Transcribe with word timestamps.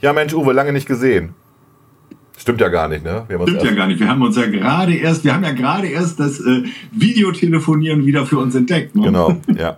Ja, 0.00 0.12
Mensch, 0.12 0.32
Uwe, 0.32 0.52
lange 0.52 0.72
nicht 0.72 0.86
gesehen. 0.86 1.34
Stimmt 2.38 2.60
ja 2.62 2.68
gar 2.68 2.88
nicht, 2.88 3.04
ne? 3.04 3.26
Stimmt 3.28 3.62
ja 3.62 3.72
gar 3.72 3.86
nicht. 3.86 4.00
Wir 4.00 4.08
haben 4.08 4.22
uns 4.22 4.34
ja 4.34 4.46
gerade 4.46 4.94
erst, 4.94 5.24
wir 5.24 5.34
haben 5.34 5.44
ja 5.44 5.52
gerade 5.52 5.88
erst 5.88 6.18
das 6.18 6.40
äh, 6.40 6.62
Videotelefonieren 6.90 8.06
wieder 8.06 8.24
für 8.24 8.38
uns 8.38 8.54
entdeckt. 8.54 8.96
Ne? 8.96 9.02
Genau, 9.02 9.36
ja. 9.58 9.76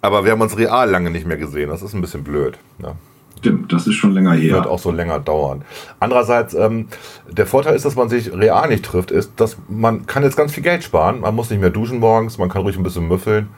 Aber 0.00 0.24
wir 0.24 0.32
haben 0.32 0.40
uns 0.40 0.56
real 0.56 0.88
lange 0.88 1.10
nicht 1.10 1.26
mehr 1.26 1.36
gesehen. 1.36 1.68
Das 1.68 1.82
ist 1.82 1.92
ein 1.92 2.00
bisschen 2.00 2.24
blöd. 2.24 2.56
Ne? 2.78 2.94
Stimmt, 3.38 3.70
das 3.70 3.86
ist 3.86 3.96
schon 3.96 4.12
länger 4.12 4.32
her. 4.32 4.54
Wird 4.54 4.66
auch 4.66 4.78
so 4.78 4.90
länger 4.90 5.18
dauern. 5.18 5.62
Andererseits, 6.00 6.54
ähm, 6.54 6.88
der 7.30 7.46
Vorteil 7.46 7.76
ist, 7.76 7.84
dass 7.84 7.96
man 7.96 8.08
sich 8.08 8.32
real 8.32 8.68
nicht 8.68 8.86
trifft, 8.86 9.10
ist, 9.10 9.32
dass 9.36 9.58
man 9.68 10.06
kann 10.06 10.22
jetzt 10.22 10.38
ganz 10.38 10.54
viel 10.54 10.62
Geld 10.62 10.84
sparen. 10.84 11.20
Man 11.20 11.34
muss 11.34 11.50
nicht 11.50 11.60
mehr 11.60 11.68
duschen 11.68 11.98
morgens, 11.98 12.38
man 12.38 12.48
kann 12.48 12.62
ruhig 12.62 12.78
ein 12.78 12.82
bisschen 12.82 13.08
müffeln. 13.08 13.48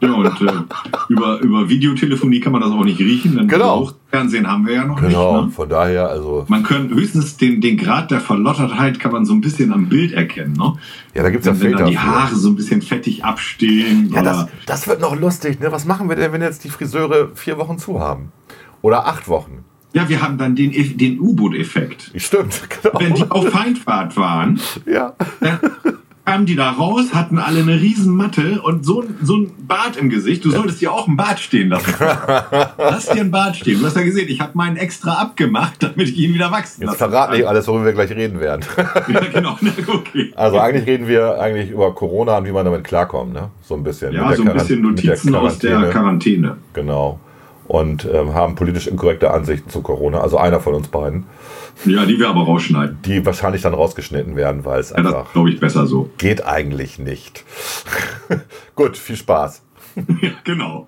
Ja, 0.00 0.12
und 0.12 0.26
äh, 0.26 0.52
über, 1.08 1.40
über 1.40 1.68
Videotelefonie 1.68 2.40
kann 2.40 2.52
man 2.52 2.60
das 2.60 2.70
auch 2.70 2.84
nicht 2.84 3.00
riechen, 3.00 3.36
denn 3.36 3.48
genau. 3.48 3.90
Fernsehen 4.10 4.46
haben 4.46 4.66
wir 4.66 4.74
ja 4.74 4.84
noch 4.84 4.96
genau, 4.96 5.08
nicht. 5.08 5.16
Genau, 5.16 5.42
ne? 5.42 5.50
von 5.50 5.68
daher, 5.68 6.08
also. 6.08 6.44
Man 6.48 6.62
kann 6.62 6.88
höchstens 6.90 7.36
den, 7.36 7.60
den 7.60 7.76
Grad 7.76 8.10
der 8.10 8.20
Verlottertheit 8.20 9.00
kann 9.00 9.12
man 9.12 9.26
so 9.26 9.32
ein 9.32 9.40
bisschen 9.40 9.72
am 9.72 9.88
Bild 9.88 10.12
erkennen, 10.12 10.54
ne? 10.54 10.74
Ja, 11.14 11.22
da 11.22 11.30
gibt 11.30 11.42
es 11.42 11.46
ja 11.46 11.54
Filter. 11.54 11.80
Wenn 11.80 11.86
die 11.86 11.98
Haare 11.98 12.34
so 12.34 12.48
ein 12.48 12.56
bisschen 12.56 12.82
fettig 12.82 13.24
abstehen. 13.24 14.10
Ja, 14.14 14.22
das, 14.22 14.46
das 14.66 14.88
wird 14.88 15.00
noch 15.00 15.18
lustig, 15.18 15.60
ne? 15.60 15.72
Was 15.72 15.84
machen 15.84 16.08
wir 16.08 16.16
denn, 16.16 16.32
wenn 16.32 16.42
jetzt 16.42 16.64
die 16.64 16.70
Friseure 16.70 17.30
vier 17.34 17.58
Wochen 17.58 17.78
zu 17.78 18.00
haben? 18.00 18.32
Oder 18.82 19.06
acht 19.06 19.28
Wochen? 19.28 19.64
Ja, 19.94 20.08
wir 20.08 20.22
haben 20.22 20.38
dann 20.38 20.54
den, 20.54 20.70
den 20.96 21.18
U-Boot-Effekt. 21.18 22.12
Stimmt, 22.14 22.62
genau. 22.82 23.00
Wenn 23.00 23.14
die 23.14 23.30
auf 23.30 23.48
Feindfahrt 23.48 24.16
waren, 24.16 24.60
ja. 24.86 25.14
dann 25.40 25.58
kamen 26.28 26.46
die 26.46 26.56
da 26.56 26.70
raus, 26.70 27.14
hatten 27.14 27.38
alle 27.38 27.60
eine 27.60 27.80
riesen 27.80 28.14
Matte 28.14 28.60
und 28.62 28.84
so, 28.84 29.04
so 29.22 29.36
ein 29.36 29.50
Bart 29.66 29.96
im 29.96 30.10
Gesicht. 30.10 30.44
Du 30.44 30.50
solltest 30.50 30.80
dir 30.80 30.92
auch 30.92 31.08
ein 31.08 31.16
Bart 31.16 31.40
stehen 31.40 31.68
lassen. 31.70 31.94
Lass 32.78 33.06
dir 33.06 33.20
ein 33.20 33.30
Bart 33.30 33.56
stehen. 33.56 33.80
Du 33.80 33.86
hast 33.86 33.96
ja 33.96 34.02
gesehen, 34.02 34.28
ich 34.28 34.40
habe 34.40 34.52
meinen 34.54 34.76
extra 34.76 35.14
abgemacht, 35.14 35.82
damit 35.82 36.08
ich 36.08 36.16
ihn 36.16 36.34
wieder 36.34 36.50
wachsen 36.50 36.82
lasse. 36.84 36.92
Jetzt 36.92 36.98
verrat 36.98 37.32
nicht 37.32 37.46
alles, 37.46 37.66
worüber 37.66 37.86
wir 37.86 37.92
gleich 37.92 38.10
reden 38.10 38.40
werden. 38.40 38.64
ja, 38.76 39.20
genau. 39.32 39.56
Okay. 39.86 40.32
Also 40.36 40.58
eigentlich 40.58 40.86
reden 40.86 41.08
wir 41.08 41.40
eigentlich 41.40 41.70
über 41.70 41.94
Corona 41.94 42.38
und 42.38 42.46
wie 42.46 42.52
man 42.52 42.64
damit 42.64 42.84
klarkommt, 42.84 43.32
ne? 43.32 43.50
So 43.62 43.74
ein 43.74 43.82
bisschen. 43.82 44.12
Ja, 44.12 44.34
so 44.34 44.42
ein 44.42 44.52
bisschen 44.52 44.82
Notizen 44.82 45.34
aus 45.34 45.58
der 45.58 45.90
Quarantäne. 45.90 46.56
Genau. 46.72 47.20
Und 47.68 48.08
ähm, 48.10 48.34
haben 48.34 48.54
politisch 48.54 48.86
inkorrekte 48.86 49.30
Ansichten 49.30 49.68
zu 49.70 49.82
Corona. 49.82 50.20
Also 50.20 50.38
einer 50.38 50.58
von 50.58 50.74
uns 50.74 50.88
beiden. 50.88 51.26
Ja, 51.84 52.04
die 52.06 52.18
wir 52.18 52.28
aber 52.28 52.42
rausschneiden. 52.42 52.98
Die 53.04 53.24
wahrscheinlich 53.24 53.62
dann 53.62 53.74
rausgeschnitten 53.74 54.34
werden, 54.34 54.64
weil 54.64 54.80
es 54.80 54.90
ja, 54.90 54.96
einfach. 54.96 55.32
glaube 55.32 55.50
ich, 55.50 55.60
besser 55.60 55.86
so. 55.86 56.10
Geht 56.18 56.44
eigentlich 56.44 56.98
nicht. 56.98 57.44
Gut, 58.74 58.96
viel 58.96 59.16
Spaß. 59.16 59.62
ja, 60.22 60.30
genau. 60.44 60.86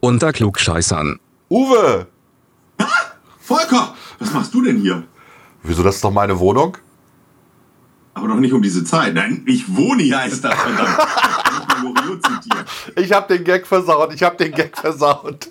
Unter 0.00 0.32
Klugscheißern. 0.32 1.18
Uwe! 1.48 2.06
Volker! 3.40 3.94
Was 4.18 4.32
machst 4.32 4.54
du 4.54 4.62
denn 4.62 4.78
hier? 4.78 5.04
Wieso, 5.62 5.82
das 5.82 5.96
ist 5.96 6.04
doch 6.04 6.10
meine 6.10 6.38
Wohnung? 6.38 6.76
Aber 8.14 8.28
doch 8.28 8.36
nicht 8.36 8.52
um 8.52 8.62
diese 8.62 8.84
Zeit. 8.84 9.14
Nein, 9.14 9.42
ich 9.46 9.74
wohne 9.74 10.02
hier, 10.02 10.18
heißt 10.18 10.44
das 10.44 10.54
verdammt. 10.54 10.98
ich 12.96 13.12
hab 13.12 13.28
den 13.28 13.44
Gag 13.44 13.66
versaut, 13.66 14.12
ich 14.12 14.22
hab 14.22 14.36
den 14.38 14.52
Gag 14.52 14.76
versaut. 14.76 15.48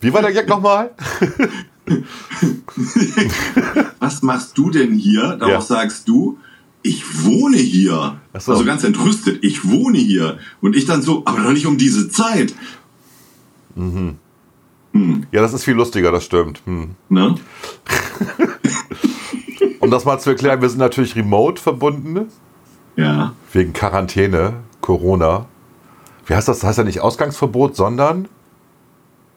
Wie 0.00 0.12
war 0.12 0.22
der 0.22 0.32
Gag 0.32 0.48
nochmal? 0.48 0.94
Was 4.00 4.22
machst 4.22 4.56
du 4.56 4.70
denn 4.70 4.94
hier? 4.94 5.36
Darauf 5.36 5.52
ja. 5.52 5.60
sagst 5.60 6.08
du, 6.08 6.38
ich 6.86 7.24
wohne 7.24 7.56
hier. 7.56 8.20
So. 8.38 8.52
Also 8.52 8.64
ganz 8.64 8.84
entrüstet, 8.84 9.42
ich 9.42 9.68
wohne 9.68 9.98
hier. 9.98 10.38
Und 10.60 10.76
ich 10.76 10.86
dann 10.86 11.02
so, 11.02 11.22
aber 11.24 11.42
doch 11.42 11.52
nicht 11.52 11.66
um 11.66 11.78
diese 11.78 12.08
Zeit. 12.08 12.54
Mhm. 13.74 14.16
Hm. 14.92 15.26
Ja, 15.32 15.42
das 15.42 15.52
ist 15.52 15.64
viel 15.64 15.74
lustiger, 15.74 16.10
das 16.12 16.24
stimmt. 16.24 16.62
Hm. 16.64 16.94
Ne? 17.08 17.34
um 19.80 19.90
das 19.90 20.04
mal 20.04 20.18
zu 20.18 20.30
erklären, 20.30 20.62
wir 20.62 20.68
sind 20.68 20.78
natürlich 20.78 21.16
remote 21.16 21.60
verbunden. 21.60 22.28
Ja. 22.96 23.34
Wegen 23.52 23.72
Quarantäne, 23.72 24.54
Corona. 24.80 25.46
Wie 26.26 26.34
heißt 26.34 26.48
das? 26.48 26.60
Das 26.60 26.68
heißt 26.68 26.78
ja 26.78 26.84
nicht 26.84 27.00
Ausgangsverbot, 27.00 27.76
sondern 27.76 28.28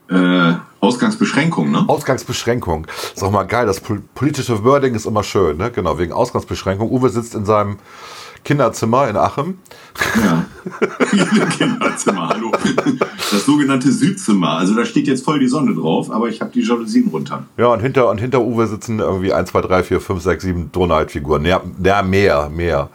äh, 0.10 0.54
Ausgangsbeschränkung, 0.80 1.72
ne? 1.72 1.86
Ausgangsbeschränkung. 1.88 2.88
Ist 3.14 3.24
auch 3.24 3.32
mal 3.32 3.44
geil. 3.44 3.66
Das 3.66 3.82
politische 4.16 4.64
Wording 4.64 4.96
ist 4.96 5.06
immer 5.06 5.24
schön, 5.24 5.58
ne? 5.58 5.72
Genau, 5.72 6.00
wegen 6.00 6.14
Ausgangsbeschränkung. 6.14 6.90
Uwe 6.90 7.10
sitzt 7.10 7.36
in 7.36 7.46
seinem 7.46 7.78
Kinderzimmer 8.44 9.10
in 9.10 9.18
Aachen. 9.18 9.60
Ja. 10.16 10.46
Kinderzimmer, 11.58 12.30
hallo. 12.30 12.52
Das 13.32 13.46
sogenannte 13.46 13.92
Südzimmer. 13.92 14.58
Also 14.58 14.74
da 14.74 14.86
steht 14.86 15.08
jetzt 15.08 15.26
voll 15.26 15.40
die 15.40 15.48
Sonne 15.48 15.76
drauf, 15.76 16.10
aber 16.10 16.30
ich 16.30 16.40
habe 16.40 16.52
die 16.52 16.62
Jalousien 16.62 17.10
runter. 17.10 17.44
Ja, 17.58 17.68
und 17.68 17.82
hinter, 17.82 18.10
und 18.10 18.20
hinter 18.20 18.42
Uwe 18.42 18.68
sitzen 18.68 19.00
irgendwie 19.00 19.34
1, 19.34 19.50
2, 19.50 19.62
3, 19.62 19.84
4, 19.84 20.02
5, 20.02 20.24
6, 20.24 20.44
7 20.44 20.72
Donald-Figuren. 20.72 21.46
Ja, 21.46 21.62
mehr, 22.02 22.50
mehr. 22.50 22.90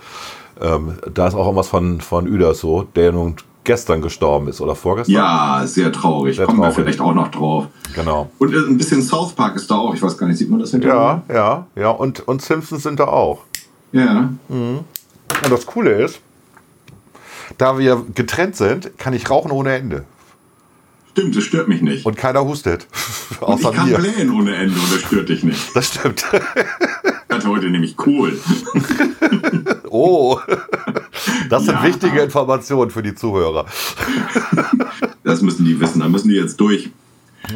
Ähm, 0.61 0.95
da 1.13 1.27
ist 1.27 1.35
auch 1.35 1.45
irgendwas 1.45 1.69
von, 1.69 2.01
von 2.01 2.27
Udas 2.27 2.61
so, 2.61 2.85
der 2.95 3.13
nun 3.13 3.37
gestern 3.65 4.03
gestorben 4.03 4.49
ist 4.49 4.61
oder 4.61 4.75
vorgestern. 4.75 5.15
Ja, 5.15 5.63
sehr 5.67 5.91
traurig. 5.91 6.37
Sehr 6.37 6.47
Kommen 6.47 6.59
traurig. 6.61 6.77
wir 6.77 6.85
vielleicht 6.85 7.01
auch 7.01 7.15
noch 7.15 7.29
drauf. 7.29 7.67
Genau. 7.95 8.31
Und 8.39 8.55
ein 8.55 8.77
bisschen 8.79 9.03
South 9.03 9.33
Park 9.33 9.57
ist 9.57 9.71
da 9.71 9.77
auch. 9.77 9.95
Ich 9.95 10.03
weiß 10.03 10.17
gar 10.19 10.27
nicht, 10.27 10.39
sieht 10.39 10.51
man 10.51 10.61
das 10.61 10.71
hinter 10.71 10.89
Ja, 10.89 11.23
ja, 11.33 11.67
ja. 11.75 11.89
Und, 11.91 12.27
und 12.29 12.43
Simpsons 12.43 12.83
sind 12.83 13.01
da 13.01 13.07
auch. 13.07 13.43
Ja. 13.93 14.31
Mhm. 14.49 14.81
Und 15.45 15.51
das 15.51 15.67
Coole 15.67 15.91
ist, 15.93 16.21
da 17.59 17.79
wir 17.79 18.05
getrennt 18.15 18.57
sind, 18.57 18.99
kann 18.99 19.13
ich 19.15 19.29
rauchen 19.31 19.51
ohne 19.51 19.75
Ende. 19.75 20.05
Stimmt, 21.13 21.37
das 21.37 21.45
stört 21.45 21.69
mich 21.69 21.81
nicht. 21.81 22.05
Und 22.05 22.17
keiner 22.17 22.45
hustet. 22.45 22.89
Und 23.41 23.61
ich 23.63 23.73
kann 23.73 23.89
mir. 23.89 23.99
blähen 23.99 24.31
ohne 24.33 24.57
Ende 24.57 24.75
und 24.75 24.93
das 24.93 25.01
stört 25.03 25.29
dich 25.29 25.45
nicht. 25.45 25.75
Das 25.77 25.87
stimmt. 25.89 26.25
Ich 27.29 27.35
hatte 27.35 27.49
heute 27.49 27.71
nämlich 27.71 27.97
Kohl. 27.97 28.37
das 31.55 31.67
sind 31.67 31.75
ja. 31.75 31.85
wichtige 31.85 32.21
Informationen 32.21 32.91
für 32.91 33.03
die 33.03 33.15
Zuhörer. 33.15 33.67
Das 35.27 35.41
müssen 35.41 35.65
die 35.65 35.81
wissen, 35.81 36.01
da 36.01 36.09
müssen 36.09 36.29
die 36.29 36.35
jetzt 36.35 36.61
durch. 36.61 36.91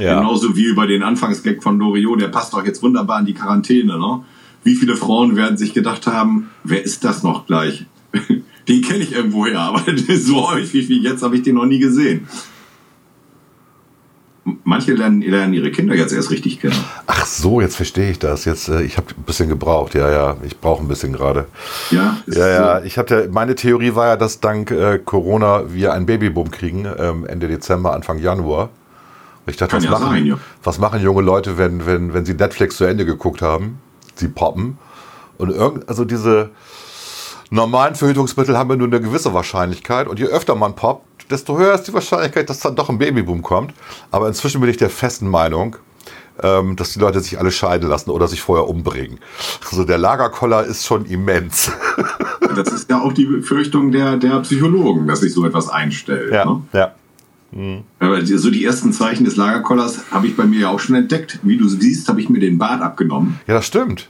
Ja. 0.01 0.19
Genauso 0.19 0.57
wie 0.57 0.65
über 0.65 0.87
den 0.87 1.03
Anfangsgag 1.03 1.63
von 1.63 1.79
Loriot, 1.79 2.19
der 2.19 2.29
passt 2.29 2.55
doch 2.55 2.65
jetzt 2.65 2.83
wunderbar 2.83 3.21
in 3.21 3.27
die 3.27 3.35
Quarantäne. 3.35 3.99
Ne? 3.99 4.25
Wie 4.65 4.75
viele 4.75 4.97
Frauen 4.97 5.37
werden 5.37 5.59
sich 5.59 5.75
gedacht 5.75 6.07
haben, 6.07 6.49
wer 6.65 6.83
ist 6.83 7.05
das 7.05 7.23
noch 7.23 7.47
gleich? 7.47 7.85
Den 8.69 8.83
kenne 8.83 9.01
ich 9.01 9.13
irgendwoher, 9.13 9.61
aber 9.61 9.83
so 10.17 10.51
häufig 10.51 10.89
wie 10.89 11.03
jetzt 11.03 11.23
habe 11.23 11.37
ich 11.37 11.43
den 11.43 11.57
noch 11.57 11.67
nie 11.67 11.79
gesehen 11.79 12.27
manche 14.65 14.93
lernen, 14.93 15.23
lernen 15.23 15.53
ihre 15.53 15.71
Kinder 15.71 15.95
jetzt 15.95 16.13
erst 16.13 16.31
richtig 16.31 16.61
kennen. 16.61 16.77
Ach 17.07 17.27
so, 17.27 17.61
jetzt 17.61 17.77
verstehe 17.77 18.11
ich 18.11 18.19
das. 18.19 18.45
Jetzt, 18.45 18.69
äh, 18.69 18.83
ich 18.83 18.97
habe 18.97 19.09
ein 19.17 19.23
bisschen 19.23 19.49
gebraucht. 19.49 19.95
Ja, 19.95 20.11
ja, 20.11 20.37
ich 20.43 20.59
brauche 20.59 20.83
ein 20.83 20.89
bisschen 20.89 21.13
gerade. 21.13 21.47
Ja, 21.91 22.17
ja, 22.27 22.49
ja. 22.49 22.81
So? 22.81 22.87
Ich 22.87 22.99
hatte, 22.99 23.29
meine 23.33 23.55
Theorie 23.55 23.95
war 23.95 24.09
ja, 24.09 24.17
dass 24.17 24.41
dank 24.41 24.71
äh, 24.71 24.99
Corona 24.99 25.65
wir 25.69 25.93
einen 25.93 26.07
Babyboom 26.07 26.51
kriegen 26.51 26.87
ähm, 26.99 27.27
Ende 27.27 27.49
Dezember, 27.49 27.93
Anfang 27.95 28.19
Januar. 28.19 28.71
Ich 29.47 29.57
dachte, 29.57 29.77
was, 29.77 29.85
ja 29.85 29.91
machen, 29.91 30.11
sein, 30.11 30.27
ja. 30.27 30.39
was 30.63 30.79
machen 30.79 31.01
junge 31.01 31.23
Leute, 31.23 31.57
wenn, 31.57 31.87
wenn, 31.87 32.13
wenn 32.13 32.25
sie 32.25 32.35
Netflix 32.35 32.77
zu 32.77 32.85
Ende 32.85 33.07
geguckt 33.07 33.41
haben? 33.41 33.79
Sie 34.15 34.29
poppen. 34.29 34.79
Und 35.39 35.51
irgend, 35.51 35.89
also 35.89 36.05
diese 36.05 36.51
normalen 37.51 37.95
Verhütungsmittel 37.95 38.59
haben 38.59 38.71
ja 38.71 38.77
nur 38.77 38.89
eine 38.89 39.01
gewisse 39.01 39.33
Wahrscheinlichkeit. 39.33 40.07
Und 40.07 40.19
je 40.19 40.27
öfter 40.27 40.55
man 40.55 40.75
poppt, 40.75 41.08
desto 41.31 41.59
höher 41.59 41.75
ist 41.75 41.85
die 41.85 41.93
Wahrscheinlichkeit, 41.93 42.49
dass 42.51 42.61
dann 42.61 42.77
doch 42.77 42.89
ein 42.89 42.99
Babyboom 42.99 43.43
kommt. 43.43 43.75
Aber 44.11 44.29
inzwischen 44.29 44.61
bin 44.61 44.71
ich 44.71 44.77
der 44.77 44.91
festen 44.91 45.29
Meinung, 45.29 45.77
ähm, 46.43 46.77
dass 46.77 46.93
die 46.93 46.99
Leute 46.99 47.21
sich 47.21 47.39
alle 47.39 47.51
scheiden 47.51 47.89
lassen 47.89 48.11
oder 48.11 48.29
sich 48.29 48.41
vorher 48.41 48.69
umbringen. 48.69 49.19
Also 49.71 49.85
der 49.85 49.99
Lagerkoller 49.99 50.65
ist 50.65 50.85
schon 50.85 51.05
immens. 51.07 51.71
Das 52.57 52.73
ist 52.73 52.91
ja 52.91 53.01
auch 53.01 53.13
die 53.13 53.27
Befürchtung 53.27 53.93
der, 53.93 54.17
der 54.17 54.41
Psychologen, 54.41 55.07
dass 55.07 55.21
sich 55.21 55.33
so 55.33 55.47
etwas 55.47 55.69
einstellt. 55.69 56.33
Ja, 56.33 56.45
ne? 56.45 56.63
ja. 56.73 56.95
Mhm. 57.53 57.85
Aber 57.99 58.25
so 58.25 58.51
die 58.51 58.65
ersten 58.65 58.93
Zeichen 58.93 59.25
des 59.25 59.37
Lagerkollers 59.37 60.11
habe 60.11 60.27
ich 60.27 60.37
bei 60.37 60.45
mir 60.45 60.61
ja 60.61 60.69
auch 60.71 60.81
schon 60.81 60.97
entdeckt. 60.97 61.39
Wie 61.43 61.57
du 61.57 61.69
siehst, 61.69 62.09
habe 62.09 62.21
ich 62.21 62.29
mir 62.29 62.41
den 62.41 62.59
Bart 62.59 62.83
abgenommen. 62.83 63.39
Ja, 63.47 63.55
das 63.55 63.67
stimmt. 63.67 64.09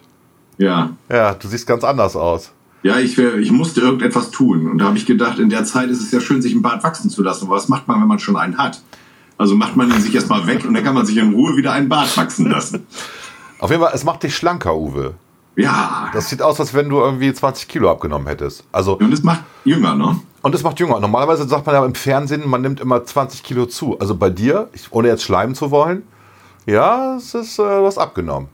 Ja. 0.56 0.90
Ja, 1.10 1.34
du 1.34 1.48
siehst 1.48 1.66
ganz 1.66 1.84
anders 1.84 2.16
aus. 2.16 2.52
Ja, 2.82 2.98
ich, 2.98 3.18
ich 3.18 3.50
musste 3.50 3.80
irgendetwas 3.80 4.30
tun. 4.30 4.70
Und 4.70 4.78
da 4.78 4.86
habe 4.86 4.96
ich 4.96 5.06
gedacht, 5.06 5.38
in 5.38 5.50
der 5.50 5.64
Zeit 5.64 5.90
ist 5.90 6.00
es 6.00 6.10
ja 6.12 6.20
schön, 6.20 6.42
sich 6.42 6.52
einen 6.52 6.62
Bart 6.62 6.84
wachsen 6.84 7.10
zu 7.10 7.22
lassen. 7.22 7.46
Aber 7.46 7.56
was 7.56 7.68
macht 7.68 7.88
man, 7.88 8.00
wenn 8.00 8.08
man 8.08 8.18
schon 8.18 8.36
einen 8.36 8.56
hat? 8.58 8.82
Also 9.36 9.54
macht 9.54 9.76
man 9.76 9.90
ihn 9.90 10.00
sich 10.00 10.14
erstmal 10.14 10.46
weg 10.46 10.64
und 10.64 10.74
dann 10.74 10.84
kann 10.84 10.94
man 10.94 11.06
sich 11.06 11.16
in 11.16 11.32
Ruhe 11.32 11.56
wieder 11.56 11.72
einen 11.72 11.88
Bart 11.88 12.16
wachsen 12.16 12.50
lassen. 12.50 12.86
Auf 13.60 13.70
jeden 13.70 13.82
Fall, 13.82 13.92
es 13.94 14.04
macht 14.04 14.22
dich 14.22 14.36
schlanker, 14.36 14.76
Uwe. 14.76 15.14
Ja. 15.56 16.10
Das 16.12 16.28
sieht 16.28 16.40
aus, 16.40 16.60
als 16.60 16.72
wenn 16.74 16.88
du 16.88 16.98
irgendwie 16.98 17.32
20 17.32 17.66
Kilo 17.66 17.90
abgenommen 17.90 18.28
hättest. 18.28 18.64
Also, 18.70 18.96
und 18.98 19.12
es 19.12 19.24
macht 19.24 19.40
jünger, 19.64 19.96
ne? 19.96 20.20
Und 20.42 20.54
es 20.54 20.62
macht 20.62 20.78
jünger. 20.78 21.00
Normalerweise 21.00 21.48
sagt 21.48 21.66
man 21.66 21.74
ja 21.74 21.84
im 21.84 21.96
Fernsehen, 21.96 22.48
man 22.48 22.62
nimmt 22.62 22.78
immer 22.78 23.04
20 23.04 23.42
Kilo 23.42 23.66
zu. 23.66 23.98
Also 23.98 24.14
bei 24.14 24.30
dir, 24.30 24.68
ohne 24.90 25.08
jetzt 25.08 25.24
schleimen 25.24 25.56
zu 25.56 25.72
wollen, 25.72 26.04
ja, 26.64 27.16
es 27.16 27.34
ist 27.34 27.58
äh, 27.58 27.62
was 27.62 27.98
abgenommen. 27.98 28.48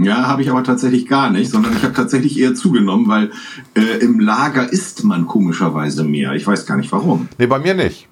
Ja, 0.00 0.28
habe 0.28 0.42
ich 0.42 0.50
aber 0.50 0.62
tatsächlich 0.62 1.08
gar 1.08 1.30
nicht, 1.30 1.50
sondern 1.50 1.76
ich 1.76 1.82
habe 1.82 1.92
tatsächlich 1.92 2.38
eher 2.38 2.54
zugenommen, 2.54 3.08
weil 3.08 3.32
äh, 3.74 3.98
im 3.98 4.20
Lager 4.20 4.72
isst 4.72 5.02
man 5.02 5.26
komischerweise 5.26 6.04
mehr. 6.04 6.34
Ich 6.34 6.46
weiß 6.46 6.66
gar 6.66 6.76
nicht 6.76 6.92
warum. 6.92 7.28
Nee, 7.36 7.46
bei 7.46 7.58
mir 7.58 7.74
nicht. 7.74 8.06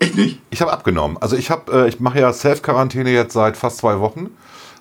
Echt 0.00 0.16
nicht? 0.16 0.40
Ich 0.50 0.60
habe 0.60 0.72
abgenommen. 0.72 1.16
Also 1.20 1.36
ich 1.36 1.50
habe, 1.50 1.84
äh, 1.84 1.88
ich 1.88 2.00
mache 2.00 2.18
ja 2.18 2.32
Self-Quarantäne 2.32 3.12
jetzt 3.12 3.34
seit 3.34 3.56
fast 3.56 3.78
zwei 3.78 4.00
Wochen, 4.00 4.30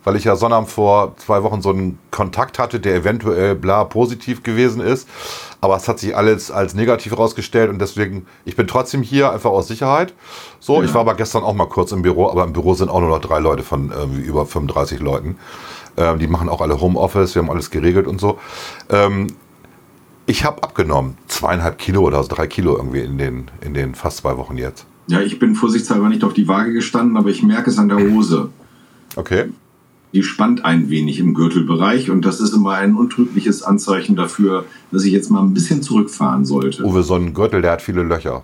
weil 0.03 0.15
ich 0.15 0.23
ja 0.23 0.35
Sonnabend 0.35 0.71
vor 0.71 1.15
zwei 1.17 1.43
Wochen 1.43 1.61
so 1.61 1.69
einen 1.69 1.99
Kontakt 2.09 2.57
hatte, 2.57 2.79
der 2.79 2.95
eventuell 2.95 3.53
bla 3.53 3.83
positiv 3.83 4.41
gewesen 4.41 4.81
ist. 4.81 5.07
Aber 5.63 5.75
es 5.75 5.87
hat 5.87 5.99
sich 5.99 6.17
alles 6.17 6.49
als 6.49 6.73
negativ 6.73 7.11
herausgestellt 7.11 7.69
und 7.69 7.77
deswegen, 7.77 8.25
ich 8.45 8.55
bin 8.55 8.65
trotzdem 8.65 9.03
hier, 9.03 9.31
einfach 9.31 9.51
aus 9.51 9.67
Sicherheit. 9.67 10.15
So, 10.59 10.77
ja. 10.77 10.85
ich 10.87 10.93
war 10.95 11.01
aber 11.01 11.13
gestern 11.13 11.43
auch 11.43 11.53
mal 11.53 11.67
kurz 11.69 11.91
im 11.91 12.01
Büro, 12.01 12.31
aber 12.31 12.45
im 12.45 12.53
Büro 12.53 12.73
sind 12.73 12.89
auch 12.89 12.99
nur 12.99 13.09
noch 13.09 13.21
drei 13.21 13.37
Leute 13.37 13.61
von 13.61 13.91
irgendwie 13.91 14.21
über 14.21 14.47
35 14.47 14.99
Leuten. 15.01 15.37
Ähm, 16.01 16.17
die 16.19 16.27
machen 16.27 16.49
auch 16.49 16.61
alle 16.61 16.81
Homeoffice, 16.81 17.35
wir 17.35 17.43
haben 17.43 17.51
alles 17.51 17.69
geregelt 17.69 18.07
und 18.07 18.19
so. 18.19 18.39
Ähm, 18.89 19.27
ich 20.25 20.45
habe 20.45 20.63
abgenommen, 20.63 21.17
zweieinhalb 21.27 21.77
Kilo 21.77 22.01
oder 22.01 22.23
drei 22.23 22.47
Kilo 22.47 22.75
irgendwie 22.75 23.01
in 23.01 23.17
den, 23.17 23.51
in 23.61 23.73
den 23.73 23.93
fast 23.93 24.17
zwei 24.17 24.37
Wochen 24.37 24.57
jetzt. 24.57 24.85
Ja, 25.07 25.21
ich 25.21 25.39
bin 25.39 25.55
vorsichtshalber 25.55 26.09
nicht 26.09 26.23
auf 26.23 26.33
die 26.33 26.47
Waage 26.47 26.73
gestanden, 26.73 27.17
aber 27.17 27.29
ich 27.29 27.43
merke 27.43 27.69
es 27.69 27.77
an 27.77 27.89
der 27.89 27.97
Hose. 27.97 28.49
Okay. 29.15 29.45
Die 30.13 30.23
spannt 30.23 30.65
ein 30.65 30.89
wenig 30.89 31.19
im 31.19 31.33
Gürtelbereich 31.33 32.09
und 32.09 32.25
das 32.25 32.41
ist 32.41 32.53
immer 32.53 32.73
ein 32.73 32.95
untrügliches 32.95 33.63
Anzeichen 33.63 34.15
dafür, 34.15 34.65
dass 34.91 35.03
ich 35.03 35.13
jetzt 35.13 35.29
mal 35.29 35.41
ein 35.41 35.53
bisschen 35.53 35.81
zurückfahren 35.83 36.45
sollte. 36.45 36.83
Uwe, 36.83 37.03
so 37.03 37.15
ein 37.15 37.33
Gürtel, 37.33 37.61
der 37.61 37.71
hat 37.71 37.81
viele 37.81 38.03
Löcher. 38.03 38.43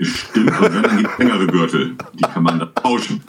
Stimmt, 0.00 0.58
und 0.60 0.74
wenn, 0.74 0.82
dann 0.82 0.96
gibt 0.98 1.10
es 1.10 1.18
längere 1.18 1.46
Gürtel. 1.46 1.96
Die 2.14 2.22
kann 2.22 2.42
man 2.42 2.58
dann 2.58 2.74
tauschen. 2.74 3.22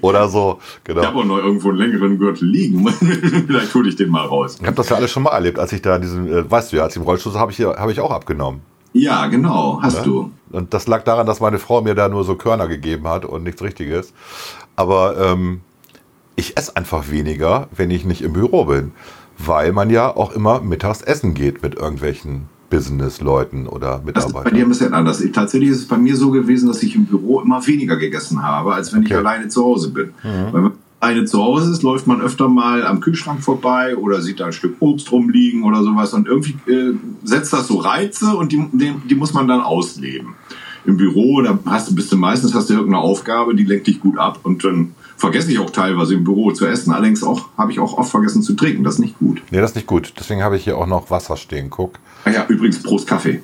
Oder 0.00 0.28
so, 0.28 0.58
genau. 0.82 1.00
Ich 1.00 1.06
habe 1.06 1.18
auch 1.18 1.24
noch 1.24 1.38
irgendwo 1.38 1.68
einen 1.68 1.78
längeren 1.78 2.18
Gürtel 2.18 2.48
liegen. 2.48 2.88
Vielleicht 3.46 3.74
hole 3.74 3.88
ich 3.88 3.96
den 3.96 4.10
mal 4.10 4.26
raus. 4.26 4.58
Ich 4.60 4.66
habe 4.66 4.76
das 4.76 4.88
ja 4.88 4.96
alles 4.96 5.10
schon 5.10 5.22
mal 5.22 5.30
erlebt, 5.30 5.58
als 5.58 5.72
ich 5.72 5.82
da 5.82 5.98
diesen, 5.98 6.26
äh, 6.26 6.50
weißt 6.50 6.72
du 6.72 6.76
ja, 6.76 6.84
als 6.84 6.94
ich 6.94 7.00
im 7.00 7.04
Rollstuhl 7.04 7.34
habe 7.34 7.52
ich, 7.52 7.60
hab 7.60 7.88
ich 7.88 8.00
auch 8.00 8.10
abgenommen. 8.10 8.62
Ja, 8.92 9.26
genau, 9.28 9.78
hast 9.80 9.98
ja? 9.98 10.02
du. 10.02 10.32
Und 10.50 10.74
das 10.74 10.88
lag 10.88 11.04
daran, 11.04 11.26
dass 11.26 11.40
meine 11.40 11.60
Frau 11.60 11.80
mir 11.80 11.94
da 11.94 12.08
nur 12.08 12.24
so 12.24 12.34
Körner 12.34 12.66
gegeben 12.66 13.06
hat 13.06 13.24
und 13.24 13.44
nichts 13.44 13.62
Richtiges. 13.62 14.12
Aber 14.74 15.16
ähm, 15.18 15.60
ich 16.34 16.56
esse 16.56 16.74
einfach 16.76 17.10
weniger, 17.10 17.68
wenn 17.76 17.90
ich 17.90 18.04
nicht 18.04 18.22
im 18.22 18.32
Büro 18.32 18.64
bin. 18.64 18.92
Weil 19.38 19.72
man 19.72 19.88
ja 19.90 20.14
auch 20.14 20.32
immer 20.32 20.60
mittags 20.60 21.02
essen 21.02 21.34
geht 21.34 21.62
mit 21.62 21.76
irgendwelchen 21.76 22.48
Business-Leuten 22.70 23.66
oder 23.66 23.98
Mitarbeitern. 23.98 24.14
Das 24.14 24.26
ist 24.26 24.44
bei 24.44 24.50
dir 24.50 24.64
ein 24.64 24.68
bisschen 24.68 24.94
anders. 24.94 25.22
Tatsächlich 25.32 25.70
ist 25.70 25.78
es 25.78 25.88
bei 25.88 25.98
mir 25.98 26.16
so 26.16 26.30
gewesen, 26.30 26.68
dass 26.68 26.82
ich 26.82 26.94
im 26.94 27.04
Büro 27.04 27.40
immer 27.40 27.66
weniger 27.66 27.96
gegessen 27.96 28.42
habe, 28.42 28.72
als 28.72 28.92
wenn 28.94 29.02
ich 29.02 29.08
okay. 29.08 29.18
alleine 29.18 29.48
zu 29.48 29.64
Hause 29.64 29.90
bin. 29.90 30.10
Mhm. 30.22 30.52
Weil 30.52 30.62
man 30.62 30.72
alleine 31.00 31.24
zu 31.24 31.42
Hause 31.42 31.72
ist, 31.72 31.82
läuft 31.82 32.06
man 32.06 32.20
öfter 32.20 32.48
mal 32.48 32.86
am 32.86 33.00
Kühlschrank 33.00 33.42
vorbei 33.42 33.96
oder 33.96 34.20
sieht 34.20 34.40
da 34.40 34.46
ein 34.46 34.52
Stück 34.52 34.76
Obst 34.80 35.10
rumliegen 35.12 35.64
oder 35.64 35.82
sowas 35.82 36.14
und 36.14 36.28
irgendwie 36.28 36.56
äh, 36.70 36.94
setzt 37.24 37.52
das 37.52 37.68
so 37.68 37.78
Reize 37.78 38.36
und 38.36 38.52
die, 38.52 38.64
die, 38.72 38.94
die 39.08 39.14
muss 39.14 39.32
man 39.32 39.48
dann 39.48 39.60
ausleben. 39.60 40.34
Im 40.86 40.96
Büro, 40.96 41.42
da 41.42 41.58
hast 41.66 41.90
du, 41.90 41.94
bist 41.94 42.10
du 42.10 42.16
meistens 42.16 42.54
hast 42.54 42.70
du 42.70 42.74
irgendeine 42.74 43.02
Aufgabe, 43.02 43.54
die 43.54 43.64
lenkt 43.64 43.86
dich 43.86 44.00
gut 44.00 44.18
ab 44.18 44.40
und 44.44 44.64
dann 44.64 44.94
vergesse 45.16 45.52
ich 45.52 45.58
auch 45.58 45.70
teilweise 45.70 46.14
im 46.14 46.24
Büro 46.24 46.52
zu 46.52 46.66
essen. 46.66 46.92
Allerdings 46.92 47.22
auch 47.22 47.48
habe 47.58 47.70
ich 47.70 47.78
auch 47.78 47.98
oft 47.98 48.10
vergessen 48.10 48.42
zu 48.42 48.54
trinken. 48.54 48.84
Das 48.84 48.94
ist 48.94 49.00
nicht 49.00 49.18
gut. 49.18 49.42
Nee, 49.50 49.58
das 49.58 49.72
ist 49.72 49.76
nicht 49.76 49.86
gut. 49.86 50.14
Deswegen 50.18 50.42
habe 50.42 50.56
ich 50.56 50.64
hier 50.64 50.78
auch 50.78 50.86
noch 50.86 51.10
Wasser 51.10 51.36
stehen. 51.36 51.68
Guck. 51.68 51.98
Ah 52.24 52.30
ja, 52.30 52.46
übrigens 52.48 52.82
Prost 52.82 53.06
Kaffee. 53.06 53.42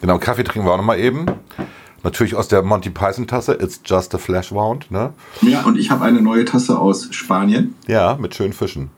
Genau, 0.00 0.18
Kaffee 0.18 0.44
trinken 0.44 0.66
wir 0.66 0.72
auch 0.72 0.78
noch 0.78 0.84
mal 0.84 0.98
eben. 0.98 1.26
Natürlich 2.02 2.34
aus 2.34 2.48
der 2.48 2.62
Monty 2.62 2.90
Python 2.90 3.26
Tasse. 3.26 3.58
It's 3.60 3.80
just 3.84 4.14
a 4.14 4.18
flash 4.18 4.52
wound, 4.52 4.90
ne? 4.90 5.12
Ja, 5.42 5.62
und 5.62 5.78
ich 5.78 5.90
habe 5.90 6.04
eine 6.04 6.22
neue 6.22 6.46
Tasse 6.46 6.78
aus 6.78 7.08
Spanien. 7.10 7.74
Ja, 7.86 8.16
mit 8.18 8.34
schönen 8.34 8.54
Fischen. 8.54 8.90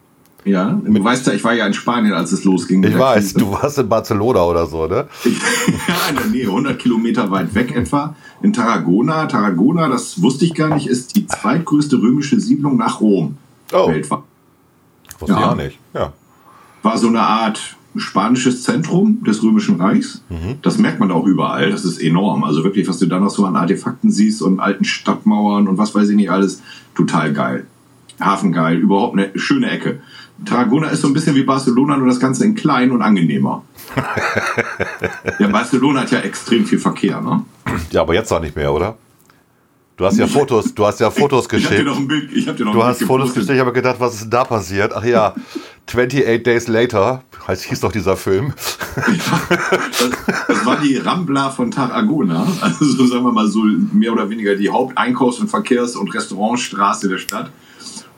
Ja, 0.44 0.70
du 0.70 0.90
mit 0.90 1.04
weißt 1.04 1.28
ja, 1.28 1.32
ich 1.32 1.44
war 1.44 1.52
ja 1.52 1.66
in 1.66 1.74
Spanien, 1.74 2.14
als 2.14 2.32
es 2.32 2.42
losging. 2.42 2.82
Ich 2.82 2.98
weiß, 2.98 3.34
du 3.34 3.52
warst 3.52 3.78
in 3.78 3.88
Barcelona 3.88 4.42
oder 4.42 4.66
so, 4.66 4.86
ne? 4.86 5.06
ja, 5.24 6.08
in 6.10 6.16
der 6.16 6.26
Nähe, 6.26 6.46
100 6.46 6.78
Kilometer 6.78 7.30
weit 7.30 7.54
weg 7.54 7.74
etwa, 7.74 8.16
in 8.42 8.52
Tarragona. 8.52 9.26
Tarragona, 9.26 9.88
das 9.88 10.20
wusste 10.20 10.44
ich 10.44 10.54
gar 10.54 10.74
nicht, 10.74 10.88
ist 10.88 11.14
die 11.14 11.26
zweitgrößte 11.26 11.96
römische 11.96 12.40
Siedlung 12.40 12.76
nach 12.76 13.00
Rom 13.00 13.36
oh. 13.72 13.88
weltweit. 13.88 14.20
Wusste 15.18 15.34
ja. 15.34 15.40
ich 15.40 15.46
auch 15.46 15.56
nicht, 15.56 15.78
ja. 15.94 16.12
War 16.82 16.98
so 16.98 17.06
eine 17.06 17.20
Art 17.20 17.76
spanisches 17.96 18.62
Zentrum 18.62 19.22
des 19.24 19.42
Römischen 19.42 19.80
Reichs. 19.80 20.22
Mhm. 20.28 20.56
Das 20.62 20.78
merkt 20.78 21.00
man 21.00 21.10
auch 21.10 21.26
überall, 21.26 21.70
das 21.70 21.84
ist 21.84 22.00
enorm. 22.00 22.44
Also 22.44 22.64
wirklich, 22.64 22.88
was 22.88 22.98
du 22.98 23.06
da 23.06 23.18
noch 23.18 23.30
so 23.30 23.44
an 23.44 23.56
Artefakten 23.56 24.10
siehst 24.10 24.42
und 24.42 24.60
alten 24.60 24.84
Stadtmauern 24.84 25.68
und 25.68 25.78
was 25.78 25.94
weiß 25.94 26.08
ich 26.08 26.16
nicht 26.16 26.30
alles, 26.30 26.62
total 26.94 27.32
geil. 27.32 27.66
Hafengeil, 28.20 28.78
überhaupt 28.78 29.18
eine 29.18 29.30
schöne 29.36 29.70
Ecke. 29.70 30.00
Tarragona 30.44 30.88
ist 30.88 31.02
so 31.02 31.08
ein 31.08 31.14
bisschen 31.14 31.34
wie 31.36 31.44
Barcelona, 31.44 31.96
nur 31.96 32.08
das 32.08 32.18
Ganze 32.18 32.44
in 32.44 32.54
klein 32.54 32.90
und 32.90 33.02
angenehmer. 33.02 33.64
ja, 35.38 35.48
Barcelona 35.48 36.00
hat 36.00 36.10
ja 36.10 36.20
extrem 36.20 36.64
viel 36.64 36.78
Verkehr, 36.78 37.20
ne? 37.20 37.44
Ja, 37.90 38.02
aber 38.02 38.14
jetzt 38.14 38.32
auch 38.32 38.40
nicht 38.40 38.56
mehr, 38.56 38.72
oder? 38.72 38.96
Du 39.96 40.06
hast 40.06 40.18
ja 40.18 40.26
Fotos, 40.26 40.74
du 40.74 40.86
hast 40.86 41.00
ja 41.00 41.10
Fotos 41.10 41.48
geschickt. 41.48 41.70
Ich 41.70 41.78
hab 41.78 41.84
dir 41.84 41.90
noch 41.90 41.98
ein 41.98 42.08
Bild, 42.08 42.32
ich 42.32 42.48
hab 42.48 42.56
dir 42.56 42.64
noch 42.64 42.72
du 42.72 42.82
hast 42.82 43.04
Fotos 43.04 43.34
geschickt, 43.34 43.52
ich 43.52 43.60
habe 43.60 43.72
gedacht, 43.72 43.96
was 44.00 44.14
ist 44.14 44.22
denn 44.22 44.30
da 44.30 44.44
passiert? 44.44 44.92
Ach 44.94 45.04
ja, 45.04 45.34
28 45.86 46.42
Days 46.42 46.68
Later, 46.68 47.22
heißt 47.46 47.64
hieß 47.64 47.80
doch 47.80 47.92
dieser 47.92 48.16
Film. 48.16 48.52
das, 48.96 50.10
das, 50.48 50.66
war 50.66 50.80
die 50.80 50.96
Rambla 50.96 51.50
von 51.50 51.70
Tarragona, 51.70 52.46
also 52.60 52.84
so 52.84 53.06
sagen 53.06 53.24
wir 53.24 53.32
mal 53.32 53.48
so 53.48 53.62
mehr 53.92 54.12
oder 54.12 54.28
weniger 54.30 54.54
die 54.54 54.70
Haupteinkaufs- 54.70 55.40
und 55.40 55.48
Verkehrs- 55.48 55.96
und 55.96 56.14
Restaurantstraße 56.14 57.08
der 57.08 57.18
Stadt. 57.18 57.50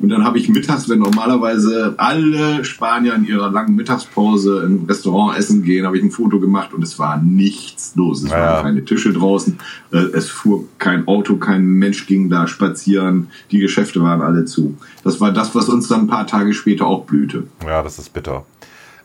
Und 0.00 0.08
dann 0.08 0.24
habe 0.24 0.38
ich 0.38 0.48
mittags, 0.48 0.88
wenn 0.88 0.98
normalerweise 0.98 1.94
alle 1.98 2.64
Spanier 2.64 3.14
in 3.14 3.24
ihrer 3.24 3.50
langen 3.50 3.76
Mittagspause 3.76 4.62
im 4.64 4.84
Restaurant 4.86 5.38
essen 5.38 5.62
gehen, 5.62 5.86
habe 5.86 5.96
ich 5.96 6.02
ein 6.02 6.10
Foto 6.10 6.40
gemacht 6.40 6.74
und 6.74 6.82
es 6.82 6.98
war 6.98 7.22
nichts 7.22 7.94
los. 7.94 8.22
Es 8.22 8.30
ja. 8.30 8.38
waren 8.38 8.64
keine 8.64 8.84
Tische 8.84 9.12
draußen, 9.12 9.58
äh, 9.92 9.98
es 10.12 10.28
fuhr 10.28 10.64
kein 10.78 11.06
Auto, 11.06 11.36
kein 11.36 11.64
Mensch 11.64 12.06
ging 12.06 12.28
da 12.28 12.46
spazieren, 12.46 13.28
die 13.50 13.58
Geschäfte 13.60 14.02
waren 14.02 14.20
alle 14.20 14.44
zu. 14.44 14.76
Das 15.04 15.20
war 15.20 15.32
das, 15.32 15.54
was 15.54 15.68
uns 15.68 15.88
dann 15.88 16.00
ein 16.00 16.06
paar 16.08 16.26
Tage 16.26 16.52
später 16.54 16.86
auch 16.86 17.04
blühte. 17.04 17.44
Ja, 17.64 17.82
das 17.82 17.98
ist 17.98 18.12
bitter. 18.12 18.44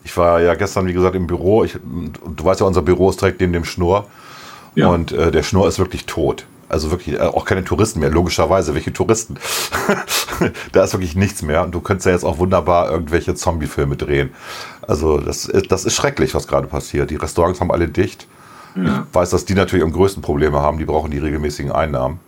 Ich 0.03 0.15
war 0.17 0.41
ja 0.41 0.55
gestern, 0.55 0.87
wie 0.87 0.93
gesagt, 0.93 1.15
im 1.15 1.27
Büro. 1.27 1.63
Ich, 1.63 1.73
du 1.73 2.45
weißt 2.45 2.61
ja, 2.61 2.65
unser 2.65 2.81
Büro 2.81 3.09
ist 3.09 3.21
direkt 3.21 3.41
neben 3.41 3.53
dem 3.53 3.65
Schnur. 3.65 4.07
Ja. 4.75 4.87
Und 4.87 5.11
äh, 5.11 5.31
der 5.31 5.43
Schnur 5.43 5.67
ist 5.67 5.79
wirklich 5.79 6.05
tot. 6.05 6.45
Also 6.69 6.91
wirklich 6.91 7.15
äh, 7.15 7.21
auch 7.21 7.45
keine 7.45 7.63
Touristen 7.63 7.99
mehr, 7.99 8.11
logischerweise. 8.11 8.75
Welche 8.75 8.93
Touristen? 8.93 9.37
da 10.71 10.83
ist 10.83 10.93
wirklich 10.93 11.15
nichts 11.15 11.41
mehr. 11.41 11.63
Und 11.63 11.71
du 11.73 11.81
könntest 11.81 12.05
ja 12.05 12.11
jetzt 12.13 12.23
auch 12.23 12.37
wunderbar 12.37 12.91
irgendwelche 12.91 13.35
Zombie-Filme 13.35 13.97
drehen. 13.97 14.31
Also 14.81 15.17
das 15.17 15.45
ist, 15.45 15.71
das 15.71 15.85
ist 15.85 15.95
schrecklich, 15.95 16.33
was 16.35 16.47
gerade 16.47 16.67
passiert. 16.67 17.09
Die 17.09 17.15
Restaurants 17.15 17.59
haben 17.59 17.71
alle 17.71 17.87
dicht. 17.87 18.27
Ja. 18.75 19.05
Ich 19.09 19.15
weiß, 19.15 19.31
dass 19.31 19.45
die 19.45 19.55
natürlich 19.55 19.83
am 19.83 19.91
größten 19.91 20.21
Probleme 20.21 20.61
haben. 20.61 20.77
Die 20.77 20.85
brauchen 20.85 21.11
die 21.11 21.17
regelmäßigen 21.17 21.71
Einnahmen. 21.71 22.19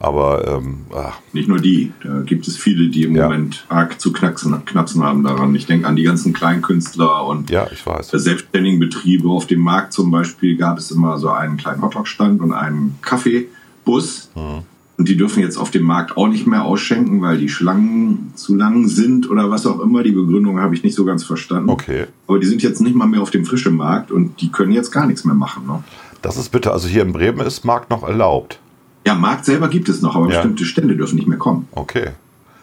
Aber 0.00 0.46
ähm, 0.46 0.82
ach. 0.94 1.18
nicht 1.32 1.48
nur 1.48 1.58
die, 1.58 1.92
da 2.04 2.20
gibt 2.20 2.46
es 2.46 2.56
viele, 2.56 2.88
die 2.88 3.02
im 3.02 3.16
ja. 3.16 3.24
Moment 3.24 3.66
arg 3.68 4.00
zu 4.00 4.12
knacksen, 4.12 4.64
knapsen 4.64 5.02
haben 5.02 5.24
daran. 5.24 5.54
Ich 5.54 5.66
denke 5.66 5.88
an 5.88 5.96
die 5.96 6.04
ganzen 6.04 6.32
Kleinkünstler 6.32 7.26
und 7.26 7.50
ja, 7.50 7.66
ich 7.72 7.84
weiß. 7.84 8.10
selbstständigen 8.10 8.78
Betriebe. 8.78 9.28
Auf 9.28 9.46
dem 9.46 9.60
Markt 9.60 9.92
zum 9.92 10.10
Beispiel 10.10 10.56
gab 10.56 10.78
es 10.78 10.90
immer 10.92 11.18
so 11.18 11.30
einen 11.30 11.56
kleinen 11.56 11.82
Hotdog-Stand 11.82 12.40
und 12.40 12.52
einen 12.52 12.96
Kaffee. 13.02 13.48
Bus. 13.88 14.30
Mhm. 14.36 14.64
Und 14.98 15.08
die 15.08 15.16
dürfen 15.16 15.40
jetzt 15.40 15.56
auf 15.56 15.70
dem 15.70 15.84
Markt 15.84 16.16
auch 16.16 16.26
nicht 16.26 16.46
mehr 16.46 16.64
ausschenken, 16.64 17.22
weil 17.22 17.38
die 17.38 17.48
Schlangen 17.48 18.32
zu 18.34 18.54
lang 18.54 18.88
sind 18.88 19.30
oder 19.30 19.48
was 19.48 19.64
auch 19.64 19.80
immer. 19.80 20.02
Die 20.02 20.10
Begründung 20.10 20.58
habe 20.60 20.74
ich 20.74 20.82
nicht 20.82 20.94
so 20.94 21.04
ganz 21.04 21.22
verstanden. 21.24 21.70
Okay. 21.70 22.06
Aber 22.26 22.38
die 22.38 22.46
sind 22.46 22.62
jetzt 22.62 22.80
nicht 22.80 22.96
mal 22.96 23.06
mehr 23.06 23.22
auf 23.22 23.30
dem 23.30 23.44
frischen 23.46 23.76
Markt 23.76 24.10
und 24.10 24.40
die 24.40 24.50
können 24.50 24.72
jetzt 24.72 24.90
gar 24.90 25.06
nichts 25.06 25.24
mehr 25.24 25.36
machen. 25.36 25.66
Ne? 25.66 25.82
Das 26.20 26.36
ist 26.36 26.50
bitte. 26.50 26.72
Also 26.72 26.88
hier 26.88 27.02
in 27.02 27.12
Bremen 27.12 27.46
ist 27.46 27.64
Markt 27.64 27.90
noch 27.90 28.02
erlaubt. 28.02 28.58
Ja, 29.06 29.14
Markt 29.14 29.44
selber 29.44 29.68
gibt 29.68 29.88
es 29.88 30.02
noch, 30.02 30.14
aber 30.16 30.28
ja. 30.28 30.36
bestimmte 30.36 30.64
Stände 30.64 30.96
dürfen 30.96 31.16
nicht 31.16 31.28
mehr 31.28 31.38
kommen. 31.38 31.68
Okay. 31.72 32.10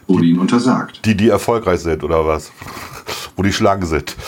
Wurde 0.07 0.25
ihnen 0.25 0.39
untersagt. 0.39 1.01
Die, 1.05 1.15
die 1.15 1.29
erfolgreich 1.29 1.79
sind 1.79 2.03
oder 2.03 2.25
was? 2.25 2.51
Wo 3.35 3.43
die 3.43 3.53
Schlangen 3.53 3.85
sind. 3.85 4.15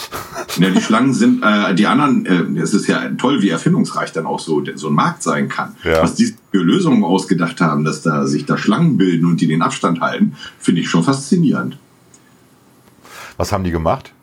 Ja, 0.59 0.71
die 0.71 0.81
Schlangen 0.81 1.13
sind, 1.13 1.43
äh, 1.43 1.75
die 1.75 1.85
anderen, 1.85 2.25
äh, 2.25 2.59
es 2.59 2.73
ist 2.73 2.87
ja 2.87 3.09
toll, 3.09 3.43
wie 3.43 3.49
erfindungsreich 3.49 4.11
dann 4.11 4.25
auch 4.25 4.39
so, 4.39 4.63
so 4.73 4.87
ein 4.87 4.93
Markt 4.93 5.21
sein 5.21 5.49
kann. 5.49 5.75
Ja. 5.83 6.01
Was 6.01 6.15
die 6.15 6.33
für 6.51 6.63
Lösungen 6.63 7.03
ausgedacht 7.03 7.61
haben, 7.61 7.83
dass 7.83 8.01
da 8.01 8.25
sich 8.25 8.45
da 8.45 8.57
Schlangen 8.57 8.97
bilden 8.97 9.25
und 9.27 9.39
die 9.39 9.45
den 9.45 9.61
Abstand 9.61 10.01
halten, 10.01 10.35
finde 10.57 10.81
ich 10.81 10.89
schon 10.89 11.03
faszinierend. 11.03 11.77
Was 13.37 13.51
haben 13.51 13.63
die 13.63 13.71
gemacht? 13.71 14.13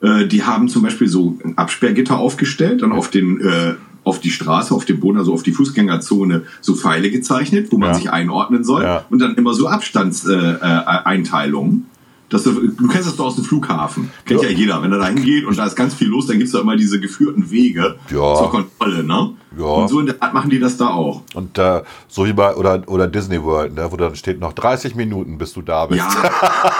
Äh, 0.00 0.26
die 0.26 0.42
haben 0.42 0.68
zum 0.68 0.82
Beispiel 0.82 1.08
so 1.08 1.38
ein 1.44 1.56
Absperrgitter 1.56 2.18
aufgestellt, 2.18 2.82
dann 2.82 2.92
auf 2.92 3.10
den 3.10 3.40
äh, 3.40 3.74
auf 4.04 4.20
die 4.20 4.30
Straße, 4.30 4.74
auf 4.74 4.84
dem 4.84 5.00
Boden, 5.00 5.18
also 5.18 5.34
auf 5.34 5.42
die 5.42 5.52
Fußgängerzone 5.52 6.42
so 6.60 6.74
Pfeile 6.74 7.10
gezeichnet, 7.10 7.68
wo 7.70 7.78
man 7.78 7.90
ja. 7.90 7.94
sich 7.94 8.10
einordnen 8.10 8.64
soll 8.64 8.82
ja. 8.82 9.04
und 9.10 9.18
dann 9.18 9.34
immer 9.34 9.54
so 9.54 9.68
Abstandseinteilungen. 9.68 11.86
Äh, 11.86 11.90
dass 12.30 12.44
du, 12.44 12.52
du 12.52 12.86
kennst 12.86 13.08
das 13.08 13.16
doch 13.16 13.26
aus 13.26 13.34
dem 13.34 13.44
Flughafen. 13.44 14.10
Kennt 14.24 14.42
ja, 14.42 14.48
ja 14.48 14.56
jeder. 14.56 14.82
Wenn 14.82 14.92
er 14.92 14.98
da 14.98 15.08
hingeht 15.08 15.44
und 15.44 15.58
da 15.58 15.66
ist 15.66 15.74
ganz 15.74 15.94
viel 15.94 16.08
los, 16.08 16.28
dann 16.28 16.38
gibt's 16.38 16.52
da 16.52 16.60
immer 16.60 16.76
diese 16.76 17.00
geführten 17.00 17.50
Wege 17.50 17.96
ja. 18.08 18.34
zur 18.36 18.50
Kontrolle, 18.50 19.02
ne? 19.02 19.32
Ja. 19.58 19.64
Und 19.64 19.88
so 19.88 20.00
in 20.00 20.06
der 20.06 20.22
Art 20.22 20.32
machen 20.32 20.50
die 20.50 20.60
das 20.60 20.76
da 20.76 20.88
auch. 20.88 21.22
Und 21.34 21.58
äh, 21.58 21.82
so 22.08 22.24
wie 22.24 22.32
bei 22.32 22.54
oder, 22.54 22.82
oder 22.86 23.08
Disney 23.08 23.42
World, 23.42 23.74
ne, 23.74 23.90
wo 23.90 23.96
dann 23.96 24.14
steht 24.14 24.38
noch 24.38 24.52
30 24.52 24.94
Minuten, 24.94 25.38
bis 25.38 25.52
du 25.52 25.62
da 25.62 25.86
bist. 25.86 26.00
Ja, 26.00 26.30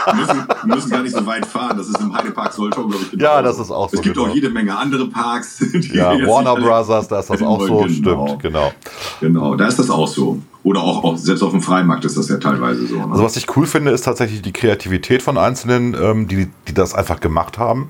wir 0.05 0.15
müssen, 0.15 0.47
müssen 0.65 0.89
gar 0.89 1.01
nicht 1.01 1.15
so 1.15 1.25
weit 1.25 1.45
fahren. 1.45 1.77
Das 1.77 1.87
ist 1.87 1.99
im 1.99 2.15
Heidepark 2.15 2.53
Soltau, 2.53 2.87
glaube 2.87 3.03
ich. 3.03 3.11
Genau. 3.11 3.23
Ja, 3.23 3.41
das 3.41 3.59
ist 3.59 3.71
auch 3.71 3.89
so. 3.89 3.97
Es 3.97 4.01
gibt 4.01 4.15
genau. 4.15 4.29
auch 4.29 4.33
jede 4.33 4.49
Menge 4.49 4.77
andere 4.77 5.07
Parks. 5.07 5.59
ja, 5.93 6.11
Warner 6.25 6.55
Brothers, 6.55 7.07
da 7.09 7.19
ist 7.19 7.29
das 7.29 7.41
auch 7.41 7.59
so. 7.59 7.79
Genau. 7.79 8.27
Stimmt, 8.27 8.41
genau. 8.41 8.71
Genau, 9.19 9.55
da 9.55 9.67
ist 9.67 9.77
das 9.77 9.89
auch 9.89 10.07
so. 10.07 10.39
Oder 10.63 10.81
auch, 10.81 11.03
auch 11.03 11.17
selbst 11.17 11.41
auf 11.41 11.51
dem 11.51 11.61
Freimarkt 11.61 12.05
ist 12.05 12.17
das 12.17 12.29
ja 12.29 12.37
teilweise 12.37 12.85
so. 12.85 12.95
Ne? 12.95 13.07
Also 13.11 13.23
was 13.23 13.35
ich 13.35 13.55
cool 13.55 13.65
finde, 13.65 13.91
ist 13.91 14.03
tatsächlich 14.05 14.41
die 14.41 14.53
Kreativität 14.53 15.23
von 15.23 15.37
Einzelnen, 15.37 15.95
ähm, 15.99 16.27
die, 16.27 16.49
die 16.67 16.73
das 16.73 16.93
einfach 16.93 17.19
gemacht 17.19 17.57
haben. 17.57 17.89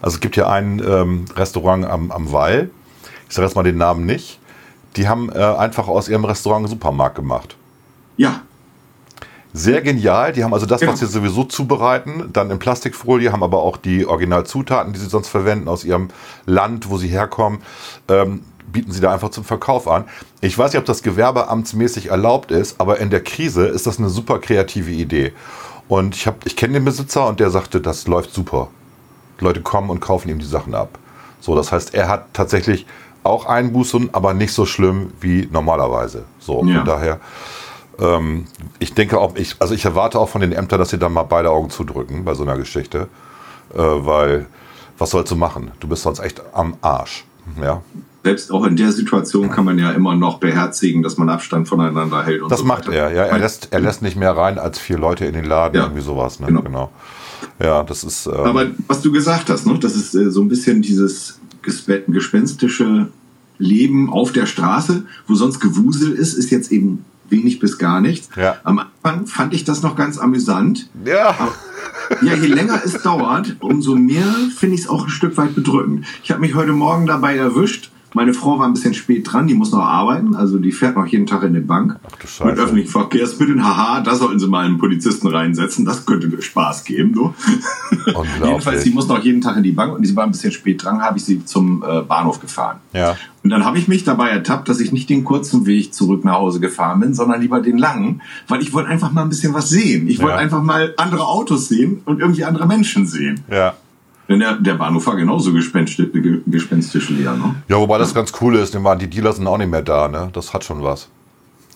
Also 0.00 0.16
es 0.16 0.20
gibt 0.20 0.36
ja 0.36 0.48
ein 0.48 0.80
ähm, 0.86 1.24
Restaurant 1.36 1.84
am, 1.84 2.12
am 2.12 2.30
Wall, 2.32 2.70
ich 3.32 3.36
sage 3.36 3.46
jetzt 3.46 3.54
mal 3.54 3.62
den 3.62 3.78
Namen 3.78 4.04
nicht, 4.04 4.38
die 4.96 5.08
haben 5.08 5.32
äh, 5.32 5.38
einfach 5.38 5.88
aus 5.88 6.06
ihrem 6.10 6.26
Restaurant 6.26 6.66
einen 6.66 6.68
Supermarkt 6.68 7.14
gemacht. 7.14 7.56
Ja. 8.18 8.42
Sehr 9.54 9.80
genial. 9.80 10.34
Die 10.34 10.44
haben 10.44 10.52
also 10.52 10.66
das, 10.66 10.80
genau. 10.80 10.92
was 10.92 11.00
sie 11.00 11.06
sowieso 11.06 11.44
zubereiten, 11.44 12.28
dann 12.34 12.50
in 12.50 12.58
Plastikfolie, 12.58 13.32
haben 13.32 13.42
aber 13.42 13.62
auch 13.62 13.78
die 13.78 14.04
Originalzutaten, 14.04 14.92
die 14.92 14.98
sie 14.98 15.08
sonst 15.08 15.28
verwenden 15.28 15.68
aus 15.68 15.82
ihrem 15.82 16.08
Land, 16.44 16.90
wo 16.90 16.98
sie 16.98 17.08
herkommen. 17.08 17.62
Ähm, 18.08 18.42
bieten 18.70 18.92
sie 18.92 19.00
da 19.00 19.10
einfach 19.14 19.30
zum 19.30 19.44
Verkauf 19.44 19.88
an. 19.88 20.04
Ich 20.42 20.58
weiß 20.58 20.74
nicht, 20.74 20.80
ob 20.80 20.84
das 20.84 21.02
gewerbeamtsmäßig 21.02 22.10
erlaubt 22.10 22.50
ist, 22.50 22.82
aber 22.82 23.00
in 23.00 23.08
der 23.08 23.24
Krise 23.24 23.64
ist 23.64 23.86
das 23.86 23.98
eine 23.98 24.10
super 24.10 24.40
kreative 24.40 24.90
Idee. 24.90 25.32
Und 25.88 26.16
ich, 26.16 26.30
ich 26.44 26.54
kenne 26.54 26.74
den 26.74 26.84
Besitzer 26.84 27.26
und 27.28 27.40
der 27.40 27.48
sagte, 27.48 27.80
das 27.80 28.06
läuft 28.06 28.34
super. 28.34 28.68
Leute 29.40 29.62
kommen 29.62 29.88
und 29.88 30.00
kaufen 30.00 30.28
ihm 30.28 30.38
die 30.38 30.44
Sachen 30.44 30.74
ab. 30.74 30.98
So, 31.40 31.56
das 31.56 31.72
heißt, 31.72 31.94
er 31.94 32.08
hat 32.08 32.26
tatsächlich 32.34 32.86
auch 33.22 33.46
Einbußen, 33.46 34.10
aber 34.12 34.34
nicht 34.34 34.52
so 34.52 34.66
schlimm 34.66 35.12
wie 35.20 35.48
normalerweise. 35.50 36.24
So, 36.38 36.64
ja. 36.64 36.76
von 36.78 36.84
daher, 36.84 37.20
ähm, 37.98 38.46
ich 38.78 38.94
denke 38.94 39.18
auch, 39.18 39.36
ich, 39.36 39.56
also 39.58 39.74
ich 39.74 39.84
erwarte 39.84 40.18
auch 40.18 40.28
von 40.28 40.40
den 40.40 40.52
Ämtern, 40.52 40.78
dass 40.78 40.90
sie 40.90 40.98
dann 40.98 41.12
mal 41.12 41.22
beide 41.24 41.50
Augen 41.50 41.70
zudrücken 41.70 42.24
bei 42.24 42.34
so 42.34 42.42
einer 42.42 42.56
Geschichte, 42.56 43.08
äh, 43.74 43.78
weil 43.78 44.46
was 44.98 45.10
sollst 45.10 45.32
du 45.32 45.36
machen? 45.36 45.72
Du 45.80 45.88
bist 45.88 46.02
sonst 46.02 46.20
echt 46.20 46.42
am 46.52 46.76
Arsch. 46.80 47.24
Ja 47.60 47.82
selbst 48.24 48.52
auch 48.52 48.64
in 48.64 48.76
der 48.76 48.92
Situation 48.92 49.50
kann 49.50 49.64
man 49.64 49.78
ja 49.78 49.90
immer 49.90 50.14
noch 50.14 50.38
beherzigen, 50.38 51.02
dass 51.02 51.18
man 51.18 51.28
Abstand 51.28 51.68
voneinander 51.68 52.24
hält. 52.24 52.42
Und 52.42 52.52
das 52.52 52.60
so 52.60 52.66
macht 52.66 52.86
weiter. 52.86 53.10
er, 53.10 53.12
ja. 53.12 53.24
Er 53.24 53.38
lässt, 53.38 53.68
er 53.72 53.80
lässt 53.80 54.02
nicht 54.02 54.16
mehr 54.16 54.36
rein 54.36 54.58
als 54.58 54.78
vier 54.78 54.98
Leute 54.98 55.24
in 55.24 55.34
den 55.34 55.44
Laden, 55.44 55.76
ja, 55.76 55.84
irgendwie 55.84 56.02
sowas. 56.02 56.38
Ne? 56.38 56.46
Genau. 56.46 56.62
genau. 56.62 56.90
Ja, 57.58 57.82
das 57.82 58.04
ist. 58.04 58.26
Ähm 58.26 58.34
Aber 58.34 58.66
was 58.86 59.02
du 59.02 59.10
gesagt 59.10 59.50
hast, 59.50 59.66
ne? 59.66 59.78
das 59.78 59.96
ist 59.96 60.14
äh, 60.14 60.30
so 60.30 60.40
ein 60.40 60.48
bisschen 60.48 60.82
dieses 60.82 61.40
gespenstische 61.62 63.08
Leben 63.58 64.10
auf 64.10 64.32
der 64.32 64.46
Straße, 64.46 65.04
wo 65.26 65.34
sonst 65.34 65.60
Gewusel 65.60 66.12
ist, 66.12 66.34
ist 66.34 66.50
jetzt 66.50 66.72
eben 66.72 67.04
wenig 67.28 67.60
bis 67.60 67.78
gar 67.78 68.00
nichts. 68.00 68.28
Ja. 68.36 68.56
Am 68.64 68.80
Anfang 68.80 69.26
fand 69.26 69.54
ich 69.54 69.64
das 69.64 69.82
noch 69.82 69.96
ganz 69.96 70.18
amüsant. 70.18 70.88
Ja. 71.04 71.30
Aber, 71.38 71.54
ja, 72.20 72.34
je 72.34 72.48
länger 72.48 72.82
es 72.84 73.02
dauert, 73.02 73.56
umso 73.60 73.94
mehr 73.94 74.26
finde 74.56 74.74
ich 74.74 74.82
es 74.82 74.88
auch 74.88 75.04
ein 75.04 75.10
Stück 75.10 75.36
weit 75.36 75.54
bedrückend. 75.54 76.04
Ich 76.22 76.30
habe 76.30 76.40
mich 76.40 76.54
heute 76.54 76.72
Morgen 76.72 77.06
dabei 77.06 77.36
erwischt, 77.36 77.91
meine 78.14 78.34
Frau 78.34 78.58
war 78.58 78.66
ein 78.66 78.74
bisschen 78.74 78.94
spät 78.94 79.30
dran, 79.30 79.46
die 79.46 79.54
muss 79.54 79.72
noch 79.72 79.84
arbeiten, 79.84 80.34
also 80.34 80.58
die 80.58 80.72
fährt 80.72 80.96
noch 80.96 81.06
jeden 81.06 81.26
Tag 81.26 81.42
in 81.42 81.54
die 81.54 81.60
Bank. 81.60 81.96
Ach. 82.04 82.44
Mit 82.44 82.58
öffentlichen 82.58 82.90
Verkehrsmitteln, 82.90 83.64
haha, 83.64 84.00
da 84.00 84.14
sollten 84.14 84.38
sie 84.38 84.48
mal 84.48 84.64
einen 84.64 84.78
Polizisten 84.78 85.28
reinsetzen, 85.28 85.84
das 85.84 86.04
könnte 86.04 86.30
Spaß 86.40 86.84
geben, 86.84 87.12
du. 87.12 87.34
Jedenfalls, 88.44 88.82
sie 88.82 88.90
muss 88.90 89.08
noch 89.08 89.22
jeden 89.22 89.40
Tag 89.40 89.56
in 89.56 89.62
die 89.62 89.72
Bank 89.72 89.94
und 89.94 90.06
sie 90.06 90.14
war 90.14 90.24
ein 90.24 90.32
bisschen 90.32 90.52
spät 90.52 90.82
dran, 90.84 91.00
habe 91.00 91.18
ich 91.18 91.24
sie 91.24 91.44
zum 91.44 91.82
äh, 91.82 92.02
Bahnhof 92.02 92.40
gefahren. 92.40 92.78
Ja. 92.92 93.16
Und 93.42 93.50
dann 93.50 93.64
habe 93.64 93.78
ich 93.78 93.88
mich 93.88 94.04
dabei 94.04 94.28
ertappt, 94.28 94.68
dass 94.68 94.78
ich 94.78 94.92
nicht 94.92 95.10
den 95.10 95.24
kurzen 95.24 95.66
Weg 95.66 95.94
zurück 95.94 96.24
nach 96.24 96.34
Hause 96.34 96.60
gefahren 96.60 97.00
bin, 97.00 97.14
sondern 97.14 97.40
lieber 97.40 97.60
den 97.60 97.76
langen, 97.76 98.22
weil 98.46 98.62
ich 98.62 98.72
wollte 98.72 98.88
einfach 98.88 99.10
mal 99.10 99.22
ein 99.22 99.28
bisschen 99.28 99.52
was 99.52 99.68
sehen. 99.68 100.06
Ich 100.06 100.20
wollte 100.20 100.34
ja. 100.34 100.38
einfach 100.38 100.62
mal 100.62 100.94
andere 100.96 101.26
Autos 101.26 101.68
sehen 101.68 102.02
und 102.04 102.20
irgendwie 102.20 102.44
andere 102.44 102.66
Menschen 102.66 103.06
sehen. 103.06 103.40
Ja. 103.50 103.74
Denn 104.28 104.38
der, 104.38 104.54
der 104.54 104.74
Bahnhof 104.74 105.06
war 105.06 105.16
genauso 105.16 105.52
gespenstisch, 105.52 106.08
gespenstisch 106.46 107.10
leer, 107.10 107.34
ne? 107.34 107.56
Ja, 107.68 107.76
wobei 107.76 107.98
das 107.98 108.14
ganz 108.14 108.32
cool 108.40 108.56
ist, 108.56 108.74
die 108.74 109.10
Dealer 109.10 109.32
sind 109.32 109.46
auch 109.46 109.58
nicht 109.58 109.70
mehr 109.70 109.82
da, 109.82 110.08
ne? 110.08 110.30
Das 110.32 110.54
hat 110.54 110.64
schon 110.64 110.82
was. 110.82 111.08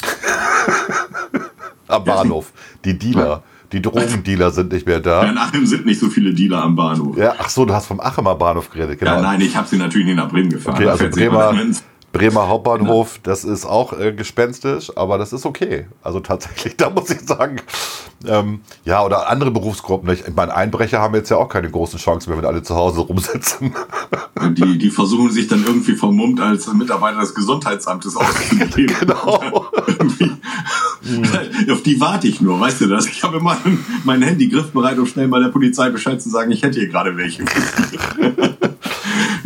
am 1.88 2.04
Bahnhof. 2.04 2.52
Die 2.84 2.98
Dealer. 2.98 3.42
Die 3.72 3.82
Drogendealer 3.82 4.52
sind 4.52 4.72
nicht 4.72 4.86
mehr 4.86 5.00
da. 5.00 5.24
Ja, 5.24 5.30
in 5.30 5.38
Achim 5.38 5.66
sind 5.66 5.86
nicht 5.86 5.98
so 5.98 6.08
viele 6.08 6.32
Dealer 6.32 6.62
am 6.62 6.76
Bahnhof. 6.76 7.16
Ja, 7.16 7.34
ach 7.36 7.48
so, 7.48 7.64
du 7.64 7.74
hast 7.74 7.86
vom 7.86 8.00
Achemer 8.00 8.36
Bahnhof 8.36 8.70
geredet, 8.70 9.00
genau. 9.00 9.16
Ja, 9.16 9.20
nein, 9.20 9.40
ich 9.40 9.56
habe 9.56 9.66
sie 9.66 9.76
natürlich 9.76 10.06
nicht 10.06 10.16
nach 10.16 10.28
Bremen 10.28 10.50
gefahren. 10.50 10.76
Okay, 10.76 10.86
also 10.86 11.08
Bremer, 11.08 11.52
Bremer 12.16 12.48
Hauptbahnhof, 12.48 13.20
das 13.22 13.44
ist 13.44 13.66
auch 13.66 13.92
äh, 13.92 14.10
gespenstisch, 14.12 14.90
aber 14.96 15.18
das 15.18 15.34
ist 15.34 15.44
okay. 15.44 15.84
Also 16.02 16.20
tatsächlich, 16.20 16.74
da 16.78 16.88
muss 16.88 17.10
ich 17.10 17.20
sagen, 17.20 17.60
ähm, 18.26 18.60
ja, 18.86 19.04
oder 19.04 19.28
andere 19.28 19.50
Berufsgruppen. 19.50 20.08
Ich 20.10 20.22
meine, 20.34 20.54
Einbrecher 20.54 20.98
haben 20.98 21.14
jetzt 21.14 21.28
ja 21.30 21.36
auch 21.36 21.50
keine 21.50 21.70
großen 21.70 21.98
Chancen 21.98 22.30
mehr, 22.30 22.38
wenn 22.38 22.46
alle 22.46 22.62
zu 22.62 22.74
Hause 22.74 23.00
rumsitzen. 23.00 23.74
Die, 24.50 24.78
die 24.78 24.90
versuchen 24.90 25.30
sich 25.30 25.48
dann 25.48 25.64
irgendwie 25.64 25.94
vermummt 25.94 26.40
als 26.40 26.72
Mitarbeiter 26.72 27.20
des 27.20 27.34
Gesundheitsamtes 27.34 28.16
auszugeben. 28.16 28.70
genau. 29.00 29.40
Auf 31.72 31.82
die 31.82 31.98
warte 32.00 32.28
ich 32.28 32.42
nur, 32.42 32.60
weißt 32.60 32.82
du 32.82 32.86
das? 32.86 33.06
Ich 33.06 33.22
habe 33.22 33.38
immer 33.38 33.56
mein 34.04 34.22
Handy 34.22 34.48
griffbereit, 34.48 34.98
um 34.98 35.06
schnell 35.06 35.26
mal 35.26 35.42
der 35.42 35.48
Polizei 35.48 35.88
Bescheid 35.88 36.20
zu 36.20 36.28
sagen, 36.28 36.50
ich 36.50 36.62
hätte 36.62 36.78
hier 36.78 36.88
gerade 36.88 37.16
welche. 37.16 37.44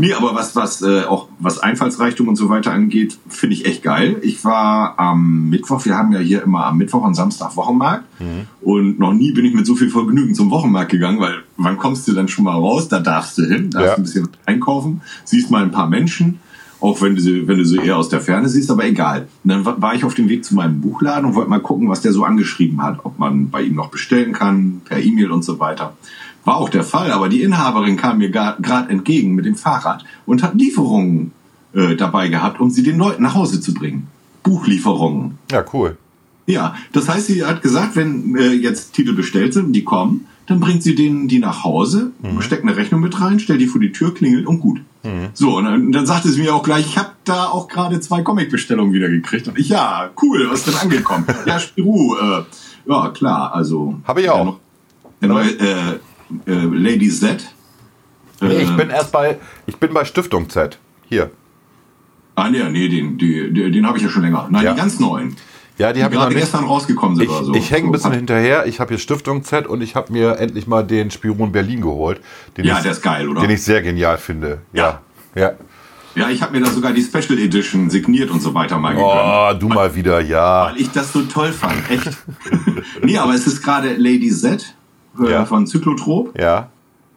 Nee, 0.01 0.13
aber 0.13 0.35
was, 0.35 0.57
was 0.57 0.83
äh, 0.83 1.03
auch 1.05 1.29
was 1.39 1.59
Einfallsreichtum 1.59 2.29
und 2.29 2.37
so 2.37 2.49
weiter 2.49 2.73
angeht, 2.73 3.19
finde 3.29 3.55
ich 3.55 3.67
echt 3.67 3.83
geil. 3.83 4.17
Ich 4.23 4.45
war 4.45 4.99
am 4.99 5.49
Mittwoch, 5.49 5.85
wir 5.85 5.97
haben 5.97 6.13
ja 6.13 6.19
hier 6.19 6.43
immer 6.43 6.67
am 6.67 6.79
Mittwoch 6.79 7.03
und 7.03 7.15
Samstag 7.15 7.57
Wochenmarkt. 7.57 8.05
Mhm. 8.21 8.47
Und 8.63 8.99
noch 8.99 9.13
nie 9.13 9.33
bin 9.33 9.45
ich 9.45 9.55
mit 9.55 9.67
so 9.67 9.75
viel 9.75 9.91
Vergnügen 9.91 10.35
zum 10.35 10.51
Wochenmarkt 10.51 10.91
gegangen, 10.91 11.21
weil 11.21 11.43
wann 11.57 11.79
kommst 11.79 12.09
du 12.09 12.13
dann 12.13 12.29
schon 12.29 12.45
mal 12.45 12.55
raus? 12.55 12.89
Da 12.89 13.01
darfst 13.01 13.39
du 13.39 13.45
hin, 13.45 13.71
darfst 13.71 13.89
ja. 13.89 13.97
ein 13.97 14.03
bisschen 14.03 14.29
einkaufen, 14.47 15.03
siehst 15.25 15.51
mal 15.51 15.63
ein 15.63 15.71
paar 15.71 15.89
Menschen 15.89 16.41
auch 16.81 17.03
wenn 17.03 17.15
du 17.15 17.21
sie, 17.21 17.47
wenn 17.47 17.59
du 17.59 17.65
sie 17.65 17.77
eher 17.77 17.99
aus 17.99 18.09
der 18.09 18.21
Ferne 18.21 18.49
siehst, 18.49 18.71
aber 18.71 18.85
egal. 18.85 19.29
Und 19.45 19.51
dann 19.51 19.65
war 19.65 19.95
ich 19.95 20.05
auf 20.05 20.15
dem 20.15 20.29
Weg 20.29 20.45
zu 20.45 20.55
meinem 20.55 20.81
Buchladen 20.81 21.27
und 21.27 21.35
wollte 21.35 21.51
mal 21.51 21.61
gucken, 21.61 21.89
was 21.89 22.01
der 22.01 22.13
so 22.13 22.25
angeschrieben 22.25 22.83
hat, 22.83 23.05
ob 23.05 23.19
man 23.19 23.51
bei 23.51 23.63
ihm 23.63 23.75
noch 23.75 23.91
bestellen 23.91 24.33
kann, 24.33 24.81
per 24.85 24.99
E-Mail 24.99 25.31
und 25.31 25.45
so 25.45 25.59
weiter. 25.59 25.95
War 26.45 26.57
auch 26.57 26.69
der 26.69 26.85
Fall, 26.85 27.13
aber 27.13 27.29
die 27.29 27.43
Inhaberin 27.43 27.97
kam 27.97 28.19
mir 28.19 28.31
gerade 28.31 28.89
entgegen 28.89 29.35
mit 29.35 29.45
dem 29.45 29.57
Fahrrad 29.57 30.05
und 30.27 30.43
hat 30.43 30.55
Lieferungen 30.55 31.33
äh, 31.75 31.97
dabei 31.97 32.29
gehabt, 32.29 32.61
um 32.61 32.71
sie 32.71 32.83
den 32.83 32.99
Leuten 32.99 33.23
nach 33.23 33.35
Hause 33.35 33.61
zu 33.61 33.75
bringen. 33.75 34.09
Buchlieferungen. 34.43 35.39
Ja, 35.51 35.65
cool. 35.73 35.97
Ja, 36.47 36.75
das 36.93 37.09
heißt, 37.09 37.27
sie 37.27 37.45
hat 37.45 37.63
gesagt, 37.63 37.95
wenn 37.95 38.35
äh, 38.37 38.53
jetzt 38.53 38.95
Titel 38.95 39.15
bestellt 39.15 39.55
sind 39.55 39.67
und 39.67 39.73
die 39.73 39.85
kommen, 39.85 40.27
dann 40.47 40.59
bringt 40.59 40.83
sie 40.83 40.97
denen 40.97 41.29
die 41.29 41.39
nach 41.39 41.63
Hause, 41.63 42.11
mhm. 42.23 42.43
steckt 42.43 42.65
eine 42.65 42.77
Rechnung 42.77 43.01
mit 43.01 43.21
rein, 43.21 43.39
stellt 43.39 43.61
die 43.61 43.69
vor 43.69 43.81
die 43.81 43.93
Tür, 43.93 44.13
klingelt 44.13 44.47
und 44.47 44.59
gut. 44.59 44.81
Mhm. 45.05 45.29
So, 45.33 45.59
und 45.59 45.65
dann, 45.65 45.93
dann 45.93 46.07
sagte 46.07 46.29
sie 46.29 46.43
mir 46.43 46.55
auch 46.55 46.65
gleich, 46.65 46.87
ich 46.87 46.99
habe 46.99 47.11
da 47.25 47.45
auch 47.45 47.69
gerade 47.69 48.01
zwei 48.01 48.23
Comic-Bestellungen 48.23 48.93
wieder 48.93 49.09
gekriegt. 49.09 49.47
Und 49.47 49.59
ich, 49.59 49.69
ja, 49.69 50.11
cool, 50.21 50.49
was 50.51 50.67
ist 50.67 50.69
denn 50.69 50.81
angekommen? 50.81 51.25
ja, 51.47 51.61
Spirou, 51.61 52.17
äh, 52.17 52.43
ja, 52.87 53.11
klar, 53.11 53.55
also. 53.55 54.01
Habe 54.05 54.23
ich 54.23 54.31
auch. 54.31 54.57
Der 55.21 55.29
neue, 55.29 55.51
äh, 55.51 56.01
äh, 56.47 56.53
Lady 56.53 57.09
Z. 57.09 57.45
Nee, 58.41 58.63
ich 58.63 58.71
äh, 58.71 58.77
bin 58.77 58.91
erst 58.91 59.13
bei, 59.13 59.39
ich 59.67 59.77
bin 59.77 59.93
bei 59.93 60.05
Stiftung 60.05 60.49
Z. 60.49 60.79
Hier. 61.09 61.31
Ah, 62.35 62.49
nee, 62.49 62.63
nee, 62.71 62.89
den, 62.89 63.19
den, 63.19 63.55
den 63.55 63.87
habe 63.87 63.99
ich 63.99 64.05
ja 64.05 64.11
schon 64.11 64.23
länger. 64.23 64.49
Nein, 64.51 64.65
ja. 64.65 64.73
die 64.73 64.79
ganz 64.79 64.99
neuen. 64.99 65.37
Ja, 65.77 65.93
die, 65.93 65.99
die 65.99 66.05
habe 66.05 66.15
ich 66.15 66.21
noch 66.21 66.29
nicht. 66.29 66.39
gestern 66.39 66.65
rausgekommen 66.65 67.17
sind 67.17 67.25
ich, 67.25 67.31
oder 67.31 67.45
so. 67.45 67.55
Ich 67.55 67.71
hänge 67.71 67.89
ein 67.89 67.93
bisschen 67.93 68.13
hinterher. 68.13 68.67
Ich 68.67 68.81
habe 68.81 68.91
hier 68.91 68.99
Stiftung 68.99 69.45
Z 69.45 69.67
und 69.67 69.81
ich 69.81 69.95
habe 69.97 70.13
mir 70.13 70.37
endlich 70.39 70.67
mal 70.67 70.83
den 70.83 71.11
Spion 71.11 71.53
Berlin 71.53 71.81
geholt. 71.81 72.21
ja, 72.57 72.77
ich, 72.77 72.83
der 72.83 72.93
ist 72.93 73.03
geil, 73.03 73.29
oder? 73.29 73.41
Den 73.41 73.51
ich 73.51 73.63
sehr 73.63 73.83
genial 73.83 74.19
finde. 74.19 74.61
Ja. 74.73 75.01
Ja. 75.35 75.43
Ja, 75.43 75.53
ja 76.15 76.31
ich 76.31 76.43
habe 76.43 76.53
mir 76.53 76.65
da 76.65 76.71
sogar 76.71 76.93
die 76.93 77.03
Special 77.03 77.39
Edition 77.39 77.89
signiert 77.89 78.31
und 78.31 78.43
so 78.43 78.53
weiter 78.55 78.79
mal 78.79 78.95
gegönnt. 78.95 79.11
Oh, 79.11 79.59
du 79.59 79.69
mal 79.69 79.95
wieder, 79.95 80.21
ja. 80.21 80.67
Weil 80.67 80.81
ich 80.81 80.91
das 80.91 81.13
so 81.13 81.23
toll 81.23 81.53
fand, 81.53 81.91
echt. 81.91 82.11
nee, 83.03 83.17
aber 83.17 83.35
es 83.35 83.47
ist 83.47 83.63
gerade 83.63 83.95
Lady 83.95 84.31
Z 84.31 84.75
äh, 85.19 85.31
ja. 85.31 85.45
von 85.45 85.67
Zyklotrop. 85.67 86.39
Ja. 86.39 86.69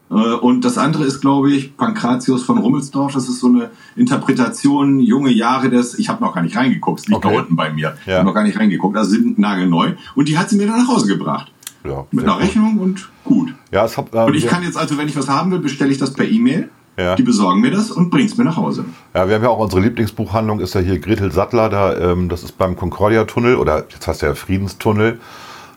Äh, 0.09 0.13
und 0.15 0.63
das 0.65 0.77
andere 0.77 1.03
ist, 1.03 1.21
glaube 1.21 1.51
ich, 1.51 1.75
Pankratius 1.75 2.43
von 2.43 2.57
Rummelsdorf. 2.57 3.13
Das 3.13 3.27
ist 3.27 3.39
so 3.39 3.47
eine 3.47 3.71
Interpretation, 3.95 4.99
junge 4.99 5.31
Jahre 5.31 5.69
des, 5.69 5.97
ich 5.97 6.09
habe 6.09 6.23
noch 6.23 6.33
gar 6.33 6.41
nicht 6.41 6.55
reingeguckt, 6.55 7.01
es 7.01 7.07
liegt 7.07 7.17
okay. 7.17 7.33
da 7.33 7.41
unten 7.41 7.55
bei 7.55 7.71
mir. 7.71 7.89
Ja. 7.89 7.95
Ich 8.05 8.13
habe 8.13 8.25
noch 8.25 8.33
gar 8.33 8.43
nicht 8.43 8.59
reingeguckt, 8.59 8.95
also 8.97 9.11
sind 9.11 9.39
nagelneu. 9.39 9.93
Und 10.15 10.27
die 10.27 10.37
hat 10.37 10.49
sie 10.49 10.57
mir 10.57 10.67
dann 10.67 10.77
nach 10.77 10.87
Hause 10.87 11.07
gebracht. 11.07 11.51
Ja, 11.85 12.05
Mit 12.11 12.23
einer 12.23 12.35
gut. 12.35 12.43
Rechnung 12.43 12.77
und 12.77 13.09
gut. 13.25 13.53
Ja, 13.71 13.83
es 13.83 13.97
hat, 13.97 14.13
äh, 14.13 14.19
und 14.19 14.35
ich 14.35 14.47
kann 14.47 14.63
jetzt 14.63 14.77
also, 14.77 14.97
wenn 14.97 15.07
ich 15.07 15.17
was 15.17 15.27
haben 15.27 15.51
will, 15.51 15.59
bestelle 15.59 15.91
ich 15.91 15.97
das 15.97 16.13
per 16.13 16.25
E-Mail. 16.25 16.69
Ja. 16.95 17.15
Die 17.15 17.23
besorgen 17.23 17.59
mir 17.59 17.71
das 17.71 17.89
und 17.89 18.11
bringen 18.11 18.27
es 18.27 18.37
mir 18.37 18.43
nach 18.43 18.55
Hause. 18.55 18.85
Ja, 19.15 19.27
wir 19.27 19.35
haben 19.35 19.41
ja 19.41 19.49
auch 19.49 19.57
unsere 19.57 19.81
Lieblingsbuchhandlung, 19.81 20.59
ist 20.59 20.75
ja 20.75 20.81
hier 20.81 20.99
Gretel 20.99 21.31
Sattler, 21.31 21.67
da, 21.69 21.97
ähm, 21.97 22.29
das 22.29 22.43
ist 22.43 22.57
beim 22.59 22.75
Concordia-Tunnel 22.75 23.55
oder 23.55 23.85
jetzt 23.89 24.07
heißt 24.07 24.21
der 24.21 24.35
Friedenstunnel. 24.35 25.19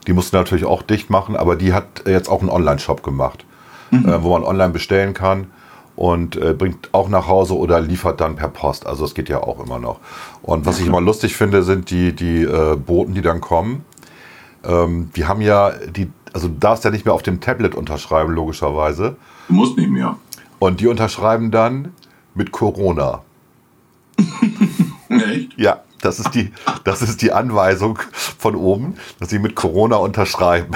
Die 0.06 0.12
musste 0.12 0.36
natürlich 0.36 0.64
auch 0.64 0.82
dicht 0.82 1.10
machen, 1.10 1.36
aber 1.36 1.56
die 1.56 1.72
hat 1.72 2.04
jetzt 2.06 2.28
auch 2.28 2.40
einen 2.40 2.50
Online-Shop 2.50 3.02
gemacht, 3.02 3.44
mhm. 3.90 4.08
äh, 4.08 4.22
wo 4.22 4.30
man 4.30 4.44
online 4.44 4.72
bestellen 4.72 5.14
kann 5.14 5.48
und 5.96 6.36
äh, 6.36 6.52
bringt 6.52 6.90
auch 6.92 7.08
nach 7.08 7.26
Hause 7.26 7.56
oder 7.56 7.80
liefert 7.80 8.20
dann 8.20 8.36
per 8.36 8.48
Post. 8.48 8.86
Also 8.86 9.04
es 9.04 9.14
geht 9.14 9.28
ja 9.28 9.42
auch 9.42 9.64
immer 9.64 9.78
noch. 9.78 9.98
Und 10.42 10.66
was 10.66 10.78
ich 10.78 10.86
immer 10.86 11.00
lustig 11.00 11.36
finde, 11.36 11.62
sind 11.62 11.90
die, 11.90 12.12
die 12.12 12.42
äh, 12.42 12.76
Boten, 12.76 13.14
die 13.14 13.22
dann 13.22 13.40
kommen. 13.40 13.84
Ähm, 14.62 15.10
die 15.16 15.24
haben 15.24 15.40
ja, 15.40 15.70
die, 15.70 16.10
also 16.32 16.48
du 16.48 16.54
darfst 16.58 16.84
ja 16.84 16.90
nicht 16.90 17.06
mehr 17.06 17.14
auf 17.14 17.22
dem 17.22 17.40
Tablet 17.40 17.74
unterschreiben, 17.74 18.32
logischerweise. 18.32 19.16
Du 19.48 19.54
musst 19.54 19.76
nicht 19.76 19.90
mehr. 19.90 20.16
Und 20.58 20.80
die 20.80 20.86
unterschreiben 20.86 21.50
dann 21.50 21.92
mit 22.34 22.52
Corona. 22.52 23.22
Echt? 25.08 25.58
Ja. 25.58 25.80
Das 26.06 26.20
ist 26.20 26.36
die, 26.36 26.52
das 26.84 27.02
ist 27.02 27.20
die 27.20 27.32
Anweisung 27.32 27.98
von 28.12 28.54
oben, 28.54 28.94
dass 29.18 29.28
sie 29.28 29.40
mit 29.40 29.56
Corona 29.56 29.96
unterschreiben. 29.96 30.70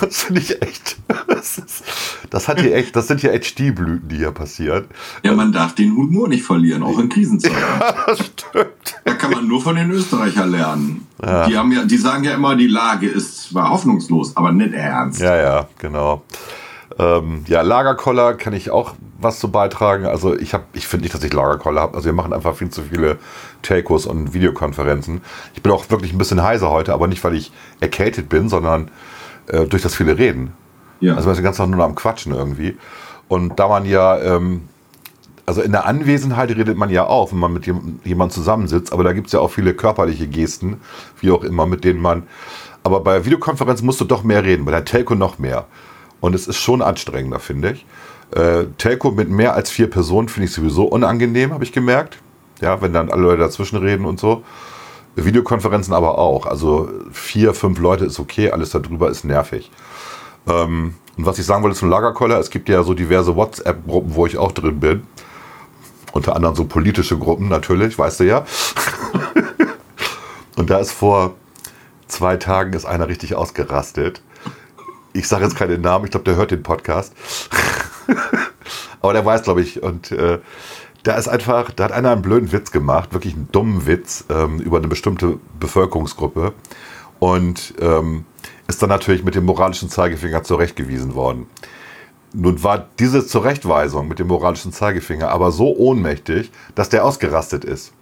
Das 0.00 0.24
finde 0.24 0.40
ich 0.40 0.60
echt. 0.60 0.96
Das, 1.28 1.56
ist, 1.56 1.84
das, 2.30 2.48
hat 2.48 2.60
hier 2.60 2.74
echt, 2.74 2.96
das 2.96 3.06
sind 3.06 3.20
hier 3.20 3.32
echt 3.32 3.46
Stilblüten, 3.46 4.08
die 4.08 4.16
hier 4.16 4.32
passieren. 4.32 4.86
Ja, 5.22 5.32
man 5.32 5.52
darf 5.52 5.74
den 5.74 5.96
Humor 5.96 6.28
nicht 6.28 6.42
verlieren, 6.42 6.82
auch 6.82 6.98
in 6.98 7.08
Krisenzeiten. 7.08 7.56
Ja, 7.56 7.94
das 8.06 8.18
stimmt. 8.18 9.00
Da 9.04 9.14
kann 9.14 9.30
man 9.30 9.46
nur 9.46 9.62
von 9.62 9.76
den 9.76 9.90
Österreichern 9.90 10.50
lernen. 10.50 11.06
Ja. 11.22 11.46
Die, 11.46 11.56
haben 11.56 11.72
ja, 11.72 11.84
die 11.84 11.96
sagen 11.96 12.24
ja 12.24 12.34
immer, 12.34 12.56
die 12.56 12.66
Lage 12.66 13.06
ist 13.06 13.50
zwar 13.50 13.70
hoffnungslos, 13.70 14.36
aber 14.36 14.52
nicht 14.52 14.74
ernst. 14.74 15.20
Ja, 15.20 15.36
ja, 15.36 15.68
genau. 15.78 16.24
Ähm, 16.98 17.44
ja, 17.46 17.62
Lagerkoller 17.62 18.34
kann 18.34 18.52
ich 18.52 18.70
auch 18.70 18.94
was 19.18 19.38
zu 19.38 19.50
beitragen. 19.50 20.06
Also 20.06 20.36
ich 20.36 20.54
habe, 20.54 20.64
ich 20.72 20.86
finde 20.86 21.04
nicht, 21.04 21.14
dass 21.14 21.22
ich 21.22 21.32
Lagerkoller 21.32 21.80
habe. 21.80 21.94
Also 21.94 22.06
wir 22.06 22.12
machen 22.12 22.32
einfach 22.32 22.54
viel 22.54 22.70
zu 22.70 22.82
viele 22.82 23.18
Telcos 23.62 24.06
und 24.06 24.34
Videokonferenzen. 24.34 25.20
Ich 25.54 25.62
bin 25.62 25.72
auch 25.72 25.88
wirklich 25.90 26.12
ein 26.12 26.18
bisschen 26.18 26.42
heiser 26.42 26.70
heute, 26.70 26.92
aber 26.92 27.06
nicht, 27.06 27.22
weil 27.24 27.34
ich 27.34 27.52
erkältet 27.80 28.28
bin, 28.28 28.48
sondern 28.48 28.90
äh, 29.46 29.66
durch 29.66 29.82
das 29.82 29.94
viele 29.94 30.18
Reden. 30.18 30.52
Ja. 31.00 31.14
Also 31.14 31.28
wir 31.28 31.34
sind 31.34 31.42
den 31.42 31.44
ganzen 31.44 31.62
Tag 31.62 31.68
nur 31.70 31.84
am 31.84 31.94
Quatschen 31.94 32.34
irgendwie. 32.34 32.76
Und 33.28 33.58
da 33.58 33.68
man 33.68 33.86
ja, 33.86 34.18
ähm, 34.20 34.68
also 35.46 35.62
in 35.62 35.72
der 35.72 35.86
Anwesenheit 35.86 36.50
redet 36.50 36.76
man 36.76 36.90
ja 36.90 37.06
auch, 37.06 37.32
wenn 37.32 37.38
man 37.38 37.52
mit 37.52 37.66
jemandem 37.66 38.30
zusammensitzt, 38.30 38.92
aber 38.92 39.04
da 39.04 39.12
gibt 39.12 39.26
es 39.26 39.32
ja 39.32 39.40
auch 39.40 39.50
viele 39.50 39.74
körperliche 39.74 40.26
Gesten, 40.26 40.80
wie 41.20 41.30
auch 41.30 41.44
immer, 41.44 41.66
mit 41.66 41.84
denen 41.84 42.00
man. 42.00 42.24
Aber 42.82 43.00
bei 43.00 43.24
Videokonferenzen 43.24 43.84
musst 43.86 44.00
du 44.00 44.04
doch 44.04 44.24
mehr 44.24 44.44
reden, 44.44 44.64
bei 44.64 44.70
der 44.70 44.84
Telco 44.84 45.14
noch 45.14 45.38
mehr. 45.38 45.66
Und 46.20 46.34
es 46.34 46.46
ist 46.46 46.56
schon 46.56 46.80
anstrengender, 46.80 47.38
finde 47.38 47.72
ich. 47.72 47.86
Äh, 48.34 48.66
Telco 48.78 49.10
mit 49.12 49.30
mehr 49.30 49.54
als 49.54 49.70
vier 49.70 49.88
Personen 49.88 50.28
finde 50.28 50.46
ich 50.46 50.52
sowieso 50.52 50.84
unangenehm, 50.84 51.52
habe 51.52 51.64
ich 51.64 51.72
gemerkt. 51.72 52.18
Ja, 52.60 52.80
wenn 52.80 52.92
dann 52.92 53.10
alle 53.10 53.22
Leute 53.22 53.38
dazwischen 53.38 53.78
reden 53.78 54.04
und 54.04 54.18
so. 54.18 54.42
Videokonferenzen 55.16 55.94
aber 55.94 56.18
auch. 56.18 56.46
Also 56.46 56.90
vier, 57.12 57.54
fünf 57.54 57.78
Leute 57.78 58.04
ist 58.04 58.18
okay, 58.18 58.50
alles 58.50 58.70
darüber 58.70 59.08
ist 59.10 59.24
nervig. 59.24 59.70
Ähm, 60.48 60.94
und 61.16 61.26
was 61.26 61.38
ich 61.38 61.46
sagen 61.46 61.62
wollte 61.62 61.76
zum 61.76 61.90
Lagerkoller, 61.90 62.38
es 62.40 62.50
gibt 62.50 62.68
ja 62.68 62.82
so 62.82 62.94
diverse 62.94 63.36
WhatsApp-Gruppen, 63.36 64.14
wo 64.16 64.26
ich 64.26 64.36
auch 64.36 64.50
drin 64.50 64.80
bin. 64.80 65.06
Unter 66.12 66.34
anderem 66.34 66.56
so 66.56 66.64
politische 66.64 67.18
Gruppen 67.18 67.48
natürlich, 67.48 67.98
weißt 67.98 68.20
du 68.20 68.24
ja. 68.24 68.44
und 70.56 70.70
da 70.70 70.78
ist 70.78 70.92
vor 70.92 71.34
zwei 72.08 72.36
Tagen 72.36 72.72
ist 72.72 72.84
einer 72.84 73.08
richtig 73.08 73.36
ausgerastet 73.36 74.22
ich 75.14 75.28
sage 75.28 75.44
jetzt 75.44 75.56
keinen 75.56 75.80
Namen, 75.80 76.04
ich 76.04 76.10
glaube, 76.10 76.24
der 76.24 76.36
hört 76.36 76.50
den 76.50 76.62
Podcast. 76.62 77.14
Aber 79.00 79.12
der 79.12 79.24
weiß, 79.24 79.42
glaube 79.42 79.62
ich. 79.62 79.82
Und 79.82 80.12
äh, 80.12 80.38
da 81.02 81.16
ist 81.16 81.28
einfach, 81.28 81.70
da 81.70 81.84
hat 81.84 81.92
einer 81.92 82.12
einen 82.12 82.22
blöden 82.22 82.52
Witz 82.52 82.70
gemacht, 82.70 83.12
wirklich 83.12 83.34
einen 83.34 83.48
dummen 83.52 83.86
Witz 83.86 84.24
ähm, 84.30 84.58
über 84.60 84.78
eine 84.78 84.88
bestimmte 84.88 85.38
Bevölkerungsgruppe. 85.60 86.52
Und 87.18 87.74
ähm, 87.80 88.24
ist 88.66 88.82
dann 88.82 88.88
natürlich 88.88 89.24
mit 89.24 89.34
dem 89.34 89.44
moralischen 89.44 89.88
Zeigefinger 89.88 90.42
zurechtgewiesen 90.42 91.14
worden. 91.14 91.46
Nun 92.32 92.62
war 92.64 92.88
diese 92.98 93.26
Zurechtweisung 93.26 94.08
mit 94.08 94.18
dem 94.18 94.26
moralischen 94.26 94.72
Zeigefinger 94.72 95.28
aber 95.28 95.52
so 95.52 95.76
ohnmächtig, 95.76 96.50
dass 96.74 96.88
der 96.88 97.04
ausgerastet 97.04 97.64
ist. 97.64 97.92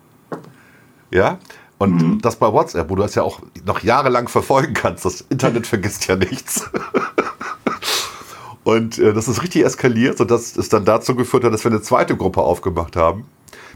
Ja? 1.10 1.38
Und 1.78 2.00
mhm. 2.00 2.20
das 2.22 2.36
bei 2.36 2.50
WhatsApp, 2.50 2.88
wo 2.88 2.94
du 2.94 3.02
das 3.02 3.16
ja 3.16 3.24
auch 3.24 3.40
noch 3.66 3.82
jahrelang 3.82 4.28
verfolgen 4.28 4.72
kannst. 4.72 5.04
Das 5.04 5.22
Internet 5.22 5.66
vergisst 5.66 6.06
ja 6.06 6.16
nichts. 6.16 6.70
Und 8.64 8.98
äh, 8.98 9.12
das 9.12 9.28
ist 9.28 9.42
richtig 9.42 9.64
eskaliert, 9.64 10.18
sodass 10.18 10.56
es 10.56 10.68
dann 10.68 10.84
dazu 10.84 11.14
geführt 11.14 11.44
hat, 11.44 11.52
dass 11.52 11.64
wir 11.64 11.70
eine 11.70 11.82
zweite 11.82 12.16
Gruppe 12.16 12.42
aufgemacht 12.42 12.96
haben. 12.96 13.24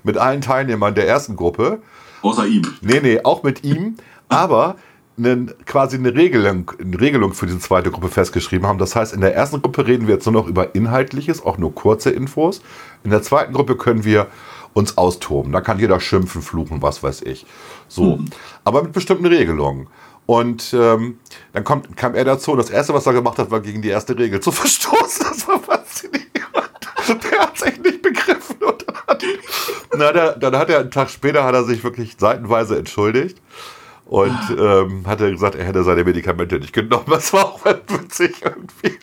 Mit 0.05 0.17
allen 0.17 0.41
Teilnehmern 0.41 0.95
der 0.95 1.09
ersten 1.09 1.37
Gruppe. 1.37 1.81
Außer 2.23 2.47
ihm. 2.47 2.63
Nee, 2.81 3.01
nee, 3.03 3.21
auch 3.23 3.43
mit 3.43 3.65
ihm. 3.65 3.97
Aber 4.29 4.77
einen, 5.19 5.53
quasi 5.65 5.97
eine 5.97 6.15
Regelung, 6.15 6.71
eine 6.81 7.01
Regelung 7.01 7.33
für 7.33 7.47
diese 7.47 7.59
zweite 7.59 7.91
Gruppe 7.91 8.09
festgeschrieben 8.09 8.67
haben. 8.67 8.79
Das 8.79 8.95
heißt, 8.95 9.15
in 9.15 9.21
der 9.21 9.35
ersten 9.35 9.63
Gruppe 9.63 9.87
reden 9.87 10.07
wir 10.07 10.15
jetzt 10.15 10.27
nur 10.27 10.35
noch 10.35 10.47
über 10.47 10.75
Inhaltliches, 10.75 11.43
auch 11.43 11.59
nur 11.59 11.75
kurze 11.75 12.11
Infos. 12.11 12.61
In 13.03 13.11
der 13.11 13.23
zweiten 13.23 13.53
Gruppe 13.53 13.77
können 13.77 14.05
wir 14.05 14.29
uns 14.75 14.99
austoben. 14.99 15.53
Da 15.53 15.63
kann 15.63 15.79
jeder 15.79 16.01
schimpfen, 16.01 16.43
fluchen, 16.43 16.83
was 16.83 17.03
weiß 17.03 17.23
ich. 17.23 17.47
So. 17.89 18.17
Mhm. 18.17 18.27
Aber 18.65 18.83
mit 18.83 18.93
bestimmten 18.93 19.27
Regelungen. 19.27 19.89
Und 20.27 20.75
ähm, 20.75 21.21
dann 21.53 21.63
kommt, 21.63 21.97
kam 21.97 22.15
er 22.17 22.25
dazu 22.25 22.53
und 22.53 22.59
das 22.59 22.71
Erste, 22.71 22.93
was 22.93 23.07
er 23.07 23.13
gemacht 23.13 23.39
hat, 23.39 23.51
war 23.51 23.61
gegen 23.61 23.81
die 23.81 23.89
erste 23.89 24.19
Regel 24.19 24.41
zu 24.41 24.53
verstoßen. 24.53 25.27
Das 25.29 25.47
war 25.49 25.61
faszinierend. 25.61 26.27
Der 27.09 27.39
hat 27.39 27.57
es 27.57 27.63
echt 27.63 27.85
nicht 27.85 28.03
begriffen. 28.03 28.57
Und 28.61 28.85
dann, 28.87 28.97
hat, 29.07 29.25
na, 29.97 30.13
der, 30.13 30.33
dann 30.37 30.57
hat 30.57 30.69
er 30.69 30.81
einen 30.81 30.91
Tag 30.91 31.11
später 31.11 31.45
hat 31.45 31.55
er 31.55 31.63
sich 31.63 31.85
wirklich 31.85 32.17
seitenweise 32.19 32.77
entschuldigt 32.77 33.41
und 34.07 34.39
ähm, 34.59 35.07
hat 35.07 35.21
er 35.21 35.31
gesagt, 35.31 35.55
er 35.55 35.65
hätte 35.65 35.85
seine 35.85 36.05
Medikamente 36.05 36.59
nicht 36.59 36.73
genommen. 36.73 37.07
Das 37.09 37.33
war 37.33 37.45
auch 37.47 37.65
witzig 37.65 38.43
irgendwie. 38.43 38.99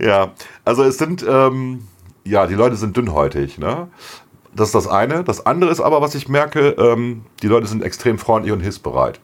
Ja, 0.00 0.32
also 0.64 0.82
es 0.82 0.98
sind, 0.98 1.24
ähm, 1.28 1.86
ja, 2.24 2.46
die 2.46 2.54
Leute 2.54 2.76
sind 2.76 2.96
dünnhäutig. 2.96 3.58
Ne? 3.58 3.88
Das 4.54 4.68
ist 4.68 4.74
das 4.74 4.88
eine. 4.88 5.22
Das 5.22 5.44
andere 5.46 5.70
ist 5.70 5.80
aber, 5.80 6.00
was 6.00 6.14
ich 6.14 6.28
merke, 6.28 6.70
ähm, 6.70 7.22
die 7.42 7.48
Leute 7.48 7.66
sind 7.66 7.82
extrem 7.82 8.18
freundlich 8.18 8.52
und 8.52 8.60
hilfsbereit. 8.60 9.20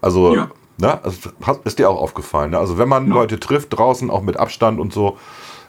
Also, 0.00 0.34
ja. 0.34 0.48
ne, 0.78 1.00
ist 1.64 1.78
dir 1.78 1.90
auch 1.90 2.00
aufgefallen. 2.00 2.52
Ne? 2.52 2.58
Also 2.58 2.78
wenn 2.78 2.88
man 2.88 3.08
ja. 3.08 3.14
Leute 3.14 3.40
trifft 3.40 3.76
draußen, 3.76 4.10
auch 4.10 4.22
mit 4.22 4.36
Abstand 4.36 4.80
und 4.80 4.92
so, 4.92 5.18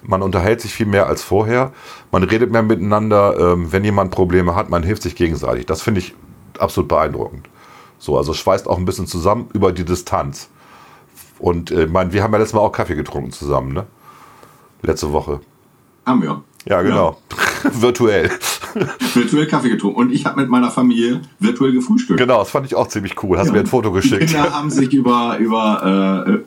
man 0.01 0.21
unterhält 0.21 0.61
sich 0.61 0.73
viel 0.73 0.85
mehr 0.85 1.07
als 1.07 1.23
vorher. 1.23 1.73
Man 2.11 2.23
redet 2.23 2.51
mehr 2.51 2.63
miteinander. 2.63 3.37
Ähm, 3.37 3.71
wenn 3.71 3.83
jemand 3.83 4.11
Probleme 4.11 4.55
hat, 4.55 4.69
man 4.69 4.83
hilft 4.83 5.03
sich 5.03 5.15
gegenseitig. 5.15 5.65
Das 5.65 5.81
finde 5.81 5.99
ich 5.99 6.15
absolut 6.57 6.87
beeindruckend. 6.87 7.49
So, 7.97 8.17
also 8.17 8.33
schweißt 8.33 8.67
auch 8.67 8.77
ein 8.77 8.85
bisschen 8.85 9.07
zusammen 9.07 9.49
über 9.53 9.71
die 9.71 9.83
Distanz. 9.83 10.49
Und 11.37 11.71
äh, 11.71 11.87
mein, 11.87 12.13
wir 12.13 12.23
haben 12.23 12.31
ja 12.31 12.39
letztes 12.39 12.53
Mal 12.53 12.61
auch 12.61 12.71
Kaffee 12.71 12.95
getrunken 12.95 13.31
zusammen, 13.31 13.73
ne? 13.73 13.85
Letzte 14.81 15.11
Woche. 15.11 15.41
Haben 16.05 16.21
wir. 16.21 16.41
Ja, 16.65 16.81
genau. 16.81 17.17
Ja. 17.63 17.71
Virtuell. 17.81 18.31
virtuell 19.13 19.47
Kaffee 19.47 19.69
getrunken. 19.69 19.99
Und 19.99 20.11
ich 20.11 20.25
habe 20.25 20.41
mit 20.41 20.49
meiner 20.49 20.71
Familie 20.71 21.21
virtuell 21.39 21.71
gefrühstückt. 21.71 22.19
Genau, 22.19 22.39
das 22.39 22.51
fand 22.51 22.65
ich 22.65 22.75
auch 22.75 22.87
ziemlich 22.87 23.21
cool. 23.23 23.37
Hast 23.37 23.47
ja. 23.47 23.53
mir 23.53 23.59
ein 23.59 23.67
Foto 23.67 23.91
geschickt. 23.91 24.21
Die 24.21 24.25
Kinder 24.25 24.53
haben 24.53 24.69
sich 24.69 24.93
über, 24.93 25.37
über 25.39 26.25
äh, 26.27 26.39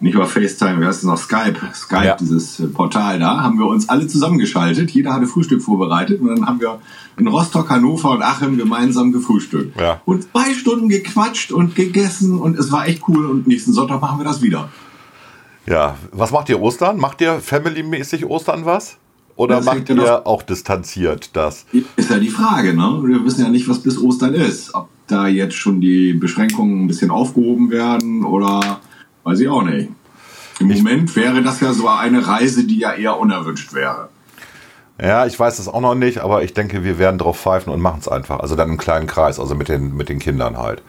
nicht 0.00 0.14
über 0.14 0.26
FaceTime, 0.26 0.80
wie 0.80 0.84
heißt 0.84 0.98
es 0.98 1.04
noch, 1.04 1.16
Skype, 1.16 1.58
Skype, 1.74 2.04
ja. 2.04 2.16
dieses 2.16 2.60
äh, 2.60 2.66
Portal 2.66 3.18
da, 3.18 3.42
haben 3.42 3.58
wir 3.58 3.66
uns 3.66 3.88
alle 3.88 4.06
zusammengeschaltet. 4.06 4.90
Jeder 4.90 5.14
hatte 5.14 5.26
Frühstück 5.26 5.62
vorbereitet 5.62 6.20
und 6.20 6.28
dann 6.28 6.46
haben 6.46 6.60
wir 6.60 6.80
in 7.16 7.26
Rostock, 7.28 7.70
Hannover 7.70 8.10
und 8.10 8.22
Achim 8.22 8.58
gemeinsam 8.58 9.12
gefrühstückt. 9.12 9.78
Ja. 9.80 10.00
Und 10.04 10.30
zwei 10.30 10.52
Stunden 10.54 10.88
gequatscht 10.88 11.50
und 11.50 11.74
gegessen 11.74 12.38
und 12.38 12.58
es 12.58 12.70
war 12.72 12.86
echt 12.86 13.02
cool 13.08 13.26
und 13.26 13.46
nächsten 13.46 13.72
Sonntag 13.72 14.00
machen 14.00 14.18
wir 14.18 14.24
das 14.24 14.42
wieder. 14.42 14.68
Ja, 15.66 15.96
was 16.12 16.30
macht 16.30 16.48
ihr 16.48 16.60
Ostern? 16.60 16.98
Macht 16.98 17.20
ihr 17.20 17.40
family-mäßig 17.40 18.26
Ostern 18.26 18.66
was? 18.66 18.98
Oder 19.36 19.56
das 19.56 19.66
macht 19.66 19.88
ihr 19.90 20.26
auch 20.26 20.42
distanziert 20.42 21.30
das? 21.34 21.66
Ist 21.96 22.10
ja 22.10 22.18
die 22.18 22.30
Frage, 22.30 22.74
ne? 22.74 23.02
Wir 23.04 23.24
wissen 23.24 23.42
ja 23.42 23.50
nicht, 23.50 23.68
was 23.68 23.80
bis 23.80 24.00
Ostern 24.00 24.34
ist. 24.34 24.74
Ob 24.74 24.88
da 25.06 25.26
jetzt 25.26 25.54
schon 25.54 25.80
die 25.80 26.14
Beschränkungen 26.14 26.84
ein 26.84 26.86
bisschen 26.88 27.10
aufgehoben 27.10 27.70
werden 27.70 28.24
oder 28.24 28.80
weiß 29.24 29.40
ich 29.40 29.48
auch 29.48 29.62
nicht. 29.62 29.90
Im 30.58 30.70
ich 30.70 30.78
Moment 30.78 31.14
wäre 31.16 31.42
das 31.42 31.60
ja 31.60 31.72
so 31.72 31.86
eine 31.88 32.26
Reise, 32.26 32.64
die 32.64 32.78
ja 32.78 32.94
eher 32.94 33.18
unerwünscht 33.18 33.74
wäre. 33.74 34.08
Ja, 35.00 35.26
ich 35.26 35.38
weiß 35.38 35.58
es 35.58 35.68
auch 35.68 35.82
noch 35.82 35.94
nicht, 35.94 36.18
aber 36.18 36.42
ich 36.42 36.54
denke, 36.54 36.82
wir 36.82 36.98
werden 36.98 37.18
drauf 37.18 37.38
pfeifen 37.38 37.70
und 37.70 37.80
machen 37.80 37.98
es 38.00 38.08
einfach. 38.08 38.40
Also 38.40 38.56
dann 38.56 38.70
im 38.70 38.78
kleinen 38.78 39.06
Kreis, 39.06 39.38
also 39.38 39.54
mit 39.54 39.68
den, 39.68 39.94
mit 39.94 40.08
den 40.08 40.18
Kindern 40.18 40.56
halt. 40.56 40.82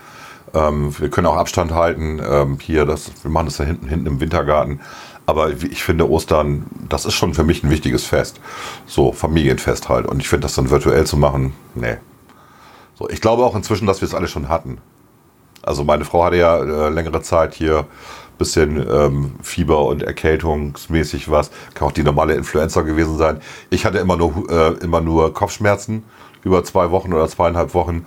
Ähm, 0.53 0.97
wir 0.97 1.10
können 1.10 1.27
auch 1.27 1.36
Abstand 1.36 1.73
halten. 1.73 2.21
Ähm, 2.25 2.57
hier, 2.62 2.86
das, 2.86 3.12
wir 3.21 3.31
machen 3.31 3.47
das 3.47 3.57
da 3.57 3.65
hinten, 3.65 3.89
hinten 3.89 4.07
im 4.07 4.19
Wintergarten. 4.21 4.79
Aber 5.27 5.51
ich 5.51 5.83
finde 5.83 6.09
Ostern, 6.09 6.65
das 6.87 7.05
ist 7.05 7.13
schon 7.13 7.33
für 7.33 7.43
mich 7.43 7.61
ein 7.61 7.69
wichtiges 7.69 8.05
Fest. 8.05 8.39
So, 8.85 9.11
Familienfest 9.11 9.89
halt. 9.89 10.05
Und 10.07 10.21
ich 10.21 10.29
finde 10.29 10.43
das 10.43 10.55
dann 10.55 10.69
virtuell 10.69 11.05
zu 11.05 11.17
machen, 11.17 11.53
nee. 11.75 11.97
So, 12.95 13.09
ich 13.09 13.19
glaube 13.19 13.43
auch 13.43 13.55
inzwischen, 13.55 13.85
dass 13.85 14.01
wir 14.01 14.07
es 14.07 14.15
alle 14.15 14.29
schon 14.29 14.47
hatten. 14.47 14.79
Also 15.61 15.83
meine 15.83 16.05
Frau 16.05 16.23
hatte 16.23 16.37
ja 16.37 16.57
äh, 16.57 16.89
längere 16.89 17.21
Zeit 17.21 17.53
hier 17.53 17.79
ein 17.79 18.37
bisschen 18.37 18.77
ähm, 18.89 19.35
Fieber 19.43 19.85
und 19.85 20.01
erkältungsmäßig 20.01 21.29
was. 21.29 21.51
Kann 21.73 21.89
auch 21.89 21.91
die 21.91 22.03
normale 22.03 22.33
Influenza 22.33 22.81
gewesen 22.81 23.17
sein. 23.17 23.41
Ich 23.69 23.85
hatte 23.85 23.97
immer 23.97 24.15
nur, 24.15 24.49
äh, 24.49 24.81
immer 24.81 25.01
nur 25.01 25.33
Kopfschmerzen 25.33 26.05
über 26.43 26.63
zwei 26.63 26.89
Wochen 26.91 27.13
oder 27.13 27.27
zweieinhalb 27.27 27.73
Wochen. 27.73 28.05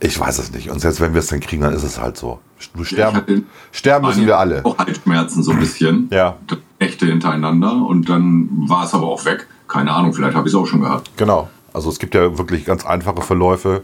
Ich 0.00 0.18
weiß 0.18 0.38
es 0.38 0.52
nicht. 0.52 0.70
Und 0.70 0.80
selbst 0.80 1.00
wenn 1.00 1.12
wir 1.12 1.20
es 1.20 1.26
dann 1.26 1.40
kriegen, 1.40 1.62
dann 1.62 1.74
ist 1.74 1.82
es 1.82 2.00
halt 2.00 2.16
so. 2.16 2.38
Du 2.76 2.84
sterben, 2.84 3.46
sterben 3.72 4.06
müssen 4.06 4.26
wir 4.26 4.38
alle. 4.38 4.64
Auch 4.64 4.78
Halsschmerzen 4.78 5.42
so 5.42 5.52
ein 5.52 5.58
bisschen. 5.58 6.08
ja. 6.12 6.36
Nächte 6.80 7.06
hintereinander 7.06 7.72
und 7.72 8.08
dann 8.08 8.48
war 8.68 8.84
es 8.84 8.94
aber 8.94 9.06
auch 9.06 9.24
weg. 9.24 9.48
Keine 9.66 9.92
Ahnung, 9.92 10.12
vielleicht 10.14 10.36
habe 10.36 10.48
ich 10.48 10.54
es 10.54 10.60
auch 10.60 10.66
schon 10.66 10.80
gehabt. 10.80 11.10
Genau. 11.16 11.48
Also 11.72 11.90
es 11.90 11.98
gibt 11.98 12.14
ja 12.14 12.38
wirklich 12.38 12.64
ganz 12.64 12.86
einfache 12.86 13.22
Verläufe. 13.22 13.82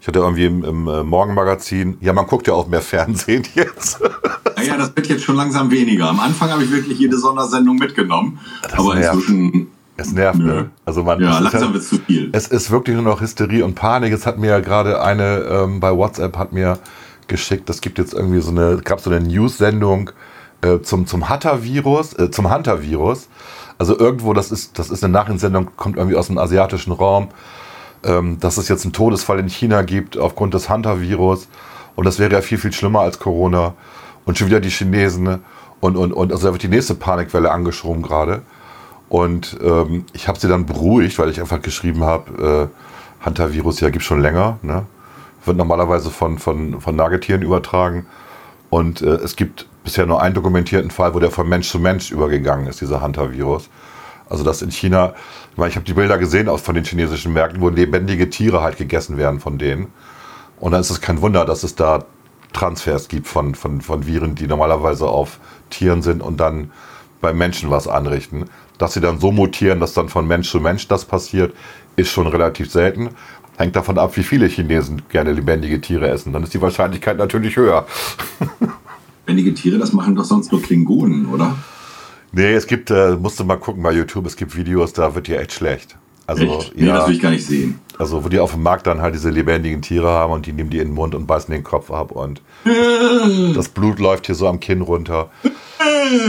Ich 0.00 0.06
hatte 0.06 0.20
irgendwie 0.20 0.46
im, 0.46 0.64
im 0.64 0.88
äh, 0.88 1.02
Morgenmagazin, 1.02 1.98
ja, 2.00 2.12
man 2.12 2.26
guckt 2.26 2.46
ja 2.46 2.54
auch 2.54 2.68
mehr 2.68 2.80
Fernsehen 2.80 3.44
jetzt. 3.54 4.00
Naja, 4.56 4.76
das 4.76 4.94
wird 4.94 5.08
jetzt 5.08 5.24
schon 5.24 5.36
langsam 5.36 5.70
weniger. 5.70 6.08
Am 6.08 6.20
Anfang 6.20 6.50
habe 6.50 6.62
ich 6.62 6.70
wirklich 6.70 6.98
jede 6.98 7.18
Sondersendung 7.18 7.76
mitgenommen. 7.76 8.38
Das 8.62 8.74
aber 8.74 8.94
nervt. 8.94 9.14
inzwischen. 9.14 9.68
Es 10.00 10.12
nervt, 10.12 10.38
ne? 10.38 10.70
Also 10.84 11.02
man, 11.02 11.20
ja, 11.20 11.40
langsam 11.40 11.60
halt, 11.60 11.72
wird 11.72 11.82
es 11.82 11.88
zu 11.88 11.98
viel. 11.98 12.30
Es 12.32 12.46
ist 12.46 12.70
wirklich 12.70 12.94
nur 12.94 13.04
noch 13.04 13.20
Hysterie 13.20 13.64
und 13.64 13.74
Panik. 13.74 14.12
Es 14.12 14.26
hat 14.26 14.38
mir 14.38 14.46
ja 14.46 14.60
gerade 14.60 15.02
eine 15.02 15.38
ähm, 15.50 15.80
bei 15.80 15.94
WhatsApp 15.94 16.38
hat 16.38 16.52
mir 16.52 16.78
geschickt, 17.26 17.68
es 17.68 17.80
gibt 17.80 17.98
jetzt 17.98 18.14
irgendwie 18.14 18.40
so 18.40 18.52
eine, 18.52 18.78
gab 18.78 19.00
so 19.00 19.10
eine 19.10 19.20
News-Sendung 19.20 20.10
äh, 20.62 20.78
zum, 20.80 21.06
zum 21.06 21.28
Hunter-Virus, 21.28 22.16
äh, 22.16 22.30
zum 22.30 22.52
Hunter-Virus. 22.52 23.28
Also 23.76 23.98
irgendwo, 23.98 24.32
das 24.32 24.52
ist, 24.52 24.78
das 24.78 24.88
ist 24.90 25.02
eine 25.02 25.12
Nachrichtensendung, 25.12 25.70
kommt 25.76 25.96
irgendwie 25.96 26.16
aus 26.16 26.28
dem 26.28 26.38
asiatischen 26.38 26.92
Raum, 26.92 27.28
ähm, 28.04 28.38
dass 28.38 28.56
es 28.56 28.68
jetzt 28.68 28.84
einen 28.84 28.92
Todesfall 28.92 29.40
in 29.40 29.48
China 29.48 29.82
gibt 29.82 30.16
aufgrund 30.16 30.54
des 30.54 30.70
Hunter-Virus. 30.70 31.48
Und 31.96 32.04
das 32.06 32.20
wäre 32.20 32.32
ja 32.32 32.40
viel, 32.40 32.58
viel 32.58 32.72
schlimmer 32.72 33.00
als 33.00 33.18
Corona. 33.18 33.74
Und 34.24 34.38
schon 34.38 34.46
wieder 34.46 34.60
die 34.60 34.70
Chinesen. 34.70 35.24
Ne? 35.24 35.40
Und, 35.80 35.96
und, 35.96 36.12
und 36.12 36.32
also 36.32 36.46
da 36.46 36.52
wird 36.52 36.62
die 36.62 36.68
nächste 36.68 36.94
Panikwelle 36.94 37.50
angeschoben 37.50 38.02
gerade. 38.02 38.42
Und 39.08 39.56
ähm, 39.62 40.04
ich 40.12 40.28
habe 40.28 40.38
sie 40.38 40.48
dann 40.48 40.66
beruhigt, 40.66 41.18
weil 41.18 41.30
ich 41.30 41.40
einfach 41.40 41.62
geschrieben 41.62 42.04
habe, 42.04 42.70
äh, 42.70 43.24
Hunter-Virus, 43.24 43.80
ja, 43.80 43.90
gibt 43.90 44.04
schon 44.04 44.20
länger. 44.20 44.58
Ne? 44.62 44.84
Wird 45.44 45.56
normalerweise 45.56 46.10
von, 46.10 46.38
von, 46.38 46.80
von 46.80 46.96
Nagetieren 46.96 47.42
übertragen. 47.42 48.06
Und 48.70 49.00
äh, 49.00 49.06
es 49.06 49.36
gibt 49.36 49.66
bisher 49.82 50.06
nur 50.06 50.20
einen 50.20 50.34
dokumentierten 50.34 50.90
Fall, 50.90 51.14
wo 51.14 51.18
der 51.18 51.30
von 51.30 51.48
Mensch 51.48 51.70
zu 51.70 51.78
Mensch 51.78 52.10
übergegangen 52.10 52.66
ist, 52.66 52.80
dieser 52.80 53.00
Hunter-Virus. 53.00 53.70
Also 54.28 54.44
dass 54.44 54.60
in 54.60 54.70
China, 54.70 55.14
ich 55.56 55.76
habe 55.76 55.86
die 55.86 55.94
Bilder 55.94 56.18
gesehen 56.18 56.48
aus 56.50 56.60
von 56.60 56.74
den 56.74 56.84
chinesischen 56.84 57.32
Märkten, 57.32 57.62
wo 57.62 57.70
lebendige 57.70 58.28
Tiere 58.28 58.62
halt 58.62 58.76
gegessen 58.76 59.16
werden 59.16 59.40
von 59.40 59.56
denen. 59.56 59.86
Und 60.60 60.72
dann 60.72 60.82
ist 60.82 60.90
es 60.90 61.00
kein 61.00 61.22
Wunder, 61.22 61.46
dass 61.46 61.62
es 61.62 61.74
da 61.74 62.04
Transfers 62.52 63.08
gibt 63.08 63.26
von, 63.26 63.54
von, 63.54 63.80
von 63.80 64.06
Viren, 64.06 64.34
die 64.34 64.46
normalerweise 64.46 65.06
auf 65.06 65.38
Tieren 65.70 66.02
sind 66.02 66.22
und 66.22 66.38
dann 66.38 66.70
beim 67.20 67.38
Menschen 67.38 67.70
was 67.70 67.88
anrichten. 67.88 68.44
Dass 68.78 68.94
sie 68.94 69.00
dann 69.00 69.20
so 69.20 69.32
mutieren, 69.32 69.80
dass 69.80 69.92
dann 69.92 70.08
von 70.08 70.26
Mensch 70.26 70.50
zu 70.50 70.60
Mensch 70.60 70.88
das 70.88 71.04
passiert, 71.04 71.54
ist 71.96 72.10
schon 72.10 72.26
relativ 72.26 72.70
selten. 72.70 73.10
Hängt 73.56 73.74
davon 73.74 73.98
ab, 73.98 74.16
wie 74.16 74.22
viele 74.22 74.46
Chinesen 74.46 75.02
gerne 75.08 75.32
lebendige 75.32 75.80
Tiere 75.80 76.08
essen. 76.08 76.32
Dann 76.32 76.44
ist 76.44 76.54
die 76.54 76.62
Wahrscheinlichkeit 76.62 77.18
natürlich 77.18 77.56
höher. 77.56 77.86
Lebendige 79.26 79.52
Tiere, 79.52 79.78
das 79.78 79.92
machen 79.92 80.14
doch 80.14 80.24
sonst 80.24 80.52
nur 80.52 80.62
Klingonen, 80.62 81.26
oder? 81.26 81.56
Nee, 82.32 82.52
es 82.52 82.66
gibt, 82.66 82.90
äh, 82.90 83.16
musst 83.16 83.40
du 83.40 83.44
mal 83.44 83.56
gucken 83.56 83.82
bei 83.82 83.92
YouTube, 83.92 84.26
es 84.26 84.36
gibt 84.36 84.56
Videos, 84.56 84.92
da 84.92 85.14
wird 85.14 85.26
dir 85.26 85.40
echt 85.40 85.52
schlecht. 85.52 85.96
Also, 86.26 86.44
echt? 86.44 86.76
Nee, 86.76 86.86
ja, 86.86 86.96
das 86.96 87.08
will 87.08 87.14
ich 87.14 87.22
gar 87.22 87.30
nicht 87.30 87.46
sehen. 87.46 87.80
Also, 87.98 88.22
wo 88.22 88.28
die 88.28 88.38
auf 88.38 88.52
dem 88.52 88.62
Markt 88.62 88.86
dann 88.86 89.00
halt 89.00 89.14
diese 89.14 89.30
lebendigen 89.30 89.80
Tiere 89.80 90.08
haben 90.08 90.32
und 90.32 90.46
die 90.46 90.52
nehmen 90.52 90.70
die 90.70 90.78
in 90.78 90.88
den 90.88 90.94
Mund 90.94 91.14
und 91.14 91.26
beißen 91.26 91.52
den 91.52 91.64
Kopf 91.64 91.90
ab 91.90 92.12
und 92.12 92.42
das 93.54 93.70
Blut 93.70 93.98
läuft 93.98 94.26
hier 94.26 94.34
so 94.34 94.46
am 94.46 94.60
Kinn 94.60 94.82
runter. 94.82 95.30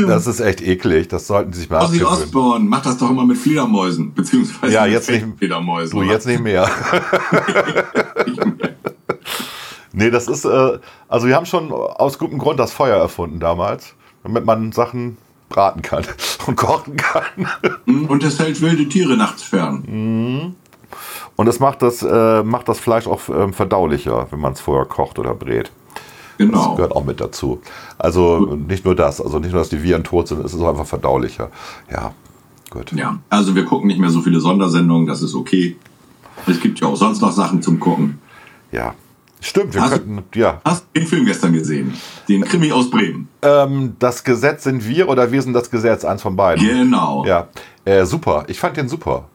Das 0.07 0.27
ist 0.27 0.39
echt 0.39 0.61
eklig, 0.61 1.07
das 1.07 1.27
sollten 1.27 1.53
sie 1.53 1.61
sich 1.61 1.69
mal 1.69 1.83
Ozzy 1.83 2.03
Osbourne 2.03 2.65
macht 2.65 2.85
das 2.85 2.97
doch 2.97 3.09
immer 3.09 3.25
mit 3.25 3.37
Fledermäusen, 3.37 4.13
beziehungsweise 4.13 4.73
ja, 4.73 4.85
jetzt 4.85 5.09
nicht, 5.09 5.25
Fledermäusen. 5.37 5.99
Du, 5.99 6.05
jetzt 6.05 6.27
nicht 6.27 6.41
mehr. 6.41 6.69
nee, 9.93 10.09
das 10.09 10.27
ist, 10.27 10.45
äh, 10.45 10.79
also 11.07 11.27
wir 11.27 11.35
haben 11.35 11.45
schon 11.45 11.71
aus 11.71 12.17
gutem 12.19 12.37
Grund 12.37 12.59
das 12.59 12.71
Feuer 12.71 12.97
erfunden 12.97 13.39
damals, 13.39 13.95
damit 14.23 14.45
man 14.45 14.71
Sachen 14.71 15.17
braten 15.49 15.81
kann 15.81 16.05
und 16.47 16.55
kochen 16.55 16.95
kann. 16.95 17.47
Mhm, 17.85 18.05
und 18.05 18.23
es 18.23 18.39
hält 18.39 18.61
wilde 18.61 18.87
Tiere 18.87 19.17
nachts 19.17 19.43
fern. 19.43 19.83
Mhm. 19.87 20.55
Und 21.35 21.47
es 21.47 21.59
macht 21.59 21.81
das, 21.81 22.01
äh, 22.01 22.43
macht 22.43 22.67
das 22.67 22.79
Fleisch 22.79 23.07
auch 23.07 23.29
äh, 23.29 23.51
verdaulicher, 23.51 24.27
wenn 24.31 24.39
man 24.39 24.53
es 24.53 24.61
vorher 24.61 24.85
kocht 24.85 25.19
oder 25.19 25.33
brät. 25.33 25.71
Genau. 26.39 26.69
Das 26.69 26.75
gehört 26.77 26.95
auch 26.95 27.03
mit 27.03 27.19
dazu. 27.19 27.61
Also 27.97 28.47
gut. 28.47 28.67
nicht 28.67 28.85
nur 28.85 28.95
das, 28.95 29.19
also 29.19 29.39
nicht 29.39 29.51
nur, 29.51 29.59
dass 29.59 29.69
die 29.69 29.83
Viren 29.83 30.05
tot 30.05 30.29
sind, 30.29 30.43
es 30.43 30.53
ist 30.53 30.61
auch 30.61 30.69
einfach 30.69 30.85
verdaulicher. 30.85 31.51
Ja, 31.91 32.13
gut. 32.69 32.93
Ja, 32.93 33.19
also 33.29 33.55
wir 33.55 33.65
gucken 33.65 33.87
nicht 33.87 33.99
mehr 33.99 34.09
so 34.09 34.21
viele 34.21 34.39
Sondersendungen, 34.39 35.05
das 35.05 35.21
ist 35.21 35.35
okay. 35.35 35.75
Es 36.47 36.61
gibt 36.61 36.79
ja 36.79 36.87
auch 36.87 36.95
sonst 36.95 37.21
noch 37.21 37.33
Sachen 37.33 37.61
zum 37.61 37.79
Gucken. 37.79 38.19
Ja, 38.71 38.95
Stimmt, 39.41 39.73
wir 39.73 39.81
hast, 39.81 39.91
könnten, 39.91 40.23
ja. 40.35 40.61
Hast 40.65 40.85
du 40.93 40.99
den 40.99 41.07
Film 41.07 41.25
gestern 41.25 41.53
gesehen? 41.53 41.93
Den 42.27 42.43
Krimi 42.43 42.71
aus 42.73 42.89
Bremen. 42.89 43.29
Ähm, 43.41 43.95
das 43.97 44.23
Gesetz 44.23 44.63
sind 44.63 44.85
wir 44.87 45.07
oder 45.07 45.31
wir 45.31 45.41
sind 45.41 45.53
das 45.53 45.71
Gesetz, 45.71 46.03
eins 46.03 46.21
von 46.21 46.35
beiden. 46.35 46.65
Genau. 46.65 47.25
Ja, 47.25 47.47
äh, 47.85 48.05
super. 48.05 48.43
Ich 48.47 48.59
fand 48.59 48.75
den 48.75 48.89
super. 48.89 49.29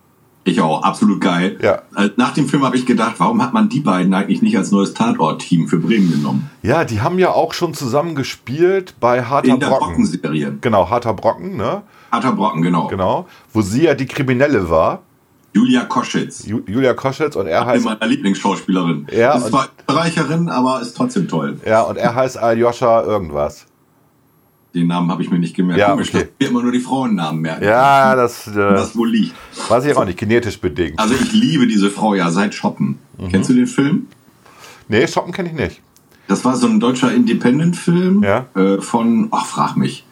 Ich 0.46 0.60
auch, 0.60 0.82
absolut 0.82 1.22
geil. 1.22 1.58
Ja. 1.62 1.82
Äh, 1.96 2.10
nach 2.16 2.34
dem 2.34 2.46
Film 2.48 2.64
habe 2.64 2.76
ich 2.76 2.84
gedacht, 2.84 3.14
warum 3.18 3.42
hat 3.42 3.54
man 3.54 3.70
die 3.70 3.80
beiden 3.80 4.12
eigentlich 4.12 4.42
nicht 4.42 4.58
als 4.58 4.70
neues 4.70 4.92
Tatort-Team 4.92 5.68
für 5.68 5.78
Bremen 5.78 6.10
genommen? 6.12 6.50
Ja, 6.62 6.84
die 6.84 7.00
haben 7.00 7.18
ja 7.18 7.30
auch 7.30 7.54
schon 7.54 7.72
zusammen 7.72 8.14
gespielt 8.14 8.94
bei 9.00 9.24
Harter 9.24 9.48
In 9.48 9.60
der 9.60 9.68
Brocken. 9.68 10.06
Brocken 10.06 10.58
genau, 10.60 10.90
Harter 10.90 11.14
Brocken, 11.14 11.56
ne? 11.56 11.82
Harter 12.12 12.32
Brocken, 12.32 12.60
genau. 12.60 12.88
Genau, 12.88 13.26
wo 13.52 13.62
sie 13.62 13.84
ja 13.84 13.94
die 13.94 14.06
Kriminelle 14.06 14.68
war. 14.68 15.00
Julia 15.54 15.84
Koschitz. 15.84 16.44
Ju 16.46 16.60
Julia 16.66 16.94
Koschitz 16.94 17.36
und 17.36 17.46
er 17.46 17.62
Eine 17.62 17.70
heißt. 17.70 17.84
meiner 17.84 18.06
Lieblingsschauspielerin. 18.06 19.06
Ja, 19.16 19.36
ist 19.36 19.46
zwar 19.46 19.68
Österreicherin, 19.88 20.48
aber 20.48 20.80
ist 20.80 20.94
trotzdem 20.94 21.28
toll. 21.28 21.58
Ja, 21.64 21.82
und 21.82 21.96
er 21.96 22.14
heißt 22.14 22.36
Aljoscha 22.36 23.02
irgendwas. 23.02 23.66
Den 24.74 24.88
Namen 24.88 25.10
habe 25.10 25.22
ich 25.22 25.30
mir 25.30 25.38
nicht 25.38 25.54
gemerkt. 25.54 25.78
Ja, 25.78 25.90
Komisch, 25.90 26.08
okay. 26.12 26.28
dass 26.38 26.48
immer 26.48 26.62
nur 26.62 26.72
die 26.72 26.80
Frauennamen 26.80 27.40
merken. 27.40 27.64
Ja, 27.64 28.16
das. 28.16 28.48
Äh, 28.48 28.54
das 28.54 28.96
wohl 28.96 29.10
liegt. 29.10 29.34
Weiß 29.68 29.84
ich 29.84 29.96
auch 29.96 30.04
nicht, 30.04 30.18
genetisch 30.18 30.58
bedingt. 30.60 30.98
Also 30.98 31.14
ich 31.14 31.32
liebe 31.32 31.66
diese 31.66 31.90
Frau 31.90 32.14
ja 32.14 32.30
seit 32.30 32.54
Shoppen. 32.54 32.98
Mhm. 33.18 33.28
Kennst 33.28 33.50
du 33.50 33.54
den 33.54 33.68
Film? 33.68 34.08
Nee, 34.88 35.06
Shoppen 35.06 35.32
kenne 35.32 35.50
ich 35.50 35.54
nicht. 35.54 35.80
Das 36.26 36.44
war 36.44 36.56
so 36.56 36.66
ein 36.66 36.80
deutscher 36.80 37.12
Independent-Film 37.12 38.22
ja? 38.22 38.46
äh, 38.54 38.80
von, 38.80 39.28
ach, 39.30 39.46
frag 39.46 39.76
mich. 39.76 40.04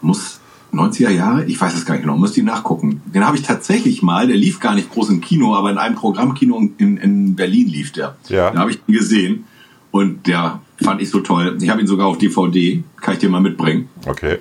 Muss 0.00 0.40
90er 0.72 1.10
Jahre? 1.10 1.44
Ich 1.44 1.60
weiß 1.60 1.74
es 1.74 1.84
gar 1.84 1.94
nicht 1.94 2.02
genau, 2.02 2.16
müsst 2.16 2.36
ihr 2.36 2.44
nachgucken. 2.44 3.02
Den 3.06 3.26
habe 3.26 3.36
ich 3.36 3.42
tatsächlich 3.42 4.02
mal, 4.02 4.26
der 4.26 4.36
lief 4.36 4.60
gar 4.60 4.74
nicht 4.74 4.90
groß 4.90 5.10
im 5.10 5.20
Kino, 5.20 5.54
aber 5.54 5.70
in 5.70 5.78
einem 5.78 5.96
Programmkino 5.96 6.70
in, 6.78 6.96
in 6.96 7.36
Berlin 7.36 7.68
lief 7.68 7.92
der. 7.92 8.16
Ja. 8.28 8.50
Da 8.50 8.60
habe 8.60 8.70
ich 8.70 8.80
ihn 8.86 8.94
gesehen 8.94 9.44
und 9.90 10.26
der 10.26 10.60
fand 10.82 11.00
ich 11.00 11.10
so 11.10 11.20
toll. 11.20 11.56
Ich 11.60 11.68
habe 11.70 11.80
ihn 11.80 11.86
sogar 11.86 12.06
auf 12.06 12.18
DVD, 12.18 12.82
kann 13.00 13.14
ich 13.14 13.20
dir 13.20 13.28
mal 13.30 13.40
mitbringen. 13.40 13.88
Okay. 14.06 14.38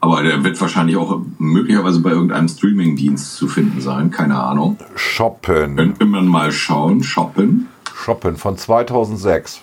Aber 0.00 0.22
der 0.22 0.44
wird 0.44 0.60
wahrscheinlich 0.60 0.96
auch 0.96 1.20
möglicherweise 1.38 2.00
bei 2.00 2.10
irgendeinem 2.10 2.48
Streamingdienst 2.48 3.34
zu 3.34 3.48
finden 3.48 3.80
sein, 3.80 4.10
keine 4.10 4.40
Ahnung. 4.40 4.78
Shoppen. 4.94 5.76
Könnte 5.76 6.04
man 6.04 6.26
mal 6.26 6.52
schauen. 6.52 7.02
Shoppen. 7.02 7.68
Shoppen 7.94 8.36
von 8.36 8.56
2006. 8.56 9.60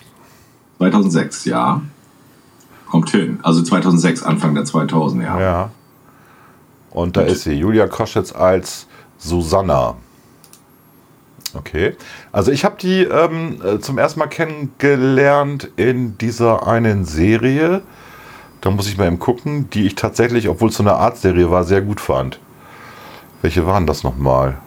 2006, 0.78 1.46
ja. 1.46 1.82
Kommt 2.88 3.10
hin. 3.12 3.40
Also 3.44 3.64
2006, 3.64 4.24
Anfang 4.24 4.56
der 4.56 4.66
2000, 4.66 5.24
ja. 5.24 5.40
Ja. 5.40 5.72
Und 6.92 7.16
da 7.16 7.22
Und 7.22 7.28
ist 7.28 7.44
sie, 7.44 7.54
Julia 7.54 7.88
Koschitz 7.88 8.34
als 8.34 8.88
Susanna. 9.18 9.96
Okay. 11.56 11.96
Also 12.32 12.52
ich 12.52 12.66
habe 12.66 12.76
die 12.80 13.04
ähm, 13.04 13.62
äh, 13.64 13.80
zum 13.80 13.98
ersten 13.98 14.20
Mal 14.20 14.28
kennengelernt 14.28 15.70
in 15.78 16.18
dieser 16.18 16.68
einen 16.68 17.06
Serie. 17.06 17.82
Da 18.62 18.72
muss 18.72 18.88
ich 18.88 18.98
mal 18.98 19.08
eben 19.08 19.20
gucken, 19.20 19.70
die 19.70 19.86
ich 19.86 19.96
tatsächlich, 19.96 20.50
obwohl 20.50 20.70
es 20.70 20.76
so 20.76 20.84
eine 20.84 20.94
Art-Serie 20.94 21.52
war, 21.52 21.64
sehr 21.64 21.82
gut 21.82 22.02
fand. 22.02 22.40
Welche 23.42 23.66
waren 23.66 23.86
das 23.86 24.04
nochmal? 24.04 24.58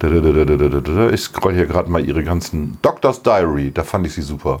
Ich 0.00 1.20
scroll 1.22 1.54
hier 1.54 1.66
gerade 1.66 1.90
mal 1.90 2.04
ihre 2.04 2.22
ganzen. 2.22 2.78
Doctor's 2.82 3.22
Diary, 3.22 3.72
da 3.72 3.82
fand 3.82 4.06
ich 4.06 4.14
sie 4.14 4.22
super. 4.22 4.60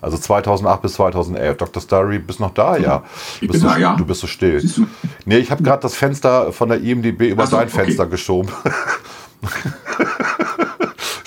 Also 0.00 0.18
2008 0.18 0.82
bis 0.82 0.94
2011. 0.94 1.56
Dr. 1.56 1.82
Starry, 1.82 2.18
bist 2.18 2.40
noch 2.40 2.52
da? 2.52 2.76
Ja. 2.76 3.04
Ich 3.40 3.48
bin 3.48 3.60
da, 3.62 3.78
ja. 3.78 3.96
Du 3.96 4.04
bist 4.04 4.20
so 4.20 4.26
still. 4.26 4.60
Du? 4.60 4.86
Nee, 5.24 5.38
ich 5.38 5.50
habe 5.50 5.62
gerade 5.62 5.82
das 5.82 5.94
Fenster 5.94 6.52
von 6.52 6.68
der 6.68 6.80
IMDB 6.80 7.30
über 7.30 7.46
so, 7.46 7.56
dein 7.56 7.68
okay. 7.68 7.84
Fenster 7.84 8.06
geschoben. 8.06 8.50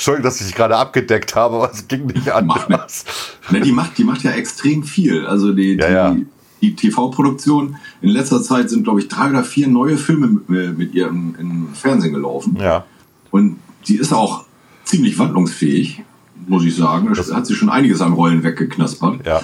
Entschuldigung, 0.10 0.24
dass 0.24 0.42
ich 0.42 0.56
gerade 0.56 0.78
abgedeckt 0.78 1.36
habe, 1.36 1.58
aber 1.58 1.72
es 1.72 1.88
ging 1.88 2.08
nicht 2.08 2.32
anders. 2.32 3.06
Ne, 3.50 3.62
die, 3.62 3.72
macht, 3.72 3.98
die 3.98 4.04
macht 4.04 4.24
ja 4.24 4.32
extrem 4.32 4.84
viel. 4.84 5.26
Also 5.26 5.54
die, 5.54 5.76
ja, 5.76 5.90
ja. 5.90 6.12
die, 6.12 6.26
die 6.62 6.76
TV-Produktion. 6.76 7.78
In 8.02 8.10
letzter 8.10 8.42
Zeit 8.42 8.70
sind, 8.70 8.84
glaube 8.84 9.00
ich, 9.00 9.08
drei 9.08 9.30
oder 9.30 9.44
vier 9.44 9.68
neue 9.68 9.98
Filme 9.98 10.42
mit 10.48 10.94
ihr 10.94 11.08
im, 11.08 11.36
im 11.38 11.70
Fernsehen 11.74 12.14
gelaufen. 12.14 12.58
Ja. 12.60 12.86
Und 13.32 13.60
die 13.88 13.96
ist 13.96 14.14
auch 14.14 14.46
ziemlich 14.84 15.18
wandlungsfähig 15.20 16.04
muss 16.48 16.66
ich 16.66 16.76
sagen. 16.76 17.14
Das 17.14 17.32
hat 17.32 17.46
sich 17.46 17.58
schon 17.58 17.70
einiges 17.70 18.02
an 18.02 18.14
Rollen 18.14 18.44
weggeknaspert. 18.44 19.26
Ja. 19.26 19.42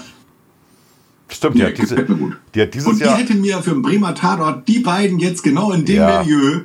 Stimmt, 1.29 1.55
ja. 1.57 1.71
Diese, 1.71 1.95
mir 1.95 2.03
gut. 2.05 2.37
Die 2.53 2.61
hat 2.61 2.73
dieses 2.73 2.87
Und 2.87 2.99
die 2.99 3.03
Jahr 3.03 3.17
hätten 3.17 3.41
mir 3.41 3.61
für 3.61 3.71
den 3.71 3.81
Bremer 3.81 4.13
Tatort 4.15 4.67
die 4.67 4.79
beiden 4.79 5.19
jetzt 5.19 5.43
genau 5.43 5.71
in 5.71 5.85
dem 5.85 5.95
ja. 5.97 6.23
Milieu. 6.23 6.61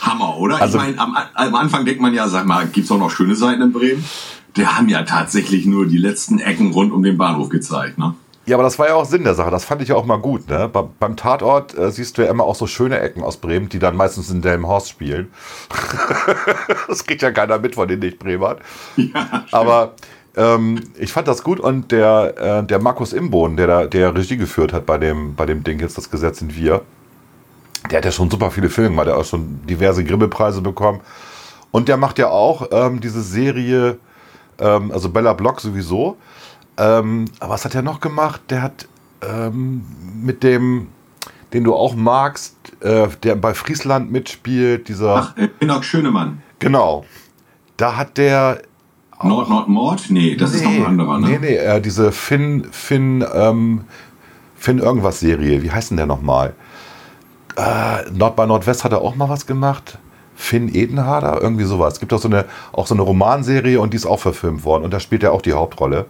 Hammer, 0.00 0.36
oder? 0.36 0.60
Also, 0.60 0.78
ich 0.78 0.84
meine, 0.84 0.98
am, 0.98 1.16
am, 1.34 1.54
Anfang 1.54 1.84
denkt 1.84 2.00
man 2.00 2.14
ja, 2.14 2.28
sag 2.28 2.46
mal, 2.46 2.66
gibt 2.66 2.86
es 2.86 2.92
auch 2.92 2.98
noch 2.98 3.10
schöne 3.10 3.34
Seiten 3.34 3.62
in 3.62 3.72
Bremen? 3.72 4.04
der 4.56 4.76
haben 4.76 4.88
ja 4.88 5.02
tatsächlich 5.02 5.66
nur 5.66 5.86
die 5.86 5.98
letzten 5.98 6.38
Ecken 6.38 6.72
rund 6.72 6.92
um 6.92 7.02
den 7.02 7.18
Bahnhof 7.18 7.48
gezeigt, 7.48 7.98
ne? 7.98 8.14
Ja, 8.46 8.54
aber 8.54 8.62
das 8.62 8.78
war 8.78 8.86
ja 8.86 8.94
auch 8.94 9.04
Sinn 9.04 9.24
der 9.24 9.34
Sache. 9.34 9.50
Das 9.50 9.64
fand 9.64 9.82
ich 9.82 9.88
ja 9.88 9.96
auch 9.96 10.04
mal 10.04 10.18
gut. 10.18 10.48
Ne? 10.48 10.68
Be 10.68 10.88
beim 11.00 11.16
Tatort 11.16 11.76
äh, 11.76 11.90
siehst 11.90 12.16
du 12.16 12.22
ja 12.22 12.30
immer 12.30 12.44
auch 12.44 12.54
so 12.54 12.68
schöne 12.68 13.00
Ecken 13.00 13.24
aus 13.24 13.38
Bremen, 13.38 13.68
die 13.68 13.80
dann 13.80 13.96
meistens 13.96 14.30
in 14.30 14.40
Delmenhorst 14.40 14.88
spielen. 14.88 15.32
das 16.88 17.04
geht 17.06 17.22
ja 17.22 17.32
keiner 17.32 17.58
mit 17.58 17.74
von 17.74 17.88
den 17.88 17.98
nicht 17.98 18.20
Bremern. 18.20 18.58
Ja, 18.96 19.44
aber 19.50 19.94
ähm, 20.36 20.80
ich 20.96 21.12
fand 21.12 21.26
das 21.26 21.42
gut 21.42 21.58
und 21.58 21.90
der, 21.90 22.60
äh, 22.60 22.64
der 22.64 22.78
Markus 22.78 23.12
Imbohn, 23.12 23.56
der 23.56 23.66
da 23.66 23.86
der 23.86 24.14
Regie 24.14 24.36
geführt 24.36 24.72
hat 24.72 24.86
bei 24.86 24.98
dem, 24.98 25.34
bei 25.34 25.44
dem 25.44 25.64
Ding 25.64 25.80
jetzt 25.80 25.98
das 25.98 26.08
Gesetz 26.08 26.38
sind 26.38 26.56
wir, 26.56 26.82
der 27.90 27.98
hat 27.98 28.04
ja 28.04 28.12
schon 28.12 28.30
super 28.30 28.50
viele 28.50 28.68
Filme, 28.68 29.04
der 29.04 29.14
hat 29.14 29.20
auch 29.20 29.26
schon 29.26 29.60
diverse 29.66 30.04
Grimme-Preise 30.04 30.60
bekommen. 30.60 31.00
Und 31.70 31.88
der 31.88 31.96
macht 31.96 32.18
ja 32.18 32.28
auch 32.28 32.68
ähm, 32.70 33.00
diese 33.00 33.22
Serie, 33.22 33.98
ähm, 34.58 34.90
also 34.92 35.10
Bella 35.10 35.32
Block 35.32 35.60
sowieso. 35.60 36.16
Ähm, 36.78 37.26
aber 37.40 37.54
was 37.54 37.64
hat 37.64 37.74
er 37.74 37.82
noch 37.82 38.00
gemacht? 38.00 38.40
Der 38.50 38.62
hat 38.62 38.88
ähm, 39.22 39.84
mit 40.22 40.42
dem, 40.42 40.88
den 41.52 41.64
du 41.64 41.74
auch 41.74 41.94
magst, 41.94 42.56
äh, 42.80 43.08
der 43.22 43.36
bei 43.36 43.54
Friesland 43.54 44.10
mitspielt, 44.10 44.88
dieser. 44.88 45.16
Ach, 45.16 45.34
Pinnock 45.58 45.84
Schönemann. 45.84 46.42
Genau. 46.58 47.04
Da 47.76 47.96
hat 47.96 48.18
der. 48.18 48.62
Nord, 49.22 49.48
Nord, 49.48 49.68
Mord? 49.68 50.04
Nee, 50.10 50.36
das 50.36 50.52
nee, 50.52 50.58
ist 50.58 50.64
noch 50.64 50.72
ein 50.72 50.86
anderer, 50.86 51.18
ne? 51.18 51.28
Nee, 51.28 51.38
nee, 51.38 51.56
äh, 51.56 51.80
diese 51.80 52.12
Finn, 52.12 52.66
Finn, 52.70 53.24
ähm, 53.34 53.84
Finn 54.56 54.78
irgendwas 54.78 55.20
Serie. 55.20 55.62
Wie 55.62 55.70
heißt 55.70 55.90
denn 55.90 55.96
der 55.96 56.06
nochmal? 56.06 56.54
Äh, 57.56 58.10
Nord 58.12 58.36
bei 58.36 58.46
Nordwest 58.46 58.84
hat 58.84 58.92
er 58.92 59.00
auch 59.00 59.16
mal 59.16 59.28
was 59.28 59.46
gemacht. 59.46 59.98
Finn 60.34 60.72
Edenharder, 60.74 61.40
irgendwie 61.40 61.64
sowas. 61.64 61.94
Es 61.94 62.00
gibt 62.00 62.12
auch 62.12 62.20
so 62.20 62.28
eine, 62.28 62.44
auch 62.72 62.86
so 62.86 62.94
eine 62.94 63.02
Romanserie 63.02 63.80
und 63.80 63.94
die 63.94 63.96
ist 63.96 64.06
auch 64.06 64.20
verfilmt 64.20 64.64
worden 64.64 64.84
und 64.84 64.92
da 64.92 65.00
spielt 65.00 65.22
er 65.22 65.32
auch 65.32 65.40
die 65.40 65.54
Hauptrolle. 65.54 66.06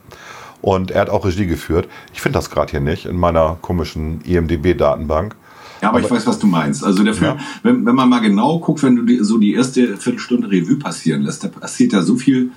Und 0.60 0.90
er 0.90 1.02
hat 1.02 1.10
auch 1.10 1.24
Regie 1.24 1.46
geführt. 1.46 1.86
Ich 2.12 2.20
finde 2.20 2.38
das 2.38 2.50
gerade 2.50 2.70
hier 2.72 2.80
nicht 2.80 3.06
in 3.06 3.16
meiner 3.16 3.56
komischen 3.62 4.20
IMDB-Datenbank. 4.22 5.36
Ja, 5.80 5.88
aber, 5.88 5.98
aber, 5.98 6.06
ich 6.06 6.10
weiß, 6.10 6.26
was 6.26 6.38
du 6.38 6.46
meinst. 6.46 6.82
Also 6.82 7.04
der 7.04 7.14
Film, 7.14 7.36
ja. 7.36 7.44
wenn, 7.62 7.86
wenn 7.86 7.94
man 7.94 8.08
mal 8.08 8.20
genau 8.20 8.58
guckt, 8.58 8.82
wenn 8.82 8.96
du 8.96 9.02
die, 9.02 9.18
so 9.22 9.38
die 9.38 9.54
erste 9.54 9.96
Viertelstunde 9.96 10.50
Revue 10.50 10.76
passieren 10.76 11.22
lässt, 11.22 11.44
da 11.44 11.48
passiert 11.48 11.92
ja 11.92 12.02
so 12.02 12.16
viel, 12.16 12.50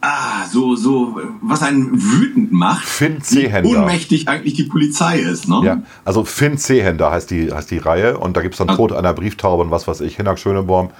ah, 0.00 0.46
so, 0.50 0.76
so, 0.76 1.20
was 1.40 1.62
einen 1.62 1.90
wütend 1.92 2.52
macht. 2.52 2.84
Finn 2.84 3.22
Zehender. 3.22 3.68
Wie 3.68 3.76
ohnmächtig 3.76 4.28
eigentlich 4.28 4.54
die 4.54 4.64
Polizei 4.64 5.18
ist, 5.18 5.48
ne? 5.48 5.60
Ja, 5.64 5.82
also 6.04 6.24
Finn 6.24 6.58
Zehender 6.58 7.10
heißt 7.10 7.30
die, 7.30 7.52
heißt 7.52 7.70
die 7.70 7.78
Reihe 7.78 8.18
und 8.18 8.36
da 8.36 8.42
gibt 8.42 8.54
es 8.54 8.58
dann 8.58 8.68
also, 8.68 8.88
Tod 8.88 8.92
einer 8.92 9.12
Brieftaube 9.12 9.62
und 9.62 9.70
was 9.70 9.88
weiß 9.88 10.00
ich, 10.02 10.16
Hinak 10.16 10.38
Schöneborn. 10.38 10.90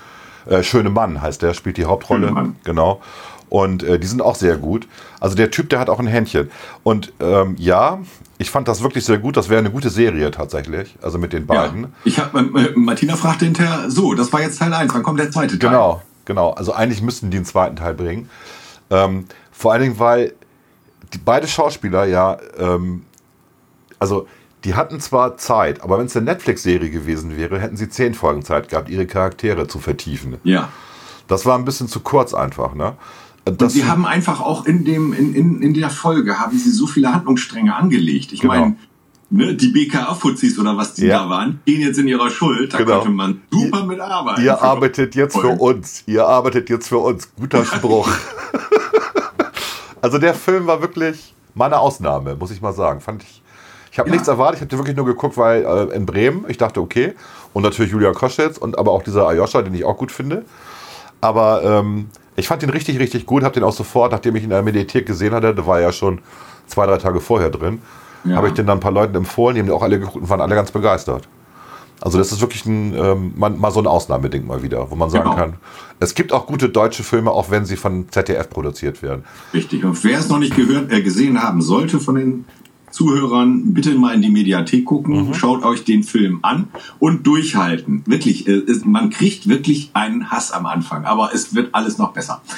Äh, 0.47 0.63
Schöne 0.63 0.91
Mann 0.91 1.21
heißt 1.21 1.43
der, 1.43 1.55
spielt 1.55 1.77
die 1.77 1.85
Hauptrolle. 1.85 2.53
Genau. 2.65 3.01
Und 3.49 3.83
äh, 3.83 3.99
die 3.99 4.07
sind 4.07 4.21
auch 4.23 4.35
sehr 4.35 4.57
gut. 4.57 4.87
Also 5.21 5.35
der 5.35 5.51
Typ, 5.51 5.71
der 5.71 5.79
hat 5.79 5.89
auch 5.89 5.99
ein 5.99 6.07
Händchen. 6.07 6.51
Und 6.83 7.13
ähm, 7.21 7.57
ja, 7.59 7.99
ich 8.37 8.51
fand 8.51 8.69
das 8.69 8.83
wirklich 8.83 9.05
sehr 9.05 9.19
gut. 9.19 9.37
Das 9.37 9.49
wäre 9.49 9.59
eine 9.59 9.71
gute 9.71 9.91
Serie 9.91 10.31
tatsächlich. 10.31 10.97
Also 11.03 11.19
mit 11.19 11.33
den 11.33 11.47
beiden. 11.47 11.83
Ja, 11.83 11.89
ich 12.05 12.19
hab, 12.19 12.35
äh, 12.35 12.73
Martina 12.75 13.17
fragte 13.17 13.47
hinterher, 13.47 13.91
so, 13.91 14.15
das 14.15 14.33
war 14.33 14.41
jetzt 14.43 14.59
Teil 14.59 14.73
1, 14.73 14.93
wann 14.95 15.03
kommt 15.03 15.19
der 15.19 15.31
zweite 15.31 15.59
Teil? 15.59 15.71
Genau, 15.71 16.03
genau. 16.25 16.51
Also 16.51 16.73
eigentlich 16.73 17.03
müssten 17.03 17.31
die 17.31 17.39
einen 17.39 17.47
zweiten 17.47 17.77
Teil 17.77 17.95
bringen. 17.95 18.29
Ähm, 18.91 19.27
vor 19.51 19.73
allen 19.73 19.83
Dingen, 19.83 19.99
weil 19.99 20.35
die 21.13 21.19
beide 21.19 21.49
Schauspieler 21.49 22.05
ja, 22.07 22.39
ähm, 22.59 23.03
also 23.99 24.27
die 24.65 24.75
hatten 24.75 25.01
zwar 25.01 25.37
Zeit, 25.37 25.83
aber 25.83 25.99
wenn 25.99 26.07
es 26.07 26.17
eine 26.17 26.27
Netflix-Serie 26.27 26.91
gewesen 26.91 27.37
wäre, 27.37 27.61
hätten 27.61 27.77
sie 27.77 27.89
zehn 27.89 28.15
Folgen 28.15 28.43
Zeit 28.43 28.69
gehabt, 28.69 28.89
ihre 28.89 29.07
Charaktere 29.07 29.69
zu 29.69 29.79
vertiefen. 29.79 30.37
Ja. 30.45 30.69
Das 31.29 31.47
war 31.47 31.57
ein 31.57 31.65
bisschen 31.65 31.89
zu 31.89 32.01
kurz 32.01 32.35
einfach, 32.35 32.75
ne? 32.75 32.95
Das 33.45 33.57
und 33.61 33.71
sie 33.71 33.87
haben 33.87 34.05
einfach 34.05 34.41
auch 34.41 34.67
in, 34.67 34.85
dem, 34.85 35.13
in, 35.13 35.35
in, 35.35 35.63
in 35.63 35.75
der 35.75 35.91
Folge 35.91 36.39
haben 36.39 36.59
sie 36.59 36.71
so 36.71 36.87
viele 36.87 37.15
Handlungsstränge 37.15 37.75
angelegt. 37.75 38.33
Ich 38.33 38.41
genau. 38.41 38.55
meine, 38.55 38.77
ne, 39.31 39.55
die 39.55 39.69
BKA-Fuzis 39.69 40.59
oder 40.59 40.77
was 40.77 40.95
die 40.95 41.07
ja. 41.07 41.23
da 41.23 41.31
waren, 41.31 41.61
gehen 41.65 41.81
jetzt 41.81 41.99
in 41.99 42.09
ihrer 42.09 42.29
Schuld. 42.31 42.75
Da 42.75 42.79
genau. 42.79 42.97
könnte 42.97 43.11
man 43.11 43.43
super 43.51 43.85
mit 43.85 44.01
arbeiten. 44.01 44.43
Ihr 44.43 44.61
arbeitet 44.61 45.15
jetzt 45.15 45.39
für 45.39 45.49
uns. 45.49 46.03
Ihr 46.07 46.27
arbeitet 46.27 46.69
jetzt 46.69 46.89
für 46.89 46.99
uns. 46.99 47.31
Guter 47.37 47.65
Spruch. 47.65 48.11
also 50.01 50.19
der 50.19 50.35
Film 50.35 50.67
war 50.67 50.81
wirklich 50.81 51.35
meine 51.55 51.79
Ausnahme, 51.79 52.37
muss 52.37 52.51
ich 52.51 52.61
mal 52.61 52.73
sagen. 52.73 53.01
Fand 53.01 53.23
ich. 53.23 53.43
Ich 53.91 53.99
habe 53.99 54.09
ja. 54.09 54.15
nichts 54.15 54.29
erwartet. 54.29 54.57
Ich 54.57 54.63
habe 54.63 54.79
wirklich 54.79 54.97
nur 54.97 55.07
geguckt, 55.07 55.37
weil 55.37 55.65
äh, 55.65 55.95
in 55.95 56.07
Bremen. 56.07 56.45
Ich 56.49 56.59
dachte, 56.59 56.81
okay. 56.81 57.15
Und 57.53 57.63
natürlich 57.63 57.93
Julia 57.93 58.13
Koschitz 58.13 58.59
und 58.59 58.79
aber 58.79 58.93
auch 58.93 59.03
dieser 59.03 59.27
Ayosha, 59.27 59.63
den 59.63 59.75
ich 59.75 59.85
auch 59.85 59.97
gut 59.97 60.13
finde. 60.13 60.45
Aber 61.21 61.63
ähm, 61.65 62.11
ich 62.37 62.47
fand 62.47 62.63
ihn 62.63 62.71
richtig, 62.71 62.99
richtig 62.99 63.27
gut. 63.27 63.43
Habe 63.43 63.55
den 63.55 63.65
auch 63.65 63.73
sofort, 63.73 64.13
nachdem 64.13 64.37
ich 64.37 64.43
ihn 64.43 64.51
in 64.51 64.51
der 64.51 64.63
Mediathek 64.63 65.07
gesehen 65.07 65.35
hatte, 65.35 65.55
da 65.55 65.67
war 65.67 65.79
er 65.79 65.87
ja 65.87 65.93
schon 65.93 66.21
zwei, 66.69 66.87
drei 66.87 66.99
Tage 66.99 67.21
vorher 67.21 67.51
drin, 67.51 67.83
ja. 68.25 68.37
habe 68.37 68.49
ich 68.49 68.55
den 68.55 68.67
dann 68.67 68.79
ein 68.79 68.81
paar 68.81 68.93
Leuten 68.93 69.17
empfohlen, 69.17 69.55
die 69.55 69.61
haben 69.61 69.67
den 69.67 69.75
auch 69.75 69.83
alle 69.83 69.99
geguckt 69.99 70.17
und 70.17 70.29
waren 70.29 70.41
alle 70.41 70.55
ganz 70.55 70.71
begeistert. 70.71 71.27
Also 72.01 72.19
das 72.19 72.31
ist 72.33 72.41
wirklich 72.41 72.65
ein, 72.67 72.95
ähm, 72.95 73.33
mal, 73.37 73.71
so 73.71 73.81
ein 73.81 73.87
Ausnahmeding 73.87 74.47
mal 74.47 74.63
wieder, 74.63 74.91
wo 74.91 74.95
man 74.95 75.11
sagen 75.11 75.25
genau. 75.25 75.37
kann, 75.37 75.55
es 75.99 76.15
gibt 76.15 76.33
auch 76.33 76.47
gute 76.47 76.69
deutsche 76.69 77.03
Filme, 77.03 77.31
auch 77.31 77.51
wenn 77.51 77.65
sie 77.65 77.77
von 77.77 78.09
ZDF 78.11 78.49
produziert 78.49 79.03
werden. 79.03 79.25
Richtig. 79.53 79.85
Und 79.85 80.03
wer 80.05 80.19
es 80.19 80.29
noch 80.29 80.39
nicht 80.39 80.55
gehört, 80.55 80.93
äh, 80.93 81.03
gesehen 81.03 81.43
haben 81.43 81.61
sollte 81.61 81.99
von 81.99 82.15
den 82.15 82.45
Zuhörern 82.91 83.75
bitte 83.75 83.95
mal 83.95 84.15
in 84.15 84.23
die 84.23 84.31
Mediathek 84.31 84.85
gucken, 84.85 85.29
mhm. 85.29 85.35
schaut 85.35 85.65
euch 85.65 85.85
den 85.85 86.03
Film 86.03 86.39
an 86.43 86.69
und 86.99 87.27
durchhalten. 87.27 88.03
Wirklich, 88.07 88.47
äh, 88.47 88.63
man 88.85 89.11
kriegt 89.11 89.49
wirklich 89.49 89.91
einen 89.95 90.31
Hass 90.31 90.53
am 90.53 90.67
Anfang, 90.67 91.05
aber 91.05 91.31
es 91.35 91.55
wird 91.55 91.75
alles 91.75 91.99
noch 91.99 92.13
besser. 92.13 92.43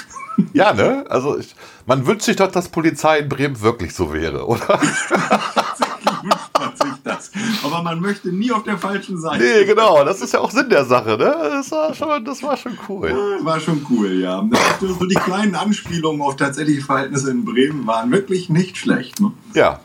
Ja, 0.55 0.72
ne? 0.72 1.05
Also 1.11 1.37
ich, 1.37 1.55
man 1.87 2.07
wünscht 2.07 2.22
sich 2.22 2.37
doch, 2.37 2.50
dass 2.50 2.70
Polizei 2.70 3.18
in 3.18 3.29
Bremen 3.29 3.61
wirklich 3.61 3.92
so 3.92 4.11
wäre, 4.14 4.46
oder? 4.46 4.81
Tatsächlich 6.05 6.23
wünscht 6.23 6.59
man 6.59 6.77
sich 6.77 7.03
das. 7.05 7.31
Aber 7.65 7.83
man 7.83 8.01
möchte 8.01 8.33
nie 8.33 8.51
auf 8.53 8.63
der 8.63 8.79
falschen 8.79 9.19
Seite. 9.19 9.43
Nee, 9.43 9.65
genau. 9.65 10.05
Das 10.05 10.21
ist 10.21 10.33
ja 10.33 10.41
auch 10.41 10.51
Sinn 10.51 10.69
der 10.69 10.85
Sache, 10.85 11.11
ne? 11.11 11.35
Das 11.53 11.71
war 11.73 11.95
schon, 11.95 12.25
das 12.25 12.43
war 12.43 12.57
schon 12.57 12.79
cool. 12.89 13.39
War 13.43 13.61
schon 13.61 13.87
cool, 13.91 14.13
ja. 14.13 14.47
So 14.81 15.05
die 15.05 15.15
kleinen 15.15 15.55
Anspielungen 15.55 16.23
auf 16.23 16.37
tatsächliche 16.37 16.83
Verhältnisse 16.83 17.31
in 17.31 17.45
Bremen 17.45 17.87
waren 17.87 18.11
wirklich 18.11 18.49
nicht 18.49 18.77
schlecht. 18.77 19.21
Ne? 19.21 19.33
Ja, 19.55 19.81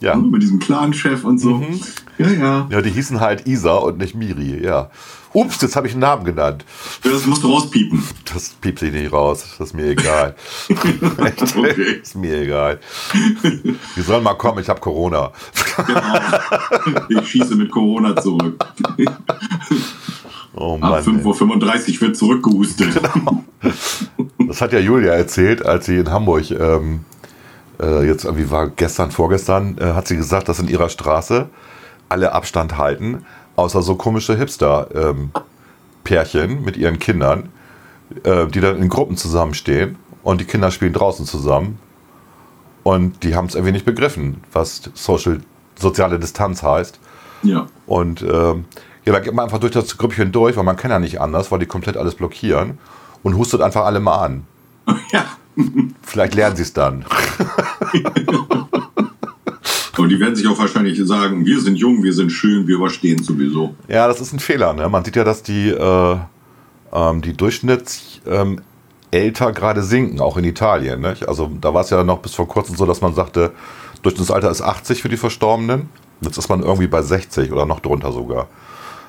ja. 0.00 0.16
Mit 0.16 0.42
diesem 0.42 0.58
Clan-Chef 0.58 1.24
und 1.24 1.38
so. 1.38 1.54
Mhm. 1.54 1.80
Ja, 2.18 2.28
ja. 2.28 2.68
Ja, 2.70 2.82
die 2.82 2.90
hießen 2.90 3.20
halt 3.20 3.46
Isa 3.46 3.74
und 3.74 3.98
nicht 3.98 4.14
Miri, 4.14 4.62
ja. 4.62 4.90
Ups, 5.34 5.60
jetzt 5.62 5.74
habe 5.74 5.88
ich 5.88 5.92
einen 5.92 6.00
Namen 6.00 6.24
genannt. 6.24 6.64
Das 7.02 7.26
musst 7.26 7.42
du 7.42 7.52
rauspiepen. 7.52 8.02
Das 8.32 8.50
piepst 8.50 8.84
ich 8.84 8.92
nicht 8.92 9.12
raus. 9.12 9.44
Das 9.58 9.68
ist 9.68 9.74
mir 9.74 9.88
egal. 9.88 10.36
okay. 10.70 12.00
ist 12.00 12.14
mir 12.14 12.42
egal. 12.42 12.78
Die 13.96 14.00
sollen 14.00 14.22
mal 14.22 14.34
kommen, 14.34 14.60
ich 14.60 14.68
habe 14.68 14.80
Corona. 14.80 15.32
genau. 15.86 17.20
Ich 17.20 17.28
schieße 17.28 17.56
mit 17.56 17.70
Corona 17.70 18.14
zurück. 18.16 18.64
Oh 20.54 20.78
Mann, 20.78 20.94
Ab 20.94 21.04
5.35 21.04 21.94
Uhr 21.94 22.00
wird 22.02 22.16
zurückgehustet. 22.16 22.94
Genau. 22.94 23.44
Das 24.38 24.60
hat 24.60 24.72
ja 24.72 24.78
Julia 24.78 25.14
erzählt, 25.14 25.66
als 25.66 25.86
sie 25.86 25.96
in 25.96 26.10
Hamburg 26.10 26.48
ähm, 26.52 27.00
äh, 27.80 28.06
jetzt 28.06 28.24
irgendwie 28.24 28.50
war 28.50 28.68
gestern, 28.68 29.10
vorgestern, 29.10 29.78
äh, 29.78 29.94
hat 29.94 30.06
sie 30.06 30.16
gesagt, 30.16 30.48
dass 30.48 30.60
in 30.60 30.68
ihrer 30.68 30.88
Straße 30.88 31.48
alle 32.08 32.32
Abstand 32.32 32.78
halten, 32.78 33.24
außer 33.56 33.82
so 33.82 33.96
komische 33.96 34.36
Hipster-Pärchen 34.36 36.50
ähm, 36.50 36.64
mit 36.64 36.76
ihren 36.76 36.98
Kindern, 36.98 37.50
äh, 38.24 38.46
die 38.46 38.60
dann 38.60 38.76
in 38.76 38.88
Gruppen 38.88 39.16
zusammenstehen 39.16 39.96
und 40.22 40.40
die 40.40 40.44
Kinder 40.44 40.70
spielen 40.70 40.92
draußen 40.92 41.26
zusammen. 41.26 41.78
Und 42.82 43.22
die 43.22 43.34
haben 43.34 43.46
es 43.46 43.54
irgendwie 43.54 43.72
nicht 43.72 43.86
begriffen, 43.86 44.42
was 44.52 44.90
Social, 44.94 45.40
soziale 45.78 46.18
Distanz 46.18 46.62
heißt. 46.62 47.00
Ja. 47.42 47.66
Und 47.86 48.22
ähm, 48.22 48.66
ja, 49.04 49.12
da 49.12 49.20
geht 49.20 49.34
man 49.34 49.44
einfach 49.44 49.58
durch 49.58 49.72
das 49.72 49.96
Grüppchen 49.96 50.32
durch, 50.32 50.56
weil 50.56 50.64
man 50.64 50.76
kann 50.76 50.90
ja 50.90 50.98
nicht 50.98 51.20
anders, 51.20 51.50
weil 51.50 51.58
die 51.58 51.66
komplett 51.66 51.96
alles 51.96 52.14
blockieren 52.14 52.78
und 53.22 53.36
hustet 53.36 53.60
einfach 53.60 53.84
alle 53.84 54.00
mal 54.00 54.18
an. 54.18 54.44
Ja. 55.12 55.24
Vielleicht 56.02 56.34
lernen 56.34 56.56
sie 56.56 56.62
es 56.62 56.72
dann. 56.72 57.04
Und 60.04 60.10
die 60.10 60.20
werden 60.20 60.36
sich 60.36 60.46
auch 60.46 60.58
wahrscheinlich 60.58 61.00
sagen, 61.06 61.46
wir 61.46 61.58
sind 61.60 61.76
jung, 61.76 62.02
wir 62.02 62.12
sind 62.12 62.30
schön, 62.30 62.66
wir 62.68 62.74
überstehen 62.74 63.22
sowieso. 63.22 63.74
Ja, 63.88 64.06
das 64.06 64.20
ist 64.20 64.34
ein 64.34 64.38
Fehler. 64.38 64.74
Ne? 64.74 64.86
Man 64.86 65.02
sieht 65.02 65.16
ja, 65.16 65.24
dass 65.24 65.42
die, 65.42 65.70
äh, 65.70 66.16
ähm, 66.92 67.22
die 67.22 67.32
Durchschnittsalter 67.32 68.28
ähm, 68.30 68.60
gerade 69.54 69.82
sinken, 69.82 70.20
auch 70.20 70.36
in 70.36 70.44
Italien. 70.44 71.00
Nicht? 71.00 71.26
Also 71.26 71.50
da 71.58 71.72
war 71.72 71.80
es 71.80 71.88
ja 71.88 72.04
noch 72.04 72.18
bis 72.18 72.34
vor 72.34 72.46
kurzem 72.46 72.76
so, 72.76 72.84
dass 72.84 73.00
man 73.00 73.14
sagte, 73.14 73.52
Durchschnittsalter 74.02 74.50
ist 74.50 74.60
80 74.60 75.00
für 75.00 75.08
die 75.08 75.16
Verstorbenen. 75.16 75.88
Jetzt 76.20 76.36
ist 76.36 76.50
man 76.50 76.62
irgendwie 76.62 76.86
bei 76.86 77.00
60 77.00 77.50
oder 77.50 77.64
noch 77.64 77.80
drunter 77.80 78.12
sogar. 78.12 78.48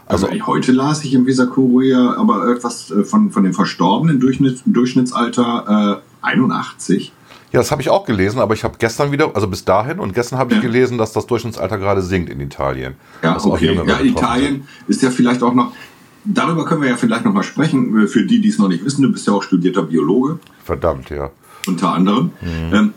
Also, 0.06 0.28
also 0.28 0.48
heute 0.48 0.72
las 0.72 1.04
ich 1.04 1.14
im 1.14 1.26
Visa 1.26 1.46
Kurier 1.46 2.16
aber 2.18 2.48
etwas 2.56 2.90
äh, 2.92 3.04
von, 3.04 3.32
von 3.32 3.44
dem 3.44 3.54
verstorbenen 3.54 4.22
Durchschnitts, 4.22 4.64
Durchschnittsalter 4.66 6.02
äh, 6.22 6.26
81. 6.26 7.12
Ja, 7.56 7.62
das 7.62 7.72
habe 7.72 7.82
ich 7.82 7.90
auch 7.90 8.04
gelesen, 8.06 8.40
aber 8.40 8.54
ich 8.54 8.66
habe 8.66 8.76
gestern 8.78 9.14
wieder, 9.14 9.34
also 9.34 9.48
bis 9.48 9.64
dahin 9.64 10.00
und 10.00 10.14
gestern 10.14 10.40
habe 10.40 10.52
ich 10.52 10.58
ja. 10.58 10.62
gelesen, 10.62 10.98
dass 10.98 11.14
das 11.14 11.26
Durchschnittsalter 11.26 11.78
gerade 11.78 12.02
sinkt 12.02 12.30
in 12.30 12.42
Italien. 12.42 12.96
Ja, 13.24 13.42
okay. 13.42 13.80
Ja, 13.88 14.02
Italien 14.02 14.56
sind. 14.56 14.90
ist 14.90 15.02
ja 15.02 15.10
vielleicht 15.10 15.42
auch 15.42 15.54
noch, 15.54 15.72
darüber 16.26 16.66
können 16.66 16.82
wir 16.82 16.90
ja 16.90 16.98
vielleicht 16.98 17.24
noch 17.24 17.32
mal 17.32 17.44
sprechen, 17.44 18.10
für 18.10 18.26
die, 18.26 18.42
die 18.42 18.50
es 18.50 18.60
noch 18.60 18.68
nicht 18.68 18.84
wissen, 18.84 19.04
du 19.04 19.10
bist 19.14 19.26
ja 19.26 19.32
auch 19.32 19.42
studierter 19.42 19.84
Biologe. 19.84 20.40
Verdammt, 20.66 21.10
ja. 21.10 21.30
Unter 21.66 21.94
anderem. 21.94 22.32
Mhm. 22.42 22.74
Ähm, 22.74 22.94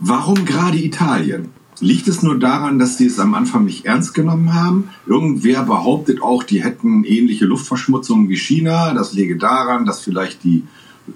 warum 0.00 0.44
gerade 0.44 0.78
Italien? 0.78 1.50
Liegt 1.78 2.08
es 2.08 2.24
nur 2.24 2.36
daran, 2.36 2.80
dass 2.80 2.98
sie 2.98 3.06
es 3.06 3.20
am 3.20 3.34
Anfang 3.34 3.64
nicht 3.64 3.86
ernst 3.86 4.12
genommen 4.12 4.54
haben? 4.54 4.90
Irgendwer 5.06 5.62
behauptet 5.62 6.20
auch, 6.20 6.42
die 6.42 6.64
hätten 6.64 7.04
ähnliche 7.04 7.44
Luftverschmutzungen 7.44 8.28
wie 8.28 8.36
China. 8.36 8.92
Das 8.92 9.12
läge 9.12 9.36
daran, 9.36 9.86
dass 9.86 10.00
vielleicht 10.00 10.42
die 10.42 10.64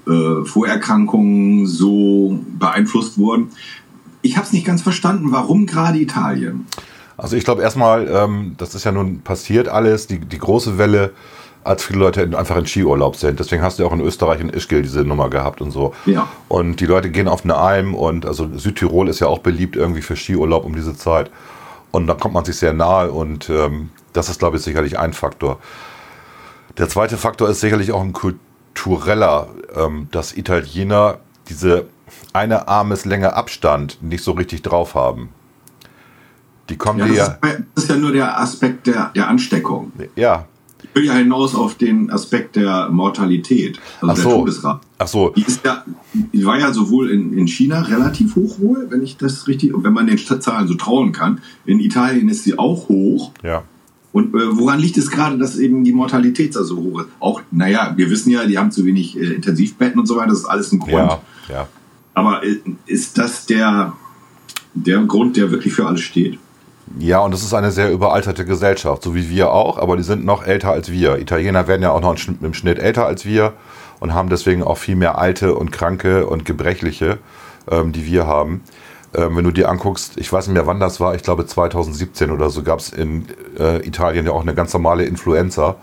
äh, 0.07 0.45
Vorerkrankungen 0.45 1.67
so 1.67 2.39
beeinflusst 2.59 3.19
wurden. 3.19 3.51
Ich 4.23 4.37
habe 4.37 4.47
es 4.47 4.53
nicht 4.53 4.67
ganz 4.67 4.83
verstanden. 4.83 5.33
Warum 5.33 5.67
gerade 5.67 5.99
Italien? 5.99 6.67
Also 7.17 7.37
ich 7.37 7.45
glaube 7.45 7.63
erstmal, 7.63 8.09
ähm, 8.09 8.55
das 8.59 8.75
ist 8.75 8.85
ja 8.85 8.93
nun 8.93 9.21
passiert 9.21 9.69
alles, 9.69 10.07
die, 10.07 10.19
die 10.19 10.39
große 10.39 10.79
Welle, 10.79 11.13
als 11.63 11.85
viele 11.85 11.99
Leute 11.99 12.23
in, 12.23 12.35
einfach 12.35 12.57
in 12.57 12.67
Skiurlaub 12.67 13.17
sind. 13.17 13.41
Deswegen 13.41 13.63
hast 13.63 13.79
du 13.79 13.87
auch 13.87 13.93
in 13.93 14.01
Österreich 14.01 14.41
in 14.41 14.51
Ischgl 14.51 14.83
diese 14.83 15.05
Nummer 15.05 15.31
gehabt 15.31 15.61
und 15.61 15.71
so. 15.71 15.95
Ja. 16.05 16.29
Und 16.49 16.81
die 16.81 16.87
Leute 16.87 17.11
gehen 17.11 17.27
auf 17.27 17.45
eine 17.45 17.57
Alm 17.57 17.95
und 17.95 18.27
also 18.27 18.49
Südtirol 18.57 19.09
ist 19.09 19.21
ja 19.21 19.29
auch 19.29 19.39
beliebt 19.39 19.75
irgendwie 19.75 20.03
für 20.03 20.17
Skiurlaub 20.17 20.65
um 20.65 20.75
diese 20.75 20.97
Zeit. 20.97 21.31
Und 21.91 22.07
dann 22.07 22.19
kommt 22.19 22.35
man 22.35 22.45
sich 22.45 22.57
sehr 22.57 22.73
nahe 22.73 23.11
und 23.11 23.49
ähm, 23.49 23.91
das 24.13 24.29
ist, 24.29 24.39
glaube 24.41 24.57
ich, 24.57 24.63
sicherlich 24.63 24.99
ein 24.99 25.13
Faktor. 25.13 25.59
Der 26.77 26.89
zweite 26.89 27.17
Faktor 27.17 27.49
ist 27.49 27.61
sicherlich 27.61 27.93
auch 27.93 28.03
ein 28.03 28.13
kultureller, 28.75 29.49
ähm, 29.75 30.09
dass 30.11 30.37
Italiener 30.37 31.19
diese 31.49 31.87
eine 32.33 32.69
Armeslänge 32.69 33.35
Abstand 33.35 33.99
nicht 34.03 34.23
so 34.23 34.33
richtig 34.33 34.63
drauf 34.63 34.95
haben. 34.95 35.31
Die 36.69 36.77
kommen 36.77 36.99
ja, 36.99 37.07
das, 37.07 37.17
ja 37.17 37.25
ist, 37.27 37.63
das 37.75 37.85
ist 37.85 37.91
ja 37.91 37.97
nur 37.97 38.13
der 38.13 38.41
Aspekt 38.41 38.87
der, 38.87 39.11
der 39.15 39.29
Ansteckung. 39.29 39.93
Ja. 40.17 40.47
Ich 40.83 40.95
will 40.95 41.07
ja 41.07 41.15
hinaus 41.15 41.55
auf 41.55 41.77
den 41.77 42.11
Aspekt 42.11 42.57
der 42.57 42.91
Mortalität, 42.91 43.81
also 44.01 44.13
Ach 44.13 44.15
der 44.15 44.23
so. 44.23 44.31
Todesrate. 44.39 44.81
Ach 44.99 45.09
so. 45.09 45.31
Die, 45.31 45.43
ist 45.43 45.65
ja, 45.65 45.85
die 46.13 46.45
war 46.45 46.59
ja 46.59 46.73
sowohl 46.73 47.11
in, 47.11 47.37
in 47.37 47.47
China 47.49 47.81
relativ 47.81 48.37
hoch 48.37 48.59
wohl, 48.61 48.87
wenn 48.91 49.03
ich 49.03 49.17
das 49.17 49.49
richtig, 49.49 49.73
wenn 49.75 49.93
man 49.93 50.07
den 50.07 50.19
Zahlen 50.19 50.69
so 50.69 50.75
trauen 50.75 51.13
kann. 51.13 51.41
In 51.65 51.81
Italien 51.81 52.29
ist 52.29 52.45
sie 52.45 52.59
auch 52.59 52.89
hoch. 52.89 53.33
Ja. 53.43 53.65
Und 54.15 54.33
äh, 54.33 54.57
woran 54.57 54.79
liegt 54.79 54.97
es 54.97 55.11
gerade, 55.11 55.39
dass 55.39 55.59
eben 55.59 55.83
die 55.83 55.93
Mortalität 55.93 56.55
so 56.55 56.77
hoch 56.77 57.01
ist? 57.01 57.09
Auch, 57.19 57.43
naja, 57.51 57.95
wir 57.97 58.09
wissen 58.11 58.31
ja, 58.31 58.47
die 58.47 58.57
haben 58.57 58.71
zu 58.71 58.87
wenig 58.87 59.19
äh, 59.19 59.35
Intensivbetten 59.35 59.99
und 59.99 60.07
so 60.07 60.15
weiter, 60.15 60.29
das 60.29 60.39
ist 60.39 60.45
alles 60.45 60.71
ein 60.71 60.79
Grund. 60.79 60.93
Ja, 60.93 61.21
ja. 61.49 61.69
Aber 62.15 62.45
äh, 62.45 62.61
ist 62.87 63.19
das 63.19 63.45
der, 63.47 63.93
der 64.73 65.01
Grund, 65.01 65.37
der 65.37 65.51
wirklich 65.51 65.75
für 65.75 65.85
alles 65.85 66.03
steht? 66.03 66.39
Ja, 67.01 67.19
und 67.19 67.35
das 67.35 67.43
ist 67.43 67.55
eine 67.55 67.73
sehr 67.73 67.91
überalterte 67.91 68.45
Gesellschaft, 68.45 69.03
so 69.03 69.17
wie 69.17 69.31
wir 69.31 69.51
auch, 69.51 69.79
aber 69.79 69.97
die 69.97 70.05
sind 70.05 70.25
noch 70.25 70.47
älter 70.47 70.71
als 70.71 70.93
wir. 70.93 71.19
Italiener 71.19 71.67
werden 71.67 71.83
ja 71.83 71.91
auch 71.91 72.01
noch 72.01 72.17
im 72.41 72.55
Schnitt 72.55 72.79
älter 72.79 73.07
als 73.07 73.25
wir 73.25 73.55
und 73.99 74.15
haben 74.15 74.29
deswegen 74.29 74.63
auch 74.63 74.79
viel 74.79 74.95
mehr 74.95 75.19
alte 75.19 75.57
und 75.57 75.73
kranke 75.73 76.27
und 76.27 76.45
gebrechliche, 76.45 77.19
ähm, 77.69 77.91
die 77.91 78.07
wir 78.07 78.29
haben. 78.29 78.61
Ähm, 79.15 79.37
wenn 79.37 79.45
du 79.45 79.51
dir 79.51 79.69
anguckst, 79.69 80.17
ich 80.17 80.33
weiß 80.33 80.47
nicht 80.47 80.55
mehr, 80.55 80.67
wann 80.67 80.81
das 80.81 81.01
war, 81.01 81.15
ich 81.15 81.23
glaube 81.23 81.47
2017 81.47 82.31
oder 82.31 82.51
so, 82.51 82.63
gab 82.63 82.81
es 82.81 82.91
in 82.91 83.27
äh, 83.59 83.87
Italien 83.87 84.27
ja 84.27 84.33
auch 84.33 84.43
eine 84.43 84.55
ganz 84.55 84.73
normale 84.73 85.05
Influenza 85.05 85.77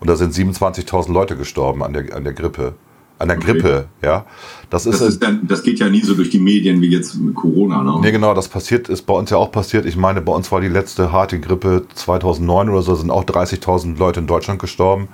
und 0.00 0.08
da 0.08 0.16
sind 0.16 0.34
27.000 0.34 1.12
Leute 1.12 1.36
gestorben 1.36 1.82
an 1.82 1.92
der, 1.92 2.14
an 2.14 2.24
der 2.24 2.32
Grippe 2.32 2.74
an 3.22 3.28
der 3.28 3.38
okay. 3.38 3.52
Grippe, 3.52 3.86
ja. 4.02 4.26
Das, 4.68 4.84
ist, 4.84 5.00
das, 5.00 5.08
ist 5.10 5.22
dann, 5.22 5.46
das 5.46 5.62
geht 5.62 5.78
ja 5.78 5.88
nie 5.88 6.00
so 6.00 6.14
durch 6.14 6.30
die 6.30 6.40
Medien 6.40 6.80
wie 6.80 6.88
jetzt 6.88 7.14
mit 7.14 7.36
Corona, 7.36 7.82
ne? 7.82 7.98
Nee, 8.00 8.10
genau, 8.10 8.34
das 8.34 8.48
passiert, 8.48 8.88
ist 8.88 9.02
bei 9.02 9.14
uns 9.14 9.30
ja 9.30 9.36
auch 9.36 9.52
passiert. 9.52 9.86
Ich 9.86 9.96
meine, 9.96 10.20
bei 10.20 10.32
uns 10.32 10.50
war 10.50 10.60
die 10.60 10.68
letzte 10.68 11.12
harte 11.12 11.38
Grippe 11.38 11.86
2009 11.94 12.68
oder 12.68 12.82
so, 12.82 12.94
sind 12.96 13.10
auch 13.10 13.24
30.000 13.24 13.96
Leute 13.96 14.20
in 14.20 14.26
Deutschland 14.26 14.60
gestorben. 14.60 15.08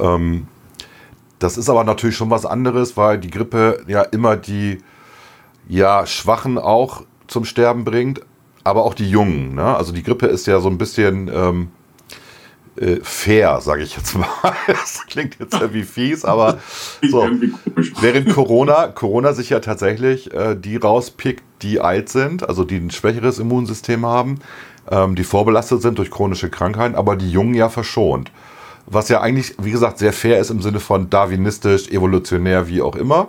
Ähm, 0.00 0.46
das 1.38 1.58
ist 1.58 1.68
aber 1.68 1.84
natürlich 1.84 2.16
schon 2.16 2.30
was 2.30 2.46
anderes, 2.46 2.96
weil 2.96 3.18
die 3.18 3.30
Grippe 3.30 3.84
ja 3.86 4.00
immer 4.00 4.36
die 4.36 4.78
ja, 5.68 6.06
Schwachen 6.06 6.58
auch 6.58 7.02
zum 7.26 7.44
Sterben 7.44 7.84
bringt, 7.84 8.20
aber 8.64 8.84
auch 8.84 8.94
die 8.94 9.08
Jungen. 9.08 9.54
Ne? 9.54 9.76
Also 9.76 9.92
die 9.92 10.02
Grippe 10.02 10.26
ist 10.26 10.46
ja 10.46 10.60
so 10.60 10.68
ein 10.68 10.78
bisschen 10.78 11.30
ähm, 11.32 11.68
äh, 12.76 12.96
fair, 13.02 13.60
sage 13.60 13.82
ich 13.82 13.96
jetzt 13.96 14.16
mal. 14.16 14.26
Das 14.66 15.04
klingt 15.06 15.38
jetzt 15.38 15.54
irgendwie 15.54 15.82
fies, 15.82 16.24
aber 16.24 16.58
so. 17.02 17.28
während 18.00 18.32
Corona, 18.32 18.88
Corona 18.88 19.32
sich 19.32 19.50
ja 19.50 19.60
tatsächlich 19.60 20.32
äh, 20.32 20.56
die 20.56 20.76
rauspickt, 20.76 21.42
die 21.62 21.80
alt 21.80 22.08
sind, 22.08 22.48
also 22.48 22.64
die 22.64 22.76
ein 22.76 22.90
schwächeres 22.90 23.38
Immunsystem 23.38 24.04
haben, 24.06 24.40
ähm, 24.90 25.14
die 25.14 25.24
vorbelastet 25.24 25.82
sind 25.82 25.98
durch 25.98 26.10
chronische 26.10 26.50
Krankheiten, 26.50 26.94
aber 26.94 27.16
die 27.16 27.30
Jungen 27.30 27.54
ja 27.54 27.68
verschont. 27.68 28.30
Was 28.86 29.08
ja 29.08 29.20
eigentlich, 29.20 29.54
wie 29.58 29.70
gesagt, 29.70 29.98
sehr 29.98 30.12
fair 30.12 30.38
ist 30.38 30.50
im 30.50 30.60
Sinne 30.60 30.80
von 30.80 31.08
darwinistisch, 31.08 31.88
evolutionär, 31.88 32.68
wie 32.68 32.82
auch 32.82 32.96
immer. 32.96 33.28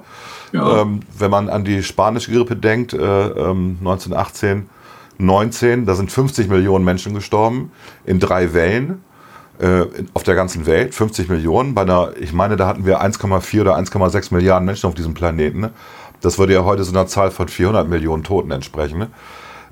Ja. 0.51 0.81
Ähm, 0.81 1.01
wenn 1.17 1.31
man 1.31 1.49
an 1.49 1.63
die 1.63 1.83
spanische 1.83 2.31
Grippe 2.31 2.55
denkt, 2.55 2.93
äh, 2.93 2.97
ähm, 2.97 3.77
1918, 3.79 4.69
19, 5.17 5.85
da 5.85 5.95
sind 5.95 6.11
50 6.11 6.49
Millionen 6.49 6.83
Menschen 6.83 7.13
gestorben 7.13 7.71
in 8.05 8.19
drei 8.19 8.53
Wellen 8.53 9.01
äh, 9.59 9.85
auf 10.13 10.23
der 10.23 10.35
ganzen 10.35 10.65
Welt, 10.65 10.93
50 10.93 11.29
Millionen. 11.29 11.73
Bei 11.73 11.83
einer, 11.83 12.11
ich 12.19 12.33
meine, 12.33 12.57
da 12.57 12.67
hatten 12.67 12.85
wir 12.85 13.01
1,4 13.01 13.61
oder 13.61 13.77
1,6 13.77 14.33
Milliarden 14.33 14.65
Menschen 14.65 14.87
auf 14.87 14.95
diesem 14.95 15.13
Planeten. 15.13 15.61
Ne? 15.61 15.71
Das 16.21 16.37
würde 16.37 16.53
ja 16.53 16.63
heute 16.63 16.83
so 16.83 16.91
einer 16.91 17.07
Zahl 17.07 17.31
von 17.31 17.47
400 17.47 17.87
Millionen 17.87 18.23
Toten 18.23 18.51
entsprechen. 18.51 18.99
Ne? 18.99 19.07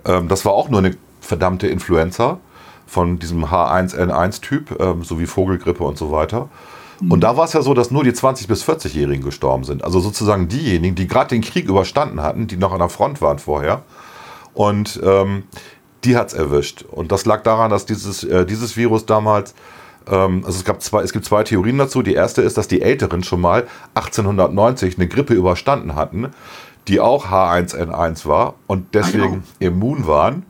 Ähm, 0.05 0.27
das 0.27 0.45
war 0.45 0.53
auch 0.53 0.69
nur 0.69 0.79
eine 0.79 0.95
verdammte 1.19 1.67
Influenza 1.67 2.39
von 2.93 3.19
diesem 3.19 3.45
H1N1-Typ, 3.45 4.79
ähm, 4.79 5.03
so 5.03 5.19
wie 5.19 5.25
Vogelgrippe 5.25 5.83
und 5.83 5.97
so 5.97 6.11
weiter. 6.11 6.49
Und 7.09 7.21
da 7.21 7.35
war 7.35 7.45
es 7.45 7.53
ja 7.53 7.61
so, 7.61 7.73
dass 7.73 7.91
nur 7.91 8.03
die 8.03 8.11
20- 8.11 8.47
bis 8.47 8.63
40-Jährigen 8.63 9.25
gestorben 9.25 9.63
sind. 9.63 9.83
Also 9.83 9.99
sozusagen 9.99 10.47
diejenigen, 10.47 10.95
die 10.95 11.07
gerade 11.07 11.29
den 11.29 11.41
Krieg 11.41 11.67
überstanden 11.67 12.21
hatten, 12.21 12.47
die 12.47 12.55
noch 12.55 12.71
an 12.71 12.79
der 12.79 12.89
Front 12.89 13.21
waren 13.21 13.39
vorher. 13.39 13.81
Und 14.53 15.01
ähm, 15.03 15.43
die 16.03 16.15
hat 16.15 16.27
es 16.27 16.33
erwischt. 16.33 16.83
Und 16.83 17.11
das 17.11 17.25
lag 17.25 17.43
daran, 17.43 17.71
dass 17.71 17.85
dieses, 17.85 18.23
äh, 18.23 18.45
dieses 18.45 18.77
Virus 18.77 19.05
damals, 19.05 19.53
ähm, 20.07 20.43
also 20.45 20.59
es, 20.59 20.65
gab 20.65 20.81
zwei, 20.81 21.01
es 21.01 21.11
gibt 21.11 21.25
zwei 21.25 21.43
Theorien 21.43 21.77
dazu. 21.77 22.03
Die 22.03 22.13
erste 22.13 22.41
ist, 22.41 22.57
dass 22.57 22.67
die 22.67 22.81
Älteren 22.81 23.23
schon 23.23 23.41
mal 23.41 23.67
1890 23.95 24.97
eine 24.97 25.07
Grippe 25.07 25.33
überstanden 25.33 25.95
hatten, 25.95 26.29
die 26.87 26.99
auch 26.99 27.27
H1N1 27.27 28.27
war 28.27 28.53
und 28.67 28.93
deswegen 28.93 29.43
immun 29.59 30.05
waren. 30.07 30.45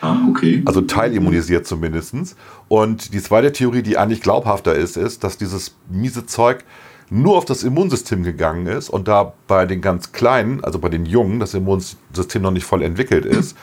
Ah, 0.00 0.16
okay. 0.28 0.62
Also 0.64 0.82
teilimmunisiert 0.82 1.66
zumindest. 1.66 2.36
Und 2.68 3.12
die 3.14 3.22
zweite 3.22 3.52
Theorie, 3.52 3.82
die 3.82 3.98
eigentlich 3.98 4.20
glaubhafter 4.20 4.74
ist, 4.74 4.96
ist, 4.96 5.24
dass 5.24 5.38
dieses 5.38 5.76
miese 5.90 6.26
Zeug 6.26 6.64
nur 7.10 7.36
auf 7.36 7.44
das 7.44 7.62
Immunsystem 7.62 8.22
gegangen 8.22 8.66
ist 8.66 8.90
und 8.90 9.08
da 9.08 9.32
bei 9.46 9.66
den 9.66 9.80
ganz 9.80 10.12
Kleinen, 10.12 10.62
also 10.62 10.78
bei 10.78 10.88
den 10.88 11.06
Jungen, 11.06 11.40
das 11.40 11.54
Immunsystem 11.54 12.42
noch 12.42 12.50
nicht 12.50 12.64
voll 12.64 12.82
entwickelt 12.82 13.24
ist, 13.24 13.56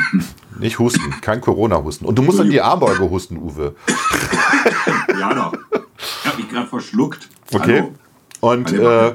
nicht 0.58 0.78
husten, 0.78 1.14
kein 1.20 1.40
Corona-Husten. 1.40 2.04
Und 2.04 2.16
du 2.16 2.22
musst 2.22 2.40
an 2.40 2.50
die 2.50 2.60
Armbeuge 2.60 3.08
husten, 3.08 3.38
Uwe. 3.38 3.74
ja, 5.18 5.34
doch. 5.34 5.52
Ich 5.98 6.26
habe 6.26 6.36
mich 6.36 6.48
gerade 6.50 6.66
verschluckt. 6.66 7.28
Okay. 7.52 7.80
Hallo. 7.80 7.94
Und, 8.40 8.72
äh, 8.72 9.14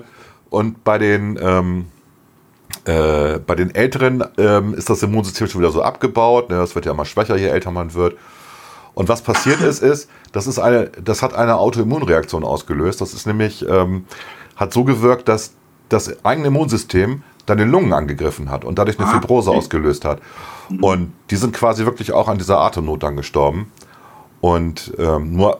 und 0.49 0.84
bei 0.84 0.97
den, 0.97 1.38
ähm, 1.41 1.86
äh, 2.88 3.39
bei 3.39 3.56
den 3.56 3.76
Älteren 3.76 4.23
ähm, 4.38 4.73
ist 4.73 4.89
das 4.89 5.04
Immunsystem 5.04 5.47
schon 5.47 5.62
wieder 5.62 5.71
so 5.71 5.82
abgebaut. 5.82 6.50
Ne? 6.50 6.58
Das 6.58 6.73
wird 6.73 6.86
ja 6.86 6.93
immer 6.93 7.06
schwächer, 7.06 7.36
je 7.36 7.47
älter 7.47 7.71
man 7.71 7.93
wird. 7.93 8.15
Und 8.93 9.10
was 9.10 9.21
passiert 9.21 9.62
ist, 9.62 9.84
ist, 9.84 10.10
das, 10.32 10.47
ist 10.47 10.58
eine, 10.58 10.86
das 11.04 11.21
hat 11.21 11.36
eine 11.36 11.58
Autoimmunreaktion 11.58 12.43
ausgelöst. 12.43 13.02
Das 13.02 13.13
ist 13.13 13.28
nämlich, 13.28 13.67
ähm, 13.67 14.06
hat 14.56 14.73
so 14.73 14.84
gewirkt, 14.84 15.28
dass 15.28 15.54
das 15.89 16.26
eigene 16.26 16.47
Immunsystem 16.47 17.23
deine 17.45 17.65
Lungen 17.65 17.93
angegriffen 17.93 18.50
hat 18.50 18.65
und 18.65 18.80
dadurch 18.80 18.97
eine 19.00 19.08
ah, 19.08 19.12
Fibrose 19.12 19.52
ausgelöst 19.52 20.06
hat. 20.06 20.21
Mhm. 20.69 20.84
Und 20.84 21.13
die 21.30 21.36
sind 21.36 21.54
quasi 21.54 21.86
wirklich 21.86 22.12
auch 22.12 22.28
an 22.28 22.38
dieser 22.38 22.60
Atemnot 22.60 23.04
dann 23.04 23.15
gestorben. 23.15 23.71
Und 24.41 24.93
ähm, 24.97 25.36
nur 25.36 25.60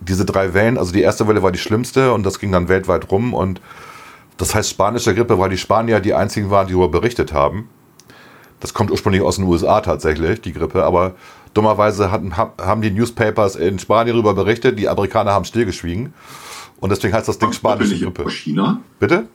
diese 0.00 0.24
drei 0.24 0.54
Wellen, 0.54 0.78
also 0.78 0.92
die 0.92 1.02
erste 1.02 1.26
Welle 1.26 1.42
war 1.42 1.52
die 1.52 1.58
schlimmste 1.58 2.12
und 2.12 2.24
das 2.24 2.38
ging 2.38 2.52
dann 2.52 2.68
weltweit 2.68 3.10
rum. 3.10 3.34
Und 3.34 3.60
das 4.38 4.54
heißt 4.54 4.70
spanische 4.70 5.14
Grippe, 5.14 5.38
weil 5.38 5.50
die 5.50 5.58
Spanier 5.58 6.00
die 6.00 6.14
einzigen 6.14 6.50
waren, 6.50 6.66
die 6.66 6.72
darüber 6.72 6.88
berichtet 6.88 7.32
haben. 7.32 7.68
Das 8.60 8.74
kommt 8.74 8.90
ursprünglich 8.90 9.22
aus 9.22 9.36
den 9.36 9.44
USA 9.44 9.80
tatsächlich, 9.80 10.40
die 10.40 10.52
Grippe, 10.52 10.84
aber 10.84 11.14
dummerweise 11.54 12.10
hatten, 12.10 12.36
haben 12.36 12.82
die 12.82 12.90
Newspapers 12.90 13.56
in 13.56 13.78
Spanien 13.78 14.14
darüber 14.14 14.34
berichtet, 14.34 14.78
die 14.78 14.88
Amerikaner 14.88 15.32
haben 15.32 15.44
stillgeschwiegen. 15.44 16.12
Und 16.80 16.90
deswegen 16.90 17.14
heißt 17.14 17.28
das 17.28 17.38
Ding 17.38 17.52
spanische 17.52 17.98
Grippe. 17.98 18.24
Aus 18.24 18.32
China? 18.32 18.80
Bitte? 18.98 19.26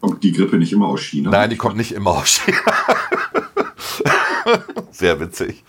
Kommt 0.00 0.22
die 0.22 0.32
Grippe 0.32 0.58
nicht 0.58 0.72
immer 0.72 0.88
aus 0.88 1.00
China? 1.00 1.30
Nein, 1.30 1.50
die 1.50 1.56
kommt 1.56 1.76
nicht 1.76 1.92
immer 1.92 2.10
aus 2.10 2.28
China. 2.28 2.58
Sehr 4.90 5.18
witzig. 5.20 5.64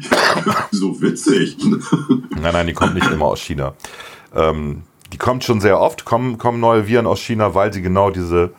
so 0.70 1.00
witzig. 1.00 1.56
nein, 2.40 2.52
nein, 2.52 2.66
die 2.66 2.72
kommt 2.72 2.94
nicht 2.94 3.10
immer 3.10 3.26
aus 3.26 3.40
China. 3.40 3.74
Ähm, 4.34 4.82
die 5.12 5.18
kommt 5.18 5.44
schon 5.44 5.60
sehr 5.60 5.80
oft, 5.80 6.04
kommen, 6.04 6.38
kommen 6.38 6.60
neue 6.60 6.86
Viren 6.86 7.06
aus 7.06 7.20
China, 7.20 7.54
weil 7.54 7.72
sie 7.72 7.82
genau 7.82 8.10
diese, 8.10 8.50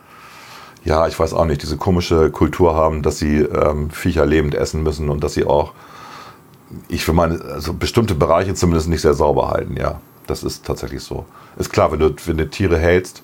ja, 0.83 1.07
ich 1.07 1.19
weiß 1.19 1.33
auch 1.33 1.45
nicht, 1.45 1.61
diese 1.61 1.77
komische 1.77 2.29
Kultur 2.31 2.75
haben, 2.75 3.01
dass 3.01 3.19
sie 3.19 3.39
ähm, 3.39 3.89
Viecher 3.89 4.25
lebend 4.25 4.55
essen 4.55 4.83
müssen 4.83 5.09
und 5.09 5.23
dass 5.23 5.33
sie 5.33 5.45
auch, 5.45 5.73
ich 6.87 7.07
will 7.07 7.15
meine, 7.15 7.41
also 7.41 7.73
bestimmte 7.73 8.15
Bereiche 8.15 8.53
zumindest 8.53 8.89
nicht 8.89 9.01
sehr 9.01 9.13
sauber 9.13 9.49
halten, 9.49 9.75
ja. 9.77 10.01
Das 10.27 10.43
ist 10.43 10.65
tatsächlich 10.65 11.03
so. 11.03 11.25
Ist 11.57 11.73
klar, 11.73 11.91
wenn 11.91 11.99
du, 11.99 12.15
wenn 12.25 12.37
du 12.37 12.49
Tiere 12.49 12.77
hältst 12.77 13.23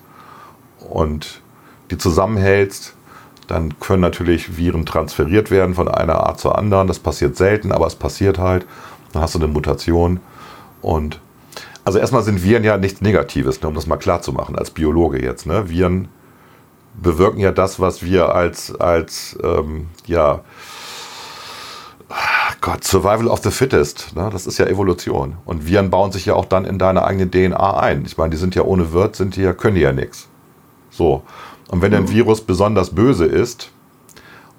und 0.90 1.40
die 1.90 1.96
zusammenhältst, 1.96 2.94
Dann 3.48 3.80
können 3.80 4.02
natürlich 4.02 4.58
Viren 4.58 4.84
transferiert 4.84 5.50
werden 5.50 5.74
von 5.74 5.88
einer 5.88 6.20
Art 6.26 6.38
zur 6.38 6.56
anderen. 6.58 6.86
Das 6.86 6.98
passiert 6.98 7.36
selten, 7.36 7.72
aber 7.72 7.86
es 7.86 7.96
passiert 7.96 8.38
halt. 8.38 8.66
Dann 9.12 9.22
hast 9.22 9.34
du 9.34 9.38
eine 9.38 9.48
Mutation. 9.48 10.20
Und 10.82 11.20
also 11.84 11.98
erstmal 11.98 12.22
sind 12.22 12.42
Viren 12.42 12.64
ja 12.64 12.76
nichts 12.76 13.00
Negatives, 13.00 13.62
ne, 13.62 13.68
um 13.68 13.74
das 13.74 13.86
mal 13.86 13.96
klar 13.96 14.22
zu 14.22 14.32
machen, 14.32 14.56
als 14.56 14.70
Biologe 14.70 15.22
jetzt. 15.22 15.46
Ne? 15.46 15.68
Viren 15.68 16.08
bewirken 17.00 17.40
ja 17.40 17.52
das, 17.52 17.80
was 17.80 18.02
wir 18.02 18.34
als, 18.34 18.74
als 18.74 19.38
ähm, 19.42 19.86
ja, 20.06 20.40
Gott, 22.60 22.84
Survival 22.84 23.28
of 23.28 23.40
the 23.42 23.50
Fittest, 23.50 24.16
ne? 24.16 24.30
das 24.32 24.46
ist 24.46 24.58
ja 24.58 24.66
Evolution. 24.66 25.36
Und 25.44 25.66
Viren 25.66 25.90
bauen 25.90 26.10
sich 26.10 26.26
ja 26.26 26.34
auch 26.34 26.44
dann 26.44 26.64
in 26.64 26.78
deine 26.78 27.04
eigene 27.04 27.30
DNA 27.30 27.78
ein. 27.78 28.04
Ich 28.04 28.16
meine, 28.16 28.30
die 28.30 28.36
sind 28.36 28.54
ja 28.54 28.62
ohne 28.62 28.92
Wirt, 28.92 29.16
sind 29.16 29.36
die 29.36 29.42
ja, 29.42 29.52
können 29.52 29.76
die 29.76 29.82
ja 29.82 29.92
nichts. 29.92 30.28
So. 30.90 31.22
Und 31.68 31.82
wenn 31.82 31.94
ein 31.94 32.04
mhm. 32.04 32.10
Virus 32.10 32.40
besonders 32.40 32.94
böse 32.94 33.26
ist 33.26 33.70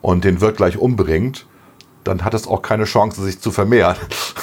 und 0.02 0.24
den 0.24 0.42
Wirt 0.42 0.58
gleich 0.58 0.78
umbringt, 0.78 1.46
dann 2.04 2.24
hat 2.24 2.34
es 2.34 2.48
auch 2.48 2.62
keine 2.62 2.86
Chance, 2.86 3.22
sich 3.22 3.40
zu 3.40 3.52
vermehren. 3.52 3.98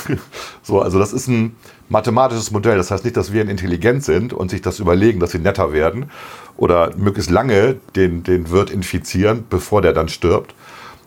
so, 0.62 0.80
also 0.80 0.98
das 0.98 1.12
ist 1.12 1.28
ein 1.28 1.56
mathematisches 1.88 2.50
Modell. 2.50 2.76
Das 2.76 2.90
heißt 2.90 3.04
nicht, 3.04 3.16
dass 3.16 3.32
Viren 3.32 3.48
intelligent 3.48 4.04
sind 4.04 4.32
und 4.32 4.50
sich 4.50 4.62
das 4.62 4.78
überlegen, 4.78 5.20
dass 5.20 5.32
sie 5.32 5.38
netter 5.38 5.72
werden 5.72 6.06
oder 6.56 6.90
möglichst 6.96 7.30
lange 7.30 7.76
den, 7.94 8.22
den 8.22 8.50
Wirt 8.50 8.70
infizieren, 8.70 9.44
bevor 9.48 9.82
der 9.82 9.92
dann 9.92 10.08
stirbt, 10.08 10.54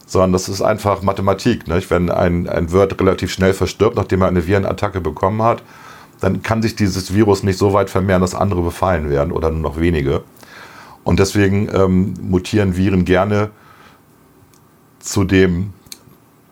sondern 0.06 0.32
das 0.32 0.50
ist 0.50 0.62
einfach 0.62 1.02
Mathematik. 1.02 1.68
Nicht? 1.68 1.90
Wenn 1.90 2.10
ein, 2.10 2.48
ein 2.48 2.72
Wirt 2.72 3.00
relativ 3.00 3.32
schnell 3.32 3.54
verstirbt, 3.54 3.96
nachdem 3.96 4.22
er 4.22 4.28
eine 4.28 4.48
Virenattacke 4.48 5.02
bekommen 5.02 5.42
hat, 5.42 5.64
dann 6.22 6.42
kann 6.44 6.62
sich 6.62 6.76
dieses 6.76 7.14
Virus 7.14 7.44
nicht 7.44 7.58
so 7.58 7.74
weit 7.74 7.90
vermehren, 7.90 8.22
dass 8.22 8.36
andere 8.36 8.62
befallen 8.62 9.10
werden 9.10 9.32
oder 9.32 9.52
nur 9.52 9.62
noch 9.62 9.80
wenige. 9.80 10.24
Und 11.04 11.20
deswegen 11.20 11.70
ähm, 11.74 12.14
mutieren 12.22 12.76
Viren 12.76 13.06
gerne 13.06 13.52
zu 15.00 15.24
dem, 15.24 15.74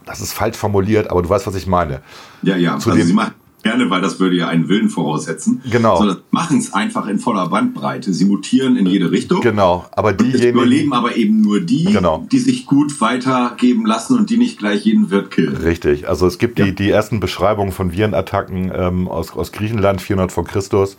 das 0.05 0.21
ist 0.21 0.31
falsch 0.31 0.55
formuliert, 0.55 1.11
aber 1.11 1.21
du 1.21 1.27
weißt, 1.27 1.45
was 1.47 1.55
ich 1.55 1.67
meine. 1.67 2.01
Ja, 2.43 2.55
ja, 2.55 2.79
zu 2.79 2.89
also 2.89 3.01
dem, 3.01 3.07
sie 3.07 3.13
machen 3.13 3.33
gerne, 3.67 3.89
weil 3.89 4.01
das 4.01 4.19
würde 4.19 4.35
ja 4.37 4.47
einen 4.47 4.69
Willen 4.69 4.89
voraussetzen. 4.89 5.61
Genau. 5.69 5.97
Sondern 5.97 6.17
machen 6.31 6.57
es 6.57 6.73
einfach 6.73 7.07
in 7.07 7.19
voller 7.19 7.49
Bandbreite. 7.49 8.13
Sie 8.13 8.25
mutieren 8.25 8.77
in 8.77 8.85
jede 8.85 9.11
Richtung. 9.11 9.41
Genau. 9.41 9.85
Aber 9.91 10.13
diejenigen. 10.13 10.57
überleben 10.57 10.93
aber 10.93 11.17
eben 11.17 11.41
nur 11.41 11.59
die, 11.59 11.85
genau. 11.85 12.25
die 12.31 12.39
sich 12.39 12.65
gut 12.65 12.99
weitergeben 13.01 13.85
lassen 13.85 14.17
und 14.17 14.29
die 14.29 14.37
nicht 14.37 14.57
gleich 14.57 14.85
jeden 14.85 15.11
Wirt 15.11 15.31
killen. 15.31 15.57
Richtig. 15.57 16.07
Also 16.07 16.27
es 16.27 16.37
gibt 16.37 16.59
ja. 16.59 16.65
die, 16.65 16.75
die 16.75 16.89
ersten 16.89 17.19
Beschreibungen 17.19 17.73
von 17.73 17.91
Virenattacken 17.91 18.71
ähm, 18.73 19.07
aus, 19.07 19.35
aus 19.35 19.51
Griechenland, 19.51 20.01
400 20.01 20.31
vor 20.31 20.45
Christus, 20.45 20.95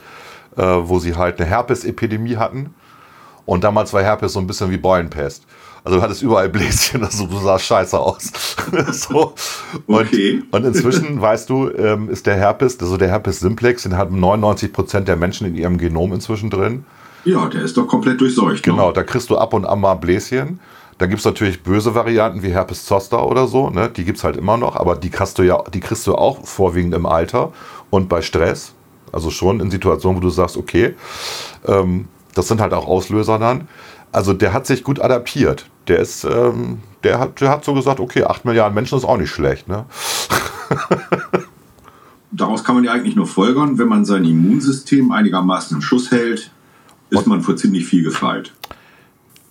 äh, 0.56 0.62
wo 0.62 0.98
sie 0.98 1.14
halt 1.14 1.40
eine 1.40 1.48
Herpesepidemie 1.48 2.36
hatten. 2.36 2.74
Und 3.46 3.64
damals 3.64 3.94
war 3.94 4.02
Herpes 4.02 4.34
so 4.34 4.40
ein 4.40 4.46
bisschen 4.46 4.70
wie 4.70 4.76
Beulenpest. 4.76 5.46
Also 5.84 5.98
du 5.98 6.02
hattest 6.02 6.22
überall 6.22 6.48
Bläschen, 6.48 7.04
also 7.04 7.26
du 7.26 7.38
sahst 7.38 7.64
scheiße 7.64 7.98
aus. 7.98 8.32
so. 8.92 9.34
und, 9.86 10.06
okay. 10.06 10.42
und 10.50 10.64
inzwischen, 10.64 11.20
weißt 11.20 11.48
du, 11.48 11.70
ähm, 11.70 12.10
ist 12.10 12.26
der 12.26 12.36
Herpes, 12.36 12.78
also 12.80 12.96
der 12.96 13.08
Herpes 13.08 13.40
simplex, 13.40 13.82
den 13.84 13.96
haben 13.96 14.18
99 14.20 14.72
Prozent 14.72 15.08
der 15.08 15.16
Menschen 15.16 15.46
in 15.46 15.54
ihrem 15.54 15.78
Genom 15.78 16.12
inzwischen 16.12 16.50
drin. 16.50 16.84
Ja, 17.24 17.48
der 17.48 17.62
ist 17.62 17.76
doch 17.76 17.86
komplett 17.86 18.20
durchseucht. 18.20 18.66
Ne? 18.66 18.72
Genau, 18.72 18.88
ne? 18.88 18.92
da 18.92 19.02
kriegst 19.02 19.30
du 19.30 19.36
ab 19.36 19.54
und 19.54 19.64
an 19.64 19.80
mal 19.80 19.94
Bläschen. 19.94 20.60
Da 20.98 21.06
gibt 21.06 21.20
es 21.20 21.24
natürlich 21.24 21.62
böse 21.62 21.94
Varianten 21.94 22.42
wie 22.42 22.50
Herpes 22.50 22.84
zoster 22.84 23.24
oder 23.24 23.46
so, 23.46 23.70
ne? 23.70 23.88
die 23.88 24.04
gibt 24.04 24.18
es 24.18 24.24
halt 24.24 24.36
immer 24.36 24.56
noch, 24.56 24.74
aber 24.74 24.96
die 24.96 25.10
kriegst, 25.10 25.38
du 25.38 25.44
ja, 25.44 25.62
die 25.72 25.78
kriegst 25.78 26.06
du 26.08 26.16
auch 26.16 26.44
vorwiegend 26.44 26.92
im 26.94 27.06
Alter 27.06 27.52
und 27.90 28.08
bei 28.08 28.20
Stress. 28.20 28.74
Also 29.12 29.30
schon 29.30 29.60
in 29.60 29.70
Situationen, 29.70 30.18
wo 30.18 30.20
du 30.20 30.30
sagst, 30.30 30.56
okay, 30.56 30.94
ähm, 31.66 32.08
das 32.34 32.48
sind 32.48 32.60
halt 32.60 32.72
auch 32.72 32.86
Auslöser 32.86 33.38
dann. 33.38 33.68
Also 34.12 34.32
der 34.32 34.52
hat 34.52 34.66
sich 34.66 34.84
gut 34.84 35.00
adaptiert. 35.00 35.66
Der 35.86 35.98
ist, 35.98 36.24
ähm, 36.24 36.78
der 37.04 37.18
hat, 37.18 37.40
der 37.40 37.50
hat 37.50 37.64
so 37.64 37.74
gesagt, 37.74 38.00
okay, 38.00 38.24
8 38.24 38.44
Milliarden 38.44 38.74
Menschen 38.74 38.98
ist 38.98 39.04
auch 39.04 39.16
nicht 39.16 39.30
schlecht, 39.30 39.68
ne? 39.68 39.86
Daraus 42.30 42.62
kann 42.62 42.74
man 42.74 42.84
ja 42.84 42.92
eigentlich 42.92 43.16
nur 43.16 43.26
folgern, 43.26 43.78
wenn 43.78 43.88
man 43.88 44.04
sein 44.04 44.24
Immunsystem 44.24 45.12
einigermaßen 45.12 45.78
im 45.78 45.82
Schuss 45.82 46.10
hält, 46.10 46.50
ist 47.10 47.18
Und 47.18 47.26
man 47.26 47.40
vor 47.40 47.56
ziemlich 47.56 47.86
viel 47.86 48.04
gefeit. 48.04 48.52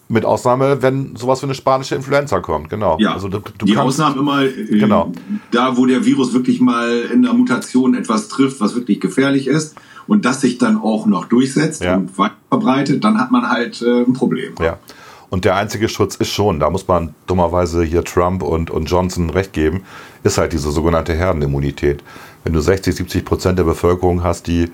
Mit 0.10 0.24
Ausnahme, 0.26 0.82
wenn 0.82 1.16
sowas 1.16 1.41
wie 1.41 1.47
eine 1.47 1.55
spanische 1.55 1.95
Influenza 1.95 2.39
kommt, 2.39 2.70
genau. 2.70 2.97
Ja, 2.99 3.14
also 3.14 3.28
du, 3.28 3.39
du 3.39 3.66
die 3.66 3.76
Ausnahmen 3.76 4.18
immer 4.18 4.43
äh, 4.43 4.53
genau. 4.80 5.12
da, 5.51 5.76
wo 5.76 5.86
der 5.86 6.05
Virus 6.05 6.34
wirklich 6.34 6.62
mal 6.62 7.01
in 7.12 7.24
der 7.24 7.34
Mutation 7.34 7.93
etwas 7.93 8.30
trifft, 8.30 8.62
was 8.62 8.76
wirklich 8.76 9.01
gefährlich 9.01 9.47
ist 9.47 9.76
und 10.08 10.26
das 10.26 10.41
sich 10.41 10.58
dann 10.58 10.78
auch 10.78 11.05
noch 11.05 11.26
durchsetzt 11.26 11.84
ja. 11.84 11.95
und 11.95 12.18
weit 12.18 12.32
verbreitet, 12.49 13.03
dann 13.03 13.20
hat 13.20 13.32
man 13.32 13.49
halt 13.49 13.82
äh, 13.82 14.03
ein 14.03 14.14
Problem. 14.14 14.53
Ja. 14.62 14.78
Und 15.30 15.43
der 15.43 15.55
einzige 15.55 15.89
Schutz 15.89 16.16
ist 16.16 16.30
schon, 16.30 16.60
da 16.60 16.70
muss 16.70 16.88
man 16.88 17.14
dummerweise 17.26 17.84
hier 17.84 18.03
Trump 18.03 18.43
und, 18.43 18.72
und 18.72 18.86
Johnson 18.86 19.30
recht 19.30 19.51
geben, 19.51 19.84
ist 20.24 20.38
halt 20.38 20.53
diese 20.53 20.72
sogenannte 20.72 21.14
Herdenimmunität. 21.14 22.01
Wenn 22.43 22.53
du 22.53 22.62
60, 22.62 22.95
70 22.95 23.26
Prozent 23.26 23.60
der 23.60 23.66
Bevölkerung 23.66 24.24
hast, 24.24 24.47
die 24.47 24.72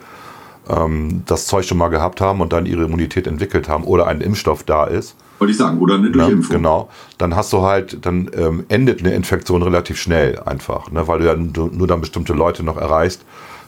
ähm, 0.69 1.23
das 1.25 1.47
Zeug 1.47 1.65
schon 1.65 1.79
mal 1.79 1.88
gehabt 1.88 2.21
haben 2.21 2.39
und 2.39 2.53
dann 2.53 2.67
ihre 2.67 2.84
Immunität 2.84 3.25
entwickelt 3.25 3.67
haben 3.67 3.84
oder 3.84 4.05
ein 4.07 4.21
Impfstoff 4.21 4.63
da 4.63 4.86
ist. 4.86 5.15
Wollte 5.39 5.51
ich 5.51 5.57
sagen, 5.57 5.79
oder 5.79 5.95
eine 5.95 6.11
Durchimpfung. 6.11 6.55
Genau, 6.55 6.89
dann 7.17 7.36
hast 7.36 7.51
du 7.51 7.63
halt, 7.63 8.05
dann 8.05 8.29
ähm, 8.38 8.65
endet 8.69 8.99
eine 8.99 9.13
Infektion 9.15 9.63
relativ 9.63 9.99
schnell 9.99 10.39
einfach, 10.39 10.91
ne, 10.91 11.07
weil 11.07 11.19
du 11.19 11.25
ja 11.25 11.36
nur 11.36 11.88
dann 11.88 11.99
bestimmte 11.99 12.34
Leute 12.34 12.63
noch 12.63 12.77
erreichst 12.77 13.25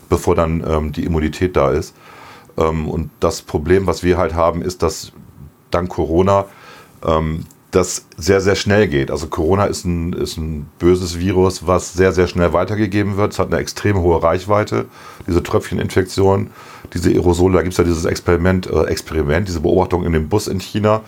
bevor 0.10 0.36
dann 0.36 0.64
ähm, 0.68 0.92
die 0.92 1.06
Immunität 1.06 1.56
da 1.56 1.72
ist. 1.72 1.96
Ähm, 2.58 2.88
und 2.88 3.10
das 3.20 3.42
Problem, 3.42 3.88
was 3.88 4.04
wir 4.04 4.18
halt 4.18 4.34
haben, 4.34 4.62
ist, 4.62 4.84
dass 4.84 5.12
dank 5.72 5.90
Corona 5.90 6.46
ähm, 7.06 7.46
das 7.76 8.06
sehr, 8.16 8.40
sehr 8.40 8.56
schnell 8.56 8.88
geht. 8.88 9.12
Also 9.12 9.28
Corona 9.28 9.66
ist 9.66 9.86
ein, 9.86 10.14
ist 10.14 10.38
ein 10.38 10.68
böses 10.80 11.20
Virus, 11.20 11.68
was 11.68 11.94
sehr, 11.94 12.14
sehr 12.14 12.28
schnell 12.28 12.54
weitergegeben 12.54 13.18
wird. 13.18 13.34
Es 13.34 13.40
hat 13.40 13.48
eine 13.48 13.58
extrem 13.58 14.00
hohe 14.00 14.24
Reichweite, 14.24 14.86
diese 15.28 15.44
Tröpfcheninfektion, 15.44 16.52
diese 16.94 17.10
Aerosole. 17.10 17.56
Da 17.56 17.62
gibt 17.64 17.74
es 17.74 17.78
ja 17.78 17.84
dieses 17.84 18.06
Experiment, 18.06 18.68
äh, 18.68 18.84
Experiment, 18.86 19.48
diese 19.48 19.60
Beobachtung 19.60 20.06
in 20.06 20.14
dem 20.14 20.30
Bus 20.30 20.48
in 20.48 20.60
China, 20.60 21.02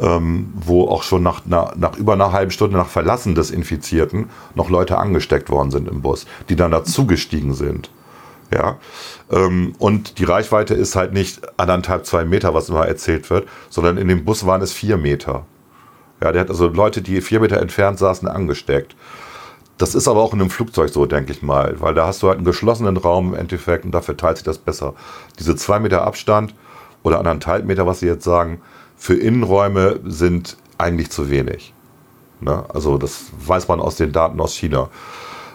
ähm, 0.00 0.52
wo 0.54 0.86
auch 0.86 1.02
schon 1.02 1.24
nach, 1.24 1.44
nach, 1.46 1.74
nach, 1.74 1.96
über 1.96 2.12
einer 2.12 2.30
halben 2.30 2.52
Stunde 2.52 2.76
nach 2.76 2.88
Verlassen 2.88 3.34
des 3.34 3.50
Infizierten 3.50 4.30
noch 4.54 4.70
Leute 4.70 4.98
angesteckt 4.98 5.50
worden 5.50 5.72
sind 5.72 5.88
im 5.88 6.02
Bus, 6.02 6.26
die 6.48 6.54
dann 6.54 6.70
dazugestiegen 6.70 7.54
sind. 7.54 7.90
Ja. 8.52 8.78
Ähm, 9.30 9.74
und 9.78 10.18
die 10.18 10.24
Reichweite 10.24 10.74
ist 10.74 10.96
halt 10.96 11.12
nicht 11.12 11.40
anderthalb, 11.58 12.06
zwei 12.06 12.24
Meter, 12.24 12.54
was 12.54 12.68
immer 12.68 12.86
erzählt 12.86 13.28
wird, 13.30 13.48
sondern 13.68 13.98
in 13.98 14.08
dem 14.08 14.24
Bus 14.24 14.46
waren 14.46 14.62
es 14.62 14.72
vier 14.72 14.96
Meter. 14.96 15.44
Ja, 16.22 16.32
der 16.32 16.42
hat 16.42 16.50
also 16.50 16.68
Leute, 16.68 17.02
die 17.02 17.20
vier 17.20 17.40
Meter 17.40 17.60
entfernt 17.60 17.98
saßen, 17.98 18.26
angesteckt. 18.26 18.96
Das 19.76 19.94
ist 19.94 20.08
aber 20.08 20.20
auch 20.20 20.34
in 20.34 20.40
einem 20.40 20.50
Flugzeug 20.50 20.90
so, 20.90 21.06
denke 21.06 21.30
ich 21.30 21.42
mal, 21.42 21.80
weil 21.80 21.94
da 21.94 22.06
hast 22.06 22.22
du 22.22 22.28
halt 22.28 22.38
einen 22.38 22.44
geschlossenen 22.44 22.96
Raum 22.96 23.34
im 23.34 23.38
Endeffekt 23.38 23.84
und 23.84 23.92
da 23.92 24.00
verteilt 24.00 24.38
sich 24.38 24.44
das 24.44 24.58
besser. 24.58 24.94
Diese 25.38 25.54
zwei 25.54 25.78
Meter 25.78 26.02
Abstand 26.02 26.54
oder 27.04 27.18
anderthalb 27.18 27.64
Meter, 27.64 27.86
was 27.86 28.00
Sie 28.00 28.06
jetzt 28.06 28.24
sagen, 28.24 28.60
für 28.96 29.14
Innenräume 29.14 30.00
sind 30.04 30.56
eigentlich 30.78 31.10
zu 31.10 31.30
wenig. 31.30 31.72
Ne? 32.40 32.64
Also 32.68 32.98
das 32.98 33.26
weiß 33.38 33.68
man 33.68 33.80
aus 33.80 33.94
den 33.94 34.10
Daten 34.10 34.40
aus 34.40 34.54
China. 34.54 34.90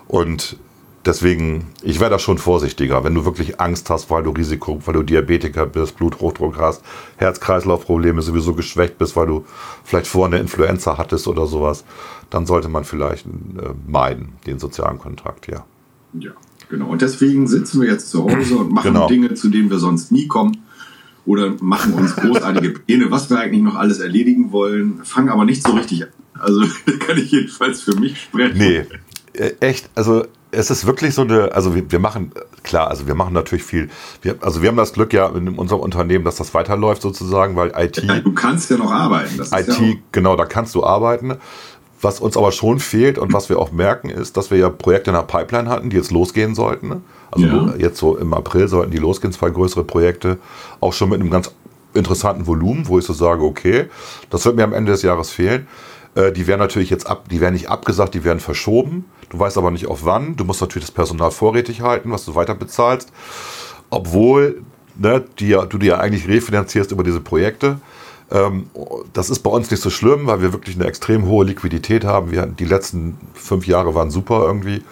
Und 0.07 0.57
deswegen, 1.05 1.67
ich 1.81 1.99
wäre 1.99 2.09
da 2.09 2.19
schon 2.19 2.37
vorsichtiger, 2.37 3.03
wenn 3.03 3.13
du 3.13 3.25
wirklich 3.25 3.59
Angst 3.59 3.89
hast, 3.89 4.09
weil 4.09 4.23
du 4.23 4.31
Risiko, 4.31 4.79
weil 4.85 4.93
du 4.93 5.03
Diabetiker 5.03 5.65
bist, 5.65 5.97
Bluthochdruck 5.97 6.57
hast, 6.57 6.83
Herz-Kreislauf-Probleme, 7.17 8.21
sowieso 8.21 8.53
geschwächt 8.53 8.97
bist, 8.97 9.15
weil 9.15 9.27
du 9.27 9.45
vielleicht 9.83 10.07
vorher 10.07 10.33
eine 10.33 10.41
Influenza 10.41 10.97
hattest 10.97 11.27
oder 11.27 11.47
sowas, 11.47 11.83
dann 12.29 12.45
sollte 12.45 12.69
man 12.69 12.83
vielleicht 12.83 13.25
äh, 13.25 13.29
meiden, 13.87 14.33
den 14.45 14.59
sozialen 14.59 14.99
Kontakt, 14.99 15.47
ja. 15.47 15.65
Ja, 16.13 16.31
genau. 16.69 16.89
Und 16.89 17.01
deswegen 17.01 17.47
sitzen 17.47 17.81
wir 17.81 17.89
jetzt 17.89 18.09
zu 18.09 18.23
Hause 18.23 18.57
und 18.57 18.71
machen 18.71 18.93
genau. 18.93 19.07
Dinge, 19.07 19.33
zu 19.33 19.49
denen 19.49 19.69
wir 19.69 19.79
sonst 19.79 20.11
nie 20.11 20.27
kommen. 20.27 20.63
Oder 21.25 21.53
machen 21.61 21.93
uns 21.93 22.15
großartige 22.17 22.71
Pläne, 22.71 23.09
was 23.09 23.29
wir 23.29 23.39
eigentlich 23.39 23.63
noch 23.63 23.75
alles 23.75 23.99
erledigen 23.99 24.51
wollen, 24.51 24.99
fangen 25.03 25.29
aber 25.29 25.45
nicht 25.45 25.65
so 25.65 25.71
richtig 25.71 26.03
an. 26.03 26.09
Also 26.33 26.61
kann 26.99 27.17
ich 27.17 27.31
jedenfalls 27.31 27.81
für 27.81 27.95
mich 27.95 28.19
sprechen. 28.21 28.57
Nee, 28.57 28.85
äh, 29.33 29.53
echt, 29.61 29.89
also 29.95 30.25
es 30.53 30.69
ist 30.69 30.85
wirklich 30.85 31.13
so 31.13 31.23
eine, 31.23 31.51
also 31.51 31.75
wir, 31.75 31.91
wir, 31.91 31.99
machen, 31.99 32.31
klar, 32.63 32.87
also 32.87 33.07
wir 33.07 33.15
machen 33.15 33.33
natürlich 33.33 33.63
viel. 33.63 33.89
Wir, 34.21 34.35
also 34.41 34.61
wir 34.61 34.69
haben 34.69 34.77
das 34.77 34.93
Glück 34.93 35.13
ja 35.13 35.27
in 35.27 35.57
unserem 35.57 35.81
Unternehmen, 35.81 36.23
dass 36.23 36.35
das 36.35 36.53
weiterläuft 36.53 37.01
sozusagen, 37.01 37.55
weil 37.55 37.73
IT. 37.77 37.97
Ja, 38.03 38.19
du 38.19 38.33
kannst 38.33 38.69
ja 38.69 38.77
noch 38.77 38.91
arbeiten. 38.91 39.41
IT, 39.41 39.51
ja 39.51 39.93
genau, 40.11 40.35
da 40.35 40.45
kannst 40.45 40.75
du 40.75 40.83
arbeiten. 40.83 41.35
Was 42.01 42.19
uns 42.19 42.35
aber 42.35 42.51
schon 42.51 42.79
fehlt 42.79 43.17
und 43.17 43.31
was 43.31 43.47
wir 43.47 43.59
auch 43.59 43.71
merken, 43.71 44.09
ist, 44.09 44.35
dass 44.35 44.51
wir 44.51 44.57
ja 44.57 44.69
Projekte 44.69 45.11
in 45.11 45.15
der 45.15 45.23
Pipeline 45.23 45.69
hatten, 45.69 45.89
die 45.89 45.95
jetzt 45.95 46.11
losgehen 46.11 46.53
sollten. 46.53 47.03
Also 47.31 47.47
ja. 47.47 47.73
jetzt 47.77 47.97
so 47.97 48.17
im 48.17 48.33
April 48.33 48.67
sollten 48.67 48.91
die 48.91 48.97
losgehen, 48.97 49.31
zwei 49.31 49.49
größere 49.49 49.85
Projekte, 49.85 50.37
auch 50.81 50.91
schon 50.91 51.09
mit 51.09 51.21
einem 51.21 51.29
ganz 51.29 51.51
interessanten 51.93 52.45
Volumen, 52.45 52.87
wo 52.87 52.99
ich 52.99 53.05
so 53.05 53.13
sage, 53.13 53.43
okay, 53.43 53.85
das 54.29 54.43
wird 54.45 54.57
mir 54.57 54.63
am 54.63 54.73
Ende 54.73 54.91
des 54.91 55.01
Jahres 55.01 55.29
fehlen. 55.29 55.67
Äh, 56.15 56.31
die 56.31 56.47
werden 56.47 56.59
natürlich 56.59 56.89
jetzt 56.89 57.07
ab, 57.07 57.29
die 57.29 57.41
werden 57.41 57.53
nicht 57.53 57.69
abgesagt, 57.69 58.13
die 58.13 58.23
werden 58.23 58.39
verschoben. 58.39 59.05
Du 59.29 59.39
weißt 59.39 59.57
aber 59.57 59.71
nicht 59.71 59.87
auf 59.87 60.05
wann. 60.05 60.35
Du 60.35 60.45
musst 60.45 60.61
natürlich 60.61 60.87
das 60.87 60.93
Personal 60.93 61.31
vorrätig 61.31 61.81
halten, 61.81 62.11
was 62.11 62.25
du 62.25 62.35
weiter 62.35 62.55
bezahlst. 62.55 63.11
Obwohl 63.89 64.63
ne, 64.95 65.23
die, 65.39 65.57
du 65.69 65.77
dir 65.77 65.99
eigentlich 65.99 66.27
refinanzierst 66.27 66.91
über 66.91 67.03
diese 67.03 67.19
Projekte. 67.19 67.79
Ähm, 68.31 68.69
das 69.13 69.29
ist 69.29 69.39
bei 69.39 69.49
uns 69.49 69.69
nicht 69.71 69.81
so 69.81 69.89
schlimm, 69.89 70.27
weil 70.27 70.41
wir 70.41 70.53
wirklich 70.53 70.75
eine 70.75 70.85
extrem 70.85 71.27
hohe 71.27 71.45
Liquidität 71.45 72.05
haben. 72.05 72.31
Wir, 72.31 72.45
die 72.45 72.65
letzten 72.65 73.17
fünf 73.33 73.67
Jahre 73.67 73.95
waren 73.95 74.11
super 74.11 74.43
irgendwie. 74.45 74.83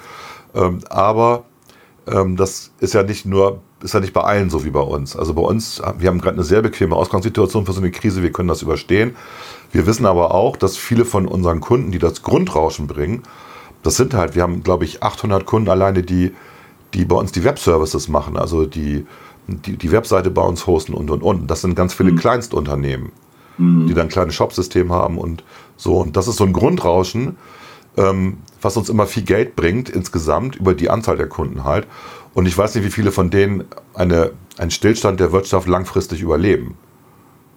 Ähm, 0.53 0.79
aber 0.89 1.43
ähm, 2.07 2.35
das 2.35 2.71
ist 2.79 2.93
ja 2.93 3.03
nicht 3.03 3.25
nur, 3.25 3.61
ist 3.81 3.93
ja 3.93 3.99
nicht 3.99 4.13
bei 4.13 4.21
allen 4.21 4.49
so 4.49 4.65
wie 4.65 4.69
bei 4.69 4.81
uns. 4.81 5.15
Also 5.15 5.33
bei 5.33 5.41
uns, 5.41 5.81
wir 5.97 6.09
haben 6.09 6.19
gerade 6.19 6.35
eine 6.35 6.43
sehr 6.43 6.61
bequeme 6.61 6.95
Ausgangssituation 6.95 7.65
für 7.65 7.73
so 7.73 7.81
eine 7.81 7.91
Krise, 7.91 8.21
wir 8.21 8.31
können 8.31 8.49
das 8.49 8.61
überstehen. 8.61 9.15
Wir 9.71 9.85
wissen 9.85 10.05
aber 10.05 10.33
auch, 10.33 10.57
dass 10.57 10.77
viele 10.77 11.05
von 11.05 11.27
unseren 11.27 11.61
Kunden, 11.61 11.91
die 11.91 11.99
das 11.99 12.23
Grundrauschen 12.23 12.87
bringen, 12.87 13.23
das 13.83 13.95
sind 13.95 14.13
halt, 14.13 14.35
wir 14.35 14.43
haben, 14.43 14.63
glaube 14.63 14.85
ich, 14.85 15.01
800 15.01 15.45
Kunden 15.45 15.69
alleine, 15.69 16.03
die, 16.03 16.33
die 16.93 17.05
bei 17.05 17.15
uns 17.15 17.31
die 17.31 17.43
Webservices 17.43 18.09
machen, 18.09 18.37
also 18.37 18.65
die, 18.65 19.05
die, 19.47 19.77
die 19.77 19.91
Webseite 19.91 20.29
bei 20.29 20.41
uns 20.41 20.67
hosten 20.67 20.93
und, 20.93 21.09
und, 21.09 21.23
und. 21.23 21.47
Das 21.49 21.61
sind 21.61 21.75
ganz 21.75 21.93
viele 21.93 22.11
mhm. 22.11 22.17
Kleinstunternehmen, 22.17 23.11
mhm. 23.57 23.87
die 23.87 23.93
dann 23.93 24.09
kleine 24.09 24.31
Shopsysteme 24.31 24.93
haben 24.93 25.17
und 25.17 25.43
so. 25.77 25.97
Und 25.97 26.15
das 26.15 26.27
ist 26.27 26.37
so 26.37 26.43
ein 26.43 26.53
Grundrauschen, 26.53 27.37
ähm, 27.97 28.37
was 28.61 28.77
uns 28.77 28.89
immer 28.89 29.07
viel 29.07 29.23
Geld 29.23 29.55
bringt 29.55 29.89
insgesamt 29.89 30.55
über 30.55 30.73
die 30.73 30.89
Anzahl 30.89 31.17
der 31.17 31.27
Kunden 31.27 31.63
halt. 31.63 31.87
Und 32.33 32.45
ich 32.45 32.57
weiß 32.57 32.75
nicht, 32.75 32.85
wie 32.85 32.91
viele 32.91 33.11
von 33.11 33.29
denen 33.29 33.65
eine, 33.93 34.31
einen 34.57 34.71
Stillstand 34.71 35.19
der 35.19 35.31
Wirtschaft 35.31 35.67
langfristig 35.67 36.21
überleben. 36.21 36.75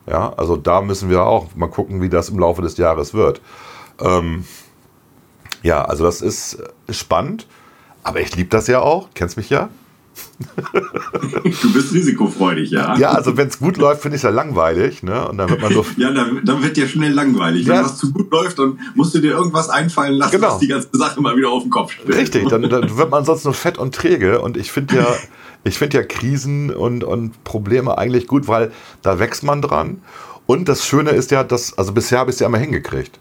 Ja, 0.07 0.33
also 0.35 0.57
da 0.57 0.81
müssen 0.83 1.09
wir 1.09 1.23
auch 1.23 1.55
mal 1.55 1.69
gucken, 1.69 2.03
wie 2.03 2.09
das 2.09 2.29
im 2.29 2.39
Laufe 2.39 2.63
des 2.63 2.77
Jahres 2.77 3.15
wird. 3.15 3.41
Ähm, 4.01 4.45
ja, 5.63 5.83
also 5.83 6.05
das 6.05 6.21
ist 6.21 6.59
spannend, 6.91 7.47
aber 8.03 8.21
ich 8.21 8.37
liebe 8.37 8.51
das 8.51 8.67
ja 8.67 8.81
auch, 8.81 9.09
kennst 9.15 9.37
mich 9.37 9.51
ja. 9.51 9.71
Du 11.61 11.73
bist 11.73 11.93
risikofreudig, 11.93 12.71
ja. 12.71 12.97
Ja, 12.97 13.13
also 13.13 13.37
wenn 13.37 13.49
es 13.49 13.59
gut 13.59 13.77
läuft, 13.77 14.03
finde 14.03 14.17
ich 14.17 14.21
es 14.21 14.23
ja 14.25 14.31
langweilig. 14.31 15.03
Ne? 15.03 15.27
Und 15.29 15.39
dann 15.39 15.49
wird 15.49 15.61
man 15.61 15.73
so 15.73 15.85
ja, 15.97 16.13
dann, 16.13 16.45
dann 16.45 16.63
wird 16.63 16.77
dir 16.77 16.89
schnell 16.89 17.13
langweilig. 17.13 17.67
Ja. 17.67 17.75
Wenn 17.75 17.85
was 17.85 17.99
zu 17.99 18.13
gut 18.13 18.31
läuft, 18.31 18.59
dann 18.59 18.79
musst 18.95 19.15
du 19.15 19.21
dir 19.21 19.33
irgendwas 19.33 19.69
einfallen 19.69 20.15
lassen, 20.15 20.33
genau. 20.33 20.49
was 20.53 20.59
die 20.59 20.69
ganze 20.69 20.89
Sache 20.93 21.21
mal 21.21 21.37
wieder 21.37 21.51
auf 21.51 21.63
den 21.63 21.71
Kopf 21.71 21.93
stellt. 21.93 22.15
Richtig, 22.15 22.49
dann, 22.49 22.63
dann 22.63 22.97
wird 22.97 23.11
man 23.11 23.25
sonst 23.25 23.45
nur 23.45 23.55
fett 23.55 23.79
und 23.79 23.95
träge. 23.95 24.41
Und 24.41 24.57
ich 24.57 24.71
finde 24.71 24.97
ja, 24.97 25.07
ich 25.65 25.79
finde 25.79 25.97
ja 25.99 26.05
Krisen 26.05 26.73
und, 26.75 27.05
und 27.05 27.43
Probleme 27.45 27.99
eigentlich 27.99 28.27
gut, 28.27 28.47
weil 28.49 28.73
da 29.03 29.19
wächst 29.19 29.43
man 29.43 29.63
dran. 29.63 30.03
Und 30.47 30.69
das 30.69 30.87
Schöne 30.87 31.11
ist 31.11 31.31
ja, 31.31 31.43
dass, 31.43 31.77
also 31.79 31.93
bisher 31.93 32.19
habe 32.19 32.31
ich 32.31 32.37
es 32.37 32.41
ja 32.41 32.47
immer 32.47 32.59
hingekriegt. 32.59 33.19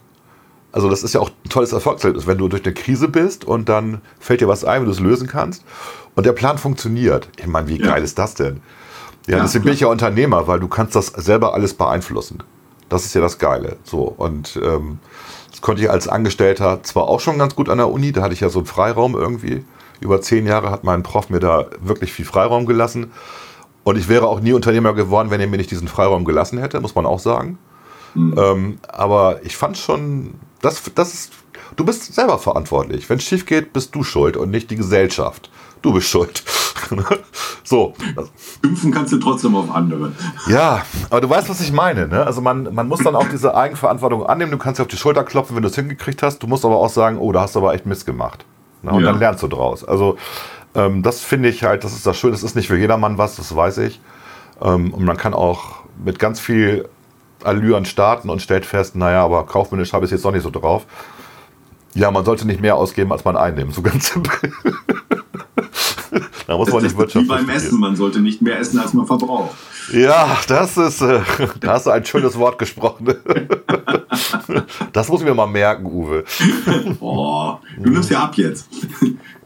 Also 0.73 0.89
das 0.89 1.03
ist 1.03 1.13
ja 1.13 1.21
auch 1.21 1.29
ein 1.29 1.49
tolles 1.49 1.71
Erfolgserlebnis, 1.71 2.27
wenn 2.27 2.37
du 2.37 2.47
durch 2.47 2.65
eine 2.65 2.73
Krise 2.73 3.07
bist 3.07 3.45
und 3.45 3.69
dann 3.69 4.01
fällt 4.19 4.41
dir 4.41 4.47
was 4.47 4.65
ein, 4.65 4.81
wenn 4.81 4.85
du 4.87 4.91
es 4.91 4.99
lösen 4.99 5.27
kannst. 5.27 5.63
Und 6.15 6.25
der 6.25 6.33
Plan 6.33 6.57
funktioniert. 6.57 7.29
Ich 7.37 7.47
meine, 7.47 7.67
wie 7.67 7.79
ja. 7.79 7.87
geil 7.87 8.03
ist 8.03 8.19
das 8.19 8.33
denn? 8.33 8.61
Ja, 9.27 9.37
ja 9.37 9.43
deswegen 9.43 9.63
bin 9.63 9.73
ich 9.73 9.81
ja 9.81 9.87
Unternehmer, 9.87 10.47
weil 10.47 10.59
du 10.59 10.67
kannst 10.67 10.95
das 10.95 11.07
selber 11.07 11.53
alles 11.53 11.75
beeinflussen. 11.75 12.43
Das 12.89 13.05
ist 13.05 13.13
ja 13.13 13.21
das 13.21 13.37
Geile. 13.37 13.77
So 13.83 14.01
und 14.01 14.59
ähm, 14.61 14.99
das 15.51 15.61
konnte 15.61 15.83
ich 15.83 15.89
als 15.89 16.07
Angestellter 16.07 16.81
zwar 16.83 17.03
auch 17.03 17.19
schon 17.19 17.37
ganz 17.37 17.55
gut 17.55 17.69
an 17.69 17.77
der 17.77 17.89
Uni, 17.89 18.11
da 18.11 18.23
hatte 18.23 18.33
ich 18.33 18.41
ja 18.41 18.49
so 18.49 18.59
einen 18.59 18.65
Freiraum 18.65 19.15
irgendwie. 19.15 19.63
Über 20.03 20.21
zehn 20.21 20.45
Jahre 20.45 20.69
hat 20.69 20.83
mein 20.83 21.03
Prof 21.03 21.29
mir 21.29 21.39
da 21.39 21.65
wirklich 21.81 22.13
viel 22.13 22.25
Freiraum 22.25 22.65
gelassen. 22.65 23.11
Und 23.83 23.97
ich 23.97 24.07
wäre 24.07 24.27
auch 24.27 24.39
nie 24.39 24.53
Unternehmer 24.53 24.93
geworden, 24.93 25.29
wenn 25.29 25.41
er 25.41 25.47
mir 25.47 25.57
nicht 25.57 25.71
diesen 25.71 25.87
Freiraum 25.87 26.25
gelassen 26.25 26.57
hätte, 26.57 26.79
muss 26.79 26.95
man 26.95 27.05
auch 27.05 27.19
sagen. 27.19 27.57
Mhm. 28.13 28.35
Ähm, 28.37 28.77
aber 28.87 29.43
ich 29.43 29.57
fand 29.57 29.77
schon, 29.77 30.35
das, 30.61 30.81
das 30.95 31.13
ist, 31.13 31.33
du 31.75 31.83
bist 31.83 32.13
selber 32.13 32.37
verantwortlich. 32.37 33.09
Wenn 33.09 33.17
es 33.17 33.23
schief 33.23 33.45
geht, 33.45 33.73
bist 33.73 33.93
du 33.95 34.03
schuld 34.03 34.37
und 34.37 34.51
nicht 34.51 34.71
die 34.71 34.75
Gesellschaft 34.75 35.49
du 35.83 35.93
bist 35.93 36.07
schuld. 36.07 36.43
so. 37.63 37.93
Impfen 38.63 38.91
kannst 38.91 39.13
du 39.13 39.19
trotzdem 39.19 39.55
auf 39.55 39.69
andere. 39.69 40.13
Ja, 40.47 40.83
aber 41.09 41.21
du 41.21 41.29
weißt, 41.29 41.49
was 41.49 41.61
ich 41.61 41.71
meine. 41.71 42.07
Ne? 42.07 42.25
Also 42.25 42.41
man, 42.41 42.73
man 42.73 42.87
muss 42.87 43.03
dann 43.03 43.15
auch 43.15 43.27
diese 43.27 43.55
Eigenverantwortung 43.55 44.25
annehmen. 44.25 44.51
Du 44.51 44.57
kannst 44.57 44.79
dir 44.79 44.83
auf 44.83 44.87
die 44.87 44.97
Schulter 44.97 45.23
klopfen, 45.23 45.55
wenn 45.55 45.63
du 45.63 45.69
es 45.69 45.75
hingekriegt 45.75 46.23
hast. 46.23 46.39
Du 46.39 46.47
musst 46.47 46.65
aber 46.65 46.77
auch 46.77 46.89
sagen, 46.89 47.19
oh, 47.19 47.31
da 47.31 47.41
hast 47.41 47.55
du 47.55 47.59
aber 47.59 47.75
echt 47.75 47.85
Mist 47.85 48.05
gemacht. 48.05 48.45
Ne? 48.83 48.91
Und 48.91 49.03
ja. 49.03 49.11
dann 49.11 49.19
lernst 49.19 49.41
du 49.41 49.47
draus. 49.47 49.83
Also 49.83 50.17
ähm, 50.75 51.01
das 51.01 51.21
finde 51.21 51.49
ich 51.49 51.63
halt, 51.63 51.83
das 51.83 51.93
ist 51.93 52.05
das 52.05 52.17
Schöne. 52.17 52.33
Das 52.33 52.43
ist 52.43 52.55
nicht 52.55 52.67
für 52.67 52.77
jedermann 52.77 53.17
was, 53.17 53.35
das 53.35 53.55
weiß 53.55 53.79
ich. 53.79 53.99
Ähm, 54.61 54.93
und 54.93 55.03
man 55.05 55.17
kann 55.17 55.33
auch 55.33 55.83
mit 56.03 56.19
ganz 56.19 56.39
viel 56.39 56.87
Allüren 57.43 57.85
starten 57.85 58.29
und 58.29 58.41
stellt 58.41 58.65
fest, 58.65 58.95
naja, 58.95 59.23
aber 59.23 59.45
kaufmännisch 59.45 59.93
habe 59.93 60.05
ich 60.05 60.11
es 60.11 60.17
jetzt 60.17 60.25
doch 60.25 60.31
nicht 60.31 60.43
so 60.43 60.49
drauf. 60.49 60.85
Ja, 61.93 62.09
man 62.09 62.25
sollte 62.25 62.47
nicht 62.47 62.61
mehr 62.61 62.75
ausgeben, 62.75 63.11
als 63.11 63.23
man 63.23 63.37
einnimmt. 63.37 63.75
So 63.75 63.81
ganz 63.81 64.11
simpel. 64.13 64.51
da 66.47 66.57
muss 66.57 66.71
man 66.71 66.83
nicht 66.83 66.97
wirtschaftlich. 66.97 67.31
Wie 67.31 67.45
beim 67.45 67.49
Essen, 67.49 67.79
man 67.79 67.95
sollte 67.95 68.19
nicht 68.19 68.41
mehr 68.41 68.59
essen, 68.59 68.79
als 68.79 68.93
man 68.93 69.05
verbraucht. 69.05 69.55
Ja, 69.91 70.37
das 70.47 70.77
ist, 70.77 71.01
äh, 71.01 71.21
da 71.59 71.73
hast 71.73 71.85
du 71.85 71.91
ein 71.91 72.05
schönes 72.05 72.37
Wort 72.37 72.57
gesprochen. 72.57 73.05
das 74.93 75.09
muss 75.09 75.21
ich 75.21 75.27
mir 75.27 75.33
mal 75.33 75.47
merken, 75.47 75.85
Uwe. 75.85 76.23
Oh, 76.99 77.57
du 77.77 77.89
nimmst 77.89 78.09
ja 78.09 78.23
ab 78.23 78.35
jetzt. 78.35 78.67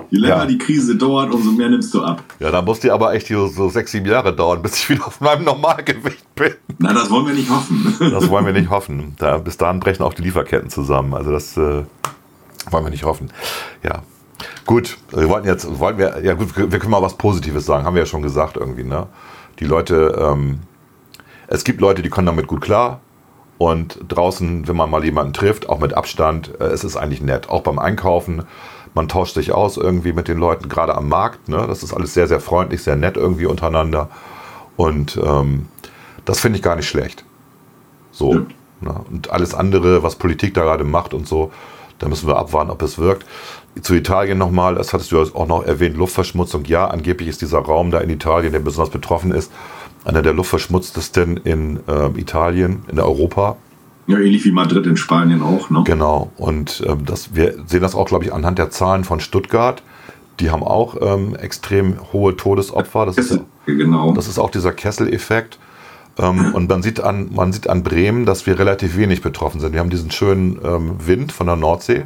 Je 0.10 0.20
länger 0.20 0.38
ja. 0.38 0.46
die 0.46 0.58
Krise 0.58 0.96
dauert, 0.96 1.34
umso 1.34 1.52
mehr 1.52 1.70
nimmst 1.70 1.94
du 1.94 2.04
ab. 2.04 2.24
Ja, 2.40 2.52
dann 2.52 2.66
muss 2.66 2.80
die 2.80 2.92
aber 2.92 3.14
echt 3.14 3.28
so, 3.28 3.48
so 3.48 3.70
sechs, 3.70 3.92
sieben 3.92 4.06
Jahre 4.06 4.34
dauern, 4.34 4.62
bis 4.62 4.78
ich 4.78 4.90
wieder 4.90 5.08
auf 5.08 5.20
meinem 5.20 5.44
Normalgewicht 5.44 6.36
bin. 6.36 6.54
Na, 6.78 6.94
das 6.94 7.10
wollen 7.10 7.28
wir 7.28 7.34
nicht 7.34 7.50
hoffen. 7.50 7.96
Das 8.18 8.30
wollen 8.30 8.46
wir 8.46 8.54
nicht 8.54 8.70
hoffen. 8.70 9.16
Da, 9.18 9.38
bis 9.38 9.58
dahin 9.58 9.80
brechen 9.80 10.04
auch 10.04 10.14
die 10.14 10.22
Lieferketten 10.22 10.70
zusammen. 10.70 11.14
Also 11.14 11.32
das 11.32 11.58
äh, 11.58 11.84
wollen 12.72 12.86
wir 12.86 12.90
nicht 12.90 13.04
hoffen. 13.04 13.32
Ja, 13.84 14.02
Gut, 14.66 14.98
wir 15.12 15.30
wollten 15.30 15.48
jetzt, 15.48 15.80
wollen 15.80 15.98
wir, 15.98 16.24
ja 16.24 16.34
gut, 16.34 16.56
wir 16.56 16.80
können 16.80 16.92
mal 16.92 17.02
was 17.02 17.18
Positives 17.18 17.66
sagen, 17.66 17.86
haben 17.86 17.96
wir 17.96 18.04
ja 18.04 18.06
schon 18.06 18.22
gesagt 18.22 18.58
irgendwie, 18.58 18.84
ne? 18.84 19.08
Die 19.60 19.66
Leute, 19.66 20.16
ähm, 20.20 20.60
es 21.48 21.64
gibt 21.64 21.82
Leute, 21.82 22.02
die 22.02 22.10
kommen 22.10 22.28
damit 22.28 22.48
gut 22.48 22.62
klar. 22.62 23.00
Und 23.58 24.00
draußen, 24.08 24.68
wenn 24.68 24.76
man 24.76 24.90
mal 24.92 25.04
jemanden 25.04 25.34
trifft, 25.34 25.68
auch 25.68 25.80
mit 25.80 25.94
Abstand, 25.96 26.52
äh, 26.60 26.66
es 26.66 26.84
ist 26.84 26.96
eigentlich 26.96 27.22
nett. 27.22 27.50
Auch 27.50 27.62
beim 27.62 27.80
Einkaufen, 27.80 28.44
man 28.94 29.08
tauscht 29.08 29.34
sich 29.34 29.52
aus 29.52 29.78
irgendwie 29.78 30.14
mit 30.14 30.28
den 30.28 30.38
Leuten, 30.38 30.70
gerade 30.70 30.96
am 30.96 31.10
Markt. 31.10 31.50
Ne? 31.50 31.66
Das 31.68 31.82
ist 31.82 31.94
alles 31.94 32.14
sehr, 32.14 32.28
sehr 32.28 32.40
freundlich, 32.40 32.84
sehr 32.84 32.96
nett 32.96 33.18
irgendwie 33.18 33.48
untereinander. 33.48 34.10
Und 34.76 35.20
ähm, 35.24 35.68
das 36.26 36.40
finde 36.40 36.58
ich 36.58 36.64
gar 36.64 36.76
nicht 36.76 36.88
schlecht. 36.88 37.26
So. 38.12 38.34
Ja. 38.34 38.42
Ne? 38.82 38.96
Und 39.10 39.32
alles 39.32 39.56
andere, 39.56 40.04
was 40.04 40.18
Politik 40.18 40.54
da 40.54 40.62
gerade 40.62 40.84
macht 40.84 41.16
und 41.16 41.28
so, 41.28 41.52
da 41.98 42.08
müssen 42.08 42.28
wir 42.28 42.38
abwarten, 42.38 42.70
ob 42.70 42.82
es 42.84 43.00
wirkt. 43.00 43.26
Zu 43.82 43.96
Italien 43.96 44.38
nochmal, 44.38 44.76
das 44.76 44.94
hattest 44.94 45.12
du 45.12 45.20
auch 45.22 45.48
noch 45.48 45.64
erwähnt, 45.64 45.98
Luftverschmutzung. 45.98 46.66
Ja, 46.66 46.88
angeblich 46.88 47.30
ist 47.30 47.42
dieser 47.42 47.60
Raum 47.60 47.92
da 47.92 48.00
in 48.00 48.10
Italien, 48.10 48.54
der 48.54 48.60
besonders 48.60 48.92
betroffen 48.92 49.32
ist, 49.32 49.52
einer 50.06 50.22
der 50.22 50.34
luftverschmutztesten 50.34 51.38
in 51.38 51.80
äh, 51.88 52.20
Italien, 52.20 52.84
in 52.90 53.00
Europa. 53.00 53.58
Ja, 54.08 54.18
ähnlich 54.18 54.46
wie 54.46 54.52
Madrid 54.52 54.86
in 54.88 54.96
Spanien 54.96 55.42
auch, 55.42 55.70
ne? 55.70 55.84
Genau. 55.86 56.32
Und 56.38 56.82
ähm, 56.88 57.06
das, 57.06 57.36
wir 57.36 57.56
sehen 57.66 57.82
das 57.82 57.94
auch, 57.94 58.08
glaube 58.08 58.24
ich, 58.24 58.34
anhand 58.34 58.58
der 58.58 58.70
Zahlen 58.70 59.04
von 59.04 59.20
Stuttgart. 59.20 59.84
Die 60.40 60.50
haben 60.50 60.64
auch 60.64 60.96
ähm, 61.02 61.36
extrem 61.36 61.98
hohe 62.14 62.38
Todesopfer. 62.38 63.06
Das 63.06 63.18
Kessel, 63.18 63.46
ist, 63.66 63.78
genau. 63.78 64.14
Das 64.14 64.30
ist 64.30 64.40
auch 64.40 64.50
dieser 64.50 64.72
Kessel-Effekt. 64.72 65.60
Ähm, 66.18 66.54
und 66.54 66.70
man 66.70 66.82
sieht, 66.82 67.02
an, 67.02 67.30
man 67.34 67.52
sieht 67.52 67.70
an 67.70 67.84
Bremen, 67.84 68.26
dass 68.26 68.46
wir 68.46 68.58
relativ 68.58 68.98
wenig 68.98 69.22
betroffen 69.22 69.60
sind. 69.60 69.74
Wir 69.74 69.82
haben 69.82 69.90
diesen 69.90 70.10
schönen 70.10 70.60
ähm, 70.64 70.96
Wind 71.06 71.32
von 71.34 71.48
der 71.48 71.58
Nordsee. 71.58 72.06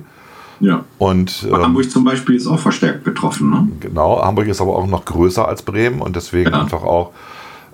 Ja. 0.62 0.86
Und, 0.97 1.47
ähm, 1.49 1.57
Hamburg 1.57 1.91
zum 1.91 2.03
Beispiel 2.03 2.36
ist 2.36 2.47
auch 2.47 2.59
verstärkt 2.59 3.03
betroffen. 3.03 3.49
Ne? 3.49 3.68
Genau, 3.80 4.24
Hamburg 4.24 4.47
ist 4.47 4.62
aber 4.62 4.76
auch 4.76 4.88
noch 4.88 5.05
größer 5.05 5.47
als 5.47 5.64
Bremen 5.64 6.01
und 6.01 6.16
deswegen 6.16 6.51
ja. 6.51 6.62
einfach 6.62 6.84
auch 6.84 7.12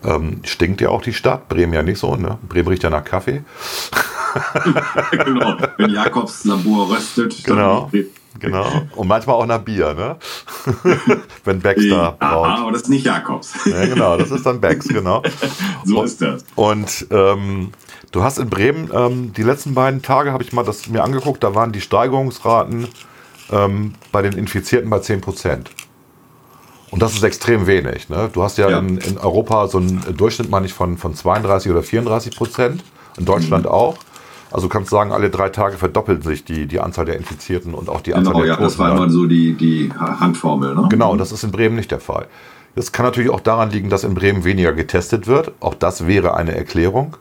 ähm, 0.04 0.42
stinkt 0.44 0.82
ja 0.82 0.90
auch 0.90 1.02
die 1.02 1.14
Stadt. 1.14 1.50
Bremen 1.50 1.74
ja 1.74 1.84
nicht 1.84 2.00
so, 2.00 2.16
ne? 2.16 2.38
Bremen 2.48 2.70
riecht 2.70 2.84
ja 2.84 2.90
nach 2.90 3.04
Kaffee. 3.04 3.44
genau, 5.12 5.58
wenn 5.78 5.90
Jakobs 5.90 6.46
Labor 6.46 6.90
röstet. 6.92 7.44
Genau. 7.44 7.90
Genau. 8.40 8.68
Und 8.96 9.08
manchmal 9.08 9.36
auch 9.36 9.46
nach 9.46 9.60
Bier, 9.60 9.96
ne? 9.96 10.16
Wenn 11.44 11.60
Becks 11.60 11.88
da 11.90 12.12
braut. 12.12 12.60
aber 12.60 12.72
das 12.72 12.84
ist 12.84 12.90
nicht 12.90 13.04
Jakobs. 13.04 13.54
ja, 13.66 13.86
genau, 13.86 14.16
das 14.16 14.30
ist 14.30 14.46
dann 14.46 14.62
Becks, 14.62 14.88
genau. 14.88 15.24
so 15.86 16.04
ist 16.04 16.22
das. 16.22 16.46
Und 16.56 17.08
ähm, 17.10 17.72
Du 18.12 18.24
hast 18.24 18.38
in 18.40 18.50
Bremen 18.50 18.90
ähm, 18.94 19.34
die 19.34 19.44
letzten 19.44 19.74
beiden 19.74 20.02
Tage, 20.02 20.32
habe 20.32 20.44
ich 20.44 20.54
mal 20.54 20.64
das 20.64 20.88
mir 20.88 21.04
angeguckt, 21.04 21.44
da 21.44 21.56
waren 21.56 21.72
die 21.72 21.82
Steigerungsraten 21.82 22.88
ähm, 23.52 23.94
bei 24.12 24.22
den 24.22 24.34
Infizierten 24.34 24.90
bei 24.90 25.00
10 25.00 25.22
Prozent. 25.22 25.72
Und 26.90 27.02
das 27.02 27.14
ist 27.14 27.24
extrem 27.24 27.68
wenig. 27.68 28.08
Ne? 28.10 28.30
Du 28.32 28.44
hast 28.44 28.58
ja, 28.58 28.70
ja. 28.70 28.80
In, 28.80 28.98
in, 28.98 29.18
Europa 29.18 29.68
so 29.68 29.78
einen 29.78 30.16
Durchschnitt, 30.16 30.50
meine 30.50 30.66
ich, 30.66 30.74
von, 30.74 30.98
von 30.98 31.14
32 31.14 31.72
oder 31.72 31.84
34 31.84 32.36
Prozent. 32.36 32.84
In 33.18 33.26
Deutschland 33.26 33.66
mhm. 33.66 33.72
auch. 33.72 33.98
Also 34.52 34.68
du 34.68 34.74
kannst 34.74 34.90
sagen, 34.90 35.12
alle 35.12 35.30
drei 35.30 35.50
Tage 35.50 35.78
verdoppelt 35.78 36.24
sich 36.24 36.46
die, 36.46 36.68
die 36.68 36.80
Anzahl 36.80 37.06
der 37.06 37.18
Infizierten 37.18 37.74
und 37.74 37.90
auch 37.90 38.00
die 38.00 38.14
Anzahl 38.14 38.34
genau, 38.34 38.46
der 38.46 38.54
ja, 38.54 38.60
Das 38.60 38.80
war 38.80 38.92
immer 38.92 39.10
so 39.10 39.26
die, 39.26 39.54
die 39.54 39.92
Handformel. 39.92 40.76
Ne? 40.76 40.88
Genau, 40.90 41.12
und 41.12 41.18
das 41.18 41.34
ist 41.34 41.44
in 41.44 41.52
Bremen 41.52 41.76
nicht 41.76 41.92
der 41.92 42.00
Fall. 42.00 42.28
Das 42.76 42.92
kann 42.92 43.06
natürlich 43.06 43.30
auch 43.30 43.42
daran 43.42 43.72
liegen, 43.72 43.90
dass 43.90 44.04
in 44.04 44.14
Bremen 44.14 44.46
weniger 44.46 44.72
getestet 44.72 45.28
wird. 45.28 45.52
Auch 45.60 45.74
das 45.74 46.08
wäre 46.08 46.36
eine 46.36 46.56
Erklärung. 46.56 47.18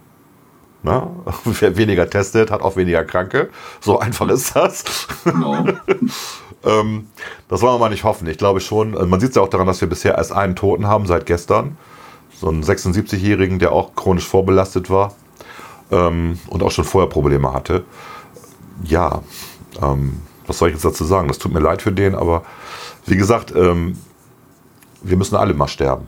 Ne? 0.87 1.11
Wer 1.45 1.77
weniger 1.77 2.09
testet, 2.09 2.53
hat 2.53 2.63
auch 2.63 2.77
weniger 2.77 3.05
Kranke. 3.05 3.51
So 3.81 3.99
einfach 4.01 4.29
ist 4.29 4.55
das. 4.55 4.85
Genau. 5.25 5.65
ähm, 6.65 7.09
das 7.49 7.61
wollen 7.61 7.75
wir 7.75 7.79
mal 7.81 7.91
nicht 7.91 8.05
hoffen. 8.05 8.29
Ich 8.29 8.39
glaube 8.39 8.61
schon, 8.61 8.95
also 8.95 9.07
man 9.07 9.19
sieht 9.19 9.31
es 9.31 9.37
ja 9.37 9.43
auch 9.43 9.49
daran, 9.49 9.67
dass 9.67 9.81
wir 9.81 9.89
bisher 9.89 10.17
erst 10.17 10.31
einen 10.31 10.55
Toten 10.55 10.87
haben 10.87 11.07
seit 11.07 11.27
gestern. 11.27 11.77
So 12.33 12.49
einen 12.49 12.63
76-Jährigen, 12.63 13.59
der 13.59 13.73
auch 13.73 13.97
chronisch 13.97 14.27
vorbelastet 14.29 14.89
war. 14.89 15.15
ähm, 15.91 16.39
und 16.49 16.63
auch 16.63 16.71
schon 16.71 16.85
vorher 16.85 17.09
Probleme 17.09 17.53
hatte. 17.53 17.85
Ja, 18.85 19.23
ähm, 19.83 20.21
was 20.47 20.59
soll 20.59 20.69
ich 20.69 20.75
jetzt 20.75 20.85
dazu 20.85 21.05
sagen? 21.05 21.29
Das 21.29 21.39
tut 21.39 21.53
mir 21.53 21.61
leid 21.61 21.83
für 21.83 21.93
den, 21.93 22.15
aber 22.15 22.43
wie 23.07 23.17
gesagt, 23.17 23.53
ähm, 23.57 23.99
wir 25.03 25.17
müssen 25.17 25.37
alle 25.37 25.55
mal 25.55 25.69
sterben. 25.69 26.07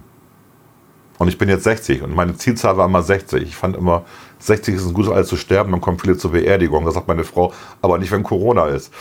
Und 1.18 1.28
ich 1.28 1.38
bin 1.38 1.48
jetzt 1.48 1.64
60 1.64 2.02
und 2.02 2.14
meine 2.14 2.36
Zielzahl 2.36 2.76
war 2.76 2.86
immer 2.86 3.02
60. 3.02 3.42
Ich 3.42 3.56
fand 3.56 3.76
immer, 3.76 4.04
60 4.38 4.74
ist 4.74 4.86
ein 4.86 4.94
gutes 4.94 5.10
Alter 5.10 5.28
zu 5.28 5.36
sterben, 5.36 5.72
dann 5.72 5.80
kommen 5.80 5.98
viele 5.98 6.16
zur 6.16 6.32
Beerdigung. 6.32 6.84
Da 6.84 6.90
sagt 6.90 7.08
meine 7.08 7.24
Frau, 7.24 7.52
aber 7.82 7.98
nicht, 7.98 8.12
wenn 8.12 8.22
Corona 8.22 8.66
ist. 8.66 8.92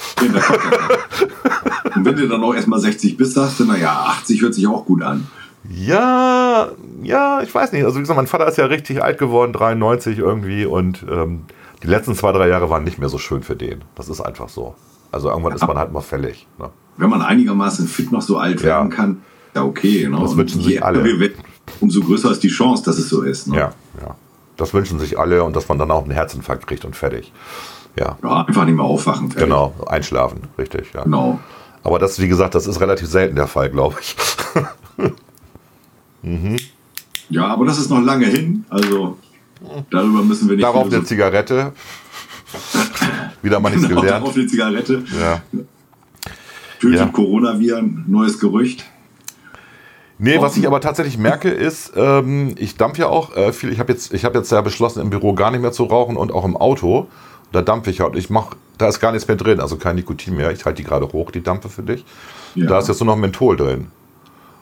und 1.96 2.06
wenn 2.06 2.16
du 2.16 2.28
dann 2.28 2.44
auch 2.44 2.54
erstmal 2.54 2.80
60 2.80 3.18
bist, 3.18 3.34
sagst 3.34 3.60
du, 3.60 3.66
naja, 3.66 4.06
80 4.08 4.42
hört 4.42 4.54
sich 4.54 4.68
auch 4.68 4.86
gut 4.86 5.04
an. 5.04 5.28
Ja, 5.70 6.70
ja, 7.04 7.42
ich 7.42 7.54
weiß 7.54 7.72
nicht. 7.74 7.84
Also 7.84 7.98
wie 7.98 8.02
gesagt, 8.02 8.18
mein 8.18 8.28
Vater 8.28 8.48
ist 8.48 8.58
ja 8.58 8.66
richtig 8.66 9.04
alt 9.04 9.18
geworden, 9.18 9.54
93 9.54 10.18
irgendwie. 10.18 10.66
Und 10.66 11.06
ähm, 11.10 11.42
die 11.84 11.88
letzten 11.88 12.16
zwei, 12.16 12.32
drei 12.32 12.48
Jahre 12.48 12.70
waren 12.70 12.84
nicht 12.84 13.00
mehr 13.00 13.10
so 13.10 13.18
schön 13.18 13.44
für 13.44 13.56
den. 13.56 13.84
Das 13.96 14.10
ist 14.10 14.22
einfach 14.22 14.50
so. 14.50 14.76
Also 15.12 15.30
irgendwann 15.30 15.54
ist 15.54 15.66
man 15.68 15.78
halt 15.78 15.92
mal 15.92 16.02
fällig. 16.02 16.48
Ne? 16.60 16.70
Wenn 16.98 17.10
man 17.10 17.22
einigermaßen 17.22 17.88
fit 17.88 18.12
noch 18.12 18.22
so 18.22 18.38
alt 18.38 18.64
werden 18.64 18.90
kann, 18.90 19.22
ja 19.56 19.64
okay. 19.64 20.08
Ne? 20.08 20.18
Das 20.20 20.36
wünschen 20.36 20.62
sich 20.62 20.84
alle. 20.84 21.32
Umso 21.80 22.02
größer 22.02 22.32
ist 22.32 22.44
die 22.44 22.50
Chance, 22.50 22.84
dass 22.86 22.98
es 22.98 23.10
so 23.10 23.22
ist. 23.22 23.48
Ne? 23.48 23.58
Ja, 23.58 23.74
ja. 24.02 24.16
Das 24.58 24.74
wünschen 24.74 25.00
sich 25.00 25.18
alle 25.18 25.44
und 25.44 25.56
dass 25.56 25.68
man 25.70 25.78
dann 25.78 25.92
auch 25.92 26.04
einen 26.04 26.12
Herzinfarkt 26.12 26.68
kriegt 26.68 26.84
und 26.84 26.96
fertig. 26.96 27.32
Ja. 27.98 28.18
ja 28.24 28.46
einfach 28.46 28.66
nicht 28.66 28.76
mehr 28.76 28.86
aufwachen. 28.86 29.30
Fertig. 29.30 29.44
Genau, 29.44 29.74
einschlafen, 29.88 30.42
richtig. 30.58 30.94
Ja. 30.94 31.04
Genau. 31.04 31.40
Aber 31.84 32.00
das, 32.00 32.20
wie 32.20 32.28
gesagt, 32.28 32.56
das 32.56 32.68
ist 32.68 32.82
relativ 32.82 33.08
selten 33.08 33.36
der 33.36 33.48
Fall, 33.48 33.70
glaube 33.70 33.96
ich. 34.02 34.16
mhm. 36.22 36.58
Ja, 37.30 37.48
aber 37.48 37.66
das 37.66 37.78
ist 37.78 37.90
noch 37.90 38.02
lange 38.02 38.26
hin. 38.26 38.66
Also 38.70 39.18
darüber 39.90 40.24
müssen 40.24 40.50
wir 40.50 40.56
nicht. 40.56 40.66
Darauf 40.66 40.92
eine 40.92 41.04
Zigarette. 41.04 41.74
Wieder 43.42 43.60
mal 43.60 43.70
nichts 43.70 43.88
genau, 43.88 44.02
gelernt. 44.02 44.24
Darauf 44.24 44.36
eine 44.36 44.48
Zigarette. 44.48 45.04
Ja. 45.20 45.42
Tötet 46.80 47.00
ja. 47.00 47.06
Coronaviren, 47.08 48.06
neues 48.08 48.40
Gerücht. 48.40 48.86
Nee, 50.20 50.42
was 50.42 50.58
ich 50.58 50.66
aber 50.66 50.82
tatsächlich 50.82 51.18
merke, 51.18 51.50
ist, 51.50 51.94
ähm, 51.96 52.56
ich 52.58 52.76
dampfe 52.76 53.02
ja 53.02 53.08
auch 53.08 53.36
äh, 53.36 53.54
viel. 53.54 53.72
Ich 53.72 53.80
habe 53.80 53.92
jetzt, 53.92 54.12
hab 54.12 54.34
jetzt 54.34 54.52
ja 54.52 54.62
beschlossen, 54.62 55.02
im 55.02 55.10
Büro 55.12 55.34
gar 55.34 55.52
nicht 55.52 55.62
mehr 55.62 55.72
zu 55.72 55.84
rauchen 55.84 56.18
und 56.18 56.32
auch 56.32 56.44
im 56.44 56.58
Auto. 56.58 57.08
Da 57.52 57.62
dampfe 57.62 57.92
ich 57.92 58.00
ja 58.00 58.06
und 58.06 58.16
ich 58.16 58.30
mache, 58.30 58.56
da 58.78 58.88
ist 58.88 59.00
gar 59.00 59.12
nichts 59.12 59.28
mehr 59.28 59.38
drin, 59.38 59.60
also 59.60 59.78
kein 59.78 59.96
Nikotin 59.96 60.36
mehr. 60.36 60.52
Ich 60.52 60.66
halte 60.66 60.82
die 60.82 60.88
gerade 60.88 61.08
hoch, 61.14 61.32
die 61.32 61.42
Dampfe 61.42 61.70
für 61.70 61.84
dich. 61.84 62.04
Ja. 62.56 62.68
Da 62.68 62.80
ist 62.80 62.88
jetzt 62.88 63.00
nur 63.00 63.08
noch 63.08 63.16
Menthol 63.16 63.56
drin. 63.56 63.88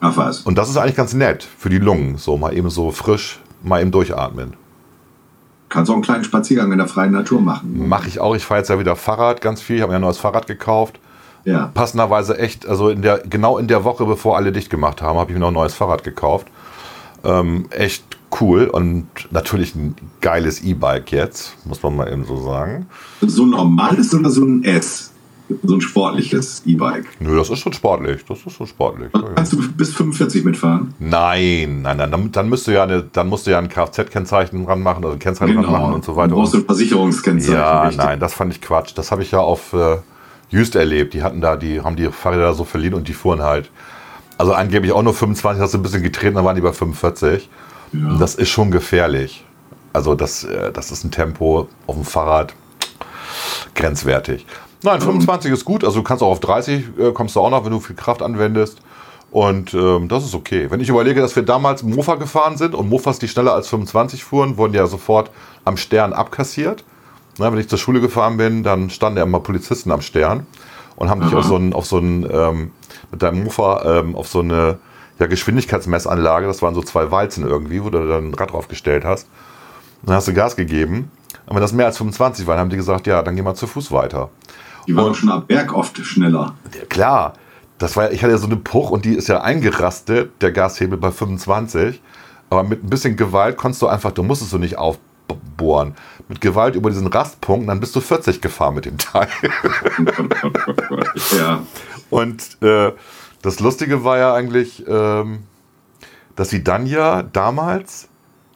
Ach 0.00 0.16
was. 0.16 0.42
Und 0.42 0.58
das 0.58 0.68
ist 0.68 0.76
eigentlich 0.76 0.94
ganz 0.94 1.14
nett 1.14 1.48
für 1.58 1.70
die 1.70 1.78
Lungen, 1.78 2.18
so 2.18 2.36
mal 2.36 2.54
eben 2.54 2.68
so 2.68 2.90
frisch, 2.90 3.40
mal 3.62 3.80
eben 3.80 3.90
durchatmen. 3.90 4.54
Kannst 5.68 5.90
auch 5.90 5.94
einen 5.94 6.02
kleinen 6.04 6.24
Spaziergang 6.24 6.70
in 6.70 6.78
der 6.78 6.86
freien 6.86 7.12
Natur 7.12 7.40
machen. 7.40 7.88
Mache 7.88 8.08
ich 8.08 8.20
auch. 8.20 8.36
Ich 8.36 8.44
fahre 8.44 8.60
jetzt 8.60 8.68
ja 8.68 8.78
wieder 8.78 8.94
Fahrrad 8.94 9.40
ganz 9.40 9.60
viel. 9.60 9.76
Ich 9.76 9.82
habe 9.82 9.90
mir 9.90 9.94
ja 9.94 9.98
ein 9.98 10.02
neues 10.02 10.18
Fahrrad 10.18 10.46
gekauft. 10.46 11.00
Ja. 11.46 11.70
Passenderweise 11.72 12.38
echt, 12.38 12.66
also 12.66 12.88
in 12.88 13.02
der, 13.02 13.18
genau 13.18 13.56
in 13.56 13.68
der 13.68 13.84
Woche, 13.84 14.04
bevor 14.04 14.36
alle 14.36 14.50
dicht 14.50 14.68
gemacht 14.68 15.00
haben, 15.00 15.16
habe 15.16 15.30
ich 15.30 15.34
mir 15.34 15.40
noch 15.40 15.48
ein 15.48 15.54
neues 15.54 15.74
Fahrrad 15.74 16.02
gekauft. 16.02 16.48
Ähm, 17.24 17.66
echt 17.70 18.04
cool 18.40 18.64
und 18.64 19.06
natürlich 19.30 19.74
ein 19.76 19.94
geiles 20.20 20.62
E-Bike 20.62 21.12
jetzt, 21.12 21.56
muss 21.64 21.82
man 21.84 21.96
mal 21.96 22.12
eben 22.12 22.24
so 22.24 22.36
sagen. 22.42 22.86
So 23.20 23.44
ein 23.44 23.50
normales 23.50 24.12
oder 24.12 24.28
so 24.28 24.44
ein 24.44 24.64
S? 24.64 25.12
So 25.62 25.76
ein 25.76 25.80
sportliches 25.80 26.62
E-Bike. 26.66 27.06
Nö, 27.20 27.36
das 27.36 27.50
ist 27.50 27.60
schon 27.60 27.72
sportlich. 27.72 28.24
Das 28.24 28.44
ist 28.44 28.52
schon 28.52 28.66
sportlich. 28.66 29.14
Also 29.14 29.28
kannst 29.32 29.52
du 29.52 29.72
bis 29.72 29.94
45 29.94 30.44
mitfahren? 30.44 30.94
Nein, 30.98 31.82
nein, 31.82 31.98
nein. 31.98 32.10
Dann, 32.10 32.32
dann 32.32 32.48
müsst 32.48 32.66
du 32.66 32.72
ja 32.72 32.82
eine, 32.82 33.04
dann 33.04 33.28
musst 33.28 33.46
du 33.46 33.52
ja 33.52 33.60
ein 33.60 33.68
Kfz-Kennzeichen 33.68 34.66
dran 34.66 34.82
machen, 34.82 35.04
also 35.04 35.14
ein 35.14 35.20
Kennzeichen 35.20 35.54
genau. 35.54 35.68
dran 35.68 35.80
machen 35.80 35.94
und 35.94 36.04
so 36.04 36.16
weiter. 36.16 36.30
Du 36.30 36.34
brauchst 36.34 36.56
ein 36.56 36.64
Versicherungskennzeichen. 36.64 37.54
Ja, 37.54 37.82
richtig. 37.84 38.04
nein, 38.04 38.18
das 38.18 38.34
fand 38.34 38.52
ich 38.52 38.60
Quatsch. 38.60 38.92
Das 38.96 39.12
habe 39.12 39.22
ich 39.22 39.30
ja 39.30 39.38
auf 39.38 39.72
äh, 39.72 39.98
Just 40.48 40.76
erlebt. 40.76 41.14
Die 41.14 41.22
hatten 41.22 41.40
da, 41.40 41.56
die 41.56 41.80
haben 41.80 41.96
die 41.96 42.10
Fahrräder 42.10 42.54
so 42.54 42.64
verliehen 42.64 42.94
und 42.94 43.08
die 43.08 43.12
fuhren 43.12 43.42
halt. 43.42 43.70
Also 44.38 44.52
angeblich 44.52 44.92
auch 44.92 45.02
nur 45.02 45.14
25, 45.14 45.62
hast 45.62 45.74
du 45.74 45.78
ein 45.78 45.82
bisschen 45.82 46.02
getreten, 46.02 46.36
dann 46.36 46.44
waren 46.44 46.56
die 46.56 46.62
bei 46.62 46.72
45. 46.72 47.48
Ja. 47.92 48.16
Das 48.18 48.34
ist 48.34 48.48
schon 48.50 48.70
gefährlich. 48.70 49.44
Also 49.92 50.14
das, 50.14 50.44
äh, 50.44 50.72
das 50.72 50.90
ist 50.90 51.04
ein 51.04 51.10
Tempo 51.10 51.68
auf 51.86 51.94
dem 51.94 52.04
Fahrrad 52.04 52.54
grenzwertig. 53.74 54.46
Nein, 54.82 55.00
25 55.00 55.52
ist 55.52 55.64
gut. 55.64 55.84
Also 55.84 55.98
du 55.98 56.04
kannst 56.04 56.22
auch 56.22 56.30
auf 56.30 56.40
30 56.40 56.84
äh, 56.98 57.12
kommst 57.12 57.34
du 57.36 57.40
auch 57.40 57.50
noch, 57.50 57.64
wenn 57.64 57.72
du 57.72 57.80
viel 57.80 57.96
Kraft 57.96 58.22
anwendest. 58.22 58.78
Und 59.30 59.74
ähm, 59.74 60.08
das 60.08 60.24
ist 60.24 60.34
okay. 60.34 60.70
Wenn 60.70 60.80
ich 60.80 60.88
überlege, 60.88 61.20
dass 61.20 61.34
wir 61.34 61.42
damals 61.42 61.82
Mofa 61.82 62.14
gefahren 62.14 62.56
sind 62.56 62.74
und 62.74 62.88
Mofas, 62.88 63.18
die 63.18 63.28
schneller 63.28 63.54
als 63.54 63.68
25 63.68 64.22
fuhren, 64.22 64.56
wurden 64.56 64.74
ja 64.74 64.86
sofort 64.86 65.30
am 65.64 65.76
Stern 65.76 66.12
abkassiert. 66.12 66.84
Na, 67.38 67.52
wenn 67.52 67.58
ich 67.58 67.68
zur 67.68 67.78
Schule 67.78 68.00
gefahren 68.00 68.36
bin, 68.36 68.62
dann 68.62 68.90
standen 68.90 69.18
ja 69.18 69.24
immer 69.24 69.40
Polizisten 69.40 69.92
am 69.92 70.00
Stern 70.00 70.46
und 70.96 71.10
haben 71.10 71.20
dich 71.20 71.34
auf 71.34 71.44
so 71.44 71.56
einen, 71.56 71.72
auf 71.72 71.86
so 71.86 71.98
einen 71.98 72.26
ähm, 72.30 72.70
mit 73.10 73.22
deinem 73.22 73.44
Mofa 73.44 74.00
ähm, 74.00 74.16
auf 74.16 74.28
so 74.28 74.40
eine 74.40 74.78
ja, 75.18 75.26
Geschwindigkeitsmessanlage, 75.26 76.46
das 76.46 76.62
waren 76.62 76.74
so 76.74 76.82
zwei 76.82 77.10
Walzen 77.10 77.46
irgendwie, 77.46 77.82
wo 77.82 77.90
du 77.90 78.06
dann 78.06 78.30
ein 78.30 78.34
Rad 78.34 78.52
draufgestellt 78.52 79.04
hast. 79.04 79.28
dann 80.02 80.16
hast 80.16 80.28
du 80.28 80.34
Gas 80.34 80.56
gegeben. 80.56 81.10
Und 81.46 81.54
wenn 81.54 81.62
das 81.62 81.72
mehr 81.72 81.86
als 81.86 81.98
25 81.98 82.46
war, 82.46 82.54
dann 82.54 82.62
haben 82.62 82.70
die 82.70 82.76
gesagt, 82.76 83.06
ja, 83.06 83.22
dann 83.22 83.36
geh 83.36 83.42
mal 83.42 83.54
zu 83.54 83.66
Fuß 83.66 83.92
weiter. 83.92 84.30
Die 84.86 84.96
waren 84.96 85.14
schon 85.14 85.30
ab 85.30 85.48
Berg 85.48 85.74
oft 85.74 85.98
schneller. 85.98 86.54
Ja, 86.76 86.84
klar. 86.86 87.34
Das 87.78 87.96
war, 87.96 88.10
ich 88.10 88.22
hatte 88.22 88.32
ja 88.32 88.38
so 88.38 88.46
eine 88.46 88.56
Puch 88.56 88.90
und 88.90 89.04
die 89.04 89.14
ist 89.14 89.28
ja 89.28 89.42
eingerastet, 89.42 90.30
der 90.40 90.50
Gashebel 90.50 90.98
bei 90.98 91.10
25. 91.10 92.00
Aber 92.48 92.62
mit 92.62 92.82
ein 92.84 92.90
bisschen 92.90 93.16
Gewalt 93.16 93.56
konntest 93.56 93.82
du 93.82 93.86
einfach, 93.86 94.12
du 94.12 94.22
musstest 94.22 94.52
du 94.52 94.58
nicht 94.58 94.78
aufbohren 94.78 95.94
mit 96.28 96.40
Gewalt 96.40 96.74
über 96.74 96.90
diesen 96.90 97.06
Rastpunkt, 97.06 97.68
dann 97.68 97.80
bist 97.80 97.94
du 97.94 98.00
40 98.00 98.40
gefahren 98.40 98.74
mit 98.74 98.84
dem 98.84 98.98
Teil. 98.98 99.28
ja. 101.38 101.62
Und 102.10 102.62
äh, 102.62 102.92
das 103.42 103.60
Lustige 103.60 104.04
war 104.04 104.18
ja 104.18 104.34
eigentlich, 104.34 104.84
ähm, 104.88 105.44
dass 106.34 106.50
sie 106.50 106.64
dann 106.64 106.86
ja 106.86 107.22
damals 107.22 108.08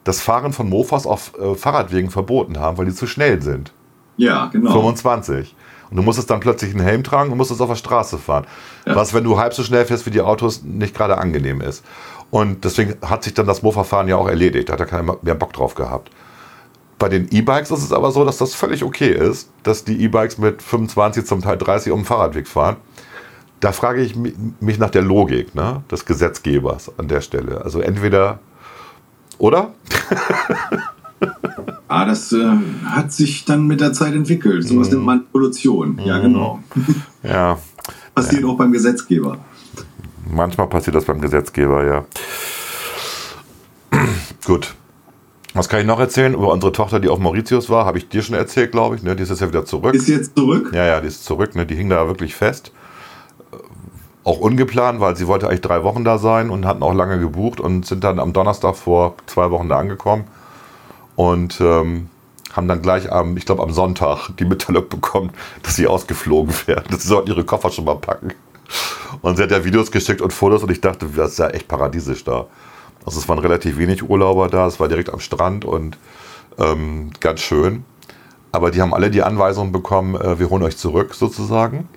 das 0.05 0.21
Fahren 0.21 0.53
von 0.53 0.69
Mofas 0.69 1.07
auf 1.07 1.33
äh, 1.39 1.55
Fahrradwegen 1.55 2.11
verboten 2.11 2.59
haben, 2.59 2.79
weil 2.79 2.87
die 2.87 2.95
zu 2.95 3.07
schnell 3.07 3.43
sind. 3.43 3.73
Ja, 4.17 4.47
genau. 4.47 4.73
25. 4.73 5.55
Und 5.91 5.97
du 5.97 6.03
musstest 6.03 6.31
dann 6.31 6.41
plötzlich 6.41 6.73
einen 6.73 6.85
Helm 6.85 7.03
tragen 7.03 7.31
und 7.33 7.39
musstest 7.39 7.61
auf 7.61 7.69
der 7.69 7.77
Straße 7.77 8.19
fahren. 8.19 8.47
Ja. 8.87 8.95
Was, 8.95 9.13
wenn 9.13 9.25
du 9.25 9.39
halb 9.39 9.55
so 9.55 9.63
schnell 9.63 9.85
fährst 9.85 10.07
wie 10.07 10.11
die 10.11 10.21
Autos, 10.21 10.63
nicht 10.63 10.95
gerade 10.95 11.19
angenehm 11.19 11.61
ist. 11.61 11.85
Und 12.31 12.65
deswegen 12.65 12.97
hat 13.03 13.25
sich 13.25 13.35
dann 13.35 13.47
das 13.47 13.63
Mofa-Fahren 13.63 14.07
ja 14.07 14.17
auch 14.17 14.29
erledigt. 14.29 14.69
Da 14.69 14.75
hat 14.75 14.81
er 14.81 14.87
keinen 14.87 15.11
mehr 15.23 15.35
Bock 15.35 15.53
drauf 15.53 15.75
gehabt. 15.75 16.11
Bei 17.01 17.09
den 17.09 17.29
E-Bikes 17.31 17.71
ist 17.71 17.83
es 17.83 17.93
aber 17.93 18.13
so, 18.13 18.27
dass 18.27 18.37
das 18.37 18.55
völlig 18.55 18.85
okay 18.85 19.11
ist, 19.11 19.49
dass 19.63 19.85
die 19.85 20.03
E-Bikes 20.03 20.37
mit 20.37 20.61
25, 20.61 21.25
zum 21.25 21.41
Teil 21.41 21.57
30 21.57 21.93
um 21.93 22.01
den 22.01 22.05
Fahrradweg 22.05 22.47
fahren. 22.47 22.77
Da 23.61 23.73
frage 23.73 24.03
ich 24.03 24.15
mich 24.17 24.79
nach 24.79 24.91
der 24.91 25.01
Logik 25.01 25.55
ne, 25.55 25.83
des 25.91 26.05
Gesetzgebers 26.05 26.93
an 26.99 27.09
der 27.09 27.23
Stelle. 27.23 27.65
Also 27.65 27.81
entweder, 27.81 28.39
oder? 29.39 29.73
ah, 31.89 32.05
das 32.05 32.33
äh, 32.33 32.59
hat 32.85 33.13
sich 33.13 33.47
dann 33.47 33.67
mit 33.67 33.81
der 33.81 33.95
Zeit 33.95 34.13
entwickelt. 34.13 34.69
Sowas 34.69 34.91
mm. 34.91 34.93
nennt 34.93 35.05
Manipulation. 35.07 35.99
Ja, 36.05 36.19
mhm. 36.19 36.23
genau. 36.23 36.61
Ja. 37.23 37.59
Passiert 38.15 38.43
ja. 38.43 38.49
auch 38.49 38.59
beim 38.59 38.73
Gesetzgeber. 38.73 39.39
Manchmal 40.31 40.67
passiert 40.67 40.97
das 40.97 41.07
beim 41.07 41.23
Gesetzgeber, 41.23 41.83
ja. 41.83 42.05
Gut. 44.45 44.75
Was 45.55 45.69
kann 45.69 45.81
ich 45.81 45.87
noch 45.87 45.99
erzählen 45.99 46.35
über 46.35 46.53
unsere 46.53 46.73
Tochter, 46.73 47.01
die 47.01 47.09
auf 47.09 47.19
Mauritius 47.19 47.69
war? 47.71 47.85
Habe 47.85 47.99
ich 47.99 48.09
dir 48.09 48.23
schon 48.23 48.37
erzählt, 48.37 48.71
glaube 48.71 48.97
ich. 48.97 49.03
Ne? 49.03 49.17
Die 49.17 49.23
ist 49.25 49.31
jetzt 49.31 49.41
ja 49.41 49.49
wieder 49.49 49.65
zurück. 49.65 49.95
Ist 49.95 50.09
jetzt 50.09 50.37
zurück? 50.37 50.71
Ja, 50.73 50.87
ja, 50.87 51.01
die 51.01 51.09
ist 51.09 51.25
zurück. 51.25 51.57
Ne? 51.57 51.67
Die 51.67 51.75
hing 51.75 51.89
da 51.89 52.07
wirklich 52.07 52.37
fest. 52.37 52.73
Auch 54.23 54.39
ungeplant, 54.39 55.01
weil 55.01 55.17
sie 55.17 55.27
wollte 55.27 55.49
eigentlich 55.49 55.63
drei 55.63 55.83
Wochen 55.83 56.05
da 56.05 56.19
sein 56.19 56.51
und 56.51 56.67
hatten 56.67 56.83
auch 56.83 56.95
lange 56.95 57.19
gebucht 57.19 57.59
und 57.59 57.87
sind 57.87 58.05
dann 58.05 58.21
am 58.21 58.33
Donnerstag 58.33 58.77
vor 58.77 59.15
zwei 59.27 59.51
Wochen 59.51 59.69
da 59.69 59.79
angekommen 59.79 60.25
und 61.17 61.61
ähm, 61.61 62.11
haben 62.53 62.69
dann 62.69 62.83
gleich 62.83 63.11
am, 63.11 63.37
ich 63.37 63.47
glaube 63.47 63.63
am 63.63 63.73
Sonntag 63.73 64.29
die 64.39 64.45
Mitteilung 64.45 64.89
bekommen, 64.89 65.31
dass 65.63 65.77
sie 65.77 65.87
ausgeflogen 65.87 66.55
werden. 66.67 66.87
Sie 66.99 67.09
sollten 67.09 67.29
ihre 67.29 67.45
Koffer 67.45 67.71
schon 67.71 67.87
mal 67.87 67.97
packen. 67.97 68.33
Und 69.23 69.37
sie 69.37 69.43
hat 69.43 69.51
ja 69.51 69.65
Videos 69.65 69.91
geschickt 69.91 70.21
und 70.21 70.33
Fotos 70.33 70.63
und 70.63 70.71
ich 70.71 70.81
dachte, 70.81 71.07
das 71.17 71.33
ist 71.33 71.39
ja 71.39 71.49
echt 71.49 71.67
paradiesisch 71.67 72.23
da. 72.23 72.47
Also 73.05 73.19
es 73.19 73.29
waren 73.29 73.39
relativ 73.39 73.79
wenig 73.79 74.09
Urlauber 74.09 74.49
da, 74.49 74.67
es 74.67 74.81
war 74.81 74.89
direkt 74.89 75.11
am 75.11 75.21
Strand 75.21 75.65
und 75.65 75.99
ähm, 76.59 77.11
ganz 77.21 77.41
schön. 77.41 77.85
Aber 78.53 78.71
die 78.71 78.83
haben 78.83 78.93
alle 78.93 79.11
die 79.11 79.23
Anweisung 79.23 79.73
bekommen, 79.73 80.15
äh, 80.17 80.39
wir 80.39 80.51
holen 80.51 80.63
euch 80.63 80.77
zurück 80.77 81.15
sozusagen. 81.15 81.89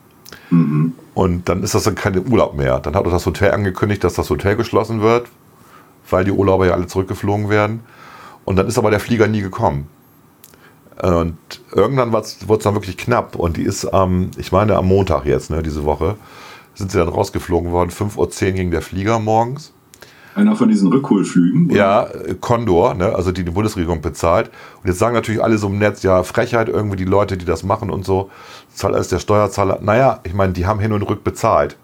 Mhm. 0.50 0.94
Und 1.14 1.50
dann 1.50 1.64
ist 1.64 1.76
das 1.76 1.84
dann 1.84 1.96
kein 1.96 2.18
Urlaub 2.28 2.56
mehr. 2.56 2.80
Dann 2.80 2.96
hat 2.96 3.06
das 3.06 3.26
Hotel 3.26 3.52
angekündigt, 3.52 4.04
dass 4.04 4.14
das 4.14 4.30
Hotel 4.30 4.56
geschlossen 4.56 5.02
wird, 5.02 5.28
weil 6.10 6.24
die 6.24 6.32
Urlauber 6.32 6.66
ja 6.66 6.74
alle 6.74 6.88
zurückgeflogen 6.88 7.50
werden. 7.50 7.82
Und 8.46 8.56
dann 8.56 8.68
ist 8.68 8.78
aber 8.78 8.92
der 8.92 9.00
Flieger 9.00 9.28
nie 9.28 9.42
gekommen. 9.42 9.88
Und 11.02 11.38
irgendwann 11.74 12.14
wurde 12.14 12.26
es 12.26 12.64
dann 12.64 12.76
wirklich 12.76 12.98
knapp. 12.98 13.36
Und 13.36 13.58
die 13.58 13.64
ist 13.64 13.86
am, 13.86 14.32
ich 14.38 14.52
meine 14.52 14.76
am 14.76 14.88
Montag 14.88 15.26
jetzt, 15.26 15.50
ne, 15.50 15.64
diese 15.64 15.86
Woche, 15.86 16.16
sind 16.76 16.92
sie 16.92 16.98
dann 16.98 17.10
rausgeflogen 17.10 17.72
worden. 17.72 17.90
5.10 17.90 18.18
Uhr 18.18 18.52
ging 18.52 18.72
der 18.72 18.82
Flieger 18.82 19.20
morgens. 19.20 19.73
Einer 20.36 20.56
von 20.56 20.70
diesen 20.70 20.92
Rückholflügen? 20.92 21.68
Oder? 21.68 21.76
Ja, 21.76 22.08
Condor, 22.40 22.96
ne, 22.96 23.14
also 23.16 23.32
die 23.32 23.44
die 23.44 23.52
Bundesregierung 23.52 24.02
bezahlt. 24.02 24.50
Und 24.82 24.88
jetzt 24.88 25.00
sagen 25.00 25.14
natürlich 25.14 25.44
alle 25.44 25.58
so 25.58 25.68
im 25.68 25.78
Netz, 25.78 26.04
ja, 26.04 26.24
Frechheit 26.24 26.70
irgendwie 26.70 26.98
die 26.98 27.06
Leute, 27.06 27.38
die 27.38 27.46
das 27.46 27.64
machen 27.64 27.90
und 27.90 28.06
so. 28.06 28.30
Zahlt 28.74 28.96
alles 28.96 29.10
der 29.10 29.20
Steuerzahler. 29.20 29.80
Naja, 29.82 30.20
ich 30.24 30.34
meine, 30.34 30.54
die 30.54 30.66
haben 30.66 30.80
hin 30.80 30.94
und 30.94 31.04
rück 31.04 31.24
bezahlt. 31.24 31.78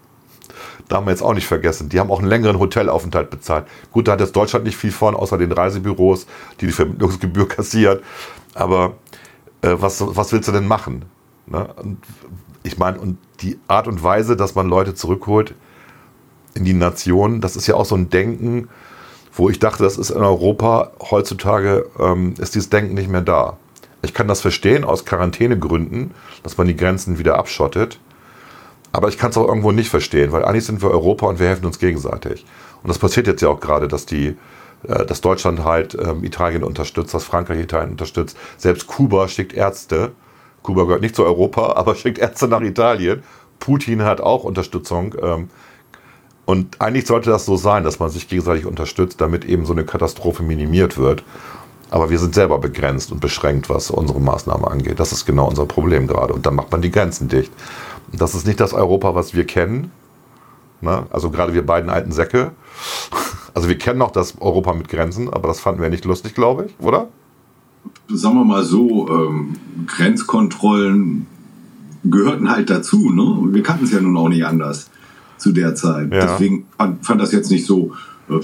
Da 0.88 0.97
haben 0.97 1.06
wir 1.06 1.12
jetzt 1.12 1.22
auch 1.22 1.36
nicht 1.36 1.45
vergessen. 1.45 1.89
Die 1.89 2.00
haben 2.00 2.10
auch 2.10 2.20
einen 2.20 2.28
längeren 2.28 2.58
Hotelaufenthalt 2.58 3.30
bezahlt. 3.30 3.66
Gut, 3.91 4.08
da 4.08 4.14
hat 4.14 4.20
jetzt 4.20 4.36
Deutschland 4.36 4.66
nicht 4.66 4.78
viel 4.78 4.91
von, 4.91 5.16
außer 5.16 5.38
den 5.38 5.52
Reisebüros, 5.52 6.26
die 6.60 6.66
die 6.66 6.72
Vermittlungsgebühr 6.72 7.47
kassieren. 7.47 8.00
Aber 8.56 8.93
äh, 9.62 9.76
was, 9.78 10.04
was 10.04 10.32
willst 10.32 10.47
du 10.47 10.52
denn 10.52 10.68
machen? 10.68 11.06
Ne? 11.45 11.68
ich 12.64 12.78
meine, 12.78 13.00
und 13.00 13.18
die 13.41 13.58
Art 13.68 13.88
und 13.88 14.04
Weise, 14.04 14.36
dass 14.36 14.56
man 14.56 14.68
Leute 14.68 14.93
zurückholt, 14.93 15.56
in 16.54 16.66
die 16.66 16.74
Nation. 16.74 17.41
Das 17.41 17.56
ist 17.56 17.68
ja 17.68 17.76
auch 17.76 17.86
so 17.86 17.95
ein 17.95 18.10
Denken, 18.10 18.70
wo 19.34 19.50
ich 19.50 19.60
dachte, 19.60 19.84
das 19.84 19.97
ist 19.97 20.10
in 20.10 20.22
Europa 20.22 20.91
heutzutage, 21.00 21.86
ähm, 22.00 22.34
ist 22.39 22.56
dieses 22.56 22.70
Denken 22.70 22.93
nicht 22.93 23.10
mehr 23.10 23.22
da. 23.22 23.58
Ich 24.02 24.14
kann 24.14 24.28
das 24.28 24.41
verstehen 24.41 24.84
aus 24.84 25.06
Quarantänegründen, 25.06 26.12
dass 26.43 26.58
man 26.58 26.68
die 26.68 26.76
Grenzen 26.76 27.20
wieder 27.20 27.38
abschottet. 27.38 28.00
Aber 28.91 29.08
ich 29.10 29.18
kann 29.18 29.30
es 29.30 29.38
auch 29.38 29.47
irgendwo 29.47 29.72
nicht 29.72 29.89
verstehen, 29.89 30.32
weil 30.32 30.43
eigentlich 30.43 30.66
sind 30.66 30.82
wir 30.82 30.89
Europa 30.89 31.28
und 31.28 31.39
wir 31.39 31.47
helfen 31.47 31.66
uns 31.66 31.80
gegenseitig. 31.80 32.45
Und 32.82 32.88
das 32.88 32.97
passiert 32.97 33.28
jetzt 33.28 33.41
ja 33.41 33.50
auch 33.50 33.60
gerade, 33.60 33.88
dass 33.88 34.06
die, 34.06 34.36
äh, 34.88 35.06
dass 35.06 35.22
Deutschland 35.22 35.64
halt 35.64 35.95
ähm, 35.95 36.24
Italien 36.24 36.64
unterstützt, 36.64 37.14
dass 37.14 37.24
Frankreich 37.24 37.60
Italien 37.60 37.91
unterstützt. 37.91 38.38
Selbst 38.58 38.88
Kuba 38.88 39.28
schickt 39.28 39.54
Ärzte. 39.54 40.12
Kuba 40.64 40.84
gehört 40.84 41.02
nicht 41.02 41.16
zu 41.16 41.24
Europa, 41.24 41.74
aber 41.76 41.95
schickt 41.95 42.18
Ärzte 42.18 42.47
nach 42.47 42.62
Italien. 42.62 43.24
Putin 43.60 44.04
hat 44.04 44.22
auch 44.22 44.43
Unterstützung 44.43 45.16
ähm, 45.22 45.50
und 46.50 46.82
eigentlich 46.82 47.06
sollte 47.06 47.30
das 47.30 47.45
so 47.45 47.58
sein, 47.58 47.84
dass 47.84 48.00
man 48.00 48.10
sich 48.10 48.28
gegenseitig 48.28 48.66
unterstützt, 48.66 49.22
damit 49.22 49.45
eben 49.45 49.68
so 49.68 49.74
eine 49.74 49.86
Katastrophe 49.86 50.41
minimiert 50.41 50.97
wird. 50.97 51.24
Aber 51.91 52.10
wir 52.10 52.18
sind 52.18 52.34
selber 52.34 52.58
begrenzt 52.58 53.12
und 53.12 53.20
beschränkt, 53.22 53.70
was 53.70 53.91
unsere 53.91 54.20
Maßnahmen 54.20 54.66
angeht. 54.66 55.00
Das 55.00 55.12
ist 55.12 55.28
genau 55.28 55.47
unser 55.47 55.68
Problem 55.68 56.08
gerade. 56.08 56.34
Und 56.34 56.47
dann 56.47 56.56
macht 56.56 56.72
man 56.72 56.82
die 56.82 56.89
Grenzen 56.89 57.28
dicht. 57.28 57.52
Das 58.12 58.34
ist 58.34 58.47
nicht 58.47 58.60
das 58.60 58.74
Europa, 58.74 59.14
was 59.14 59.36
wir 59.36 59.45
kennen. 59.45 59.91
Ne? 60.82 61.06
Also 61.12 61.30
gerade 61.30 61.54
wir 61.54 61.64
beiden 61.64 61.91
alten 61.91 62.12
Säcke. 62.12 62.52
Also 63.56 63.68
wir 63.68 63.78
kennen 63.78 63.97
noch 63.97 64.12
das 64.12 64.39
Europa 64.39 64.74
mit 64.74 64.89
Grenzen, 64.89 65.28
aber 65.28 65.47
das 65.47 65.60
fanden 65.60 65.82
wir 65.82 65.89
nicht 65.89 66.06
lustig, 66.06 66.36
glaube 66.36 66.68
ich, 66.68 66.86
oder? 66.86 67.10
Sagen 68.08 68.36
wir 68.36 68.45
mal 68.45 68.64
so, 68.64 69.10
ähm, 69.10 69.56
Grenzkontrollen 69.88 71.26
gehörten 72.04 72.50
halt 72.50 72.70
dazu. 72.70 73.10
Ne? 73.10 73.54
Wir 73.54 73.64
kannten 73.64 73.86
es 73.86 73.91
ja 73.91 74.00
nun 74.00 74.16
auch 74.16 74.30
nicht 74.30 74.45
anders 74.45 74.89
zu 75.40 75.52
der 75.52 75.76
Zeit. 75.76 76.14
Ja. 76.14 76.28
Deswegen 76.28 76.68
fand, 77.02 77.22
das 77.22 77.32
jetzt 77.32 77.50
nicht 77.50 77.66
so, 77.66 77.94
äh, 78.30 78.40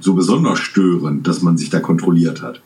so 0.00 0.14
besonders 0.14 0.58
störend, 0.58 1.26
dass 1.26 1.42
man 1.42 1.58
sich 1.58 1.70
da 1.70 1.80
kontrolliert 1.80 2.42
hat. 2.42 2.62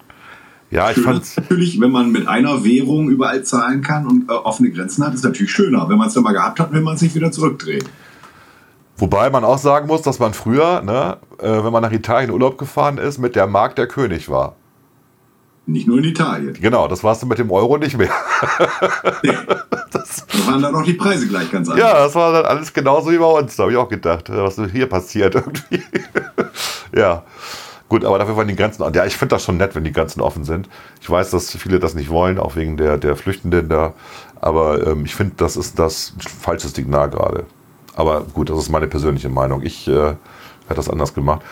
Ja, 0.70 0.90
ich 0.90 0.98
fand 0.98 1.24
natürlich, 1.36 1.80
wenn 1.80 1.92
man 1.92 2.10
mit 2.10 2.26
einer 2.26 2.64
Währung 2.64 3.08
überall 3.08 3.44
zahlen 3.44 3.82
kann 3.82 4.06
und 4.06 4.30
äh, 4.30 4.32
offene 4.32 4.70
Grenzen 4.70 5.04
hat, 5.04 5.14
ist 5.14 5.24
natürlich 5.24 5.52
schöner. 5.52 5.88
Wenn 5.88 5.98
man 5.98 6.08
es 6.08 6.14
dann 6.14 6.22
mal 6.22 6.32
gehabt 6.32 6.58
hat, 6.60 6.72
will 6.72 6.80
man 6.80 6.96
es 6.96 7.02
nicht 7.02 7.14
wieder 7.14 7.30
zurückdrehen. 7.30 7.84
Wobei 8.96 9.30
man 9.30 9.44
auch 9.44 9.58
sagen 9.58 9.88
muss, 9.88 10.02
dass 10.02 10.18
man 10.18 10.34
früher, 10.34 10.82
ne, 10.82 11.18
äh, 11.38 11.64
wenn 11.64 11.72
man 11.72 11.82
nach 11.82 11.92
Italien 11.92 12.30
Urlaub 12.30 12.58
gefahren 12.58 12.98
ist, 12.98 13.18
mit 13.18 13.34
der 13.36 13.46
Mark 13.46 13.76
der 13.76 13.86
König 13.86 14.28
war. 14.28 14.56
Nicht 15.66 15.86
nur 15.86 15.98
in 15.98 16.04
Italien. 16.04 16.52
Genau, 16.60 16.88
das 16.88 17.02
warst 17.02 17.22
du 17.22 17.26
mit 17.26 17.38
dem 17.38 17.50
Euro 17.50 17.78
nicht 17.78 17.96
mehr. 17.96 18.10
nee. 19.22 19.32
Das 19.90 20.26
da 20.26 20.46
waren 20.46 20.60
dann 20.60 20.74
auch 20.74 20.82
die 20.82 20.92
Preise 20.92 21.26
gleich 21.26 21.50
ganz 21.50 21.68
anders. 21.68 21.82
Ja, 21.82 21.94
das 21.94 22.14
war 22.14 22.32
dann 22.32 22.44
alles 22.44 22.72
genauso 22.72 23.10
wie 23.10 23.16
bei 23.16 23.24
uns. 23.24 23.56
Da 23.56 23.62
habe 23.62 23.72
ich 23.72 23.78
auch 23.78 23.88
gedacht, 23.88 24.28
was 24.28 24.60
hier 24.70 24.86
passiert 24.88 25.34
irgendwie. 25.34 25.82
ja. 26.94 27.22
Gut, 27.88 28.04
aber 28.04 28.18
dafür 28.18 28.36
waren 28.36 28.48
die 28.48 28.56
Grenzen. 28.56 28.84
Ja, 28.92 29.06
ich 29.06 29.16
finde 29.16 29.36
das 29.36 29.44
schon 29.44 29.56
nett, 29.56 29.74
wenn 29.74 29.84
die 29.84 29.92
Grenzen 29.92 30.20
offen 30.20 30.44
sind. 30.44 30.68
Ich 31.00 31.08
weiß, 31.08 31.30
dass 31.30 31.50
viele 31.56 31.78
das 31.78 31.94
nicht 31.94 32.10
wollen, 32.10 32.38
auch 32.38 32.56
wegen 32.56 32.76
der, 32.76 32.98
der 32.98 33.16
Flüchtenden 33.16 33.68
da. 33.68 33.94
Aber 34.40 34.86
ähm, 34.86 35.04
ich 35.04 35.14
finde, 35.14 35.34
das 35.36 35.56
ist 35.56 35.78
das 35.78 36.12
falsche 36.40 36.68
Signal 36.68 37.08
gerade. 37.08 37.44
Aber 37.94 38.22
gut, 38.22 38.50
das 38.50 38.58
ist 38.58 38.68
meine 38.68 38.88
persönliche 38.88 39.28
Meinung. 39.30 39.62
Ich 39.62 39.88
äh, 39.88 40.14
hätte 40.66 40.76
das 40.76 40.90
anders 40.90 41.14
gemacht 41.14 41.42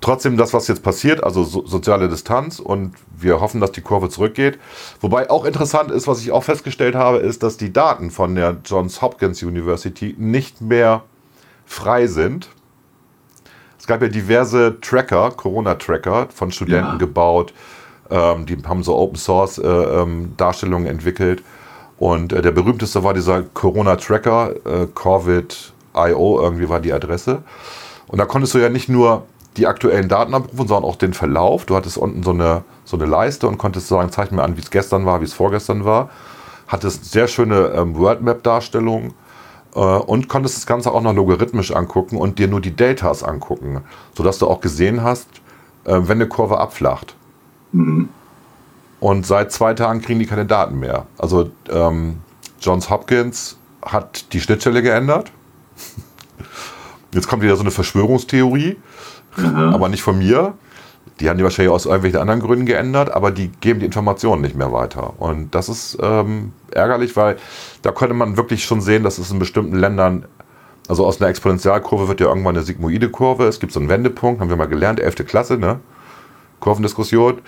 trotzdem 0.00 0.36
das, 0.36 0.54
was 0.54 0.68
jetzt 0.68 0.82
passiert, 0.82 1.22
also 1.22 1.44
so, 1.44 1.66
soziale 1.66 2.08
Distanz 2.08 2.60
und 2.60 2.94
wir 3.16 3.40
hoffen, 3.40 3.60
dass 3.60 3.72
die 3.72 3.80
Kurve 3.80 4.08
zurückgeht. 4.08 4.58
Wobei 5.00 5.30
auch 5.30 5.44
interessant 5.44 5.90
ist, 5.90 6.06
was 6.06 6.20
ich 6.20 6.32
auch 6.32 6.44
festgestellt 6.44 6.94
habe, 6.94 7.18
ist, 7.18 7.42
dass 7.42 7.56
die 7.56 7.72
Daten 7.72 8.10
von 8.10 8.34
der 8.34 8.56
Johns 8.64 9.02
Hopkins 9.02 9.42
University 9.42 10.14
nicht 10.18 10.60
mehr 10.60 11.02
frei 11.66 12.06
sind. 12.06 12.48
Es 13.78 13.86
gab 13.86 14.02
ja 14.02 14.08
diverse 14.08 14.80
Tracker, 14.80 15.30
Corona-Tracker 15.30 16.28
von 16.34 16.50
Studenten 16.50 16.92
ja. 16.92 16.96
gebaut. 16.96 17.52
Ähm, 18.10 18.46
die 18.46 18.56
haben 18.66 18.82
so 18.82 18.96
Open 18.96 19.16
Source 19.16 19.58
äh, 19.58 19.66
ähm, 19.66 20.34
Darstellungen 20.36 20.86
entwickelt. 20.86 21.42
Und 21.98 22.32
äh, 22.32 22.42
der 22.42 22.52
berühmteste 22.52 23.02
war 23.02 23.14
dieser 23.14 23.42
Corona-Tracker, 23.42 24.54
äh, 24.64 24.86
Covid.io, 24.94 26.40
irgendwie 26.40 26.68
war 26.68 26.80
die 26.80 26.92
Adresse. 26.92 27.42
Und 28.06 28.18
da 28.18 28.24
konntest 28.24 28.54
du 28.54 28.58
ja 28.58 28.68
nicht 28.68 28.88
nur 28.88 29.26
die 29.58 29.66
aktuellen 29.66 30.08
Daten 30.08 30.34
abrufen, 30.34 30.68
sondern 30.68 30.84
auch 30.84 30.96
den 30.96 31.12
Verlauf. 31.12 31.66
Du 31.66 31.76
hattest 31.76 31.98
unten 31.98 32.22
so 32.22 32.30
eine, 32.30 32.62
so 32.84 32.96
eine 32.96 33.06
Leiste 33.06 33.48
und 33.48 33.58
konntest 33.58 33.88
sagen, 33.88 34.10
zeig 34.10 34.32
mir 34.32 34.42
an, 34.42 34.56
wie 34.56 34.60
es 34.60 34.70
gestern 34.70 35.04
war, 35.04 35.20
wie 35.20 35.24
es 35.24 35.34
vorgestern 35.34 35.84
war. 35.84 36.10
Hattest 36.68 37.10
sehr 37.10 37.28
schöne 37.28 37.72
ähm, 37.74 37.96
Worldmap-Darstellungen 37.96 39.14
äh, 39.74 39.80
und 39.80 40.28
konntest 40.28 40.56
das 40.56 40.66
Ganze 40.66 40.92
auch 40.92 41.02
noch 41.02 41.14
logarithmisch 41.14 41.72
angucken 41.72 42.16
und 42.16 42.38
dir 42.38 42.46
nur 42.46 42.60
die 42.60 42.74
Datas 42.74 43.22
angucken, 43.22 43.82
sodass 44.14 44.38
du 44.38 44.46
auch 44.46 44.60
gesehen 44.60 45.02
hast, 45.02 45.28
äh, 45.84 45.94
wenn 45.94 46.18
eine 46.18 46.28
Kurve 46.28 46.58
abflacht. 46.58 47.16
Mhm. 47.72 48.08
Und 49.00 49.26
seit 49.26 49.52
zwei 49.52 49.74
Tagen 49.74 50.00
kriegen 50.00 50.18
die 50.18 50.26
keine 50.26 50.46
Daten 50.46 50.78
mehr. 50.78 51.06
Also 51.18 51.50
ähm, 51.70 52.20
Johns 52.60 52.90
Hopkins 52.90 53.56
hat 53.82 54.32
die 54.32 54.40
Schnittstelle 54.40 54.82
geändert. 54.82 55.32
Jetzt 57.12 57.26
kommt 57.26 57.42
wieder 57.42 57.56
so 57.56 57.62
eine 57.62 57.70
Verschwörungstheorie 57.70 58.76
mhm. 59.40 59.74
aber 59.74 59.88
nicht 59.88 60.02
von 60.02 60.18
mir. 60.18 60.54
Die 61.20 61.28
haben 61.28 61.36
die 61.36 61.44
wahrscheinlich 61.44 61.72
aus 61.72 61.86
irgendwelchen 61.86 62.20
anderen 62.20 62.40
Gründen 62.40 62.66
geändert, 62.66 63.10
aber 63.10 63.30
die 63.30 63.48
geben 63.60 63.80
die 63.80 63.86
Informationen 63.86 64.40
nicht 64.40 64.54
mehr 64.54 64.72
weiter. 64.72 65.14
Und 65.18 65.54
das 65.54 65.68
ist 65.68 65.98
ähm, 66.00 66.52
ärgerlich, 66.70 67.16
weil 67.16 67.36
da 67.82 67.90
könnte 67.90 68.14
man 68.14 68.36
wirklich 68.36 68.64
schon 68.64 68.80
sehen, 68.80 69.02
dass 69.02 69.18
es 69.18 69.30
in 69.30 69.38
bestimmten 69.38 69.76
Ländern, 69.76 70.26
also 70.86 71.04
aus 71.04 71.20
einer 71.20 71.28
Exponentialkurve 71.28 72.06
wird 72.08 72.20
ja 72.20 72.28
irgendwann 72.28 72.56
eine 72.56 72.64
sigmoide 72.64 73.10
Kurve. 73.10 73.46
Es 73.46 73.58
gibt 73.58 73.72
so 73.72 73.80
einen 73.80 73.88
Wendepunkt, 73.88 74.40
haben 74.40 74.48
wir 74.48 74.56
mal 74.56 74.68
gelernt, 74.68 75.00
11. 75.00 75.26
Klasse, 75.26 75.58
ne? 75.58 75.80
Kurvendiskussion. 76.60 77.38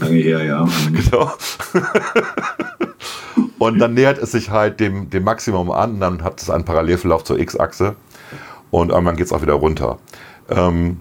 Lange 0.00 0.14
her, 0.14 0.44
ja. 0.44 0.66
genau. 0.92 1.32
und 3.58 3.78
dann 3.78 3.94
nähert 3.94 4.18
es 4.18 4.32
sich 4.32 4.50
halt 4.50 4.80
dem, 4.80 5.10
dem 5.10 5.24
Maximum 5.24 5.70
an, 5.70 6.00
dann 6.00 6.22
hat 6.22 6.40
es 6.40 6.50
einen 6.50 6.64
Parallelverlauf 6.64 7.24
zur 7.24 7.38
X-Achse 7.38 7.96
und 8.70 8.90
irgendwann 8.90 9.16
geht 9.16 9.26
es 9.26 9.32
auch 9.32 9.42
wieder 9.42 9.54
runter. 9.54 9.98
Ähm, 10.48 11.00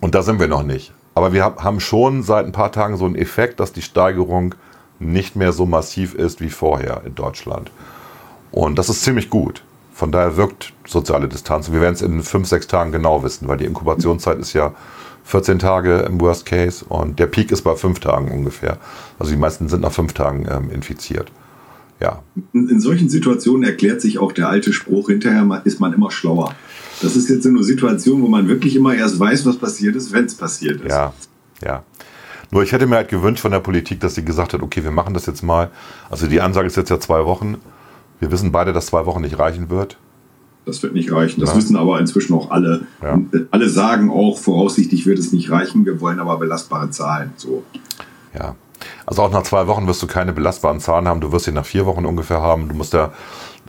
und 0.00 0.14
da 0.14 0.22
sind 0.22 0.40
wir 0.40 0.48
noch 0.48 0.62
nicht. 0.62 0.92
Aber 1.14 1.32
wir 1.32 1.44
haben 1.44 1.80
schon 1.80 2.22
seit 2.22 2.46
ein 2.46 2.52
paar 2.52 2.72
Tagen 2.72 2.96
so 2.96 3.04
einen 3.04 3.16
Effekt, 3.16 3.60
dass 3.60 3.72
die 3.72 3.82
Steigerung 3.82 4.54
nicht 4.98 5.36
mehr 5.36 5.52
so 5.52 5.66
massiv 5.66 6.14
ist 6.14 6.40
wie 6.40 6.50
vorher 6.50 7.02
in 7.04 7.14
Deutschland. 7.14 7.70
Und 8.52 8.78
das 8.78 8.88
ist 8.88 9.02
ziemlich 9.02 9.30
gut. 9.30 9.64
Von 9.92 10.12
daher 10.12 10.36
wirkt 10.36 10.72
soziale 10.86 11.28
Distanz. 11.28 11.70
Wir 11.72 11.80
werden 11.80 11.94
es 11.94 12.02
in 12.02 12.22
fünf, 12.22 12.48
sechs 12.48 12.66
Tagen 12.66 12.92
genau 12.92 13.22
wissen, 13.22 13.48
weil 13.48 13.58
die 13.58 13.64
Inkubationszeit 13.64 14.38
ist 14.38 14.52
ja 14.52 14.72
14 15.24 15.58
Tage 15.58 15.98
im 16.00 16.20
Worst 16.20 16.46
Case 16.46 16.84
und 16.88 17.18
der 17.18 17.26
Peak 17.26 17.52
ist 17.52 17.62
bei 17.62 17.76
fünf 17.76 18.00
Tagen 18.00 18.30
ungefähr. 18.30 18.78
Also 19.18 19.32
die 19.32 19.38
meisten 19.38 19.68
sind 19.68 19.82
nach 19.82 19.92
fünf 19.92 20.12
Tagen 20.12 20.46
ähm, 20.50 20.70
infiziert. 20.70 21.30
Ja. 22.00 22.22
In 22.54 22.80
solchen 22.80 23.10
Situationen 23.10 23.62
erklärt 23.62 24.00
sich 24.00 24.18
auch 24.18 24.32
der 24.32 24.48
alte 24.48 24.72
Spruch, 24.72 25.08
hinterher 25.08 25.60
ist 25.64 25.80
man 25.80 25.92
immer 25.92 26.10
schlauer. 26.10 26.54
Das 27.00 27.16
ist 27.16 27.28
jetzt 27.28 27.44
so 27.44 27.48
eine 27.48 27.62
Situation, 27.62 28.22
wo 28.22 28.28
man 28.28 28.48
wirklich 28.48 28.76
immer 28.76 28.94
erst 28.94 29.18
weiß, 29.18 29.46
was 29.46 29.56
passiert 29.56 29.96
ist, 29.96 30.12
wenn 30.12 30.26
es 30.26 30.34
passiert 30.34 30.82
ist. 30.82 30.90
Ja, 30.90 31.12
ja. 31.62 31.82
Nur 32.50 32.62
ich 32.62 32.72
hätte 32.72 32.86
mir 32.86 32.96
halt 32.96 33.08
gewünscht 33.08 33.42
von 33.42 33.52
der 33.52 33.60
Politik, 33.60 34.00
dass 34.00 34.16
sie 34.16 34.24
gesagt 34.24 34.52
hat, 34.52 34.62
okay, 34.62 34.82
wir 34.82 34.90
machen 34.90 35.14
das 35.14 35.26
jetzt 35.26 35.42
mal. 35.42 35.70
Also 36.10 36.26
die 36.26 36.40
Ansage 36.40 36.66
ist 36.66 36.76
jetzt 36.76 36.90
ja 36.90 36.98
zwei 36.98 37.24
Wochen. 37.24 37.56
Wir 38.18 38.32
wissen 38.32 38.52
beide, 38.52 38.72
dass 38.72 38.86
zwei 38.86 39.06
Wochen 39.06 39.20
nicht 39.20 39.38
reichen 39.38 39.70
wird. 39.70 39.96
Das 40.66 40.82
wird 40.82 40.92
nicht 40.92 41.10
reichen. 41.12 41.40
Das 41.40 41.50
ja. 41.50 41.56
wissen 41.56 41.76
aber 41.76 41.98
inzwischen 42.00 42.34
auch 42.34 42.50
alle. 42.50 42.86
Ja. 43.02 43.20
Alle 43.50 43.68
sagen 43.68 44.10
auch, 44.10 44.36
voraussichtlich 44.36 45.06
wird 45.06 45.18
es 45.18 45.32
nicht 45.32 45.50
reichen. 45.50 45.86
Wir 45.86 46.00
wollen 46.00 46.20
aber 46.20 46.38
belastbare 46.38 46.90
Zahlen. 46.90 47.32
So. 47.36 47.64
Ja. 48.38 48.56
Also 49.06 49.22
auch 49.22 49.32
nach 49.32 49.42
zwei 49.42 49.66
Wochen 49.66 49.86
wirst 49.86 50.02
du 50.02 50.06
keine 50.06 50.32
belastbaren 50.32 50.80
Zahlen 50.80 51.08
haben. 51.08 51.20
Du 51.20 51.32
wirst 51.32 51.46
sie 51.46 51.52
nach 51.52 51.64
vier 51.64 51.86
Wochen 51.86 52.04
ungefähr 52.04 52.40
haben. 52.40 52.68
Du 52.68 52.74
musst 52.74 52.92
ja 52.92 53.12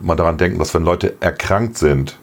mal 0.02 0.16
daran 0.16 0.38
denken, 0.38 0.58
dass 0.58 0.74
wenn 0.74 0.84
Leute 0.84 1.14
erkrankt 1.20 1.78
sind, 1.78 2.18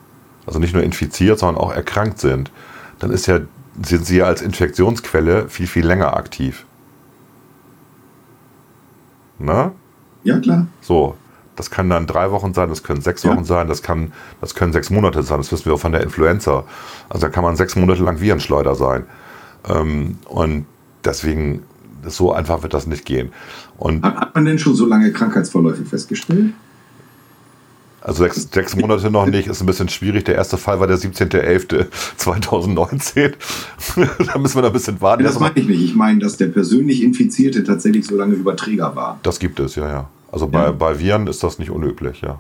also 0.50 0.58
nicht 0.58 0.74
nur 0.74 0.82
infiziert, 0.82 1.38
sondern 1.38 1.64
auch 1.64 1.72
erkrankt 1.72 2.18
sind, 2.18 2.50
dann 2.98 3.12
ist 3.12 3.28
ja, 3.28 3.40
sind 3.84 4.04
sie 4.04 4.18
ja 4.18 4.26
als 4.26 4.42
Infektionsquelle 4.42 5.48
viel, 5.48 5.68
viel 5.68 5.86
länger 5.86 6.18
aktiv. 6.18 6.66
Na? 9.38 9.74
Ja, 10.24 10.40
klar. 10.40 10.66
So. 10.82 11.16
Das 11.56 11.70
kann 11.70 11.90
dann 11.90 12.08
drei 12.08 12.32
Wochen 12.32 12.54
sein, 12.54 12.70
das 12.70 12.84
können 12.84 13.02
sechs 13.02 13.26
Wochen 13.26 13.40
ja. 13.40 13.44
sein, 13.44 13.68
das, 13.68 13.84
kann, 13.84 14.14
das 14.40 14.56
können 14.56 14.72
sechs 14.74 14.90
Monate 14.90 15.22
sein. 15.24 15.38
Das 15.38 15.52
wissen 15.52 15.66
wir 15.66 15.74
auch 15.74 15.80
von 15.80 15.92
der 15.92 16.02
Influenza. 16.02 16.64
Also 17.10 17.28
da 17.28 17.30
kann 17.32 17.44
man 17.44 17.58
sechs 17.58 17.76
Monate 17.76 18.02
lang 18.02 18.20
Virenschleuder 18.20 18.76
sein. 18.76 19.04
Ähm, 19.68 20.18
und 20.26 20.66
deswegen, 21.06 21.64
so 22.08 22.32
einfach 22.32 22.64
wird 22.64 22.74
das 22.74 22.88
nicht 22.88 23.06
gehen. 23.06 23.34
Und 23.78 24.04
hat 24.04 24.34
man 24.34 24.46
denn 24.46 24.58
schon 24.58 24.74
so 24.74 24.86
lange 24.86 25.12
Krankheitsverläufe 25.12 25.84
festgestellt? 25.84 26.54
Also 28.02 28.24
sechs, 28.24 28.50
sechs 28.52 28.76
Monate 28.76 29.12
noch 29.12 29.26
nicht, 29.26 29.48
ist 29.48 29.62
ein 29.62 29.66
bisschen 29.66 29.90
schwierig. 29.90 30.26
Der 30.26 30.36
erste 30.36 30.58
Fall 30.58 30.80
war 30.80 30.86
der 30.88 30.98
17.11.2019. 30.98 33.34
da 34.26 34.38
müssen 34.38 34.56
wir 34.56 34.62
noch 34.62 34.70
ein 34.70 34.74
bisschen 34.74 35.02
warten. 35.02 35.24
Das 35.24 35.40
meine 35.40 35.60
ich 35.60 35.68
nicht. 35.68 35.84
Ich 35.84 35.96
meine, 35.96 36.20
dass 36.20 36.38
der 36.38 36.48
persönlich 36.48 37.04
Infizierte 37.04 37.64
tatsächlich 37.64 38.08
so 38.08 38.16
lange 38.16 38.36
Überträger 38.36 38.96
war. 38.96 39.20
Das 39.24 39.40
gibt 39.40 39.60
es, 39.60 39.76
ja, 39.76 39.88
ja. 39.88 40.08
Also 40.32 40.48
bei, 40.48 40.66
ja. 40.66 40.72
bei 40.72 41.00
Viren 41.00 41.26
ist 41.28 41.44
das 41.44 41.60
nicht 41.60 41.72
unüblich, 41.72 42.22
ja. 42.22 42.40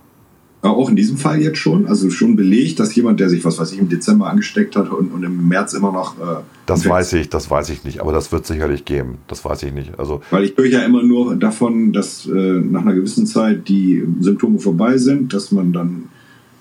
Auch 0.61 0.89
in 0.89 0.97
diesem 0.97 1.17
Fall 1.17 1.41
jetzt 1.41 1.57
schon, 1.57 1.87
also 1.87 2.09
schon 2.09 2.35
belegt, 2.35 2.81
dass 2.81 2.93
jemand, 2.93 3.21
der 3.21 3.29
sich, 3.29 3.45
was 3.45 3.59
weiß 3.59 3.71
ich, 3.71 3.79
im 3.79 3.87
Dezember 3.87 4.27
angesteckt 4.27 4.75
hat 4.75 4.91
und, 4.91 5.13
und 5.13 5.23
im 5.23 5.47
März 5.47 5.73
immer 5.73 5.93
noch. 5.93 6.17
Äh, 6.17 6.41
das 6.65 6.87
weiß 6.87 7.13
ich, 7.13 7.29
das 7.29 7.49
weiß 7.49 7.69
ich 7.69 7.85
nicht, 7.85 8.01
aber 8.01 8.11
das 8.11 8.33
wird 8.33 8.45
sicherlich 8.45 8.83
geben. 8.83 9.19
Das 9.27 9.45
weiß 9.45 9.63
ich 9.63 9.73
nicht. 9.73 9.97
Also 9.97 10.21
Weil 10.31 10.43
ich 10.43 10.57
höre 10.57 10.65
ja 10.65 10.81
immer 10.81 11.01
nur 11.01 11.37
davon, 11.37 11.93
dass 11.93 12.25
äh, 12.25 12.31
nach 12.31 12.81
einer 12.81 12.93
gewissen 12.93 13.25
Zeit 13.25 13.69
die 13.69 14.03
Symptome 14.19 14.59
vorbei 14.59 14.97
sind, 14.97 15.33
dass 15.33 15.53
man 15.53 15.71
dann 15.71 16.09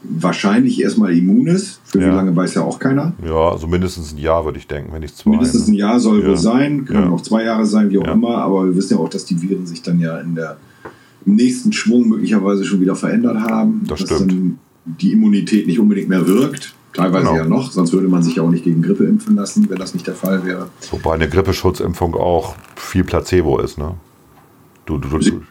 wahrscheinlich 0.03 0.81
erstmal 0.81 1.17
immun 1.17 1.49
ist. 1.49 1.81
Für 1.85 2.01
ja. 2.01 2.07
wie 2.07 2.15
lange 2.15 2.37
weiß 2.37 2.55
ja 2.55 2.63
auch 2.63 2.79
keiner. 2.79 3.15
Ja, 3.25 3.51
also 3.51 3.67
mindestens 3.67 4.13
ein 4.13 4.19
Jahr 4.19 4.45
würde 4.45 4.59
ich 4.59 4.69
denken, 4.69 4.93
wenn 4.93 5.01
nicht 5.01 5.17
zwei. 5.17 5.31
Mindestens 5.31 5.67
ein 5.67 5.75
Jahr 5.75 5.99
soll 5.99 6.23
ja. 6.23 6.29
wohl 6.29 6.37
sein, 6.37 6.85
können 6.85 7.07
ja. 7.07 7.11
auch 7.11 7.23
zwei 7.23 7.45
Jahre 7.45 7.67
sein, 7.67 7.91
wie 7.91 7.99
auch 7.99 8.07
immer, 8.07 8.39
aber 8.39 8.67
wir 8.67 8.77
wissen 8.77 8.97
ja 8.97 9.01
auch, 9.01 9.09
dass 9.09 9.25
die 9.25 9.43
Viren 9.43 9.67
sich 9.67 9.83
dann 9.83 9.99
ja 9.99 10.19
in 10.19 10.37
der 10.37 10.57
im 11.27 11.37
nächsten 11.37 11.73
Schwung 11.73 12.09
möglicherweise 12.09 12.65
schon 12.65 12.81
wieder 12.81 12.95
verändert 12.95 13.39
haben. 13.39 13.83
Das 13.87 14.01
dass 14.01 14.09
stimmt. 14.09 14.33
dann 14.33 14.59
die 14.85 15.13
Immunität 15.13 15.67
nicht 15.67 15.79
unbedingt 15.79 16.09
mehr 16.09 16.27
wirkt. 16.27 16.75
Teilweise 16.95 17.27
genau. 17.27 17.37
ja 17.37 17.45
noch, 17.45 17.71
sonst 17.71 17.93
würde 17.93 18.09
man 18.09 18.23
sich 18.23 18.37
ja 18.37 18.43
auch 18.43 18.51
nicht 18.51 18.65
gegen 18.65 18.83
Grippe 18.83 19.05
impfen 19.05 19.37
lassen, 19.37 19.69
wenn 19.69 19.79
das 19.79 19.95
nicht 19.95 20.07
der 20.07 20.15
Fall 20.15 20.45
wäre. 20.45 20.69
Wobei 20.91 21.15
eine 21.15 21.29
Grippeschutzimpfung 21.29 22.15
auch 22.15 22.57
viel 22.77 23.05
Placebo 23.05 23.59
ist, 23.59 23.79
ne? 23.79 23.95
Du, 24.87 24.97
du, 24.97 25.09
du, 25.09 25.19
du, 25.19 25.43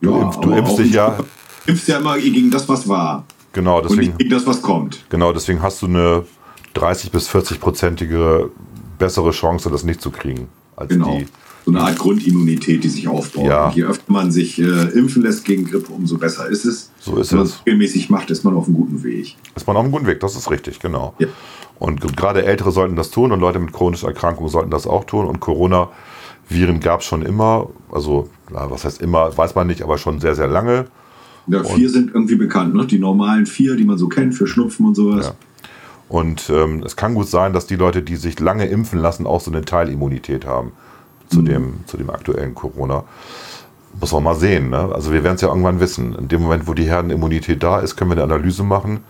du, 0.00 0.10
ja, 0.10 0.22
impf, 0.22 0.36
du 0.40 0.52
impfst 0.52 0.78
dich 0.78 0.92
ja. 0.92 1.18
Du 1.66 1.72
impfst 1.72 1.88
ja 1.88 1.98
immer 1.98 2.16
gegen 2.18 2.50
das, 2.50 2.68
was 2.68 2.88
war. 2.88 3.24
Genau, 3.52 3.80
deswegen. 3.80 4.00
Und 4.00 4.06
nicht 4.06 4.18
gegen 4.18 4.30
das, 4.30 4.46
was 4.46 4.62
kommt. 4.62 5.04
Genau, 5.10 5.32
deswegen 5.32 5.60
hast 5.62 5.82
du 5.82 5.86
eine 5.86 6.24
30- 6.76 7.10
bis 7.10 7.28
40-prozentige 7.28 8.50
bessere 8.98 9.30
Chance, 9.32 9.70
das 9.70 9.84
nicht 9.84 10.00
zu 10.00 10.10
kriegen, 10.10 10.48
als 10.76 10.90
genau. 10.90 11.18
die 11.18 11.26
so 11.64 11.70
eine 11.70 11.80
Art 11.80 11.98
Grundimmunität, 11.98 12.84
die 12.84 12.88
sich 12.88 13.08
aufbaut. 13.08 13.46
Ja. 13.46 13.70
je 13.70 13.84
öfter 13.84 14.12
man 14.12 14.30
sich 14.30 14.58
äh, 14.58 14.88
impfen 14.90 15.22
lässt 15.22 15.44
gegen 15.44 15.64
Grippe, 15.64 15.92
umso 15.92 16.18
besser 16.18 16.46
ist 16.46 16.64
es. 16.66 16.90
So 17.00 17.16
ist 17.16 17.32
Wenn 17.32 17.40
es. 17.40 17.50
man 17.50 17.58
regelmäßig 17.66 18.10
macht, 18.10 18.30
ist 18.30 18.44
man 18.44 18.54
auf 18.54 18.66
einem 18.66 18.76
guten 18.76 19.02
Weg. 19.02 19.36
Ist 19.54 19.66
man 19.66 19.76
auf 19.76 19.82
einem 19.82 19.92
guten 19.92 20.06
Weg, 20.06 20.20
das 20.20 20.36
ist 20.36 20.50
richtig, 20.50 20.78
genau. 20.78 21.14
Ja. 21.18 21.28
Und 21.78 22.16
gerade 22.16 22.44
Ältere 22.44 22.70
sollten 22.70 22.96
das 22.96 23.10
tun 23.10 23.32
und 23.32 23.40
Leute 23.40 23.58
mit 23.58 23.72
chronischen 23.72 24.08
Erkrankungen 24.08 24.50
sollten 24.50 24.70
das 24.70 24.86
auch 24.86 25.04
tun. 25.04 25.26
Und 25.26 25.40
Corona-Viren 25.40 26.80
gab 26.80 27.00
es 27.00 27.06
schon 27.06 27.22
immer, 27.22 27.68
also 27.90 28.28
was 28.50 28.84
heißt 28.84 29.00
immer, 29.00 29.36
weiß 29.36 29.54
man 29.54 29.66
nicht, 29.66 29.82
aber 29.82 29.98
schon 29.98 30.20
sehr, 30.20 30.34
sehr 30.34 30.46
lange. 30.46 30.86
Ja, 31.46 31.64
vier 31.64 31.88
und, 31.88 31.92
sind 31.92 32.14
irgendwie 32.14 32.36
bekannt, 32.36 32.74
ne? 32.74 32.86
die 32.86 32.98
normalen 32.98 33.46
vier, 33.46 33.76
die 33.76 33.84
man 33.84 33.98
so 33.98 34.08
kennt 34.08 34.34
für 34.34 34.46
Schnupfen 34.46 34.86
und 34.86 34.94
sowas. 34.94 35.26
Ja. 35.26 35.34
Und 36.08 36.48
ähm, 36.50 36.82
es 36.84 36.96
kann 36.96 37.14
gut 37.14 37.28
sein, 37.28 37.52
dass 37.52 37.66
die 37.66 37.76
Leute, 37.76 38.02
die 38.02 38.16
sich 38.16 38.38
lange 38.38 38.66
impfen 38.66 38.98
lassen, 38.98 39.26
auch 39.26 39.40
so 39.40 39.50
eine 39.50 39.62
Teilimmunität 39.62 40.46
haben 40.46 40.72
zu, 41.28 41.40
mhm. 41.40 41.44
dem, 41.44 41.74
zu 41.86 41.96
dem 41.96 42.10
aktuellen 42.10 42.54
Corona. 42.54 43.04
Muss 44.00 44.12
man 44.12 44.24
mal 44.24 44.34
sehen. 44.34 44.70
Ne? 44.70 44.90
Also 44.92 45.12
wir 45.12 45.22
werden 45.22 45.36
es 45.36 45.40
ja 45.40 45.48
irgendwann 45.48 45.80
wissen. 45.80 46.14
In 46.16 46.28
dem 46.28 46.42
Moment, 46.42 46.66
wo 46.66 46.74
die 46.74 46.84
Herdenimmunität 46.84 47.62
da 47.62 47.80
ist, 47.80 47.96
können 47.96 48.10
wir 48.10 48.22
eine 48.22 48.24
Analyse 48.24 48.64
machen. 48.64 49.00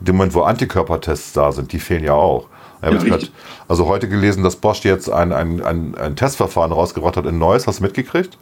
In 0.00 0.06
dem 0.06 0.16
Moment, 0.16 0.34
wo 0.34 0.42
Antikörpertests 0.42 1.32
da 1.34 1.52
sind, 1.52 1.72
die 1.72 1.78
fehlen 1.78 2.04
ja 2.04 2.14
auch. 2.14 2.48
Ja, 2.82 2.90
grad, 2.96 3.30
also 3.68 3.86
heute 3.86 4.08
gelesen, 4.08 4.42
dass 4.42 4.56
Bosch 4.56 4.84
jetzt 4.84 5.10
ein, 5.10 5.32
ein, 5.32 5.62
ein, 5.62 5.94
ein 5.96 6.16
Testverfahren 6.16 6.72
rausgebracht 6.72 7.18
hat 7.18 7.26
in 7.26 7.38
Neuss. 7.38 7.66
Hast 7.66 7.80
du 7.80 7.82
mitgekriegt? 7.82 8.38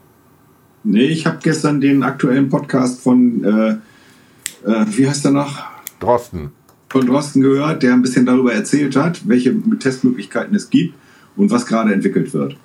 Nee, 0.84 1.06
ich 1.06 1.26
habe 1.26 1.38
gestern 1.42 1.80
den 1.80 2.04
aktuellen 2.04 2.48
Podcast 2.48 3.00
von, 3.00 3.42
äh, 3.44 4.70
äh, 4.70 4.86
wie 4.90 5.08
heißt 5.08 5.24
der 5.24 5.32
noch? 5.32 5.64
Drosten. 5.98 6.52
Von 6.88 7.06
Drosten 7.06 7.42
gehört, 7.42 7.82
der 7.82 7.92
ein 7.92 8.02
bisschen 8.02 8.24
darüber 8.26 8.52
erzählt 8.52 8.94
hat, 8.94 9.26
welche 9.28 9.54
Testmöglichkeiten 9.78 10.54
es 10.54 10.70
gibt 10.70 10.94
und 11.36 11.50
was 11.50 11.66
gerade 11.66 11.92
entwickelt 11.92 12.32
wird. 12.32 12.56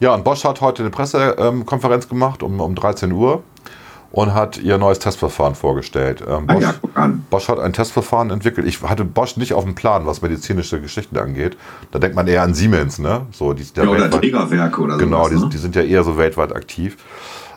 Ja, 0.00 0.14
und 0.14 0.24
Bosch 0.24 0.44
hat 0.44 0.60
heute 0.60 0.82
eine 0.82 0.90
Pressekonferenz 0.90 2.08
gemacht 2.08 2.42
um, 2.42 2.60
um 2.60 2.74
13 2.74 3.12
Uhr 3.12 3.42
und 4.14 4.32
hat 4.32 4.58
ihr 4.58 4.78
neues 4.78 5.00
Testverfahren 5.00 5.54
vorgestellt. 5.56 6.22
Ähm, 6.26 6.46
Bosch, 6.46 6.64
ah 6.94 7.06
ja, 7.06 7.12
Bosch, 7.30 7.48
hat 7.48 7.58
ein 7.58 7.72
Testverfahren 7.72 8.30
entwickelt. 8.30 8.66
Ich 8.66 8.80
hatte 8.82 9.04
Bosch 9.04 9.36
nicht 9.36 9.54
auf 9.54 9.64
dem 9.64 9.74
Plan, 9.74 10.06
was 10.06 10.22
medizinische 10.22 10.80
Geschichten 10.80 11.16
angeht. 11.18 11.56
Da 11.90 11.98
denkt 11.98 12.14
man 12.14 12.28
eher 12.28 12.42
an 12.42 12.54
Siemens, 12.54 13.00
ne? 13.00 13.22
So, 13.32 13.52
die, 13.54 13.64
ja, 13.76 13.82
oder 13.84 14.08
Trägerwerke 14.10 14.80
oder 14.80 14.94
so. 14.94 14.98
Genau, 15.00 15.24
sowas, 15.24 15.30
die, 15.30 15.44
ne? 15.44 15.48
die, 15.50 15.58
sind 15.58 15.74
ja 15.74 15.82
eher 15.82 16.04
so 16.04 16.16
weltweit 16.16 16.54
aktiv. 16.54 16.96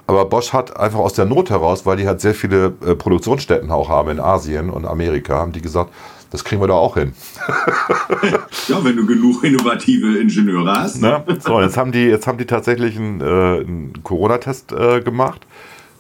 Aber 0.08 0.26
Bosch 0.26 0.54
hat 0.54 0.76
einfach 0.80 1.00
aus 1.00 1.14
der 1.14 1.26
Not 1.26 1.50
heraus, 1.50 1.86
weil 1.86 1.98
die 1.98 2.08
halt 2.08 2.22
sehr 2.22 2.34
viele 2.34 2.74
äh, 2.84 2.96
Produktionsstätten 2.96 3.70
auch 3.70 3.90
haben 3.90 4.10
in 4.10 4.20
Asien 4.20 4.70
und 4.70 4.86
Amerika, 4.86 5.38
haben 5.38 5.52
die 5.52 5.62
gesagt, 5.62 5.92
das 6.32 6.44
kriegen 6.44 6.62
wir 6.62 6.68
da 6.68 6.74
auch 6.74 6.96
hin. 6.96 7.14
ja, 8.68 8.84
wenn 8.84 8.96
du 8.96 9.06
genug 9.06 9.44
innovative 9.44 10.18
Ingenieure 10.18 10.72
hast. 10.72 11.02
Ne? 11.02 11.24
So, 11.40 11.62
jetzt 11.62 11.78
haben 11.78 11.92
die, 11.92 12.04
jetzt 12.04 12.28
haben 12.28 12.38
die 12.38 12.46
tatsächlich 12.46 12.98
einen, 12.98 13.22
äh, 13.22 13.24
einen 13.26 14.04
Corona-Test 14.04 14.72
äh, 14.74 15.02
gemacht, 15.02 15.48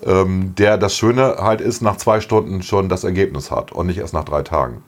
ähm, 0.03 0.53
der 0.57 0.77
das 0.77 0.95
Schöne 0.95 1.37
halt 1.39 1.61
ist, 1.61 1.81
nach 1.81 1.97
zwei 1.97 2.19
Stunden 2.19 2.61
schon 2.61 2.89
das 2.89 3.03
Ergebnis 3.03 3.51
hat 3.51 3.71
und 3.71 3.87
nicht 3.87 3.97
erst 3.97 4.13
nach 4.13 4.25
drei 4.25 4.43
Tagen. 4.43 4.81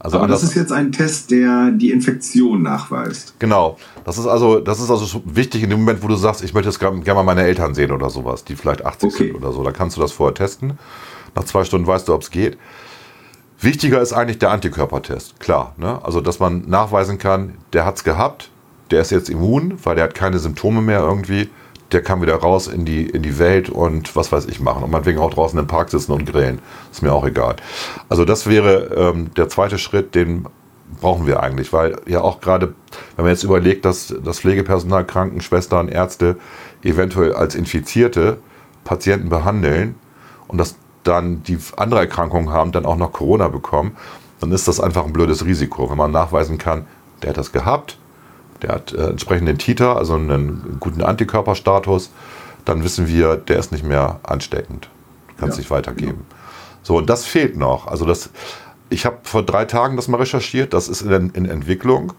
Also 0.00 0.18
Aber 0.18 0.28
das 0.28 0.44
ist 0.44 0.54
jetzt 0.54 0.70
ein 0.70 0.92
Test, 0.92 1.32
der 1.32 1.72
die 1.72 1.90
Infektion 1.90 2.62
nachweist. 2.62 3.34
Genau. 3.40 3.78
Das 4.04 4.16
ist 4.16 4.26
also, 4.26 4.60
das 4.60 4.78
ist 4.78 4.90
also 4.90 5.22
wichtig 5.24 5.64
in 5.64 5.70
dem 5.70 5.80
Moment, 5.80 6.02
wo 6.04 6.08
du 6.08 6.14
sagst, 6.14 6.44
ich 6.44 6.54
möchte 6.54 6.68
jetzt 6.68 6.78
gerne 6.78 7.02
mal 7.04 7.24
meine 7.24 7.42
Eltern 7.42 7.74
sehen 7.74 7.90
oder 7.90 8.08
sowas, 8.08 8.44
die 8.44 8.54
vielleicht 8.54 8.86
80 8.86 9.12
okay. 9.12 9.26
sind 9.26 9.36
oder 9.36 9.52
so. 9.52 9.64
Da 9.64 9.72
kannst 9.72 9.96
du 9.96 10.00
das 10.00 10.12
vorher 10.12 10.34
testen. 10.34 10.78
Nach 11.34 11.44
zwei 11.44 11.64
Stunden 11.64 11.86
weißt 11.86 12.06
du, 12.06 12.14
ob 12.14 12.22
es 12.22 12.30
geht. 12.30 12.58
Wichtiger 13.60 14.00
ist 14.00 14.12
eigentlich 14.12 14.38
der 14.38 14.50
Antikörpertest, 14.50 15.40
klar. 15.40 15.74
Ne? 15.76 15.98
Also, 16.04 16.20
dass 16.20 16.38
man 16.38 16.68
nachweisen 16.68 17.18
kann, 17.18 17.58
der 17.72 17.84
hat 17.84 17.96
es 17.96 18.04
gehabt, 18.04 18.50
der 18.90 19.00
ist 19.00 19.10
jetzt 19.10 19.28
immun, 19.28 19.78
weil 19.82 19.96
der 19.96 20.04
hat 20.04 20.14
keine 20.14 20.38
Symptome 20.38 20.80
mehr 20.80 21.00
irgendwie. 21.00 21.50
Der 21.90 22.02
kann 22.02 22.20
wieder 22.20 22.36
raus 22.36 22.68
in 22.68 22.84
die, 22.84 23.06
in 23.06 23.22
die 23.22 23.38
Welt 23.38 23.70
und 23.70 24.14
was 24.14 24.30
weiß 24.30 24.46
ich 24.46 24.60
machen. 24.60 24.84
Und 24.84 24.90
meinetwegen 24.90 25.18
auch 25.18 25.32
draußen 25.32 25.58
im 25.58 25.66
Park 25.66 25.90
sitzen 25.90 26.12
und 26.12 26.30
grillen. 26.30 26.60
Ist 26.92 27.02
mir 27.02 27.12
auch 27.12 27.26
egal. 27.26 27.56
Also, 28.08 28.24
das 28.24 28.46
wäre 28.46 28.94
ähm, 28.94 29.34
der 29.34 29.48
zweite 29.48 29.78
Schritt, 29.78 30.14
den 30.14 30.46
brauchen 31.00 31.26
wir 31.26 31.42
eigentlich, 31.42 31.72
weil 31.72 31.96
ja 32.06 32.20
auch 32.20 32.40
gerade, 32.40 32.74
wenn 33.16 33.24
man 33.24 33.32
jetzt 33.32 33.42
überlegt, 33.42 33.84
dass 33.84 34.14
das 34.24 34.40
Pflegepersonal, 34.40 35.04
Krankenschwestern, 35.04 35.88
Ärzte 35.88 36.36
eventuell 36.82 37.34
als 37.34 37.54
Infizierte 37.54 38.38
Patienten 38.84 39.28
behandeln 39.28 39.96
und 40.46 40.58
das 40.58 40.76
dann 41.08 41.42
die 41.42 41.58
andere 41.76 42.00
Erkrankungen 42.00 42.50
haben, 42.50 42.72
dann 42.72 42.86
auch 42.86 42.96
noch 42.96 43.12
Corona 43.12 43.48
bekommen, 43.48 43.96
dann 44.40 44.52
ist 44.52 44.68
das 44.68 44.80
einfach 44.80 45.04
ein 45.04 45.12
blödes 45.12 45.44
Risiko. 45.44 45.90
Wenn 45.90 45.96
man 45.96 46.12
nachweisen 46.12 46.58
kann, 46.58 46.86
der 47.22 47.30
hat 47.30 47.36
das 47.36 47.52
gehabt, 47.52 47.98
der 48.62 48.70
hat 48.70 48.92
äh, 48.92 49.08
entsprechenden 49.08 49.58
Titer, 49.58 49.96
also 49.96 50.14
einen 50.14 50.76
guten 50.80 51.02
Antikörperstatus, 51.02 52.10
dann 52.64 52.84
wissen 52.84 53.08
wir, 53.08 53.36
der 53.36 53.58
ist 53.58 53.72
nicht 53.72 53.84
mehr 53.84 54.20
ansteckend. 54.22 54.88
Kann 55.38 55.48
es 55.48 55.56
ja, 55.56 55.60
nicht 55.60 55.70
weitergeben. 55.70 56.12
Genau. 56.12 56.38
So, 56.82 56.96
und 56.96 57.08
das 57.08 57.24
fehlt 57.24 57.56
noch. 57.56 57.86
Also 57.86 58.04
das, 58.04 58.30
ich 58.90 59.06
habe 59.06 59.18
vor 59.22 59.42
drei 59.42 59.64
Tagen 59.64 59.96
das 59.96 60.08
mal 60.08 60.18
recherchiert, 60.18 60.72
das 60.72 60.88
ist 60.88 61.02
in, 61.02 61.30
in 61.30 61.46
Entwicklung. 61.46 62.12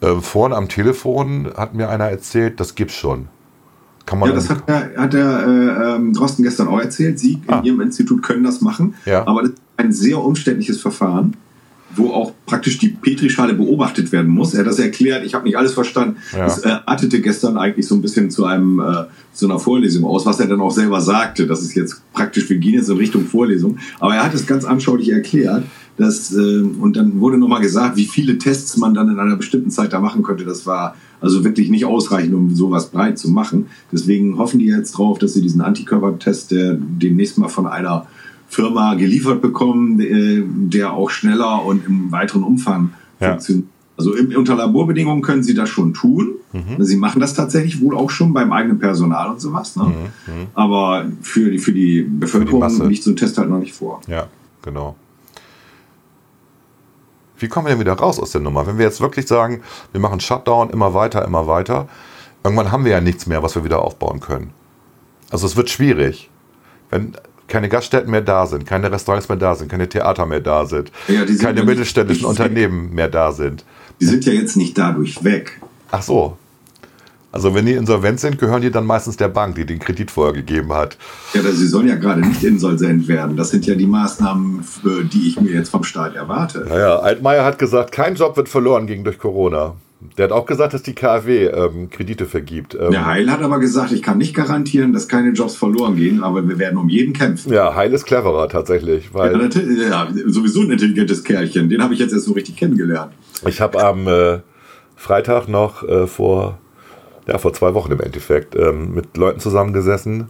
Äh, 0.00 0.16
vorhin 0.16 0.56
am 0.56 0.68
Telefon 0.68 1.52
hat 1.56 1.74
mir 1.74 1.88
einer 1.88 2.08
erzählt, 2.08 2.60
das 2.60 2.74
gibt's 2.74 2.94
schon. 2.94 3.28
Kann 4.06 4.18
man 4.18 4.28
ja, 4.28 4.34
das 4.34 4.50
hat 4.50 4.68
der, 4.68 4.90
hat 4.96 5.12
der 5.12 5.46
äh, 5.46 5.96
ähm, 5.96 6.12
Drosten 6.12 6.44
gestern 6.44 6.68
auch 6.68 6.80
erzählt. 6.80 7.18
Sie 7.18 7.40
ah. 7.46 7.58
in 7.58 7.64
Ihrem 7.64 7.80
Institut 7.80 8.22
können 8.22 8.44
das 8.44 8.60
machen, 8.60 8.94
ja. 9.06 9.26
aber 9.26 9.42
das 9.42 9.50
ist 9.50 9.58
ein 9.76 9.92
sehr 9.92 10.18
umständliches 10.18 10.80
Verfahren, 10.80 11.36
wo 11.96 12.10
auch 12.10 12.32
praktisch 12.44 12.78
die 12.78 12.88
Petrischale 12.88 13.54
beobachtet 13.54 14.12
werden 14.12 14.30
muss. 14.30 14.52
Er 14.52 14.60
hat 14.60 14.66
das 14.66 14.78
erklärt, 14.78 15.24
ich 15.24 15.34
habe 15.34 15.44
nicht 15.44 15.56
alles 15.56 15.72
verstanden. 15.72 16.16
Ja. 16.36 16.46
Es 16.46 16.58
äh, 16.58 16.76
artete 16.86 17.20
gestern 17.20 17.56
eigentlich 17.56 17.86
so 17.86 17.94
ein 17.94 18.02
bisschen 18.02 18.30
zu, 18.30 18.44
einem, 18.44 18.80
äh, 18.80 19.04
zu 19.32 19.46
einer 19.46 19.58
Vorlesung 19.58 20.04
aus, 20.04 20.26
was 20.26 20.40
er 20.40 20.48
dann 20.48 20.60
auch 20.60 20.70
selber 20.70 21.00
sagte. 21.00 21.46
Das 21.46 21.62
ist 21.62 21.74
jetzt 21.74 22.02
praktisch, 22.12 22.48
wir 22.50 22.58
gehen 22.58 22.74
jetzt 22.74 22.90
in 22.90 22.96
Richtung 22.96 23.26
Vorlesung. 23.26 23.78
Aber 24.00 24.14
er 24.14 24.24
hat 24.24 24.34
es 24.34 24.46
ganz 24.46 24.64
anschaulich 24.64 25.10
erklärt. 25.10 25.64
Dass, 25.96 26.34
äh, 26.34 26.60
und 26.60 26.96
dann 26.96 27.20
wurde 27.20 27.38
nochmal 27.38 27.60
gesagt, 27.60 27.96
wie 27.96 28.06
viele 28.06 28.36
Tests 28.36 28.76
man 28.76 28.94
dann 28.94 29.08
in 29.08 29.20
einer 29.20 29.36
bestimmten 29.36 29.70
Zeit 29.70 29.92
da 29.92 30.00
machen 30.00 30.24
könnte. 30.24 30.44
Das 30.44 30.66
war 30.66 30.96
also 31.24 31.42
wirklich 31.42 31.70
nicht 31.70 31.86
ausreichend, 31.86 32.34
um 32.34 32.54
sowas 32.54 32.90
breit 32.90 33.18
zu 33.18 33.30
machen. 33.30 33.66
Deswegen 33.90 34.36
hoffen 34.36 34.58
die 34.58 34.66
jetzt 34.66 34.92
drauf, 34.92 35.18
dass 35.18 35.32
sie 35.32 35.40
diesen 35.40 35.62
Antikörpertest, 35.62 36.50
der 36.50 36.76
demnächst 36.78 37.38
mal 37.38 37.48
von 37.48 37.66
einer 37.66 38.06
Firma 38.46 38.94
geliefert 38.94 39.40
bekommen, 39.40 40.68
der 40.70 40.92
auch 40.92 41.08
schneller 41.08 41.64
und 41.64 41.86
im 41.86 42.12
weiteren 42.12 42.42
Umfang 42.42 42.90
ja. 43.20 43.30
funktioniert, 43.30 43.66
Also 43.96 44.12
unter 44.36 44.54
Laborbedingungen 44.54 45.22
können 45.22 45.42
sie 45.42 45.54
das 45.54 45.70
schon 45.70 45.94
tun. 45.94 46.34
Mhm. 46.52 46.84
Sie 46.84 46.96
machen 46.96 47.20
das 47.20 47.32
tatsächlich 47.32 47.80
wohl 47.80 47.96
auch 47.96 48.10
schon 48.10 48.34
beim 48.34 48.52
eigenen 48.52 48.78
Personal 48.78 49.30
und 49.30 49.40
sowas. 49.40 49.76
Ne? 49.76 49.84
Mhm. 49.84 49.92
mhm. 50.34 50.46
Aber 50.52 51.06
für 51.22 51.50
die, 51.50 51.58
für 51.58 51.72
die 51.72 52.02
Bevölkerung 52.02 52.68
für 52.68 52.82
die 52.82 52.88
liegt 52.90 53.02
so 53.02 53.10
ein 53.10 53.16
Test 53.16 53.38
halt 53.38 53.48
noch 53.48 53.60
nicht 53.60 53.72
vor. 53.72 54.02
Ja, 54.08 54.26
genau. 54.60 54.94
Wie 57.44 57.48
kommen 57.48 57.66
wir 57.66 57.72
denn 57.72 57.80
wieder 57.80 57.92
raus 57.92 58.18
aus 58.18 58.32
der 58.32 58.40
Nummer? 58.40 58.66
Wenn 58.66 58.78
wir 58.78 58.86
jetzt 58.86 59.02
wirklich 59.02 59.28
sagen, 59.28 59.60
wir 59.92 60.00
machen 60.00 60.18
Shutdown 60.18 60.70
immer 60.70 60.94
weiter, 60.94 61.26
immer 61.26 61.46
weiter, 61.46 61.88
irgendwann 62.42 62.72
haben 62.72 62.86
wir 62.86 62.92
ja 62.92 63.02
nichts 63.02 63.26
mehr, 63.26 63.42
was 63.42 63.54
wir 63.54 63.64
wieder 63.64 63.82
aufbauen 63.82 64.20
können. 64.20 64.54
Also 65.28 65.46
es 65.46 65.54
wird 65.54 65.68
schwierig. 65.68 66.30
Wenn 66.88 67.12
keine 67.46 67.68
Gaststätten 67.68 68.10
mehr 68.10 68.22
da 68.22 68.46
sind, 68.46 68.64
keine 68.64 68.90
Restaurants 68.90 69.28
mehr 69.28 69.36
da 69.36 69.54
sind, 69.54 69.70
keine 69.70 69.86
Theater 69.86 70.24
mehr 70.24 70.40
da 70.40 70.64
sind, 70.64 70.90
ja, 71.06 71.26
sind 71.26 71.38
keine 71.42 71.64
mittelständischen 71.64 72.24
Unternehmen 72.24 72.94
mehr 72.94 73.08
da 73.08 73.30
sind. 73.30 73.66
Die 74.00 74.06
sind 74.06 74.24
ja 74.24 74.32
jetzt 74.32 74.56
nicht 74.56 74.78
dadurch 74.78 75.22
weg. 75.22 75.60
Ach 75.90 76.00
so. 76.00 76.38
Also 77.34 77.52
wenn 77.52 77.66
die 77.66 77.72
insolvent 77.72 78.20
sind, 78.20 78.38
gehören 78.38 78.62
die 78.62 78.70
dann 78.70 78.86
meistens 78.86 79.16
der 79.16 79.26
Bank, 79.26 79.56
die 79.56 79.66
den 79.66 79.80
Kredit 79.80 80.12
vorher 80.12 80.32
gegeben 80.32 80.72
hat. 80.72 80.96
Ja, 81.32 81.42
sie 81.42 81.66
sollen 81.66 81.88
ja 81.88 81.96
gerade 81.96 82.20
nicht 82.20 82.44
insolvent 82.44 83.08
werden. 83.08 83.36
Das 83.36 83.50
sind 83.50 83.66
ja 83.66 83.74
die 83.74 83.88
Maßnahmen, 83.88 84.64
die 85.12 85.26
ich 85.26 85.40
mir 85.40 85.50
jetzt 85.50 85.70
vom 85.70 85.82
Staat 85.82 86.14
erwarte. 86.14 86.64
Naja, 86.68 87.00
Altmaier 87.00 87.44
hat 87.44 87.58
gesagt, 87.58 87.90
kein 87.90 88.14
Job 88.14 88.36
wird 88.36 88.48
verloren 88.48 88.86
gegen 88.86 89.02
durch 89.02 89.18
Corona. 89.18 89.74
Der 90.16 90.26
hat 90.26 90.32
auch 90.32 90.46
gesagt, 90.46 90.74
dass 90.74 90.84
die 90.84 90.94
KfW 90.94 91.46
ähm, 91.46 91.90
Kredite 91.90 92.26
vergibt. 92.26 92.76
Ähm, 92.80 92.92
der 92.92 93.04
Heil 93.04 93.28
hat 93.28 93.42
aber 93.42 93.58
gesagt, 93.58 93.90
ich 93.90 94.02
kann 94.02 94.18
nicht 94.18 94.34
garantieren, 94.34 94.92
dass 94.92 95.08
keine 95.08 95.30
Jobs 95.30 95.56
verloren 95.56 95.96
gehen, 95.96 96.22
aber 96.22 96.46
wir 96.48 96.60
werden 96.60 96.78
um 96.78 96.88
jeden 96.88 97.14
kämpfen. 97.14 97.52
Ja, 97.52 97.74
Heil 97.74 97.92
ist 97.92 98.04
cleverer 98.04 98.48
tatsächlich. 98.48 99.12
Weil 99.12 99.50
ja, 99.90 100.06
sowieso 100.26 100.60
ein 100.60 100.70
intelligentes 100.70 101.24
Kerlchen. 101.24 101.68
Den 101.68 101.82
habe 101.82 101.94
ich 101.94 102.00
jetzt 102.00 102.12
erst 102.12 102.26
so 102.26 102.32
richtig 102.32 102.54
kennengelernt. 102.54 103.12
Ich 103.44 103.60
habe 103.60 103.82
am 103.82 104.06
äh, 104.06 104.38
Freitag 104.94 105.48
noch 105.48 105.82
äh, 105.82 106.06
vor 106.06 106.60
ja, 107.26 107.38
vor 107.38 107.52
zwei 107.52 107.74
Wochen 107.74 107.92
im 107.92 108.00
Endeffekt, 108.00 108.54
ähm, 108.54 108.94
mit 108.94 109.16
Leuten 109.16 109.40
zusammengesessen. 109.40 110.28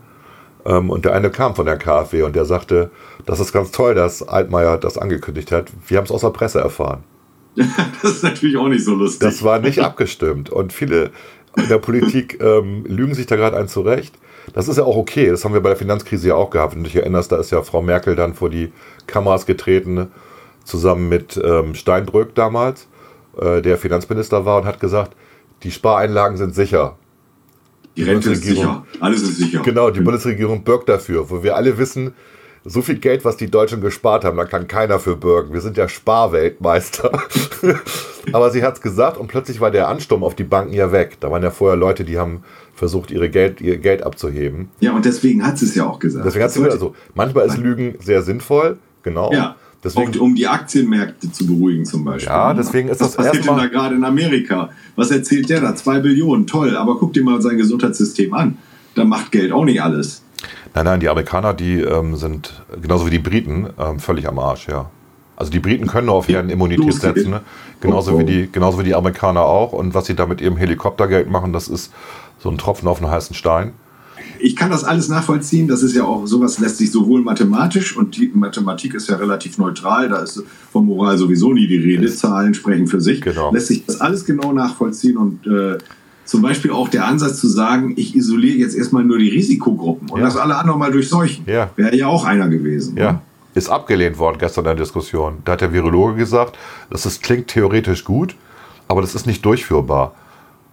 Ähm, 0.65 0.91
und 0.91 1.05
der 1.05 1.15
eine 1.15 1.31
kam 1.31 1.55
von 1.55 1.67
der 1.67 1.77
KfW 1.77 2.23
und 2.23 2.37
der 2.37 2.45
sagte, 2.45 2.91
das 3.27 3.41
ist 3.41 3.53
ganz 3.53 3.71
toll, 3.71 3.95
dass 3.95 4.27
Altmaier 4.27 4.79
das 4.79 4.99
angekündigt 4.99 5.53
hat. 5.53 5.71
Wir 5.87 5.99
haben 5.99 6.05
es 6.05 6.11
aus 6.11 6.23
der 6.23 6.31
Presse 6.31 6.61
erfahren. 6.61 7.05
das 8.03 8.13
ist 8.13 8.23
natürlich 8.23 8.57
auch 8.57 8.69
nicht 8.69 8.85
so 8.85 8.95
lustig. 8.95 9.21
Das 9.21 9.43
war 9.43 9.59
nicht 9.59 9.81
abgestimmt. 9.81 10.51
Und 10.51 10.73
viele 10.73 11.11
in 11.57 11.69
der 11.69 11.79
Politik 11.79 12.41
ähm, 12.43 12.85
lügen 12.87 13.15
sich 13.15 13.27
da 13.27 13.37
gerade 13.37 13.57
ein 13.57 13.69
zurecht. 13.69 14.15
Das 14.53 14.69
ist 14.69 14.77
ja 14.77 14.85
auch 14.85 14.97
okay. 14.97 15.31
Das 15.31 15.45
haben 15.45 15.55
wir 15.55 15.61
bei 15.61 15.71
der 15.71 15.79
Finanzkrise 15.79 16.29
ja 16.29 16.35
auch 16.35 16.51
gehabt. 16.51 16.75
Wenn 16.75 16.83
du 16.83 16.89
dich 16.89 16.97
erinnerst, 16.97 17.33
da 17.33 17.37
ist 17.37 17.51
ja 17.51 17.63
Frau 17.63 17.83
Merkel 17.83 18.17
dann 18.17 18.35
vor 18.35 18.51
die 18.51 18.73
Kameras 19.07 19.47
getreten, 19.47 20.09
zusammen 20.65 21.09
mit 21.09 21.41
ähm, 21.43 21.75
Steinbrück 21.75 22.35
damals, 22.35 22.89
äh, 23.41 23.63
der 23.63 23.79
Finanzminister 23.79 24.45
war 24.45 24.61
und 24.61 24.67
hat 24.67 24.81
gesagt, 24.81 25.15
die 25.65 25.71
Spareinlagen 25.71 26.37
sind 26.37 26.55
sicher. 26.55 26.97
Die, 27.97 28.05
die 28.05 28.11
Rente 28.11 28.33
ist 28.33 28.45
sicher. 28.45 28.85
Alles 29.01 29.23
ist 29.23 29.39
sicher. 29.39 29.63
Genau, 29.63 29.91
die 29.91 30.01
Bundesregierung 30.01 30.63
bürgt 30.63 30.89
dafür, 30.89 31.31
wo 31.31 31.43
wir 31.43 31.57
alle 31.57 31.79
wissen, 31.79 32.15
so 32.65 32.81
viel 32.81 32.97
Geld, 32.97 33.25
was 33.25 33.37
die 33.37 33.51
Deutschen 33.51 33.81
gespart 33.81 34.25
haben, 34.25 34.37
da 34.37 34.47
kann 34.47 34.67
keiner 34.67 34.99
für 34.99 35.17
bürgen. 35.17 35.53
Wir 35.53 35.61
sind 35.61 35.77
ja 35.77 35.89
Sparweltmeister. 35.89 37.11
Aber 38.33 38.51
sie 38.51 38.63
hat 38.63 38.77
es 38.77 38.81
gesagt 38.81 39.19
und 39.19 39.29
plötzlich 39.29 39.61
war 39.61 39.71
der 39.71 39.89
Ansturm 39.89 40.25
auf 40.25 40.35
die 40.35 40.45
Banken 40.45 40.73
ja 40.73 40.91
weg. 40.91 41.19
Da 41.21 41.31
waren 41.31 41.43
ja 41.43 41.51
vorher 41.51 41.77
Leute, 41.77 42.05
die 42.05 42.19
haben 42.19 42.43
versucht, 42.75 43.11
ihre 43.11 43.29
Geld, 43.29 43.61
ihr 43.61 43.77
Geld 43.77 44.03
abzuheben. 44.03 44.71
Ja, 44.81 44.93
und 44.93 45.05
deswegen 45.05 45.47
hat 45.47 45.59
sie 45.59 45.67
es 45.67 45.75
ja 45.75 45.87
auch 45.87 45.99
gesagt. 45.99 46.25
Deswegen 46.25 46.45
hat 46.45 46.53
sie 46.53 46.65
also 46.65 46.95
manchmal 47.15 47.47
ist 47.47 47.59
Lügen 47.59 47.97
sehr 48.01 48.23
sinnvoll, 48.23 48.79
genau. 49.03 49.31
Ja. 49.33 49.57
Deswegen, 49.85 50.19
um 50.19 50.35
die 50.35 50.47
Aktienmärkte 50.47 51.31
zu 51.31 51.47
beruhigen 51.47 51.85
zum 51.85 52.05
Beispiel. 52.05 52.33
Ja, 52.33 52.55
deswegen 52.55 52.89
ist 52.89 53.03
das 53.03 53.19
Was 53.19 53.27
passiert 53.27 53.47
denn 53.47 53.57
da 53.57 53.67
gerade 53.67 53.95
in 53.95 54.05
Amerika? 54.05 54.71
Was 54.97 55.11
erzählt 55.11 55.51
der 55.51 55.61
da? 55.61 55.77
Zwei 55.77 56.01
Billionen, 56.01 56.47
toll. 56.47 56.77
Aber 56.77 56.97
guck 56.97 57.13
dir 57.13 57.23
mal 57.23 57.43
sein 57.43 57.59
Gesundheitssystem 57.59 58.33
an. 58.33 58.57
Da 58.95 59.05
macht 59.05 59.31
Geld 59.31 59.53
auch 59.53 59.65
nicht 59.65 59.83
alles. 59.83 60.23
Nein, 60.75 60.87
nein, 60.87 61.01
die 61.01 61.09
Amerikaner, 61.09 61.53
die 61.53 61.81
ähm, 61.81 62.17
sind 62.17 62.65
genauso 62.81 63.07
wie 63.07 63.11
die 63.11 63.19
Briten 63.19 63.69
ähm, 63.79 64.01
völlig 64.01 64.27
am 64.27 64.39
Arsch, 64.39 64.69
ja. 64.69 64.91
Also 65.37 65.51
die 65.51 65.61
Briten 65.61 65.87
können 65.87 66.07
nur 66.07 66.15
auf 66.15 66.29
ihren 66.29 66.49
Immunität 66.49 66.95
setzen, 66.95 67.31
ne? 67.31 67.41
genauso, 67.81 68.13
oh, 68.13 68.15
oh. 68.15 68.19
Wie 68.21 68.25
die, 68.25 68.49
genauso 68.51 68.79
wie 68.79 68.85
die 68.85 68.95
Amerikaner 68.95 69.43
auch. 69.43 69.73
Und 69.73 69.93
was 69.93 70.07
sie 70.07 70.15
da 70.15 70.27
mit 70.27 70.41
ihrem 70.41 70.57
Helikoptergeld 70.57 71.29
machen, 71.29 71.53
das 71.53 71.69
ist 71.69 71.93
so 72.39 72.51
ein 72.51 72.59
Tropfen 72.59 72.89
auf 72.89 73.03
einen 73.03 73.11
heißen 73.11 73.35
Stein 73.35 73.73
ich 74.45 74.57
kann 74.57 74.71
das 74.71 74.85
alles 74.85 75.09
nachvollziehen. 75.09 75.69
Das 75.69 75.83
ist 75.83 75.97
ja 75.97 76.05
auch, 76.05 76.27
sowas 76.27 76.59
lässt 76.59 76.77
sich 76.77 76.93
sowohl 76.93 77.23
mathematisch 77.23 77.97
und 77.97 78.15
die 78.19 78.31
Mathematik 78.35 78.93
ist 78.93 79.09
ja 79.09 79.17
relativ 79.17 79.57
neutral. 79.57 80.11
Da 80.11 80.19
ist 80.19 80.43
von 80.71 80.85
Moral 80.85 81.17
sowieso 81.17 81.55
nie 81.55 81.67
die 81.67 81.79
Rede. 81.79 82.13
Zahlen 82.15 82.53
sprechen 82.53 82.87
für 82.87 83.01
sich. 83.01 83.23
Genau. 83.23 83.53
Lässt 83.55 83.69
sich 83.69 83.87
das 83.87 84.03
alles 84.03 84.27
genau 84.27 84.53
nachvollziehen 84.53 85.17
und 85.17 85.47
äh, 85.47 85.79
zum 86.27 86.43
Beispiel 86.43 86.73
auch 86.73 86.89
der 86.89 87.07
Ansatz 87.07 87.41
zu 87.41 87.49
sagen, 87.49 87.95
ich 87.97 88.15
isoliere 88.15 88.59
jetzt 88.59 88.77
erstmal 88.77 89.03
nur 89.03 89.19
die 89.19 89.31
Risikogruppen 89.31 90.11
und 90.11 90.19
ja. 90.19 90.27
lasse 90.27 90.43
alle 90.43 90.57
anderen 90.57 90.79
mal 90.79 90.93
durchseuchen. 90.93 91.45
Ja. 91.47 91.71
Wäre 91.77 91.97
ja 91.97 92.09
auch 92.09 92.27
einer 92.27 92.49
gewesen. 92.49 92.99
Ja. 92.99 93.13
Ne? 93.13 93.21
Ist 93.55 93.71
abgelehnt 93.71 94.19
worden 94.19 94.37
gestern 94.39 94.65
in 94.65 94.77
der 94.77 94.85
Diskussion. 94.85 95.39
Da 95.47 95.53
hat 95.53 95.63
der 95.63 95.73
Virologe 95.73 96.17
gesagt, 96.17 96.59
dass 96.91 97.07
es 97.07 97.21
klingt 97.21 97.49
theoretisch 97.49 98.05
gut, 98.05 98.37
aber 98.89 99.01
das 99.01 99.15
ist 99.15 99.27
nicht 99.27 99.43
durchführbar. 99.45 100.15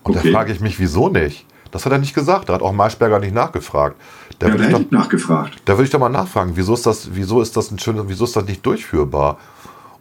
Und 0.03 0.17
okay. 0.17 0.29
da 0.29 0.37
frage 0.37 0.51
ich 0.51 0.59
mich, 0.59 0.77
wieso 0.77 1.07
nicht? 1.07 1.45
Das 1.71 1.85
hat 1.85 1.91
er 1.91 1.97
nicht 1.97 2.13
gesagt. 2.13 2.49
Da 2.49 2.53
hat 2.53 2.61
auch 2.61 2.73
Maischberger 2.73 3.19
nicht 3.19 3.33
nachgefragt. 3.33 3.95
Da 4.39 4.47
ja, 4.47 4.53
hätte 4.53 4.81
ich 4.81 4.91
nachgefragt. 4.91 5.61
Da 5.65 5.73
würde 5.73 5.85
ich 5.85 5.89
doch 5.89 5.99
mal 5.99 6.09
nachfragen, 6.09 6.51
wieso 6.55 6.73
ist 6.73 6.85
das, 6.85 7.09
wieso 7.13 7.41
ist 7.41 7.55
das 7.55 7.71
ein 7.71 7.79
schönes, 7.79 8.03
wieso 8.07 8.25
ist 8.25 8.35
das 8.35 8.45
nicht 8.45 8.65
durchführbar? 8.65 9.37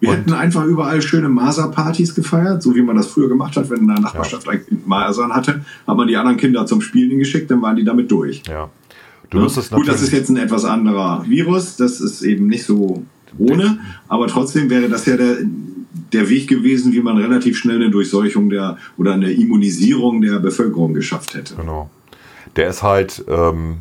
Wir 0.01 0.11
und 0.11 0.17
hätten 0.17 0.33
einfach 0.33 0.65
überall 0.65 1.03
schöne 1.03 1.29
Maserpartys 1.29 2.15
gefeiert, 2.15 2.63
so 2.63 2.75
wie 2.75 2.81
man 2.81 2.97
das 2.97 3.07
früher 3.07 3.29
gemacht 3.29 3.57
hat, 3.57 3.69
wenn 3.69 3.81
in 3.81 3.87
der 3.87 4.01
Nachbarschaft 4.01 4.47
ja. 4.47 4.53
ein 4.53 4.65
Kind 4.65 4.87
Masern 4.87 5.33
hatte, 5.33 5.65
hat 5.87 5.97
man 5.97 6.09
die 6.09 6.17
anderen 6.17 6.39
Kinder 6.39 6.65
zum 6.65 6.81
Spielen 6.81 7.19
geschickt, 7.19 7.51
dann 7.51 7.61
waren 7.61 7.77
die 7.77 7.85
damit 7.85 8.11
durch. 8.11 8.43
Ja. 8.49 8.71
Du 9.29 9.39
ja? 9.39 9.47
Gut, 9.71 9.87
das 9.87 10.03
ist 10.03 10.13
jetzt 10.13 10.31
ein 10.31 10.39
etwas 10.39 10.65
anderer 10.65 11.25
Virus, 11.29 11.77
das 11.77 12.01
ist 12.01 12.23
eben 12.23 12.49
nicht 12.49 12.65
so 12.65 13.05
ohne, 13.39 13.79
aber 14.09 14.27
trotzdem 14.27 14.71
wäre 14.71 14.89
das 14.89 15.07
ja 15.07 15.17
der, 15.17 15.37
der 16.13 16.29
Weg 16.29 16.49
gewesen, 16.49 16.93
wie 16.93 17.01
man 17.01 17.17
relativ 17.17 17.59
schnell 17.59 17.77
eine 17.77 17.91
Durchseuchung 17.91 18.49
der 18.51 18.79
oder 18.97 19.15
eine 19.15 19.33
Immunisierung 19.33 20.21
der 20.21 20.39
Bevölkerung 20.39 20.95
geschafft 20.95 21.35
hätte. 21.35 21.57
Genau. 21.57 21.91
Der 22.57 22.69
ist 22.69 22.83
halt 22.83 23.25
ähm, 23.29 23.79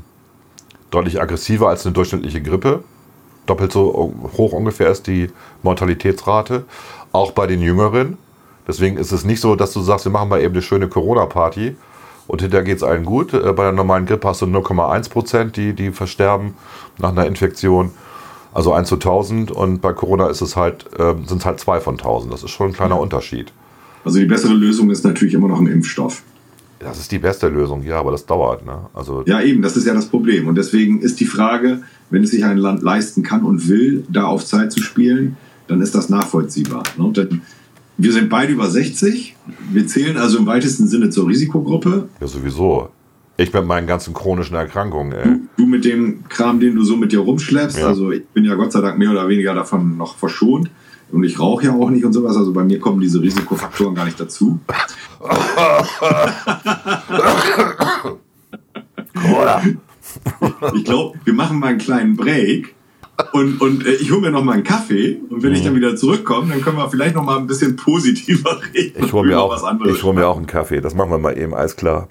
deutlich 0.92 1.22
aggressiver 1.22 1.70
als 1.70 1.86
eine 1.86 1.94
durchschnittliche 1.94 2.42
Grippe. 2.42 2.84
Doppelt 3.46 3.72
so 3.72 4.14
hoch 4.38 4.54
ungefähr 4.54 4.90
ist 4.90 5.08
die 5.08 5.30
Mortalitätsrate. 5.64 6.66
Auch 7.12 7.32
bei 7.32 7.48
den 7.48 7.62
Jüngeren. 7.62 8.18
Deswegen 8.68 8.98
ist 8.98 9.12
es 9.12 9.26
nicht 9.26 9.42
so, 9.42 9.56
dass 9.56 9.74
du 9.74 9.82
sagst, 9.82 10.06
wir 10.06 10.12
machen 10.12 10.30
mal 10.30 10.42
eben 10.42 10.54
eine 10.54 10.62
schöne 10.62 10.88
Corona-Party 10.88 11.76
und 12.28 12.42
hinterher 12.44 12.64
geht 12.64 12.78
es 12.78 12.84
allen 12.84 13.06
gut. 13.06 13.34
Äh, 13.34 13.54
bei 13.54 13.64
der 13.64 13.72
normalen 13.72 14.06
Grippe 14.06 14.28
hast 14.28 14.42
du 14.42 14.46
0,1 14.46 15.10
Prozent, 15.10 15.58
die, 15.58 15.74
die 15.74 15.92
versterben 15.92 16.54
nach 17.00 17.10
einer 17.10 17.26
Infektion. 17.26 17.92
Also 18.54 18.74
1 18.74 18.88
zu 18.88 18.96
1000 18.96 19.52
und 19.52 19.82
bei 19.82 19.94
Corona 19.94 20.28
ist 20.28 20.42
es 20.42 20.56
halt, 20.56 20.86
äh, 20.98 21.14
sind 21.26 21.40
es 21.40 21.46
halt 21.46 21.60
2 21.60 21.80
von 21.80 21.98
1000. 21.98 22.34
Das 22.34 22.44
ist 22.44 22.52
schon 22.52 22.68
ein 22.68 22.74
kleiner 22.74 22.96
ja. 22.96 23.02
Unterschied. 23.02 23.52
Also 24.04 24.20
die 24.20 24.26
bessere 24.26 24.54
Lösung 24.54 24.90
ist 24.90 25.04
natürlich 25.04 25.34
immer 25.34 25.48
noch 25.48 25.60
ein 25.60 25.68
Impfstoff. 25.68 26.24
Das 26.80 26.98
ist 26.98 27.12
die 27.12 27.20
beste 27.20 27.50
Lösung, 27.50 27.84
ja, 27.84 28.00
aber 28.00 28.12
das 28.12 28.26
dauert. 28.26 28.66
Ne? 28.66 28.80
Also 28.94 29.24
ja, 29.28 29.42
eben, 29.42 29.62
das 29.62 29.76
ist 29.76 29.86
ja 29.86 29.94
das 29.94 30.06
Problem. 30.06 30.48
Und 30.48 30.56
deswegen 30.56 31.02
ist 31.02 31.20
die 31.20 31.26
Frage, 31.26 31.82
wenn 32.10 32.24
es 32.24 32.32
sich 32.32 32.46
ein 32.46 32.58
Land 32.58 32.82
leisten 32.82 33.22
kann 33.22 33.44
und 33.44 33.68
will, 33.68 34.06
da 34.10 34.24
auf 34.24 34.46
Zeit 34.46 34.72
zu 34.72 34.82
spielen, 34.82 35.36
dann 35.68 35.82
ist 35.82 35.94
das 35.94 36.10
nachvollziehbar. 36.10 36.84
Ne? 36.98 37.12
Denn 37.12 37.42
wir 37.98 38.14
sind 38.14 38.30
beide 38.30 38.54
über 38.54 38.70
60. 38.70 39.36
Wir 39.72 39.88
zählen 39.88 40.16
also 40.16 40.38
im 40.38 40.46
weitesten 40.46 40.88
Sinne 40.88 41.10
zur 41.10 41.28
Risikogruppe. 41.28 42.08
Ja, 42.22 42.28
sowieso. 42.28 42.90
Ich 43.40 43.54
mit 43.54 43.66
meinen 43.66 43.88
ganzen 43.88 44.14
chronischen 44.14 44.58
Erkrankungen, 44.58 45.14
ey. 45.14 45.24
Du, 45.24 45.40
du, 45.58 45.66
mit 45.66 45.86
dem 45.86 46.28
Kram, 46.28 46.60
den 46.60 46.76
du 46.76 46.84
so 46.84 46.98
mit 46.98 47.14
dir 47.14 47.20
rumschleppst. 47.20 47.80
Ja. 47.80 47.88
Also 47.88 48.12
ich 48.12 48.28
bin 48.28 48.44
ja 48.44 48.56
Gott 48.56 48.74
sei 48.74 48.82
Dank 48.82 49.00
mehr 49.00 49.12
oder 49.12 49.30
weniger 49.30 49.54
davon 49.54 49.96
noch 49.96 50.18
verschont. 50.18 50.70
Und 51.12 51.24
ich 51.24 51.40
rauche 51.40 51.66
ja 51.66 51.74
auch 51.74 51.90
nicht 51.90 52.04
und 52.04 52.12
sowas. 52.12 52.36
Also 52.36 52.52
bei 52.52 52.66
mir 52.66 52.80
kommen 52.80 53.00
diese 53.00 53.22
Risikofaktoren 53.22 53.96
gar 53.96 54.04
nicht 54.06 54.20
dazu. 54.20 54.60
ich 60.76 60.84
glaube, 60.84 61.18
wir 61.24 61.34
machen 61.34 61.60
mal 61.60 61.68
einen 61.68 61.80
kleinen 61.80 62.18
Break. 62.18 62.76
Und, 63.32 63.62
und 63.62 63.86
äh, 63.86 63.94
ich 63.94 64.12
hole 64.12 64.20
mir 64.22 64.32
noch 64.32 64.44
mal 64.44 64.54
einen 64.54 64.64
Kaffee 64.64 65.20
und 65.30 65.44
wenn 65.44 65.50
mhm. 65.50 65.56
ich 65.56 65.64
dann 65.64 65.76
wieder 65.76 65.96
zurückkomme, 65.96 66.54
dann 66.54 66.62
können 66.62 66.78
wir 66.78 66.90
vielleicht 66.90 67.16
noch 67.16 67.24
mal 67.24 67.38
ein 67.38 67.48
bisschen 67.48 67.76
positiver 67.76 68.62
reden. 68.74 69.04
Ich 69.04 69.12
hole 69.12 69.28
mir, 69.28 69.42
auch, 69.42 69.62
hol 69.62 70.14
mir 70.14 70.26
auch 70.26 70.38
einen 70.38 70.48
Kaffee. 70.48 70.80
Das 70.80 70.96
machen 70.96 71.12
wir 71.12 71.18
mal 71.18 71.38
eben, 71.38 71.54
alles 71.54 71.76
klar. 71.76 72.08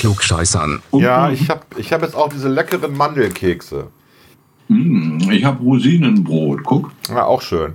Klugscheißern. 0.00 0.82
Ja, 0.92 1.30
ich 1.30 1.50
habe 1.50 1.60
ich 1.76 1.92
hab 1.92 2.00
jetzt 2.00 2.16
auch 2.16 2.30
diese 2.30 2.48
leckeren 2.48 2.96
Mandelkekse. 2.96 3.88
Mm, 4.68 5.30
ich 5.30 5.44
habe 5.44 5.62
Rosinenbrot, 5.62 6.64
guck. 6.64 6.90
Ja, 7.10 7.26
auch 7.26 7.42
schön. 7.42 7.74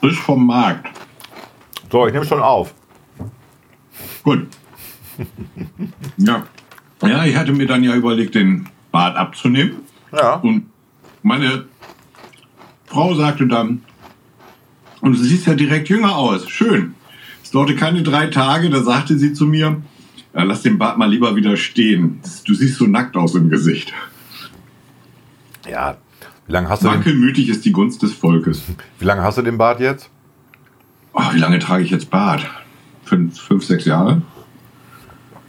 Frisch 0.00 0.20
vom 0.20 0.46
Markt. 0.46 0.88
So, 1.90 2.06
ich 2.06 2.12
nehme 2.12 2.26
schon 2.26 2.42
auf. 2.42 2.74
Gut. 4.22 4.48
ja. 6.18 6.42
Ja, 7.02 7.24
ich 7.24 7.36
hatte 7.36 7.52
mir 7.52 7.66
dann 7.66 7.82
ja 7.82 7.94
überlegt, 7.94 8.34
den 8.34 8.68
Bart 8.92 9.16
abzunehmen. 9.16 9.76
Ja. 10.12 10.34
Und 10.34 10.66
meine 11.22 11.64
Frau 12.84 13.14
sagte 13.14 13.46
dann, 13.46 13.82
und 15.00 15.12
du 15.12 15.18
siehst 15.18 15.46
ja 15.46 15.54
direkt 15.54 15.88
jünger 15.88 16.16
aus. 16.16 16.50
Schön. 16.50 16.94
Es 17.42 17.50
dauerte 17.50 17.76
keine 17.76 18.02
drei 18.02 18.26
Tage, 18.26 18.68
da 18.68 18.82
sagte 18.82 19.18
sie 19.18 19.32
zu 19.32 19.46
mir, 19.46 19.80
ja, 20.36 20.42
lass 20.42 20.60
den 20.60 20.76
Bart 20.76 20.98
mal 20.98 21.08
lieber 21.08 21.34
wieder 21.34 21.56
stehen. 21.56 22.20
Du 22.44 22.52
siehst 22.52 22.76
so 22.76 22.86
nackt 22.86 23.16
aus 23.16 23.34
im 23.34 23.48
Gesicht. 23.48 23.94
Ja. 25.66 25.96
Wie 26.46 26.52
lange 26.52 26.68
hast 26.68 26.84
du 26.84 26.88
Wankelmütig 26.88 27.48
ist 27.48 27.64
die 27.64 27.72
Gunst 27.72 28.02
des 28.02 28.12
Volkes. 28.12 28.62
Wie 28.98 29.04
lange 29.06 29.22
hast 29.22 29.38
du 29.38 29.42
den 29.42 29.56
Bart 29.56 29.80
jetzt? 29.80 30.10
Oh, 31.14 31.22
wie 31.32 31.38
lange 31.38 31.58
trage 31.58 31.84
ich 31.84 31.90
jetzt 31.90 32.10
Bart? 32.10 32.46
Fünf, 33.04 33.40
fünf, 33.40 33.64
sechs 33.64 33.86
Jahre? 33.86 34.20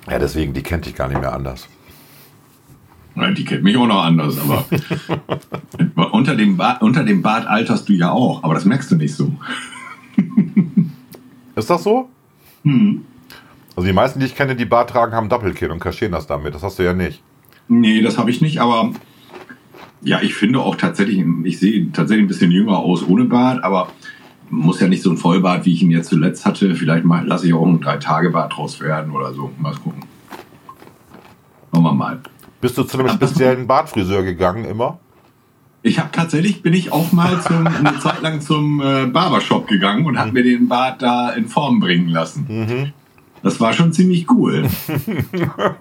Ja, 0.10 0.20
deswegen, 0.20 0.54
die 0.54 0.64
kennt 0.64 0.86
dich 0.86 0.96
gar 0.96 1.10
nicht 1.10 1.20
mehr 1.20 1.34
anders. 1.34 1.68
Nein, 3.14 3.36
die 3.36 3.44
kennt 3.44 3.64
mich 3.64 3.76
auch 3.76 3.88
noch 3.88 4.06
anders, 4.06 4.40
aber 4.40 4.66
unter, 6.14 6.36
dem 6.36 6.56
Bart, 6.56 6.82
unter 6.82 7.04
dem 7.04 7.22
Bart 7.22 7.46
alterst 7.46 7.90
du 7.90 7.94
ja 7.94 8.12
auch, 8.12 8.44
aber 8.44 8.54
das 8.54 8.64
merkst 8.64 8.90
du 8.90 8.96
nicht 8.96 9.14
so. 9.14 9.34
Ist 11.56 11.70
das 11.70 11.84
so? 11.84 12.10
Hm. 12.64 13.04
Also 13.78 13.86
die 13.86 13.94
meisten, 13.94 14.20
die 14.20 14.26
ich 14.26 14.36
kenne, 14.36 14.56
die 14.56 14.66
Bart 14.66 14.90
tragen, 14.90 15.14
haben 15.14 15.30
Doppelkinn 15.30 15.70
und 15.70 15.80
kaschieren 15.80 16.12
das 16.12 16.26
damit. 16.26 16.56
Das 16.56 16.64
hast 16.64 16.80
du 16.80 16.84
ja 16.84 16.94
nicht. 16.94 17.22
Nee, 17.68 18.02
das 18.02 18.18
habe 18.18 18.32
ich 18.32 18.42
nicht, 18.42 18.60
aber 18.60 18.92
ja, 20.02 20.20
ich 20.24 20.34
finde 20.34 20.62
auch 20.62 20.76
tatsächlich, 20.76 21.24
ich 21.44 21.60
sehe 21.60 21.92
tatsächlich 21.92 22.26
ein 22.26 22.28
bisschen 22.28 22.50
jünger 22.50 22.80
aus 22.80 23.08
ohne 23.08 23.26
Bart, 23.26 23.64
aber 23.64 23.90
muss 24.50 24.80
ja 24.80 24.88
nicht 24.88 25.04
so 25.04 25.12
ein 25.12 25.18
Vollbart, 25.18 25.66
wie 25.66 25.74
ich 25.74 25.84
ihn 25.84 25.92
jetzt 25.92 26.10
zuletzt 26.10 26.44
hatte. 26.44 26.74
Vielleicht 26.74 27.06
mal 27.06 27.24
lasse 27.28 27.46
ich 27.46 27.54
auch 27.54 27.68
einen 27.68 27.80
Drei-Tage-Bart 27.80 28.58
draus 28.58 28.80
werden 28.80 29.12
oder 29.12 29.32
so. 29.34 29.52
Mal 29.60 29.76
gucken. 29.76 30.02
Schauen 31.72 31.84
wir 31.84 31.94
mal. 31.94 32.20
Bist 32.60 32.80
du 32.80 32.84
zu 32.84 32.98
einem 32.98 33.10
speziellen 33.10 33.68
Bartfriseur 33.68 34.24
gegangen 34.24 34.66
immer? 34.66 34.98
Ich 35.84 36.00
habe 36.00 36.10
tatsächlich, 36.12 36.64
bin 36.64 36.74
ich 36.74 36.92
auch 36.92 37.12
mal 37.12 37.40
zum, 37.42 37.68
eine 37.68 38.00
Zeit 38.00 38.24
lang 38.24 38.42
zum 38.42 38.82
äh, 38.82 39.06
Barbershop 39.06 39.68
gegangen 39.68 40.08
und 40.08 40.18
habe 40.18 40.32
mir 40.32 40.42
den 40.42 40.68
Bart 40.68 41.04
da 41.04 41.30
in 41.30 41.48
Form 41.48 41.80
bringen 41.80 42.08
lassen. 42.08 42.48
Mhm. 42.50 42.94
Das 43.44 43.60
war 43.60 43.74
schon 43.74 43.94
ziemlich 43.94 44.30
cool. 44.30 44.68
ja, 45.38 45.76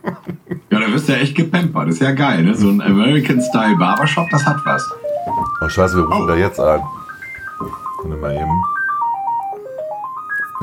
da 0.71 0.93
wirst 0.93 1.09
du 1.09 1.13
ja 1.13 1.19
echt 1.19 1.35
gepampert. 1.35 1.89
Das 1.89 1.95
ist 1.97 2.03
ja 2.03 2.13
geil, 2.13 2.45
ne? 2.45 2.55
So 2.55 2.69
ein 2.69 2.81
American-Style 2.81 3.77
Barbershop, 3.77 4.29
das 4.31 4.45
hat 4.45 4.59
was. 4.65 4.89
Oh, 5.61 5.69
scheiße, 5.69 5.97
wir 5.97 6.05
rufen 6.05 6.25
oh. 6.25 6.27
da 6.27 6.37
jetzt 6.37 6.61
an. 6.61 6.83
Warte 8.03 8.17
mal 8.21 8.35
eben. 8.35 8.63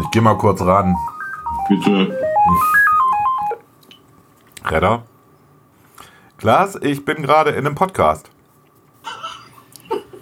Ich 0.01 0.11
geh 0.11 0.21
mal 0.21 0.37
kurz 0.37 0.61
ran. 0.61 0.95
Bitte. 1.67 2.17
Redder? 4.65 5.03
Klaas, 6.37 6.77
ich 6.81 7.03
bin 7.05 7.21
gerade 7.21 7.51
in 7.51 7.65
einem 7.65 7.75
Podcast. 7.75 8.29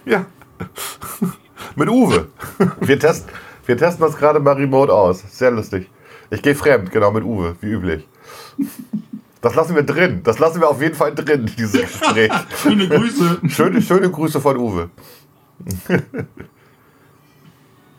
Ja. 0.05 0.25
Mit 1.75 1.89
Uwe. 1.89 2.27
Wir 2.79 2.99
testen, 2.99 3.31
wir 3.65 3.77
testen 3.77 4.05
das 4.05 4.17
gerade 4.17 4.39
mal 4.39 4.55
remote 4.55 4.93
aus. 4.93 5.23
Sehr 5.37 5.51
lustig. 5.51 5.89
Ich 6.31 6.41
gehe 6.41 6.55
fremd, 6.55 6.91
genau, 6.91 7.11
mit 7.11 7.23
Uwe, 7.25 7.55
wie 7.59 7.67
üblich. 7.67 8.07
Das 9.41 9.53
lassen 9.53 9.75
wir 9.75 9.83
drin. 9.83 10.21
Das 10.23 10.39
lassen 10.39 10.61
wir 10.61 10.69
auf 10.69 10.81
jeden 10.81 10.95
Fall 10.95 11.13
drin, 11.13 11.51
dieses 11.57 11.81
Gespräch. 11.81 12.31
schöne 12.61 12.87
Grüße. 12.87 13.41
Schöne, 13.49 13.81
schöne 13.81 14.09
Grüße 14.09 14.39
von 14.39 14.57
Uwe. 14.57 14.89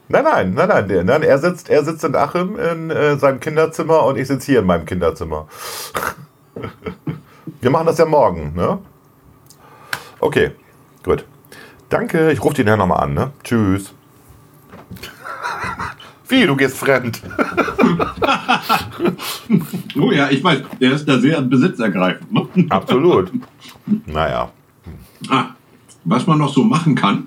nein, 0.08 0.24
nein, 0.24 0.54
nein, 0.54 0.68
nein, 0.86 1.06
nein. 1.06 1.22
Er 1.22 1.38
sitzt, 1.38 1.68
er 1.68 1.84
sitzt 1.84 2.04
in 2.04 2.16
Achim 2.16 2.58
in 2.58 2.90
äh, 2.90 3.18
seinem 3.18 3.38
Kinderzimmer 3.38 4.04
und 4.04 4.16
ich 4.16 4.28
sitze 4.28 4.46
hier 4.46 4.60
in 4.60 4.66
meinem 4.66 4.86
Kinderzimmer. 4.86 5.46
wir 7.60 7.70
machen 7.70 7.86
das 7.86 7.98
ja 7.98 8.06
morgen, 8.06 8.54
ne? 8.54 8.78
Okay, 10.20 10.52
gut. 11.04 11.26
Danke, 11.90 12.32
ich 12.32 12.42
rufe 12.42 12.54
den 12.54 12.68
ja 12.68 12.76
nochmal 12.78 13.00
an, 13.00 13.12
ne? 13.12 13.32
Tschüss. 13.44 13.92
Wie, 16.32 16.46
du 16.46 16.56
gehst 16.56 16.78
fremd? 16.78 17.20
oh 20.00 20.10
ja, 20.10 20.30
ich 20.30 20.42
weiß, 20.42 20.62
der 20.80 20.92
ist 20.92 21.06
da 21.06 21.18
sehr 21.18 21.42
besitzergreifend. 21.42 22.32
Ne? 22.32 22.46
Absolut. 22.70 23.30
Naja. 24.06 24.50
Ah, 25.28 25.48
was 26.04 26.26
man 26.26 26.38
noch 26.38 26.48
so 26.48 26.64
machen 26.64 26.94
kann, 26.94 27.26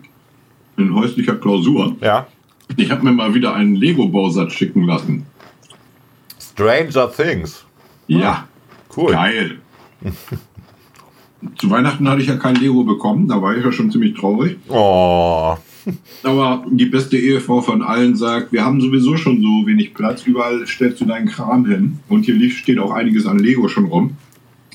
in 0.78 0.96
häuslicher 0.96 1.36
Klausur. 1.36 1.96
Ja. 2.02 2.26
Ich 2.78 2.90
habe 2.90 3.04
mir 3.04 3.12
mal 3.12 3.36
wieder 3.36 3.54
einen 3.54 3.76
Lego-Bausatz 3.76 4.54
schicken 4.54 4.86
lassen. 4.86 5.28
Stranger 6.40 7.12
Things. 7.12 7.64
Ja. 8.08 8.48
Cool. 8.98 9.12
Geil. 9.12 9.60
Zu 11.58 11.70
Weihnachten 11.70 12.10
hatte 12.10 12.24
ich 12.24 12.28
ja 12.28 12.38
kein 12.38 12.56
Lego 12.56 12.84
bekommen, 12.84 13.28
da 13.28 13.40
war 13.40 13.56
ich 13.56 13.64
ja 13.64 13.72
schon 13.72 13.92
ziemlich 13.92 14.16
traurig. 14.16 14.58
Oh. 14.68 15.56
Aber 16.24 16.66
die 16.70 16.86
beste 16.86 17.18
Ehefrau 17.18 17.62
von 17.62 17.82
allen 17.82 18.16
sagt, 18.16 18.52
wir 18.52 18.66
haben 18.66 18.82
sowieso 18.82 19.18
schon 19.18 19.42
so 19.42 19.68
wenig 19.68 19.94
Platz, 19.94 20.24
überall 20.26 20.66
stellst 20.66 21.02
du 21.02 21.06
deinen 21.06 21.28
Kram 21.28 21.66
hin. 21.66 22.00
Und 22.10 22.24
hier 22.24 22.50
steht 22.50 22.80
auch 22.80 22.92
einiges 22.92 23.26
an 23.26 23.40
Lego 23.40 23.68
schon 23.68 23.86
rum. 23.86 24.18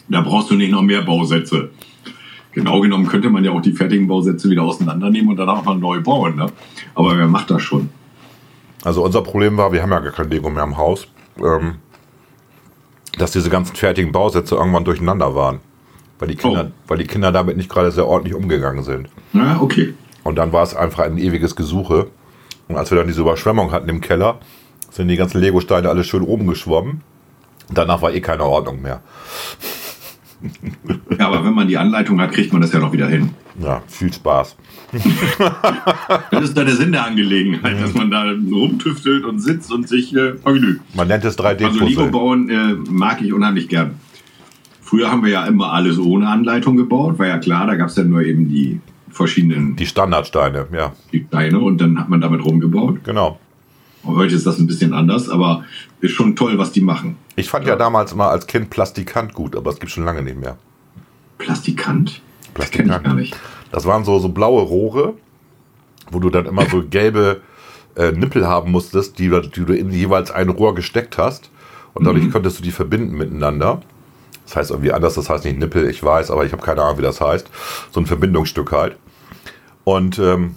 Da 0.08 0.20
brauchst 0.20 0.50
du 0.50 0.54
nicht 0.54 0.72
noch 0.72 0.82
mehr 0.82 1.02
Bausätze. 1.02 1.70
Genau 2.52 2.80
genommen 2.80 3.06
könnte 3.06 3.30
man 3.30 3.44
ja 3.44 3.52
auch 3.52 3.62
die 3.62 3.72
fertigen 3.72 4.08
Bausätze 4.08 4.50
wieder 4.50 4.62
auseinandernehmen 4.62 5.30
und 5.30 5.36
dann 5.36 5.48
auch 5.48 5.64
mal 5.64 5.76
neu 5.76 6.00
bauen. 6.00 6.36
Ne? 6.36 6.46
Aber 6.94 7.16
wer 7.16 7.28
macht 7.28 7.50
das 7.50 7.62
schon? 7.62 7.90
Also 8.82 9.04
unser 9.04 9.22
Problem 9.22 9.56
war, 9.56 9.72
wir 9.72 9.82
haben 9.82 9.90
ja 9.90 10.00
gar 10.00 10.12
kein 10.12 10.30
Lego 10.30 10.50
mehr 10.50 10.64
im 10.64 10.76
Haus, 10.76 11.06
ähm, 11.38 11.76
dass 13.18 13.30
diese 13.30 13.50
ganzen 13.50 13.76
fertigen 13.76 14.10
Bausätze 14.10 14.56
irgendwann 14.56 14.84
durcheinander 14.84 15.34
waren. 15.34 15.60
Weil 16.18 16.28
die 16.28 16.36
Kinder, 16.36 16.70
oh. 16.70 16.88
weil 16.88 16.98
die 16.98 17.06
Kinder 17.06 17.30
damit 17.30 17.56
nicht 17.56 17.70
gerade 17.70 17.90
sehr 17.92 18.06
ordentlich 18.06 18.34
umgegangen 18.34 18.82
sind. 18.82 19.08
Ja, 19.32 19.60
okay. 19.60 19.94
Und 20.22 20.36
dann 20.36 20.52
war 20.52 20.62
es 20.62 20.74
einfach 20.74 21.04
ein 21.04 21.18
ewiges 21.18 21.56
Gesuche. 21.56 22.08
Und 22.68 22.76
als 22.76 22.90
wir 22.90 22.98
dann 22.98 23.06
diese 23.06 23.22
Überschwemmung 23.22 23.72
hatten 23.72 23.88
im 23.88 24.00
Keller, 24.00 24.38
sind 24.90 25.08
die 25.08 25.16
ganzen 25.16 25.40
Lego-Steine 25.40 25.88
alle 25.88 26.04
schön 26.04 26.22
oben 26.22 26.46
geschwommen. 26.46 27.02
Danach 27.72 28.02
war 28.02 28.12
eh 28.12 28.20
keine 28.20 28.44
Ordnung 28.44 28.82
mehr. 28.82 29.02
Ja, 31.18 31.28
aber 31.28 31.44
wenn 31.44 31.52
man 31.52 31.68
die 31.68 31.76
Anleitung 31.76 32.18
hat, 32.18 32.32
kriegt 32.32 32.50
man 32.50 32.62
das 32.62 32.72
ja 32.72 32.78
noch 32.78 32.92
wieder 32.92 33.06
hin. 33.06 33.30
Ja, 33.62 33.82
viel 33.86 34.10
Spaß. 34.10 34.56
das 36.30 36.44
ist 36.44 36.56
da 36.56 36.64
der 36.64 36.74
Sinn 36.76 36.92
der 36.92 37.04
Angelegenheit, 37.04 37.76
mhm. 37.76 37.80
dass 37.82 37.94
man 37.94 38.10
da 38.10 38.24
rumtüftelt 38.50 39.24
und 39.24 39.40
sitzt 39.40 39.70
und 39.70 39.86
sich 39.86 40.14
äh, 40.16 40.34
vergnügt. 40.34 40.80
Man 40.94 41.08
nennt 41.08 41.24
es 41.26 41.38
3D-Puzzle. 41.38 41.66
Also 41.66 41.84
Lego 41.84 42.06
bauen 42.06 42.48
äh, 42.48 42.74
mag 42.90 43.20
ich 43.20 43.34
unheimlich 43.34 43.68
gern. 43.68 43.96
Früher 44.80 45.10
haben 45.10 45.22
wir 45.22 45.30
ja 45.30 45.46
immer 45.46 45.72
alles 45.72 45.98
ohne 45.98 46.28
Anleitung 46.28 46.76
gebaut, 46.76 47.18
war 47.18 47.26
ja 47.26 47.38
klar, 47.38 47.66
da 47.66 47.76
gab 47.76 47.88
es 47.90 47.96
ja 47.96 48.02
nur 48.02 48.22
eben 48.22 48.48
die 48.48 48.80
verschiedenen. 49.10 49.76
Die 49.76 49.86
Standardsteine, 49.86 50.68
ja. 50.72 50.92
Die 51.12 51.24
Steine 51.26 51.60
und 51.60 51.80
dann 51.80 51.98
hat 51.98 52.08
man 52.08 52.20
damit 52.20 52.44
rumgebaut. 52.44 53.04
Genau. 53.04 53.38
Und 54.02 54.16
heute 54.16 54.34
ist 54.34 54.46
das 54.46 54.58
ein 54.58 54.66
bisschen 54.66 54.94
anders, 54.94 55.28
aber 55.28 55.64
ist 56.00 56.12
schon 56.12 56.34
toll, 56.36 56.56
was 56.58 56.72
die 56.72 56.80
machen. 56.80 57.16
Ich 57.36 57.50
fand 57.50 57.66
ja, 57.66 57.72
ja 57.72 57.76
damals 57.76 58.14
mal 58.14 58.30
als 58.30 58.46
Kind 58.46 58.70
Plastikant 58.70 59.34
gut, 59.34 59.54
aber 59.56 59.70
es 59.70 59.78
gibt 59.78 59.92
schon 59.92 60.04
lange 60.04 60.22
nicht 60.22 60.38
mehr. 60.38 60.56
Plastikant? 61.38 62.22
Plastikant. 62.54 62.90
Das, 62.90 63.02
gar 63.02 63.14
nicht. 63.14 63.36
das 63.70 63.86
waren 63.86 64.04
so, 64.04 64.18
so 64.18 64.30
blaue 64.30 64.62
Rohre, 64.62 65.14
wo 66.10 66.18
du 66.18 66.30
dann 66.30 66.46
immer 66.46 66.66
so 66.66 66.82
gelbe 66.90 67.42
äh, 67.96 68.12
Nippel 68.12 68.46
haben 68.46 68.70
musstest, 68.70 69.18
die, 69.18 69.28
die, 69.28 69.64
du 69.64 69.72
in 69.74 69.90
jeweils 69.90 70.30
ein 70.30 70.48
Rohr 70.48 70.74
gesteckt 70.74 71.18
hast. 71.18 71.50
Und 71.92 72.06
dadurch 72.06 72.24
mhm. 72.24 72.30
konntest 72.30 72.58
du 72.58 72.62
die 72.62 72.70
verbinden 72.70 73.16
miteinander. 73.16 73.82
Das 74.50 74.56
heißt 74.56 74.70
irgendwie 74.72 74.92
anders, 74.92 75.14
das 75.14 75.30
heißt 75.30 75.44
nicht 75.44 75.60
Nippel, 75.60 75.88
ich 75.88 76.02
weiß, 76.02 76.32
aber 76.32 76.44
ich 76.44 76.50
habe 76.50 76.60
keine 76.60 76.82
Ahnung, 76.82 76.98
wie 76.98 77.02
das 77.02 77.20
heißt. 77.20 77.48
So 77.92 78.00
ein 78.00 78.06
Verbindungsstück 78.06 78.72
halt. 78.72 78.96
Und 79.84 80.18
ähm, 80.18 80.56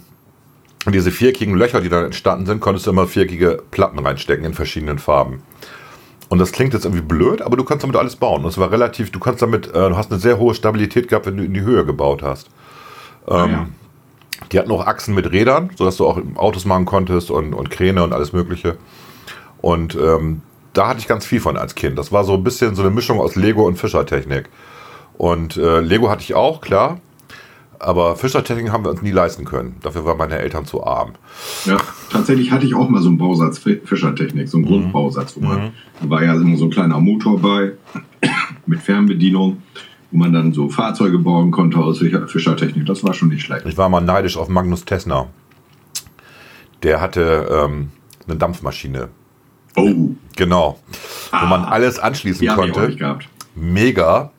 diese 0.92 1.12
viereckigen 1.12 1.54
Löcher, 1.54 1.80
die 1.80 1.88
dann 1.88 2.04
entstanden 2.04 2.44
sind, 2.44 2.60
konntest 2.60 2.86
du 2.86 2.90
immer 2.90 3.06
viereckige 3.06 3.62
Platten 3.70 4.00
reinstecken 4.00 4.44
in 4.44 4.52
verschiedenen 4.52 4.98
Farben. 4.98 5.44
Und 6.28 6.40
das 6.40 6.50
klingt 6.50 6.74
jetzt 6.74 6.86
irgendwie 6.86 7.04
blöd, 7.04 7.40
aber 7.40 7.56
du 7.56 7.62
kannst 7.62 7.84
damit 7.84 7.94
alles 7.94 8.16
bauen. 8.16 8.42
Und 8.42 8.48
es 8.48 8.58
war 8.58 8.72
relativ, 8.72 9.12
du 9.12 9.20
kannst 9.20 9.40
damit, 9.42 9.68
äh, 9.68 9.88
du 9.88 9.96
hast 9.96 10.10
eine 10.10 10.18
sehr 10.18 10.38
hohe 10.38 10.56
Stabilität 10.56 11.06
gehabt, 11.06 11.26
wenn 11.26 11.36
du 11.36 11.44
in 11.44 11.54
die 11.54 11.60
Höhe 11.60 11.84
gebaut 11.84 12.24
hast. 12.24 12.48
Ähm, 13.28 13.50
ja. 13.50 13.68
Die 14.50 14.58
hatten 14.58 14.72
auch 14.72 14.84
Achsen 14.84 15.14
mit 15.14 15.30
Rädern, 15.30 15.70
sodass 15.76 15.98
du 15.98 16.06
auch 16.06 16.20
Autos 16.34 16.64
machen 16.64 16.84
konntest 16.84 17.30
und, 17.30 17.54
und 17.54 17.70
Kräne 17.70 18.02
und 18.02 18.12
alles 18.12 18.32
Mögliche. 18.32 18.76
Und 19.60 19.94
ähm, 19.94 20.42
da 20.74 20.88
hatte 20.88 21.00
ich 21.00 21.08
ganz 21.08 21.24
viel 21.24 21.40
von 21.40 21.56
als 21.56 21.74
Kind. 21.74 21.96
Das 21.98 22.12
war 22.12 22.24
so 22.24 22.34
ein 22.34 22.44
bisschen 22.44 22.74
so 22.74 22.82
eine 22.82 22.90
Mischung 22.90 23.20
aus 23.20 23.36
Lego 23.36 23.66
und 23.66 23.78
Fischertechnik. 23.78 24.50
Und 25.16 25.56
äh, 25.56 25.80
Lego 25.80 26.10
hatte 26.10 26.22
ich 26.22 26.34
auch, 26.34 26.60
klar. 26.60 27.00
aber 27.78 28.16
Fischertechnik 28.16 28.70
haben 28.72 28.84
wir 28.84 28.90
uns 28.90 29.00
nie 29.02 29.12
leisten 29.12 29.44
können. 29.44 29.76
Dafür 29.82 30.04
waren 30.04 30.18
meine 30.18 30.38
Eltern 30.38 30.66
zu 30.66 30.84
arm. 30.84 31.12
Ja, 31.64 31.76
tatsächlich 32.10 32.50
hatte 32.50 32.66
ich 32.66 32.74
auch 32.74 32.88
mal 32.88 33.00
so 33.00 33.08
einen 33.08 33.18
Bausatz 33.18 33.58
Fischertechnik, 33.58 34.48
so 34.48 34.58
einen 34.58 34.66
mhm. 34.66 34.70
Grundbausatz. 34.70 35.36
Wo 35.36 35.40
man, 35.46 35.66
mhm. 35.66 35.70
Da 36.02 36.10
war 36.10 36.24
ja 36.24 36.34
immer 36.34 36.56
so 36.56 36.64
ein 36.64 36.70
kleiner 36.70 36.98
Motor 36.98 37.40
bei 37.40 37.72
mit 38.66 38.80
Fernbedienung, 38.80 39.62
wo 40.10 40.18
man 40.18 40.32
dann 40.32 40.52
so 40.52 40.68
Fahrzeuge 40.68 41.18
bauen 41.18 41.52
konnte 41.52 41.78
aus 41.78 41.98
Fischertechnik. 41.98 42.84
Das 42.86 43.04
war 43.04 43.14
schon 43.14 43.28
nicht 43.28 43.44
schlecht. 43.44 43.64
Ich 43.66 43.78
war 43.78 43.88
mal 43.88 44.00
neidisch 44.00 44.36
auf 44.36 44.48
Magnus 44.48 44.84
Tessner. 44.84 45.28
Der 46.82 47.00
hatte 47.00 47.48
ähm, 47.50 47.90
eine 48.26 48.36
Dampfmaschine. 48.36 49.08
Oh. 49.76 50.10
Genau. 50.36 50.78
Ah. 51.30 51.42
Wo 51.42 51.46
man 51.46 51.64
alles 51.64 51.98
anschließen 51.98 52.46
konnte. 52.48 52.96
Mega. 53.54 54.30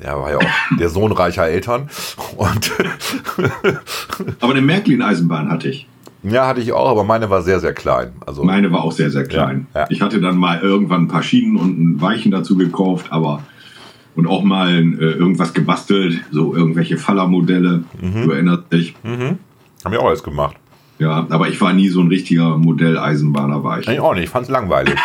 Der 0.00 0.16
war 0.16 0.30
ja 0.30 0.36
auch 0.36 0.78
der 0.78 0.88
Sohn 0.90 1.12
reicher 1.12 1.46
Eltern. 1.46 1.88
Und 2.36 2.72
aber 4.40 4.52
eine 4.52 4.62
Märklin-Eisenbahn 4.62 5.50
hatte 5.50 5.70
ich. 5.70 5.88
Ja, 6.22 6.46
hatte 6.46 6.60
ich 6.60 6.72
auch, 6.72 6.88
aber 6.88 7.04
meine 7.04 7.30
war 7.30 7.42
sehr, 7.42 7.60
sehr 7.60 7.72
klein. 7.72 8.12
Also, 8.26 8.44
meine 8.44 8.72
war 8.72 8.84
auch 8.84 8.92
sehr, 8.92 9.10
sehr 9.10 9.24
klein. 9.24 9.66
Ja, 9.74 9.82
ja. 9.82 9.86
Ich 9.90 10.00
hatte 10.00 10.20
dann 10.20 10.36
mal 10.36 10.60
irgendwann 10.60 11.02
ein 11.02 11.08
paar 11.08 11.22
Schienen 11.22 11.56
und 11.56 11.78
ein 11.78 12.00
Weichen 12.00 12.30
dazu 12.30 12.56
gekauft, 12.56 13.06
aber 13.10 13.42
und 14.16 14.26
auch 14.26 14.42
mal 14.42 14.68
äh, 14.68 15.12
irgendwas 15.12 15.54
gebastelt, 15.54 16.20
so 16.32 16.54
irgendwelche 16.54 16.96
Fallermodelle. 16.96 17.84
Mhm. 18.00 18.22
Du 18.24 18.30
erinnerst 18.32 18.72
dich. 18.72 18.94
Mhm. 19.04 19.38
Haben 19.84 19.92
wir 19.92 20.00
auch 20.00 20.08
alles 20.08 20.24
gemacht. 20.24 20.56
Ja, 20.98 21.26
aber 21.30 21.48
ich 21.48 21.60
war 21.60 21.72
nie 21.72 21.88
so 21.88 22.00
ein 22.00 22.08
richtiger 22.08 22.56
Modelleisenbahner, 22.56 23.62
war 23.62 23.80
ich. 23.80 23.88
Ich 23.88 24.00
auch 24.00 24.14
nicht, 24.14 24.24
ich 24.24 24.30
fand 24.30 24.46
es 24.46 24.50
langweilig. 24.50 24.96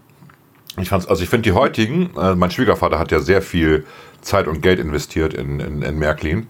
ich 0.80 0.88
fand's, 0.88 1.06
also 1.06 1.22
ich 1.22 1.28
finde 1.28 1.48
die 1.48 1.52
heutigen, 1.52 2.10
äh, 2.16 2.34
mein 2.34 2.50
Schwiegervater 2.50 2.98
hat 2.98 3.10
ja 3.10 3.20
sehr 3.20 3.40
viel 3.40 3.86
Zeit 4.20 4.46
und 4.46 4.60
Geld 4.60 4.78
investiert 4.78 5.32
in, 5.32 5.60
in, 5.60 5.82
in 5.82 5.98
Märklin 5.98 6.46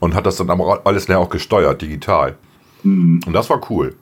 und 0.00 0.14
hat 0.14 0.26
das 0.26 0.36
dann 0.36 0.50
aber 0.50 0.82
alles 0.84 1.08
näher 1.08 1.20
auch 1.20 1.30
gesteuert, 1.30 1.80
digital. 1.80 2.36
Mhm. 2.82 3.20
Und 3.24 3.32
das 3.32 3.48
war 3.50 3.60
cool. 3.70 3.94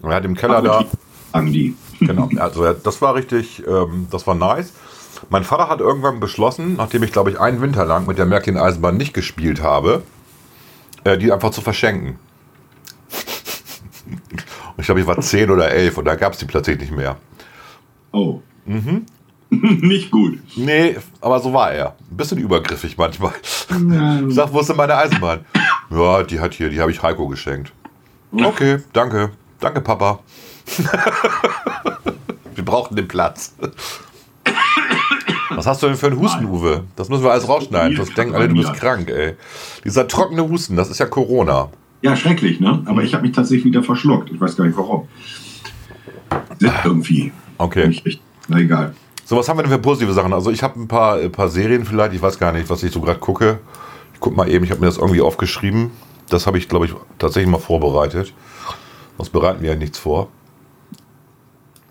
Und 0.00 0.10
er 0.10 0.16
hat 0.16 0.24
im 0.24 0.34
Keller 0.34 0.58
Ach, 0.58 0.84
da. 1.32 1.40
Die. 1.42 1.74
genau, 2.00 2.28
also 2.36 2.72
das 2.72 3.02
war 3.02 3.14
richtig, 3.14 3.62
ähm, 3.66 4.06
das 4.10 4.26
war 4.26 4.34
nice. 4.34 4.72
Mein 5.30 5.44
Vater 5.44 5.68
hat 5.68 5.80
irgendwann 5.80 6.20
beschlossen, 6.20 6.76
nachdem 6.76 7.02
ich 7.02 7.12
glaube 7.12 7.30
ich 7.30 7.40
einen 7.40 7.60
Winter 7.60 7.84
lang 7.84 8.06
mit 8.06 8.18
der 8.18 8.26
Märklin 8.26 8.56
Eisenbahn 8.56 8.96
nicht 8.96 9.14
gespielt 9.14 9.62
habe, 9.62 10.02
äh, 11.04 11.18
die 11.18 11.32
einfach 11.32 11.50
zu 11.50 11.60
verschenken. 11.60 12.18
Und 14.76 14.80
ich 14.80 14.86
glaube, 14.86 15.00
ich 15.00 15.06
war 15.06 15.20
zehn 15.20 15.50
oder 15.50 15.70
elf 15.70 15.98
und 15.98 16.04
da 16.04 16.16
gab 16.16 16.32
es 16.32 16.38
die 16.38 16.46
plötzlich 16.46 16.78
nicht 16.78 16.92
mehr. 16.92 17.16
Oh. 18.12 18.40
Mhm. 18.64 19.06
nicht 19.50 20.10
gut. 20.10 20.38
Nee, 20.56 20.96
aber 21.20 21.40
so 21.40 21.52
war 21.52 21.72
er. 21.72 21.94
Ein 22.10 22.16
bisschen 22.16 22.38
übergriffig 22.38 22.96
manchmal. 22.96 23.32
Ich 24.28 24.34
sag, 24.34 24.52
wo 24.52 24.60
ist 24.60 24.68
denn 24.68 24.76
meine 24.76 24.96
Eisenbahn? 24.96 25.44
Ja, 25.90 26.22
die 26.22 26.40
hat 26.40 26.54
hier, 26.54 26.70
die 26.70 26.80
habe 26.80 26.90
ich 26.90 27.02
Heiko 27.02 27.28
geschenkt. 27.28 27.72
Okay, 28.32 28.78
danke. 28.92 29.30
Danke, 29.60 29.80
Papa. 29.80 30.18
Wir 32.54 32.64
brauchen 32.64 32.96
den 32.96 33.06
Platz. 33.06 33.54
Was 35.50 35.66
hast 35.66 35.82
du 35.82 35.86
denn 35.86 35.96
für 35.96 36.06
einen 36.08 36.18
Husten, 36.18 36.46
Uwe? 36.46 36.84
Das 36.96 37.08
müssen 37.08 37.22
wir 37.22 37.30
alles 37.30 37.48
rausschneiden. 37.48 37.96
Das 37.96 38.12
denken 38.14 38.34
alle, 38.34 38.48
du 38.48 38.54
bist 38.54 38.74
krank, 38.74 39.08
ey. 39.08 39.36
Dieser 39.84 40.08
trockene 40.08 40.48
Husten, 40.48 40.76
das 40.76 40.90
ist 40.90 40.98
ja 40.98 41.06
Corona. 41.06 41.70
Ja, 42.04 42.14
schrecklich, 42.16 42.60
ne? 42.60 42.82
Aber 42.84 43.02
ich 43.02 43.14
habe 43.14 43.22
mich 43.22 43.34
tatsächlich 43.34 43.64
wieder 43.64 43.82
verschluckt. 43.82 44.30
Ich 44.30 44.38
weiß 44.38 44.58
gar 44.58 44.66
nicht 44.66 44.76
warum. 44.76 45.08
Irgendwie. 46.84 47.32
Okay. 47.56 47.88
Nicht 47.88 48.20
Na 48.46 48.58
egal. 48.58 48.94
So, 49.24 49.38
was 49.38 49.48
haben 49.48 49.56
wir 49.56 49.62
denn 49.62 49.72
für 49.72 49.78
positive 49.78 50.12
Sachen? 50.12 50.34
Also 50.34 50.50
ich 50.50 50.62
habe 50.62 50.78
ein 50.78 50.86
paar, 50.86 51.16
ein 51.16 51.32
paar 51.32 51.48
Serien 51.48 51.86
vielleicht, 51.86 52.12
ich 52.12 52.20
weiß 52.20 52.38
gar 52.38 52.52
nicht, 52.52 52.68
was 52.68 52.82
ich 52.82 52.92
so 52.92 53.00
gerade 53.00 53.18
gucke. 53.18 53.58
Ich 54.12 54.20
guck 54.20 54.36
mal 54.36 54.50
eben, 54.50 54.66
ich 54.66 54.70
habe 54.70 54.80
mir 54.80 54.86
das 54.86 54.98
irgendwie 54.98 55.22
aufgeschrieben. 55.22 55.92
Das 56.28 56.46
habe 56.46 56.58
ich, 56.58 56.68
glaube 56.68 56.84
ich, 56.84 56.94
tatsächlich 57.18 57.50
mal 57.50 57.56
vorbereitet. 57.56 58.34
Sonst 59.16 59.30
bereiten 59.30 59.62
wir 59.62 59.70
ja 59.70 59.76
nichts 59.76 59.98
vor. 59.98 60.28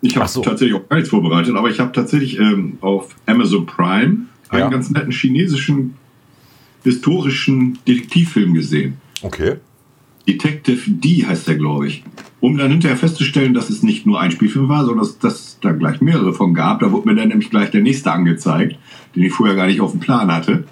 Ich 0.02 0.16
habe 0.16 0.28
so. 0.28 0.42
tatsächlich 0.42 0.80
auch 0.80 0.88
gar 0.90 0.98
nichts 0.98 1.10
vorbereitet, 1.10 1.56
aber 1.56 1.70
ich 1.72 1.80
habe 1.80 1.92
tatsächlich 1.92 2.38
ähm, 2.38 2.78
auf 2.82 3.16
Amazon 3.26 3.66
Prime 3.66 4.28
einen 4.50 4.60
ja. 4.60 4.70
ganz 4.70 4.92
netten 4.92 5.12
chinesischen 5.12 5.96
historischen 6.84 7.80
Detektivfilm 7.88 8.54
gesehen. 8.54 8.98
Okay. 9.24 9.56
Detective 10.28 10.90
D 10.90 11.26
heißt 11.26 11.48
der, 11.48 11.56
glaube 11.56 11.88
ich. 11.88 12.04
Um 12.40 12.58
dann 12.58 12.72
hinterher 12.72 12.98
festzustellen, 12.98 13.54
dass 13.54 13.70
es 13.70 13.84
nicht 13.84 14.06
nur 14.06 14.20
ein 14.20 14.32
Spielfilm 14.32 14.68
war, 14.68 14.86
sondern 14.86 15.08
dass 15.22 15.40
es 15.40 15.58
da 15.62 15.72
gleich 15.72 16.02
mehrere 16.02 16.34
von 16.34 16.54
gab. 16.54 16.80
Da 16.80 16.92
wurde 16.92 17.08
mir 17.08 17.16
dann 17.16 17.30
nämlich 17.30 17.50
gleich 17.50 17.72
der 17.72 17.82
nächste 17.82 18.12
angezeigt, 18.12 18.78
den 19.16 19.24
ich 19.24 19.34
vorher 19.34 19.56
gar 19.56 19.68
nicht 19.68 19.82
auf 19.82 19.92
dem 19.92 20.00
Plan 20.00 20.34
hatte. 20.34 20.66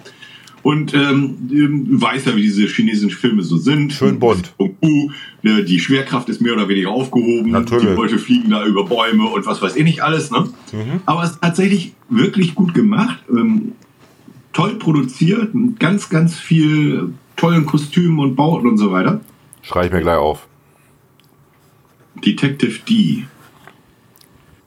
Und 0.62 0.94
ähm, 0.94 1.36
ähm 1.50 1.86
weiß 2.00 2.26
ja, 2.26 2.36
wie 2.36 2.42
diese 2.42 2.66
chinesischen 2.66 3.18
Filme 3.18 3.42
so 3.42 3.56
sind. 3.56 3.92
Schön 3.92 4.18
bunt. 4.18 4.54
Und, 4.58 4.76
uh, 4.82 5.10
die 5.42 5.80
Schwerkraft 5.80 6.28
ist 6.28 6.40
mehr 6.40 6.52
oder 6.52 6.68
weniger 6.68 6.90
aufgehoben. 6.90 7.50
Natürlich. 7.50 7.88
Die 7.88 7.94
Leute 7.94 8.18
fliegen 8.18 8.50
da 8.50 8.64
über 8.64 8.84
Bäume 8.84 9.26
und 9.26 9.44
was 9.44 9.60
weiß 9.60 9.74
ich 9.76 9.84
nicht 9.84 10.02
alles. 10.02 10.30
Ne? 10.30 10.48
Mhm. 10.72 11.00
Aber 11.04 11.24
es 11.24 11.32
ist 11.32 11.42
tatsächlich 11.42 11.94
wirklich 12.08 12.54
gut 12.54 12.74
gemacht. 12.74 13.18
Ähm, 13.28 13.72
toll 14.52 14.76
produziert. 14.76 15.50
Ganz, 15.78 16.08
ganz 16.08 16.38
viel 16.38 17.12
tollen 17.36 17.66
Kostümen 17.66 18.20
und 18.20 18.36
Bauten 18.36 18.68
und 18.68 18.78
so 18.78 18.92
weiter. 18.92 19.20
Schreibe 19.62 19.86
ich 19.86 19.92
mir 19.92 20.00
gleich 20.00 20.16
auf. 20.16 20.46
Detective 22.24 22.80
D. 22.88 23.24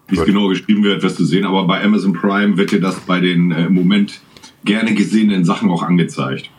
Wie 0.07 0.17
es 0.17 0.25
genau 0.25 0.47
geschrieben 0.47 0.83
wird, 0.83 1.01
wirst 1.03 1.19
du 1.19 1.25
sehen, 1.25 1.45
aber 1.45 1.65
bei 1.65 1.83
Amazon 1.83 2.13
Prime 2.13 2.57
wird 2.57 2.71
dir 2.71 2.79
das 2.79 2.99
bei 3.01 3.19
den 3.19 3.51
äh, 3.51 3.65
im 3.65 3.73
Moment 3.73 4.21
gerne 4.63 4.93
gesehenen 4.93 5.45
Sachen 5.45 5.69
auch 5.69 5.83
angezeigt. 5.83 6.49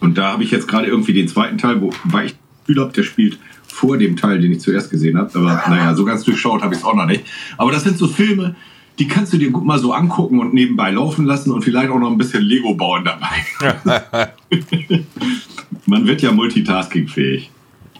Und 0.00 0.18
da 0.18 0.32
habe 0.32 0.44
ich 0.44 0.50
jetzt 0.50 0.68
gerade 0.68 0.86
irgendwie 0.86 1.12
den 1.12 1.28
zweiten 1.28 1.58
Teil, 1.58 1.80
wo 1.80 1.90
weil 2.04 2.26
ich 2.26 2.34
Gefühl 2.66 2.82
habe, 2.82 2.92
der 2.92 3.02
spielt 3.02 3.38
vor 3.66 3.98
dem 3.98 4.16
Teil, 4.16 4.40
den 4.40 4.52
ich 4.52 4.60
zuerst 4.60 4.90
gesehen 4.90 5.18
habe. 5.18 5.30
Aber 5.38 5.62
naja, 5.68 5.94
so 5.94 6.04
ganz 6.04 6.24
durchschaut 6.24 6.62
habe 6.62 6.74
ich 6.74 6.80
es 6.80 6.86
auch 6.86 6.94
noch 6.94 7.06
nicht. 7.06 7.24
Aber 7.56 7.72
das 7.72 7.84
sind 7.84 7.98
so 7.98 8.06
Filme, 8.06 8.54
die 8.98 9.08
kannst 9.08 9.32
du 9.32 9.38
dir 9.38 9.50
gut 9.50 9.64
mal 9.64 9.78
so 9.78 9.92
angucken 9.92 10.38
und 10.38 10.54
nebenbei 10.54 10.90
laufen 10.90 11.24
lassen 11.24 11.50
und 11.50 11.62
vielleicht 11.62 11.90
auch 11.90 11.98
noch 11.98 12.10
ein 12.10 12.18
bisschen 12.18 12.42
Lego 12.42 12.74
bauen 12.74 13.04
dabei. 13.04 14.32
Man 15.86 16.06
wird 16.06 16.22
ja 16.22 16.32
multitaskingfähig. 16.32 17.50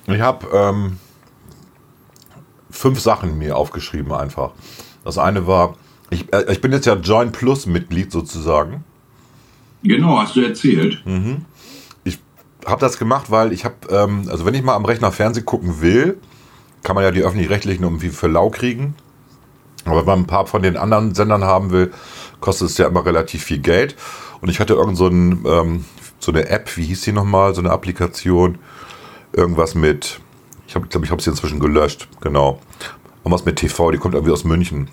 Ich 0.07 0.21
habe 0.21 0.47
ähm, 0.53 0.99
fünf 2.71 3.01
Sachen 3.01 3.39
mir 3.39 3.57
aufgeschrieben 3.57 4.13
einfach. 4.13 4.53
Das 5.05 5.19
eine 5.19 5.47
war, 5.47 5.77
ich, 6.11 6.33
äh, 6.33 6.53
ich 6.53 6.61
bin 6.61 6.73
jetzt 6.73 6.87
ja 6.87 6.95
Join 6.95 7.33
Plus 7.33 7.67
Mitglied 7.67 8.13
sozusagen. 8.13 8.85
Genau, 9.83 10.19
hast 10.19 10.37
du 10.37 10.41
erzählt. 10.41 11.05
Mhm. 11.05 11.45
Ich 12.05 12.19
habe 12.67 12.81
das 12.81 12.99
gemacht, 12.99 13.31
weil 13.31 13.53
ich 13.53 13.65
habe, 13.65 13.75
ähm, 13.91 14.29
also 14.29 14.45
wenn 14.47 14.55
ich 14.55 14.63
mal 14.63 14.77
am 14.77 14.85
Rechner 14.85 15.11
Fernsehen 15.11 15.45
gucken 15.45 15.81
will, 15.81 16.19
kann 16.83 16.95
man 16.95 17.05
ja 17.05 17.11
die 17.11 17.23
öffentlich-rechtlichen 17.23 17.83
irgendwie 17.83 18.11
für 18.11 18.29
lau 18.29 18.51
kriegen. 18.51 18.95
Aber 19.85 20.01
wenn 20.01 20.07
man 20.07 20.19
ein 20.21 20.27
paar 20.27 20.47
von 20.47 20.63
den 20.63 20.77
anderen 20.77 21.15
Sendern 21.15 21.43
haben 21.43 21.71
will, 21.71 21.93
kostet 22.41 22.69
es 22.69 22.79
ja 22.79 22.87
immer 22.87 23.05
relativ 23.05 23.43
viel 23.43 23.59
Geld. 23.59 23.97
Und 24.41 24.49
ich 24.49 24.61
hatte 24.61 24.75
irgend 24.75 24.97
so, 24.97 25.09
ein, 25.09 25.45
ähm, 25.47 25.85
so 26.23 26.32
eine 26.32 26.49
App, 26.49 26.77
wie 26.77 26.85
hieß 26.85 27.03
die 27.03 27.12
nochmal, 27.12 27.55
so 27.55 27.61
eine 27.61 27.70
Applikation, 27.70 28.59
irgendwas 29.32 29.74
mit, 29.74 30.20
ich 30.66 30.73
glaube, 30.73 30.89
ich, 30.89 31.03
ich 31.03 31.11
habe 31.11 31.23
sie 31.23 31.31
inzwischen 31.31 31.59
gelöscht, 31.59 32.09
genau. 32.20 32.61
Irgendwas 33.24 33.44
mit 33.44 33.57
TV, 33.57 33.90
die 33.90 33.99
kommt 33.99 34.15
irgendwie 34.15 34.32
aus 34.32 34.44
München. 34.44 34.89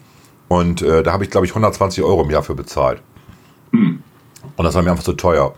Und 0.48 0.82
äh, 0.82 1.04
da 1.04 1.14
habe 1.14 1.24
ich, 1.24 1.30
glaube 1.30 1.46
ich, 1.46 1.52
120 1.52 2.04
Euro 2.04 2.24
im 2.24 2.32
Jahr 2.32 2.44
für 2.44 2.56
bezahlt. 2.56 3.02
Hm. 3.72 4.02
Und 4.56 4.66
das 4.66 4.74
war 4.74 4.82
mir 4.82 4.92
einfach 4.92 5.04
zu 5.04 5.14
teuer. 5.14 5.54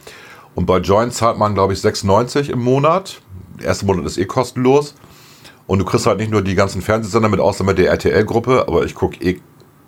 Und 0.56 0.66
bei 0.66 0.80
Join 0.80 1.12
zahlt 1.12 1.38
man, 1.38 1.54
glaube 1.54 1.74
ich, 1.74 1.80
6,90 1.80 2.50
im 2.50 2.60
Monat. 2.60 3.22
Der 3.60 3.68
erste 3.68 3.86
Monat 3.86 4.06
ist 4.06 4.18
eh 4.18 4.26
kostenlos. 4.26 4.96
Und 5.68 5.80
du 5.80 5.86
kriegst 5.86 6.06
halt 6.06 6.20
nicht 6.20 6.32
nur 6.32 6.42
die 6.42 6.56
ganzen 6.56 6.82
Fernsehsender 6.82 7.30
mit, 7.30 7.40
außer 7.40 7.64
mit 7.64 7.78
der 7.78 7.90
RTL-Gruppe, 7.92 8.66
aber 8.68 8.84
ich 8.84 8.94
gucke 8.94 9.24
eh 9.24 9.40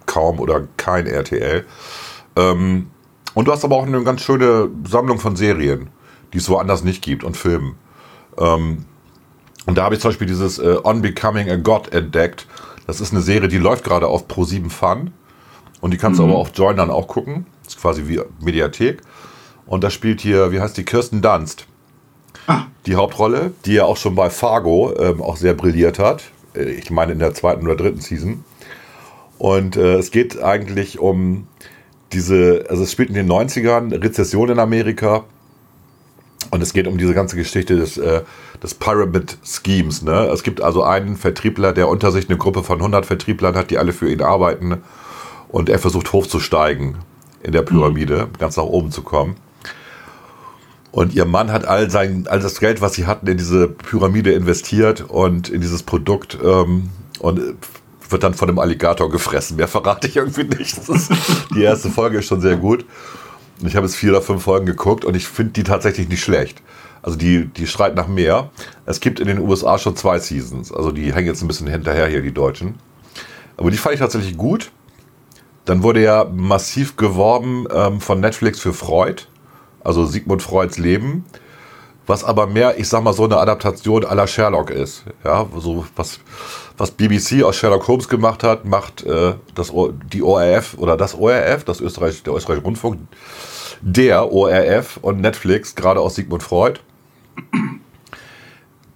kaum 0.05 0.39
oder 0.39 0.65
kein 0.77 1.07
RTL. 1.07 1.65
Ähm, 2.37 2.87
und 3.33 3.47
du 3.47 3.51
hast 3.51 3.63
aber 3.63 3.75
auch 3.75 3.85
eine 3.85 4.03
ganz 4.03 4.21
schöne 4.21 4.69
Sammlung 4.87 5.19
von 5.19 5.35
Serien, 5.35 5.89
die 6.33 6.37
es 6.37 6.49
woanders 6.49 6.83
nicht 6.83 7.01
gibt 7.01 7.23
und 7.23 7.37
Filmen. 7.37 7.75
Ähm, 8.37 8.85
und 9.65 9.77
da 9.77 9.83
habe 9.83 9.95
ich 9.95 10.01
zum 10.01 10.09
Beispiel 10.09 10.27
dieses 10.27 10.59
äh, 10.59 10.77
On 10.83 11.01
Becoming 11.01 11.49
a 11.49 11.55
God 11.55 11.93
entdeckt. 11.93 12.47
Das 12.85 12.99
ist 12.99 13.13
eine 13.13 13.21
Serie, 13.21 13.47
die 13.47 13.57
läuft 13.57 13.83
gerade 13.83 14.07
auf 14.07 14.27
Pro7 14.27 14.69
Fun. 14.69 15.11
Und 15.81 15.91
die 15.91 15.97
kannst 15.97 16.19
mhm. 16.19 16.25
du 16.25 16.31
aber 16.31 16.39
auf 16.39 16.51
Join 16.53 16.77
dann 16.77 16.89
auch 16.89 17.07
gucken. 17.07 17.45
Das 17.63 17.75
ist 17.75 17.81
quasi 17.81 18.07
wie 18.07 18.21
Mediathek. 18.41 19.01
Und 19.65 19.83
da 19.83 19.89
spielt 19.89 20.21
hier, 20.21 20.51
wie 20.51 20.59
heißt 20.59 20.75
die, 20.77 20.83
Kirsten 20.83 21.21
Dunst. 21.21 21.65
Ah. 22.47 22.63
Die 22.85 22.95
Hauptrolle, 22.95 23.53
die 23.65 23.73
ja 23.73 23.85
auch 23.85 23.97
schon 23.97 24.15
bei 24.15 24.29
Fargo 24.29 24.93
ähm, 24.97 25.21
auch 25.21 25.37
sehr 25.37 25.53
brilliert 25.53 25.99
hat. 25.99 26.23
Äh, 26.55 26.71
ich 26.71 26.91
meine 26.91 27.13
in 27.13 27.19
der 27.19 27.33
zweiten 27.33 27.65
oder 27.65 27.75
dritten 27.75 28.01
Season. 28.01 28.43
Und 29.37 29.77
äh, 29.77 29.95
es 29.95 30.11
geht 30.11 30.41
eigentlich 30.41 30.99
um 30.99 31.47
diese, 32.13 32.65
also 32.69 32.83
es 32.83 32.91
spielt 32.91 33.09
in 33.09 33.15
den 33.15 33.29
90ern, 33.29 34.01
Rezession 34.01 34.49
in 34.49 34.59
Amerika. 34.59 35.23
Und 36.51 36.61
es 36.61 36.73
geht 36.73 36.87
um 36.87 36.97
diese 36.97 37.13
ganze 37.13 37.35
Geschichte 37.35 37.75
des, 37.75 37.97
äh, 37.97 38.21
des 38.61 38.75
Pyramid 38.75 39.37
Schemes. 39.43 40.03
Ne? 40.03 40.29
Es 40.31 40.43
gibt 40.43 40.61
also 40.61 40.83
einen 40.83 41.17
Vertriebler, 41.17 41.73
der 41.73 41.87
unter 41.87 42.11
sich 42.11 42.29
eine 42.29 42.37
Gruppe 42.37 42.63
von 42.63 42.77
100 42.77 43.05
Vertrieblern 43.05 43.55
hat, 43.55 43.71
die 43.71 43.77
alle 43.77 43.93
für 43.93 44.09
ihn 44.09 44.21
arbeiten. 44.21 44.83
Und 45.49 45.69
er 45.69 45.79
versucht 45.79 46.13
hochzusteigen 46.13 46.97
in 47.41 47.51
der 47.51 47.61
Pyramide, 47.61 48.27
mhm. 48.27 48.37
ganz 48.39 48.57
nach 48.57 48.63
oben 48.63 48.91
zu 48.91 49.01
kommen. 49.01 49.35
Und 50.91 51.15
ihr 51.15 51.25
Mann 51.25 51.51
hat 51.51 51.65
all 51.65 51.89
sein, 51.89 52.27
all 52.29 52.39
das 52.39 52.59
Geld, 52.59 52.79
was 52.79 52.93
sie 52.93 53.07
hatten, 53.07 53.25
in 53.25 53.37
diese 53.37 53.67
Pyramide 53.67 54.31
investiert 54.31 55.01
und 55.01 55.49
in 55.49 55.59
dieses 55.59 55.81
Produkt 55.81 56.37
ähm, 56.43 56.91
und 57.17 57.41
wird 58.09 58.23
dann 58.23 58.33
von 58.33 58.49
einem 58.49 58.59
Alligator 58.59 59.09
gefressen. 59.09 59.57
Mehr 59.57 59.67
verrate 59.67 60.07
ich 60.07 60.15
irgendwie 60.15 60.43
nicht. 60.43 60.79
Die 61.55 61.63
erste 61.63 61.89
Folge 61.89 62.19
ist 62.19 62.25
schon 62.25 62.41
sehr 62.41 62.57
gut. 62.57 62.85
Ich 63.65 63.75
habe 63.75 63.85
jetzt 63.85 63.95
vier 63.95 64.11
oder 64.11 64.21
fünf 64.21 64.43
Folgen 64.43 64.65
geguckt 64.65 65.05
und 65.05 65.15
ich 65.15 65.27
finde 65.27 65.53
die 65.53 65.63
tatsächlich 65.63 66.09
nicht 66.09 66.23
schlecht. 66.23 66.61
Also 67.01 67.17
die, 67.17 67.45
die 67.45 67.67
schreit 67.67 67.95
nach 67.95 68.07
mehr. 68.07 68.49
Es 68.85 68.99
gibt 68.99 69.19
in 69.19 69.27
den 69.27 69.39
USA 69.39 69.77
schon 69.77 69.95
zwei 69.95 70.19
Seasons. 70.19 70.71
Also 70.71 70.91
die 70.91 71.13
hängen 71.13 71.27
jetzt 71.27 71.41
ein 71.41 71.47
bisschen 71.47 71.67
hinterher 71.67 72.07
hier, 72.07 72.21
die 72.21 72.33
Deutschen. 72.33 72.75
Aber 73.57 73.71
die 73.71 73.77
fand 73.77 73.95
ich 73.95 73.99
tatsächlich 73.99 74.37
gut. 74.37 74.71
Dann 75.65 75.83
wurde 75.83 76.01
ja 76.01 76.25
massiv 76.25 76.97
geworben 76.97 77.67
ähm, 77.73 78.01
von 78.01 78.19
Netflix 78.19 78.59
für 78.59 78.73
Freud 78.73 79.23
also 79.83 80.05
Sigmund 80.05 80.41
Freuds 80.41 80.77
Leben, 80.77 81.25
was 82.05 82.23
aber 82.23 82.47
mehr, 82.47 82.77
ich 82.77 82.89
sag 82.89 83.03
mal, 83.03 83.13
so 83.13 83.23
eine 83.23 83.37
Adaptation 83.37 84.05
aller 84.05 84.27
Sherlock 84.27 84.69
ist. 84.69 85.05
Ja, 85.23 85.45
so 85.57 85.85
was, 85.95 86.19
was 86.77 86.91
BBC 86.91 87.43
aus 87.43 87.55
Sherlock 87.55 87.87
Holmes 87.87 88.09
gemacht 88.09 88.43
hat, 88.43 88.65
macht 88.65 89.03
äh, 89.03 89.35
das, 89.55 89.71
die 90.11 90.21
ORF 90.21 90.75
oder 90.77 90.97
das 90.97 91.15
ORF, 91.15 91.63
das 91.63 91.79
Österreich, 91.79 92.23
der 92.23 92.33
österreichische 92.33 92.65
Rundfunk, 92.65 92.99
der 93.81 94.31
ORF 94.31 94.97
und 95.01 95.21
Netflix, 95.21 95.75
gerade 95.75 95.99
aus 95.99 96.15
Sigmund 96.15 96.43
Freud. 96.43 96.79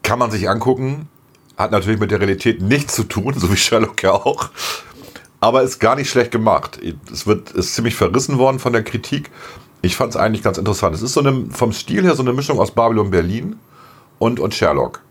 Kann 0.04 0.20
man 0.20 0.32
sich 0.32 0.50
angucken, 0.50 1.10
hat 1.58 1.72
natürlich 1.72 2.00
mit 2.00 2.12
der 2.12 2.20
Realität 2.20 2.62
nichts 2.62 2.96
zu 2.96 3.04
tun, 3.04 3.34
so 3.38 3.52
wie 3.52 3.58
Sherlock 3.58 4.04
ja 4.04 4.12
auch. 4.12 4.50
Aber 5.40 5.62
ist 5.62 5.80
gar 5.80 5.96
nicht 5.96 6.10
schlecht 6.10 6.32
gemacht. 6.32 6.80
Es 7.12 7.28
wird, 7.28 7.52
ist 7.52 7.76
ziemlich 7.76 7.96
verrissen 7.96 8.38
worden 8.38 8.60
von 8.60 8.74
der 8.74 8.84
Kritik. 8.84 9.30
Ich 9.82 9.96
fand 9.96 10.12
es 10.12 10.18
eigentlich 10.18 10.44
ganz 10.44 10.58
interessant. 10.58 10.96
Es 10.96 11.02
ist 11.02 11.14
so 11.14 11.20
eine, 11.20 11.46
vom 11.52 11.72
Stil 11.72 12.04
her 12.04 12.16
so 12.16 12.24
eine 12.24 12.34
Mischung 12.34 12.60
aus 12.60 12.72
Babylon 12.72 13.12
Berlin 13.12 13.58
und, 14.20 14.40
und 14.40 14.54
Sherlock. 14.54 15.02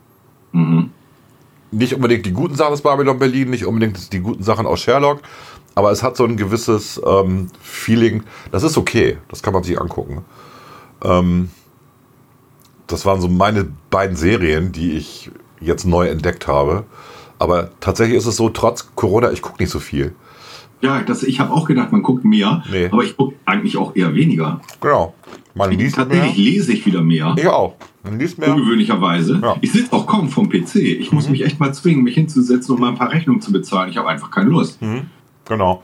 Mhm. 0.53 0.91
Nicht 1.71 1.95
unbedingt 1.95 2.27
die 2.27 2.33
guten 2.33 2.55
Sachen 2.55 2.73
aus 2.73 2.83
Babylon 2.83 3.19
Berlin, 3.19 3.51
nicht 3.51 3.67
unbedingt 3.67 4.13
die 4.13 4.21
guten 4.21 4.43
Sachen 4.43 4.67
aus 4.67 4.81
Sherlock, 4.81 5.21
aber 5.75 5.91
es 5.91 6.03
hat 6.03 6.17
so 6.17 6.25
ein 6.25 6.37
gewisses 6.37 7.01
ähm, 7.05 7.49
Feeling. 7.61 8.23
Das 8.51 8.63
ist 8.63 8.79
okay, 8.79 9.19
das 9.29 9.43
kann 9.43 9.53
man 9.53 9.63
sich 9.63 9.81
angucken. 9.81 10.25
Ähm, 11.05 11.51
das 12.87 13.05
waren 13.05 13.21
so 13.21 13.29
meine 13.29 13.67
beiden 13.91 14.17
Serien, 14.17 14.73
die 14.73 14.93
ich 14.97 15.31
jetzt 15.61 15.85
neu 15.85 16.09
entdeckt 16.09 16.47
habe. 16.47 16.85
Aber 17.39 17.71
tatsächlich 17.81 18.17
ist 18.17 18.27
es 18.27 18.37
so, 18.37 18.49
trotz 18.49 18.89
Corona, 18.95 19.31
ich 19.33 19.43
gucke 19.43 19.63
nicht 19.63 19.71
so 19.71 19.81
viel. 19.81 20.15
Ja, 20.83 21.01
das, 21.01 21.23
ich 21.23 21.41
habe 21.41 21.53
auch 21.53 21.67
gedacht, 21.67 21.91
man 21.93 22.03
guckt 22.03 22.25
mehr, 22.25 22.63
nee. 22.71 22.89
aber 22.91 23.03
ich 23.03 23.17
gucke 23.17 23.35
eigentlich 23.47 23.77
auch 23.77 23.97
eher 23.97 24.15
weniger. 24.15 24.61
Genau. 24.81 25.15
Man 25.55 25.71
liest 25.71 25.97
Tatsächlich 25.97 26.37
mehr. 26.37 26.45
lese 26.45 26.73
ich 26.73 26.85
wieder 26.85 27.01
mehr. 27.01 27.35
Ich 27.39 27.47
auch. 27.47 27.77
Man 28.05 28.19
liest 28.19 28.39
mehr. 28.39 28.55
Ungewöhnlicherweise. 28.55 29.41
Ja. 29.43 29.57
Ich 29.63 29.73
sitze 29.73 29.93
auch 29.95 30.07
kaum 30.07 30.29
vom 30.29 30.51
PC. 30.51 30.77
Ich 30.77 31.13
muss 31.13 31.27
mhm. 31.27 31.33
mich 31.33 31.45
echt 31.45 31.59
mal 31.59 31.73
zwingen, 31.73 32.05
mich 32.05 32.15
hinzusetzen 32.15 32.75
und 32.75 32.81
mal 32.81 32.91
ein 32.91 32.95
paar 32.95 33.11
Rechnungen 33.11 33.41
zu 33.41 33.53
bezahlen. 33.53 33.91
Ich 33.91 33.97
habe 33.97 34.09
einfach 34.09 34.31
keine 34.31 34.51
Lust. 34.51 34.81
Mhm. 34.83 35.07
Genau. 35.47 35.83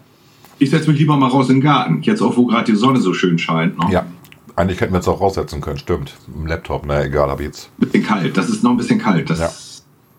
Ich 0.58 0.70
setze 0.70 0.90
mich 0.90 1.00
lieber 1.00 1.16
mal 1.16 1.28
raus 1.28 1.48
in 1.48 1.56
den 1.56 1.62
Garten. 1.62 2.02
Jetzt 2.02 2.20
auch, 2.20 2.36
wo 2.36 2.46
gerade 2.46 2.70
die 2.70 2.76
Sonne 2.76 3.00
so 3.00 3.14
schön 3.14 3.38
scheint. 3.38 3.78
Ne? 3.78 3.86
Ja. 3.90 4.06
Eigentlich 4.54 4.82
hätten 4.82 4.92
wir 4.92 5.00
es 5.00 5.08
auch 5.08 5.20
raussetzen 5.22 5.62
können, 5.62 5.78
stimmt. 5.78 6.14
Im 6.32 6.46
Laptop, 6.46 6.84
na 6.86 7.02
egal, 7.02 7.30
habe 7.30 7.42
ich 7.42 7.48
jetzt. 7.48 7.70
Bisschen 7.78 8.04
kalt, 8.04 8.36
das 8.36 8.50
ist 8.50 8.62
noch 8.62 8.72
ein 8.72 8.76
bisschen 8.76 8.98
kalt. 8.98 9.30
Das 9.30 9.38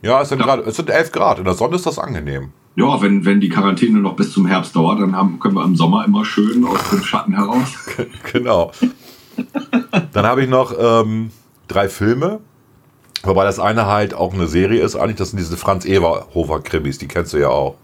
ja, 0.02 0.10
ja 0.10 0.22
es, 0.24 0.30
sind 0.30 0.42
grad, 0.42 0.66
es 0.66 0.76
sind 0.76 0.90
11 0.90 1.12
Grad. 1.12 1.38
In 1.38 1.46
der 1.46 1.54
Sonne 1.54 1.76
ist 1.76 1.86
das 1.86 2.00
angenehm 2.00 2.50
ja, 2.76 3.02
wenn, 3.02 3.24
wenn 3.26 3.40
die 3.40 3.50
Quarantäne 3.50 4.00
noch 4.00 4.16
bis 4.16 4.32
zum 4.32 4.48
Herbst 4.48 4.76
dauert, 4.76 5.00
dann 5.00 5.16
haben, 5.16 5.40
können 5.40 5.56
wir 5.56 5.64
im 5.64 5.76
Sommer 5.76 6.06
immer 6.06 6.26
schön 6.26 6.66
aus 6.66 6.90
dem 6.90 7.04
Schatten 7.04 7.36
heraus. 7.36 7.68
genau. 8.32 8.72
dann 10.12 10.26
habe 10.26 10.44
ich 10.44 10.50
noch 10.50 10.74
ähm, 10.80 11.30
drei 11.68 11.88
Filme, 11.88 12.40
wobei 13.24 13.44
das 13.44 13.60
eine 13.60 13.86
halt 13.86 14.14
auch 14.14 14.34
eine 14.34 14.48
Serie 14.48 14.82
ist. 14.82 14.96
Eigentlich, 14.96 15.18
das 15.18 15.32
sind 15.32 15.40
diese 15.40 15.58
Franz 15.58 15.86
Eberhofer 15.86 16.62
Krimis, 16.62 16.98
die 16.98 17.08
kennst 17.08 17.34
du 17.34 17.38
ja 17.38 17.50
auch. 17.50 17.78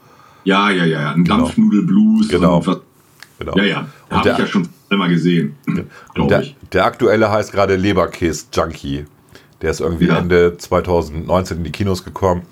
Ja, 0.43 0.71
ja, 0.71 0.85
ja, 0.85 1.11
ein 1.11 1.23
genau. 1.23 1.37
Dampfnudelblues. 1.37 2.29
Genau. 2.29 2.63
genau. 3.37 3.57
Ja, 3.57 3.63
ja, 3.63 3.87
habe 4.09 4.29
ich 4.29 4.37
ja 4.37 4.47
schon 4.47 4.67
immer 4.89 5.07
gesehen. 5.07 5.55
Der, 6.17 6.43
der, 6.73 6.85
aktuelle 6.85 7.29
heißt 7.29 7.51
gerade 7.51 7.75
Leberkäse 7.75 8.47
Junkie. 8.53 9.05
Der 9.61 9.71
ist 9.71 9.81
irgendwie 9.81 10.07
ja. 10.07 10.17
Ende 10.17 10.57
2019 10.57 11.57
in 11.57 11.63
die 11.63 11.71
Kinos 11.71 12.03
gekommen 12.03 12.43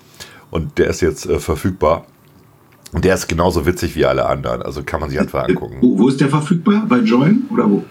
und 0.50 0.78
der 0.78 0.88
ist 0.88 1.00
jetzt 1.00 1.26
äh, 1.26 1.38
verfügbar. 1.38 2.06
Und 2.92 3.04
der 3.04 3.14
ist 3.14 3.28
genauso 3.28 3.66
witzig 3.66 3.96
wie 3.96 4.06
alle 4.06 4.26
anderen. 4.26 4.62
Also 4.62 4.82
kann 4.82 5.00
man 5.00 5.10
sich 5.10 5.20
einfach 5.20 5.46
angucken. 5.46 5.78
Wo, 5.80 5.98
wo 5.98 6.08
ist 6.08 6.20
der 6.20 6.28
verfügbar? 6.28 6.86
Bei 6.88 6.98
Join 6.98 7.42
oder 7.50 7.68
wo? 7.68 7.84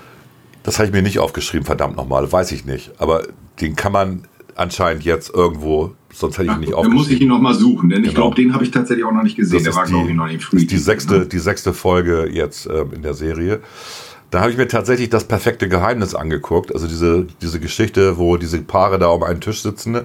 Das 0.63 0.79
habe 0.79 0.87
ich 0.87 0.93
mir 0.93 1.01
nicht 1.01 1.19
aufgeschrieben, 1.19 1.65
verdammt 1.65 1.95
nochmal. 1.95 2.29
Weiß 2.31 2.51
ich 2.51 2.65
nicht. 2.65 2.91
Aber 2.97 3.23
den 3.61 3.75
kann 3.75 3.91
man 3.91 4.23
anscheinend 4.55 5.03
jetzt 5.03 5.33
irgendwo, 5.33 5.93
sonst 6.13 6.37
hätte 6.37 6.49
ich 6.49 6.55
ihn 6.55 6.59
nicht 6.61 6.73
aufgeschrieben. 6.73 6.97
Dann 6.97 6.97
muss 6.97 7.11
ich 7.11 7.21
ihn 7.21 7.27
nochmal 7.27 7.53
suchen, 7.53 7.89
denn 7.89 7.99
genau. 7.99 8.09
ich 8.09 8.15
glaube, 8.15 8.35
den 8.35 8.53
habe 8.53 8.63
ich 8.63 8.71
tatsächlich 8.71 9.05
auch 9.05 9.11
noch 9.11 9.23
nicht 9.23 9.37
gesehen. 9.37 9.63
Das 9.63 9.63
der 9.63 9.75
war, 9.75 9.85
glaube 9.85 10.09
ich, 10.09 10.15
noch 10.15 10.27
nicht 10.27 10.43
free. 10.43 10.65
Die 10.65 10.77
sechste, 10.77 11.19
ne? 11.19 11.25
die 11.25 11.39
sechste 11.39 11.73
Folge 11.73 12.27
jetzt 12.31 12.65
äh, 12.65 12.81
in 12.91 13.03
der 13.03 13.13
Serie. 13.13 13.61
Da 14.31 14.41
habe 14.41 14.51
ich 14.51 14.57
mir 14.57 14.67
tatsächlich 14.67 15.09
das 15.09 15.25
perfekte 15.25 15.69
Geheimnis 15.69 16.15
angeguckt. 16.15 16.73
Also 16.73 16.87
diese, 16.87 17.27
diese 17.41 17.59
Geschichte, 17.59 18.17
wo 18.17 18.35
diese 18.37 18.59
Paare 18.59 18.99
da 18.99 19.07
um 19.07 19.23
einen 19.23 19.39
Tisch 19.39 19.61
sitzen 19.61 20.01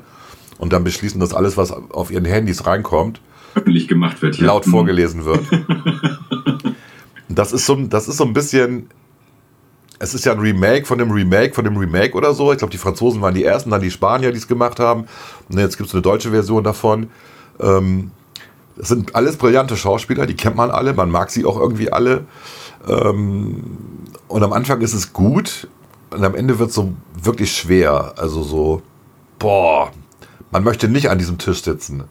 und 0.59 0.73
dann 0.73 0.85
beschließen, 0.85 1.19
dass 1.19 1.35
alles, 1.35 1.57
was 1.57 1.73
auf 1.73 2.11
ihren 2.11 2.25
Handys 2.25 2.67
reinkommt, 2.67 3.21
öffentlich 3.55 3.89
gemacht 3.89 4.23
wird. 4.23 4.37
Ja. 4.39 4.47
Laut 4.47 4.67
mhm. 4.67 4.73
vorgelesen 4.73 5.25
wird. 5.25 5.41
das, 7.29 7.53
ist 7.53 7.67
so, 7.67 7.77
das 7.77 8.09
ist 8.09 8.17
so 8.17 8.25
ein 8.25 8.33
bisschen. 8.33 8.89
Es 9.99 10.15
ist 10.15 10.25
ja 10.25 10.33
ein 10.33 10.41
Remake 10.41 10.85
von 10.85 10.99
dem 10.99 11.13
Remake 11.13 11.55
von 11.55 11.65
dem 11.65 11.77
Remake 11.77 12.15
oder 12.15 12.35
so. 12.35 12.51
Ich 12.51 12.59
glaube, 12.59 12.73
die 12.73 12.79
Franzosen 12.79 13.23
waren 13.23 13.35
die 13.35 13.45
ersten, 13.45 13.71
dann 13.71 13.81
die 13.81 13.91
Spanier, 13.91 14.33
die 14.33 14.39
es 14.39 14.49
gemacht 14.49 14.81
haben. 14.81 15.05
Und 15.49 15.59
jetzt 15.59 15.77
gibt 15.77 15.89
es 15.89 15.95
eine 15.95 16.03
deutsche 16.03 16.31
Version 16.31 16.65
davon. 16.65 17.09
Ähm, 17.61 18.11
das 18.77 18.89
sind 18.89 19.15
alles 19.15 19.37
brillante 19.37 19.77
Schauspieler, 19.77 20.27
die 20.27 20.35
kennt 20.35 20.57
man 20.57 20.71
alle, 20.71 20.95
man 20.95 21.11
mag 21.11 21.31
sie 21.31 21.45
auch 21.45 21.59
irgendwie 21.59 21.93
alle. 21.93 22.25
Ähm, 22.89 23.63
und 24.29 24.43
am 24.43 24.53
Anfang 24.53 24.81
ist 24.81 24.95
es 24.95 25.13
gut 25.13 25.69
und 26.11 26.25
am 26.25 26.35
Ende 26.35 26.59
wird 26.59 26.71
es 26.71 26.75
so 26.75 26.95
wirklich 27.23 27.55
schwer. 27.55 28.15
Also 28.17 28.43
so, 28.43 28.83
boah, 29.39 29.93
man 30.51 30.65
möchte 30.65 30.89
nicht 30.89 31.11
an 31.11 31.19
diesem 31.19 31.39
Tisch 31.39 31.63
sitzen. 31.63 32.05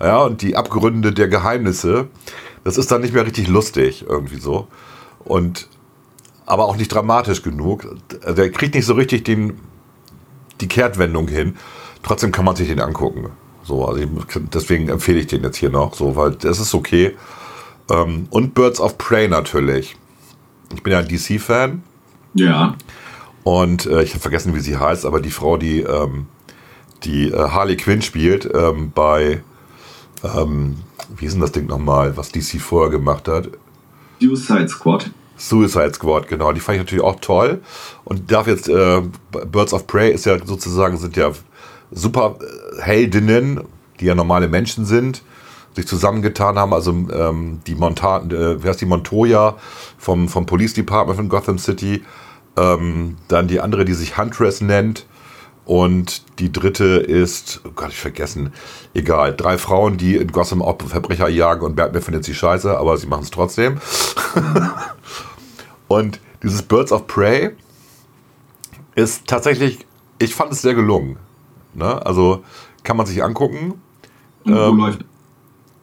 Ja, 0.00 0.22
und 0.22 0.42
die 0.42 0.56
Abgründe 0.56 1.12
der 1.12 1.28
Geheimnisse, 1.28 2.08
das 2.64 2.76
ist 2.76 2.90
dann 2.90 3.00
nicht 3.00 3.14
mehr 3.14 3.26
richtig 3.26 3.48
lustig, 3.48 4.04
irgendwie 4.08 4.38
so. 4.38 4.68
Und 5.24 5.68
aber 6.44 6.66
auch 6.66 6.76
nicht 6.76 6.92
dramatisch 6.92 7.42
genug. 7.42 7.86
Also 8.24 8.42
er 8.42 8.50
kriegt 8.50 8.74
nicht 8.74 8.86
so 8.86 8.94
richtig 8.94 9.24
den, 9.24 9.58
die 10.60 10.68
Kehrtwendung 10.68 11.28
hin. 11.28 11.56
Trotzdem 12.02 12.30
kann 12.30 12.44
man 12.44 12.54
sich 12.54 12.68
den 12.68 12.80
angucken. 12.80 13.30
So, 13.64 13.84
also 13.84 14.00
ich, 14.00 14.08
deswegen 14.52 14.88
empfehle 14.88 15.18
ich 15.18 15.26
den 15.26 15.42
jetzt 15.42 15.56
hier 15.56 15.70
noch, 15.70 15.94
so, 15.94 16.14
weil 16.14 16.32
das 16.32 16.60
ist 16.60 16.72
okay. 16.72 17.16
Ähm, 17.90 18.28
und 18.30 18.54
Birds 18.54 18.80
of 18.80 18.96
Prey 18.96 19.26
natürlich. 19.26 19.96
Ich 20.72 20.82
bin 20.82 20.92
ja 20.92 21.00
ein 21.00 21.08
DC-Fan. 21.08 21.82
Ja. 22.34 22.76
Und 23.42 23.86
äh, 23.86 24.02
ich 24.02 24.10
habe 24.10 24.20
vergessen, 24.20 24.54
wie 24.54 24.60
sie 24.60 24.76
heißt, 24.76 25.04
aber 25.04 25.20
die 25.20 25.30
Frau, 25.30 25.56
die 25.56 25.80
ähm, 25.80 26.26
die 27.04 27.30
äh, 27.30 27.48
Harley 27.48 27.76
Quinn 27.76 28.02
spielt 28.02 28.48
ähm, 28.52 28.92
bei, 28.94 29.42
ähm, 30.34 30.76
wie 31.16 31.26
ist 31.26 31.32
denn 31.32 31.40
das 31.40 31.52
Ding 31.52 31.66
nochmal, 31.66 32.16
was 32.16 32.32
DC 32.32 32.60
vorher 32.60 32.90
gemacht 32.90 33.28
hat? 33.28 33.50
Suicide 34.20 34.68
Squad. 34.68 35.10
Suicide 35.36 35.92
Squad, 35.94 36.28
genau. 36.28 36.52
Die 36.52 36.60
fand 36.60 36.76
ich 36.76 36.82
natürlich 36.82 37.04
auch 37.04 37.20
toll. 37.20 37.60
Und 38.04 38.30
darf 38.30 38.46
jetzt, 38.46 38.68
äh, 38.68 39.02
Birds 39.30 39.72
of 39.72 39.86
Prey 39.86 40.12
ist 40.12 40.24
ja 40.26 40.38
sozusagen, 40.44 40.96
sind 40.96 41.16
ja 41.16 41.32
super 41.90 42.36
äh, 42.40 42.82
Heldinnen, 42.82 43.60
die 44.00 44.06
ja 44.06 44.14
normale 44.14 44.48
Menschen 44.48 44.86
sind, 44.86 45.22
sich 45.74 45.86
zusammengetan 45.86 46.58
haben. 46.58 46.72
Also 46.72 46.90
ähm, 46.90 47.60
die 47.66 47.74
Montan, 47.74 48.30
äh, 48.30 48.62
wer 48.62 48.70
ist 48.70 48.80
die 48.80 48.86
Montoya 48.86 49.56
vom, 49.98 50.28
vom 50.28 50.46
Police 50.46 50.74
Department 50.74 51.18
von 51.18 51.28
Gotham 51.28 51.58
City. 51.58 52.02
Ähm, 52.56 53.16
dann 53.28 53.48
die 53.48 53.60
andere, 53.60 53.84
die 53.84 53.92
sich 53.92 54.16
Huntress 54.16 54.62
nennt. 54.62 55.06
Und 55.66 56.22
die 56.38 56.52
dritte 56.52 56.84
ist, 56.84 57.60
oh 57.64 57.70
Gott, 57.74 57.90
ich 57.90 57.98
vergessen, 57.98 58.52
egal, 58.94 59.34
drei 59.36 59.58
Frauen, 59.58 59.98
die 59.98 60.14
in 60.14 60.30
Gotham 60.30 60.62
auch 60.62 60.78
Verbrecher 60.80 61.28
jagen 61.28 61.62
und 61.62 61.74
Batman 61.74 62.02
findet 62.02 62.24
sie 62.24 62.34
scheiße, 62.34 62.78
aber 62.78 62.96
sie 62.96 63.08
machen 63.08 63.24
es 63.24 63.32
trotzdem. 63.32 63.80
und 65.88 66.20
dieses 66.44 66.62
Birds 66.62 66.92
of 66.92 67.08
Prey 67.08 67.50
ist 68.94 69.26
tatsächlich, 69.26 69.84
ich 70.20 70.36
fand 70.36 70.52
es 70.52 70.62
sehr 70.62 70.74
gelungen. 70.74 71.16
Ne? 71.74 72.06
Also 72.06 72.44
kann 72.84 72.96
man 72.96 73.06
sich 73.06 73.24
angucken. 73.24 73.74
Und 74.44 74.54
wo 74.54 74.58
ähm, 74.58 74.76
läuft 74.78 75.04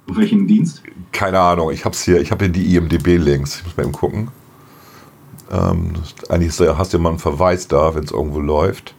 auf 0.10 0.15
welchen 0.15 0.47
Dienst? 0.47 0.81
Keine 1.11 1.39
Ahnung, 1.39 1.72
ich 1.72 1.84
habe 1.84 1.95
hier, 1.97 2.22
ich 2.22 2.31
habe 2.31 2.45
hier 2.45 2.53
die 2.53 2.76
IMDB-Links, 2.76 3.57
ich 3.57 3.65
muss 3.65 3.76
mal 3.76 3.84
eben 3.84 3.91
gucken. 3.91 4.30
Ähm, 5.51 5.91
eigentlich 6.30 6.57
hast 6.57 6.93
du 6.93 6.97
ja 6.97 7.03
mal 7.03 7.10
einen 7.10 7.19
Verweis 7.19 7.68
da, 7.68 7.93
wenn 7.95 8.05
es 8.05 8.11
irgendwo 8.11 8.39
läuft. 8.39 8.95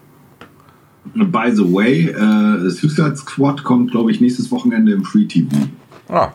By 1.12 1.51
the 1.55 1.72
way, 1.72 2.09
äh, 2.09 2.70
Suicide 2.70 3.16
Squad 3.16 3.62
kommt, 3.62 3.90
glaube 3.90 4.10
ich, 4.10 4.20
nächstes 4.20 4.51
Wochenende 4.51 4.93
im 4.93 5.05
Free 5.05 5.26
TV. 5.26 5.48
Ah. 6.09 6.32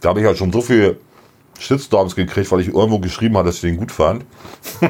Da 0.00 0.10
habe 0.10 0.20
ich 0.20 0.26
ja 0.26 0.34
schon 0.34 0.52
so 0.52 0.60
viel 0.60 0.98
Shitstorms 1.58 2.14
gekriegt, 2.14 2.50
weil 2.52 2.60
ich 2.60 2.68
irgendwo 2.68 2.98
geschrieben 2.98 3.36
habe, 3.36 3.46
dass 3.46 3.56
ich 3.56 3.62
den 3.62 3.76
gut 3.78 3.90
fand. 3.90 4.24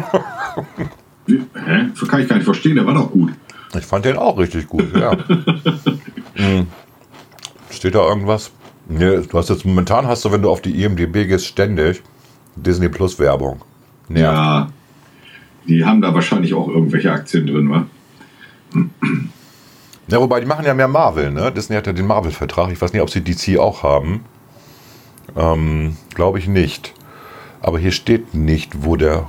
Hä? 1.27 1.91
Das 1.99 2.09
kann 2.09 2.21
ich 2.21 2.29
gar 2.29 2.37
nicht 2.37 2.45
verstehen, 2.45 2.75
der 2.75 2.87
war 2.87 2.95
doch 2.95 3.11
gut. 3.11 3.33
Ich 3.77 3.85
fand 3.85 4.05
den 4.05 4.17
auch 4.17 4.39
richtig 4.39 4.67
gut, 4.67 4.97
ja. 4.97 5.13
hm. 6.35 6.67
Steht 7.71 7.95
da 7.95 8.09
irgendwas? 8.09 8.51
Nee, 8.89 9.21
du 9.21 9.39
hast 9.39 9.51
jetzt 9.51 9.67
momentan 9.67 10.07
hast 10.07 10.25
du, 10.25 10.33
wenn 10.33 10.43
du 10.43 10.51
auf 10.51 10.63
die 10.63 10.83
IMDB 10.83 11.29
gehst, 11.29 11.47
ständig 11.47 12.03
Disney 12.57 12.89
Plus 12.89 13.19
Werbung. 13.19 13.61
Nervt. 14.09 14.37
Ja, 14.37 14.69
die 15.69 15.85
haben 15.85 16.01
da 16.01 16.15
wahrscheinlich 16.15 16.55
auch 16.55 16.69
irgendwelche 16.69 17.13
Aktien 17.13 17.47
drin, 17.47 17.71
wa? 17.71 17.87
Ja, 20.09 20.21
wobei 20.21 20.41
die 20.41 20.47
machen 20.47 20.65
ja 20.65 20.73
mehr 20.73 20.89
Marvel, 20.89 21.31
ne? 21.31 21.53
Disney 21.53 21.77
hat 21.77 21.87
ja 21.87 21.93
den 21.93 22.07
Marvel-Vertrag. 22.07 22.73
Ich 22.73 22.81
weiß 22.81 22.93
nicht, 22.93 23.03
ob 23.03 23.11
sie 23.11 23.23
DC 23.23 23.59
auch 23.59 23.83
haben. 23.83 24.25
Ähm, 25.37 25.97
Glaube 26.15 26.39
ich 26.39 26.49
nicht. 26.49 26.95
Aber 27.61 27.79
hier 27.79 27.93
steht 27.93 28.35
nicht, 28.35 28.85
wo 28.85 28.97
der 28.97 29.27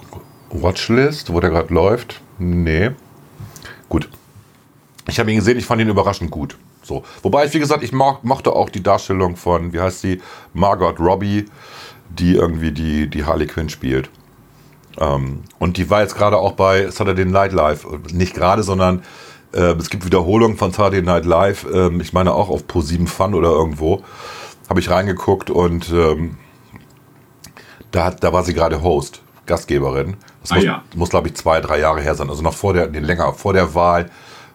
Watchlist, 0.49 1.33
wo 1.33 1.39
der 1.41 1.49
gerade 1.49 1.73
läuft. 1.73 2.21
Nee. 2.37 2.91
Gut. 3.89 4.09
Ich 5.09 5.19
habe 5.19 5.31
ihn 5.31 5.37
gesehen, 5.37 5.57
ich 5.57 5.65
fand 5.65 5.81
ihn 5.81 5.89
überraschend 5.89 6.31
gut. 6.31 6.57
So. 6.81 7.03
Wobei 7.23 7.45
ich, 7.45 7.53
wie 7.53 7.59
gesagt, 7.59 7.83
ich 7.83 7.91
mochte 7.91 8.53
auch 8.53 8.69
die 8.69 8.83
Darstellung 8.83 9.35
von, 9.35 9.73
wie 9.73 9.81
heißt 9.81 10.01
sie, 10.01 10.21
Margot 10.53 10.99
Robbie, 10.99 11.45
die 12.09 12.35
irgendwie 12.35 12.71
die, 12.71 13.09
die 13.09 13.25
Harley 13.25 13.47
Quinn 13.47 13.69
spielt. 13.69 14.09
Ähm, 14.97 15.43
und 15.59 15.77
die 15.77 15.89
war 15.89 16.01
jetzt 16.01 16.15
gerade 16.15 16.37
auch 16.37 16.53
bei 16.53 16.89
Saturday 16.89 17.25
Night 17.25 17.53
Live. 17.53 17.85
Nicht 18.11 18.33
gerade, 18.33 18.63
sondern 18.63 19.03
äh, 19.53 19.73
es 19.73 19.89
gibt 19.89 20.05
Wiederholungen 20.05 20.57
von 20.57 20.71
Saturday 20.71 21.01
Night 21.01 21.25
Live. 21.25 21.65
Ähm, 21.71 22.01
ich 22.01 22.13
meine 22.13 22.33
auch 22.33 22.49
auf 22.49 22.63
Pro7 22.65 23.07
Fun 23.07 23.33
oder 23.33 23.49
irgendwo. 23.49 24.03
Habe 24.69 24.79
ich 24.79 24.89
reingeguckt 24.89 25.49
und 25.49 25.89
ähm, 25.91 26.37
da, 27.91 28.11
da 28.11 28.33
war 28.33 28.43
sie 28.43 28.53
gerade 28.53 28.83
Host, 28.83 29.21
Gastgeberin. 29.45 30.17
Das 30.41 30.51
ah, 30.51 30.55
muss, 30.55 30.63
ja. 30.63 30.83
muss 30.95 31.09
glaube 31.09 31.27
ich, 31.27 31.35
zwei, 31.35 31.59
drei 31.59 31.79
Jahre 31.79 32.01
her 32.01 32.15
sein. 32.15 32.29
Also 32.29 32.43
noch 32.43 32.53
vor 32.53 32.73
der, 32.73 32.87
nee, 32.87 32.99
länger, 32.99 33.33
vor 33.33 33.53
der 33.53 33.73
Wahl 33.73 34.09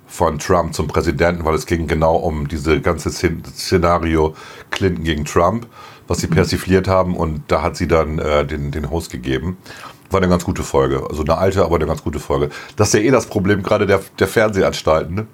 von 0.06 0.38
Trump 0.38 0.74
zum 0.74 0.86
Präsidenten, 0.86 1.44
weil 1.44 1.54
es 1.54 1.66
ging 1.66 1.88
genau 1.88 2.16
um 2.16 2.46
diese 2.46 2.80
ganze 2.80 3.10
Szenario 3.10 4.36
Clinton 4.70 5.02
gegen 5.02 5.24
Trump, 5.24 5.66
was 6.06 6.18
sie 6.18 6.28
mhm. 6.28 6.34
persifliert 6.34 6.86
haben 6.86 7.16
und 7.16 7.42
da 7.48 7.62
hat 7.62 7.76
sie 7.76 7.88
dann 7.88 8.20
äh, 8.20 8.46
den, 8.46 8.70
den 8.70 8.90
Host 8.90 9.10
gegeben. 9.10 9.56
War 10.10 10.20
eine 10.20 10.28
ganz 10.28 10.44
gute 10.44 10.62
Folge. 10.62 11.04
Also 11.08 11.22
eine 11.22 11.36
alte, 11.36 11.64
aber 11.64 11.76
eine 11.76 11.86
ganz 11.86 12.02
gute 12.02 12.18
Folge. 12.18 12.50
Das 12.76 12.88
ist 12.88 12.94
ja 12.94 13.00
eh 13.00 13.10
das 13.10 13.26
Problem 13.26 13.62
gerade 13.62 13.86
der, 13.86 14.00
der 14.18 14.28
Fernsehanstalten. 14.28 15.14
Ne? 15.14 15.26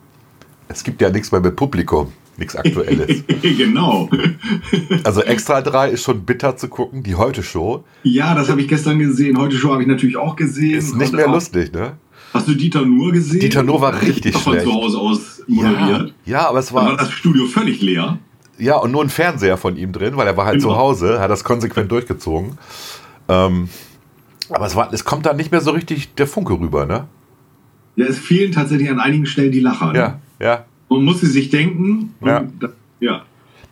Es 0.69 0.85
gibt 0.85 1.01
ja 1.01 1.11
nichts 1.11 1.33
mehr 1.33 1.41
mit 1.41 1.57
Publikum. 1.57 2.13
Nichts 2.37 2.57
Aktuelles. 2.57 3.23
genau. 3.43 4.09
also 5.05 5.21
Extra 5.21 5.61
3 5.61 5.91
ist 5.91 6.05
schon 6.05 6.25
bitter 6.25 6.57
zu 6.57 6.69
gucken, 6.69 7.03
die 7.03 7.15
Heute-Show. 7.15 7.85
Ja, 8.03 8.35
das 8.35 8.49
habe 8.49 8.63
ich 8.63 8.69
gestern 8.69 8.99
gesehen. 8.99 9.37
Heute-Show 9.37 9.73
habe 9.73 9.83
ich 9.83 9.89
natürlich 9.89 10.17
auch 10.17 10.37
gesehen. 10.37 10.79
Ist 10.79 10.97
nicht 10.97 11.13
mehr 11.13 11.29
lustig, 11.29 11.73
ne? 11.73 11.99
Hast 12.33 12.49
du 12.49 12.55
Dieter 12.55 12.87
Nur 12.87 13.13
gesehen? 13.13 13.41
Dieter 13.41 13.63
Nur 13.63 13.81
war 13.81 14.01
richtig 14.01 14.33
von 14.33 14.55
schlecht. 14.55 14.65
Von 14.65 14.73
zu 14.73 14.81
Hause 14.81 14.99
aus 14.99 15.43
moderiert. 15.49 16.15
Ja, 16.25 16.39
ja 16.39 16.49
aber 16.49 16.61
es 16.61 16.73
war... 16.73 16.85
Dann 16.85 16.93
war 16.93 17.05
das 17.05 17.13
Studio 17.13 17.47
völlig 17.47 17.83
leer. 17.83 18.19
Ja, 18.57 18.77
und 18.77 18.93
nur 18.93 19.03
ein 19.03 19.11
Fernseher 19.11 19.57
von 19.57 19.77
ihm 19.77 19.93
drin, 19.93 20.17
weil 20.17 20.27
er 20.27 20.37
war 20.37 20.47
halt 20.47 20.61
genau. 20.61 20.75
zu 20.75 20.79
Hause, 20.79 21.21
hat 21.21 21.31
das 21.31 21.45
konsequent 21.45 21.91
durchgezogen. 21.91 22.59
Ähm, 23.29 23.69
aber 24.51 24.67
es, 24.67 24.77
war, 24.77 24.93
es 24.93 25.05
kommt 25.05 25.27
da 25.27 25.33
nicht 25.33 25.51
mehr 25.51 25.61
so 25.61 25.71
richtig 25.71 26.15
der 26.15 26.27
Funke 26.27 26.55
rüber, 26.55 26.87
ne? 26.87 27.07
Ja, 27.97 28.07
es 28.07 28.19
fehlen 28.19 28.53
tatsächlich 28.53 28.91
an 28.91 29.01
einigen 29.01 29.27
Stellen 29.27 29.53
die 29.53 29.61
Lacher. 29.61 29.93
Ne? 29.93 29.99
Ja, 29.99 30.21
ja. 30.41 30.65
Man 30.89 31.05
muss 31.05 31.21
sie 31.21 31.27
sich 31.27 31.51
denken. 31.51 32.15
Ja. 32.21 32.45
Da, 32.59 32.69
ja. 33.01 33.23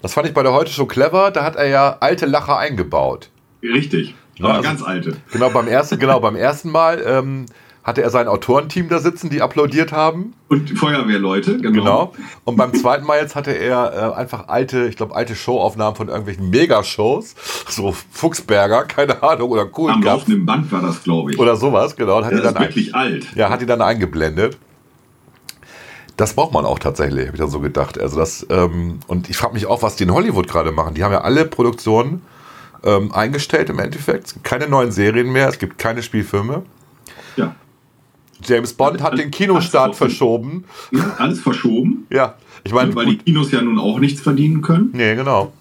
Das 0.03 0.15
fand 0.15 0.29
ich 0.29 0.35
bei 0.35 0.43
der 0.43 0.53
Heute 0.53 0.71
schon 0.71 0.89
clever. 0.89 1.31
Da 1.31 1.45
hat 1.45 1.57
er 1.57 1.67
ja 1.67 1.97
alte 2.01 2.27
Lacher 2.27 2.59
eingebaut. 2.59 3.31
Richtig. 3.63 4.15
Aber 4.41 4.51
also, 4.51 4.63
ganz 4.63 4.83
alte. 4.83 5.17
Genau, 5.33 5.51
beim 5.51 5.67
ersten, 5.67 5.99
genau, 5.99 6.21
beim 6.21 6.37
ersten 6.37 6.71
Mal 6.71 7.03
ähm, 7.05 7.47
hatte 7.89 8.03
er 8.03 8.11
sein 8.11 8.29
Autorenteam 8.29 8.89
da 8.89 8.99
sitzen, 9.01 9.31
die 9.31 9.43
applaudiert 9.43 9.93
haben. 9.93 10.35
Und 10.49 10.71
Feuerwehrleute, 10.79 11.59
genau. 11.59 11.73
genau. 11.73 12.13
Und 12.45 12.57
beim 12.57 12.73
zweiten 12.75 13.05
Mal 13.05 13.21
jetzt 13.21 13.35
hatte 13.35 13.51
er 13.51 14.13
äh, 14.13 14.17
einfach 14.17 14.49
alte, 14.49 14.87
ich 14.87 14.97
glaube, 14.97 15.17
alte 15.17 15.35
Showaufnahmen 15.35 15.97
von 15.97 16.09
irgendwelchen 16.09 16.51
Megashows. 16.51 17.35
So 17.69 17.95
Fuchsberger, 18.11 18.85
keine 18.85 19.23
Ahnung, 19.23 19.51
oder 19.51 19.67
cool. 19.77 19.91
Am 19.91 20.03
laufenden 20.03 20.47
Band 20.47 20.71
war 20.73 20.81
das, 20.81 21.03
glaube 21.03 21.33
ich. 21.33 21.39
Oder 21.39 21.57
sowas, 21.57 21.97
genau. 21.97 22.19
Und 22.19 22.25
hat 22.25 22.33
die 22.33 22.37
dann 22.37 22.55
ist 22.55 22.61
wirklich 22.61 22.95
ein, 22.95 23.13
alt. 23.13 23.27
Ja, 23.35 23.51
hat 23.51 23.61
die 23.61 23.67
dann 23.67 23.83
eingeblendet. 23.83 24.59
Das 26.17 26.35
braucht 26.35 26.53
man 26.53 26.65
auch 26.65 26.79
tatsächlich, 26.79 27.27
habe 27.27 27.37
ich 27.37 27.41
dann 27.41 27.51
so 27.51 27.61
gedacht. 27.61 28.01
Also 28.01 28.19
das, 28.19 28.47
ähm, 28.51 29.01
und 29.07 29.31
ich 29.31 29.37
frage 29.37 29.55
mich 29.55 29.67
auch, 29.67 29.83
was 29.83 29.97
die 29.97 30.05
in 30.05 30.13
Hollywood 30.13 30.49
gerade 30.49 30.73
machen. 30.73 30.95
Die 30.95 31.05
haben 31.05 31.13
ja 31.13 31.21
alle 31.21 31.45
Produktionen 31.45 32.23
ähm, 32.85 33.13
eingestellt 33.13 33.71
im 33.71 33.79
Endeffekt. 33.79 34.27
Es 34.27 34.35
gibt 34.35 34.45
keine 34.45 34.69
neuen 34.69 34.91
Serien 34.91 35.31
mehr, 35.31 35.49
es 35.49 35.59
gibt 35.59 35.79
keine 35.79 36.03
Spielfilme. 36.03 36.65
Ja. 37.37 37.55
James 38.49 38.73
Bond 38.73 39.03
hat 39.03 39.19
den 39.19 39.31
Kinostart 39.31 39.95
verschoben. 39.95 40.65
Ja, 40.91 41.17
alles 41.19 41.41
verschoben. 41.41 42.07
Ja, 42.11 42.35
ich 42.65 42.73
meine. 42.73 42.95
Weil 42.95 43.07
die 43.07 43.19
Kinos 43.19 43.53
ja 43.53 43.61
nun 43.61 43.79
auch 43.79 44.01
nichts 44.01 44.21
verdienen 44.21 44.63
können. 44.63 44.91
Nee, 44.93 45.15
genau. 45.15 45.53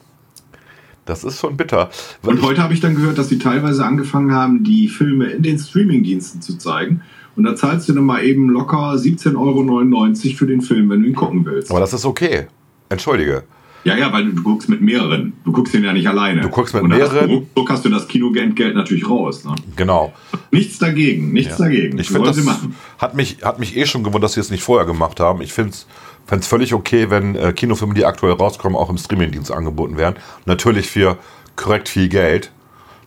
Das 1.05 1.23
ist 1.23 1.39
schon 1.39 1.55
bitter. 1.55 1.89
Und 2.23 2.41
heute 2.41 2.61
habe 2.61 2.73
ich 2.73 2.81
dann 2.81 2.95
gehört, 2.95 3.17
dass 3.17 3.29
sie 3.29 3.39
teilweise 3.39 3.85
angefangen 3.85 4.33
haben, 4.33 4.63
die 4.63 4.89
Filme 4.89 5.27
in 5.27 5.41
den 5.41 5.57
Streamingdiensten 5.57 6.41
zu 6.41 6.57
zeigen. 6.57 7.01
Und 7.37 7.43
da 7.43 7.55
zahlst 7.55 7.87
du 7.87 7.93
dann 7.93 8.03
mal 8.03 8.23
eben 8.23 8.49
locker 8.49 8.93
17,99 8.93 9.35
Euro 9.37 10.35
für 10.35 10.47
den 10.47 10.61
Film, 10.61 10.89
wenn 10.89 11.03
du 11.03 11.07
ihn 11.07 11.15
gucken 11.15 11.45
willst. 11.45 11.71
Aber 11.71 11.79
das 11.79 11.93
ist 11.93 12.03
okay. 12.03 12.47
Entschuldige. 12.89 13.43
Ja, 13.83 13.95
ja, 13.95 14.11
weil 14.11 14.25
du, 14.31 14.43
guckst 14.43 14.67
mit 14.67 14.81
mehreren. 14.81 15.33
Du 15.45 15.51
guckst 15.51 15.73
den 15.73 15.83
ja 15.83 15.93
nicht 15.93 16.07
alleine. 16.07 16.41
Du 16.41 16.49
guckst 16.49 16.73
mit 16.73 16.83
und 16.83 16.89
mehreren. 16.89 17.47
So 17.55 17.69
hast 17.69 17.85
du 17.85 17.89
das 17.89 18.07
Kinogeld 18.07 18.75
natürlich 18.75 19.09
raus. 19.09 19.45
Ne? 19.45 19.55
Genau. 19.75 20.13
Nichts 20.51 20.77
dagegen, 20.77 21.31
nichts 21.31 21.57
ja. 21.57 21.65
dagegen. 21.65 21.97
Ich 21.97 22.09
finde, 22.09 22.27
das 22.27 22.43
machen. 22.43 22.75
Hat 22.97 23.15
mich, 23.15 23.37
hat 23.43 23.59
mich 23.59 23.77
eh 23.77 23.85
schon 23.85 24.03
gewundert, 24.03 24.25
dass 24.25 24.33
sie 24.33 24.41
es 24.41 24.51
nicht 24.51 24.63
vorher 24.63 24.85
gemacht 24.85 25.19
haben. 25.19 25.41
Ich 25.41 25.53
finde 25.53 25.71
es 25.71 26.47
völlig 26.47 26.73
okay, 26.73 27.09
wenn 27.09 27.35
äh, 27.35 27.53
Kinofilme, 27.53 27.93
die 27.93 28.05
aktuell 28.05 28.33
rauskommen, 28.33 28.77
auch 28.77 28.89
im 28.89 28.97
Streamingdienst 28.97 29.51
angeboten 29.51 29.97
werden. 29.97 30.15
Natürlich 30.45 30.87
für 30.87 31.17
korrekt 31.55 31.87
viel 31.89 32.09
Geld, 32.09 32.51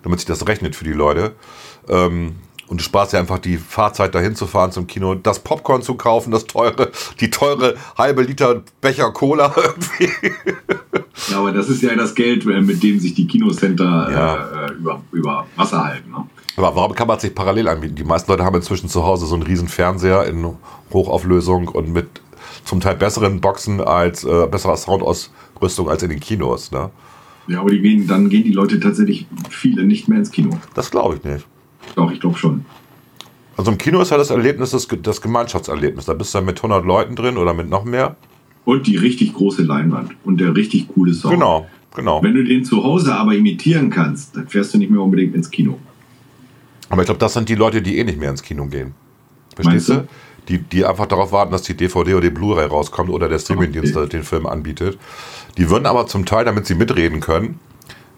damit 0.03 0.21
sich 0.21 0.27
das 0.27 0.47
rechnet 0.47 0.77
für 0.77 0.85
die 0.85 0.93
Leute. 0.93 1.35
Ähm, 1.89 2.37
und 2.71 2.79
du 2.79 2.85
sparst 2.85 3.13
ja 3.13 3.19
einfach 3.19 3.41
die 3.41 3.59
Fahrzeit 3.59 4.15
dahin 4.15 4.37
zu 4.37 4.47
fahren 4.47 4.71
zum 4.71 4.87
Kino, 4.87 5.17
das 5.17 5.41
Popcorn 5.41 5.83
zu 5.83 5.97
kaufen, 5.97 6.31
das 6.31 6.47
teure, 6.47 6.91
die 7.19 7.29
teure 7.29 7.75
halbe 7.99 8.23
Liter 8.23 8.63
Becher 8.81 9.11
Cola 9.11 9.53
irgendwie. 9.57 10.09
Ja, 11.29 11.41
aber 11.41 11.51
das 11.51 11.69
ist 11.69 11.83
ja 11.83 11.95
das 11.97 12.15
Geld, 12.15 12.47
äh, 12.47 12.61
mit 12.61 12.83
dem 12.83 13.01
sich 13.01 13.15
die 13.15 13.27
Kinocenter 13.27 14.09
ja. 14.11 14.67
äh, 14.67 14.73
über, 14.73 15.03
über 15.11 15.47
Wasser 15.57 15.85
halten. 15.85 16.13
Ne? 16.13 16.25
Aber 16.57 16.77
warum 16.77 16.95
kann 16.95 17.09
man 17.09 17.19
sich 17.19 17.35
parallel 17.35 17.67
anbieten? 17.67 17.97
Die 17.97 18.05
meisten 18.05 18.31
Leute 18.31 18.45
haben 18.45 18.55
inzwischen 18.55 18.89
zu 18.89 19.05
Hause 19.05 19.27
so 19.27 19.35
einen 19.35 19.43
riesen 19.43 19.67
Fernseher 19.67 20.25
in 20.27 20.55
Hochauflösung 20.93 21.67
und 21.69 21.93
mit 21.93 22.09
zum 22.65 22.81
Teil 22.81 22.95
besseren 22.95 23.41
Boxen 23.41 23.81
als 23.81 24.23
äh, 24.23 24.47
besserer 24.47 24.77
Soundausrüstung 24.77 25.89
als 25.89 26.05
in 26.05 26.11
den 26.11 26.21
Kinos. 26.21 26.71
Ne? 26.71 26.91
Ja, 27.49 27.63
aber 27.63 27.71
die 27.71 27.81
gehen, 27.81 28.07
dann 28.07 28.29
gehen 28.29 28.45
die 28.45 28.53
Leute 28.53 28.79
tatsächlich 28.79 29.27
viele 29.49 29.83
nicht 29.83 30.07
mehr 30.07 30.19
ins 30.19 30.31
Kino. 30.31 30.51
Das 30.75 30.93
glaube 30.93 31.17
ich 31.17 31.25
nicht. 31.25 31.47
Doch, 31.97 32.11
ich 32.11 32.21
glaube 32.21 32.39
schon. 32.39 32.65
Also 33.57 33.73
im 33.73 33.79
Kino 33.79 34.01
ist 34.01 34.11
ja 34.11 34.17
das 34.17 34.31
Erlebnis 34.31 34.71
das, 34.71 34.89
das 35.03 35.21
Gemeinschaftserlebnis. 35.21 36.07
Da 36.07 36.15
bist 36.15 36.33
du 36.33 36.39
dann 36.39 36.47
mit 36.47 36.59
100 36.59 36.85
Leuten 36.85 37.15
drin 37.15 37.37
oder 37.37 37.53
mit 37.53 37.69
noch 37.69 37.85
mehr. 37.85 38.17
Und 38.65 38.87
die 38.87 38.97
richtig 38.97 39.35
große 39.35 39.63
Leinwand 39.63 40.13
und 40.25 40.41
der 40.41 40.55
richtig 40.55 40.89
coole 40.89 41.13
Sound. 41.13 41.35
Genau, 41.35 41.67
genau. 41.95 42.23
Wenn 42.23 42.35
du 42.35 42.45
den 42.45 42.65
zu 42.65 42.83
Hause 42.85 43.15
aber 43.15 43.35
imitieren 43.35 43.91
kannst, 43.91 44.37
dann 44.37 44.49
fährst 44.49 44.73
du 44.73 44.79
nicht 44.79 44.91
mehr 44.91 45.01
unbedingt 45.01 45.35
ins 45.35 45.51
Kino. 45.51 45.79
Aber 46.89 47.03
ich 47.03 47.07
glaube, 47.07 47.19
das 47.21 47.35
sind 47.35 47.49
die 47.49 47.55
Leute, 47.55 47.83
die 47.83 47.99
eh 47.99 48.05
nicht 48.05 48.19
mehr 48.19 48.31
ins 48.31 48.43
Kino 48.43 48.67
gehen. 48.67 48.95
Verstehst 49.55 49.89
du? 49.91 50.09
Die, 50.49 50.59
die 50.59 50.85
einfach 50.85 51.07
darauf 51.07 51.31
warten, 51.33 51.53
dass 51.53 51.63
die 51.63 51.75
DVD 51.75 52.15
oder 52.15 52.23
die 52.23 52.31
Blu-ray 52.31 52.67
rauskommt 52.67 53.11
oder 53.11 53.29
der 53.29 53.39
Streamingdienst 53.39 53.97
okay. 53.97 54.09
den 54.09 54.23
Film 54.23 54.47
anbietet. 54.47 54.99
Die 55.59 55.69
würden 55.69 55.87
aber 55.87 56.07
zum 56.07 56.25
Teil, 56.25 56.45
damit 56.45 56.67
sie 56.67 56.75
mitreden 56.75 57.21
können, 57.21 57.61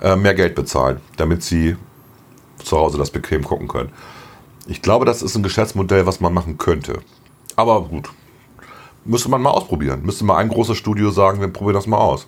äh, 0.00 0.16
mehr 0.16 0.34
Geld 0.34 0.54
bezahlen, 0.54 0.98
damit 1.16 1.42
sie 1.42 1.76
zu 2.64 2.78
Hause 2.78 2.98
das 2.98 3.10
bequem 3.10 3.44
gucken 3.44 3.68
können. 3.68 3.90
Ich 4.66 4.82
glaube, 4.82 5.04
das 5.04 5.22
ist 5.22 5.36
ein 5.36 5.42
Geschäftsmodell, 5.42 6.06
was 6.06 6.20
man 6.20 6.32
machen 6.32 6.58
könnte. 6.58 7.00
Aber 7.56 7.82
gut, 7.82 8.10
müsste 9.04 9.28
man 9.28 9.42
mal 9.42 9.50
ausprobieren. 9.50 10.02
Müsste 10.04 10.24
mal 10.24 10.36
ein 10.36 10.48
großes 10.48 10.76
Studio 10.76 11.10
sagen, 11.10 11.40
wir 11.40 11.48
probieren 11.48 11.74
das 11.74 11.86
mal 11.86 11.98
aus. 11.98 12.26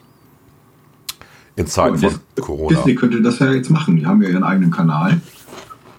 In 1.56 1.66
Zeiten 1.68 1.98
von 1.98 2.18
Corona. 2.40 2.76
Disney 2.76 2.96
könnte 2.96 3.22
das 3.22 3.38
ja 3.38 3.52
jetzt 3.52 3.70
machen. 3.70 3.96
Die 3.96 4.06
haben 4.06 4.20
ja 4.22 4.28
ihren 4.28 4.42
eigenen 4.42 4.72
Kanal. 4.72 5.20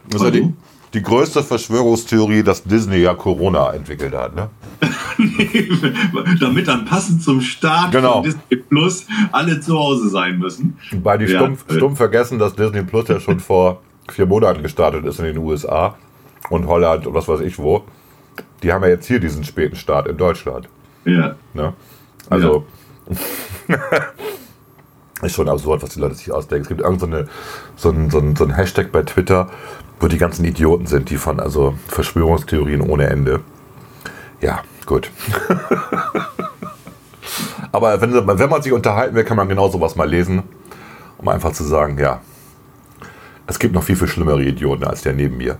Das 0.09 0.21
ist 0.21 0.25
ja 0.25 0.31
die, 0.31 0.53
die 0.93 1.01
größte 1.01 1.43
Verschwörungstheorie, 1.43 2.43
dass 2.43 2.63
Disney 2.63 2.97
ja 2.97 3.13
Corona 3.13 3.71
entwickelt 3.71 4.13
hat, 4.13 4.35
ne? 4.35 4.49
Damit 6.39 6.67
dann 6.67 6.83
passend 6.83 7.23
zum 7.23 7.39
Start 7.39 7.91
genau. 7.91 8.15
von 8.15 8.23
Disney 8.23 8.57
Plus 8.57 9.05
alle 9.31 9.61
zu 9.61 9.79
Hause 9.79 10.09
sein 10.09 10.37
müssen. 10.39 10.77
Weil 11.03 11.19
die 11.19 11.25
ja. 11.25 11.39
stumpf, 11.39 11.65
stumpf 11.69 11.97
vergessen, 11.97 12.37
dass 12.37 12.53
Disney 12.55 12.83
Plus 12.83 13.07
ja 13.07 13.21
schon 13.21 13.39
vor 13.39 13.81
vier 14.09 14.25
Monaten 14.25 14.63
gestartet 14.63 15.05
ist 15.05 15.19
in 15.19 15.25
den 15.25 15.37
USA 15.37 15.95
und 16.49 16.67
Holland 16.67 17.07
und 17.07 17.13
was 17.13 17.27
weiß 17.27 17.41
ich 17.41 17.59
wo. 17.59 17.83
Die 18.63 18.71
haben 18.71 18.83
ja 18.83 18.89
jetzt 18.89 19.05
hier 19.07 19.19
diesen 19.19 19.43
späten 19.43 19.75
Start 19.75 20.07
in 20.07 20.17
Deutschland. 20.17 20.69
Ja. 21.05 21.35
Ne? 21.53 21.73
Also. 22.29 22.65
Ja. 23.67 23.77
Ist 25.21 25.35
schon 25.35 25.47
absurd, 25.47 25.81
was 25.81 25.91
die 25.91 25.99
Leute 25.99 26.15
sich 26.15 26.31
ausdenken. 26.31 26.63
Es 26.63 26.67
gibt 26.67 26.81
irgendeine 26.81 27.27
so, 27.77 27.89
so, 27.89 27.95
ein, 27.95 28.09
so, 28.09 28.19
ein, 28.19 28.35
so 28.35 28.43
ein 28.43 28.53
Hashtag 28.53 28.91
bei 28.91 29.01
Twitter, 29.03 29.49
wo 29.99 30.07
die 30.07 30.17
ganzen 30.17 30.43
Idioten 30.43 30.87
sind, 30.87 31.09
die 31.09 31.15
von 31.15 31.39
also 31.39 31.73
Verschwörungstheorien 31.87 32.81
ohne 32.81 33.07
Ende. 33.07 33.39
Ja, 34.41 34.61
gut. 34.85 35.09
Aber 37.71 38.01
wenn, 38.01 38.13
wenn 38.13 38.49
man 38.49 38.61
sich 38.61 38.73
unterhalten 38.73 39.15
will, 39.15 39.23
kann 39.23 39.37
man 39.37 39.47
genau 39.47 39.69
sowas 39.69 39.95
mal 39.95 40.07
lesen, 40.07 40.43
um 41.17 41.27
einfach 41.29 41.53
zu 41.53 41.63
sagen, 41.63 41.97
ja, 41.97 42.21
es 43.47 43.59
gibt 43.59 43.73
noch 43.73 43.83
viel, 43.83 43.95
viel 43.95 44.07
schlimmere 44.07 44.43
Idioten 44.43 44.83
als 44.83 45.01
der 45.01 45.13
neben 45.13 45.37
mir. 45.37 45.59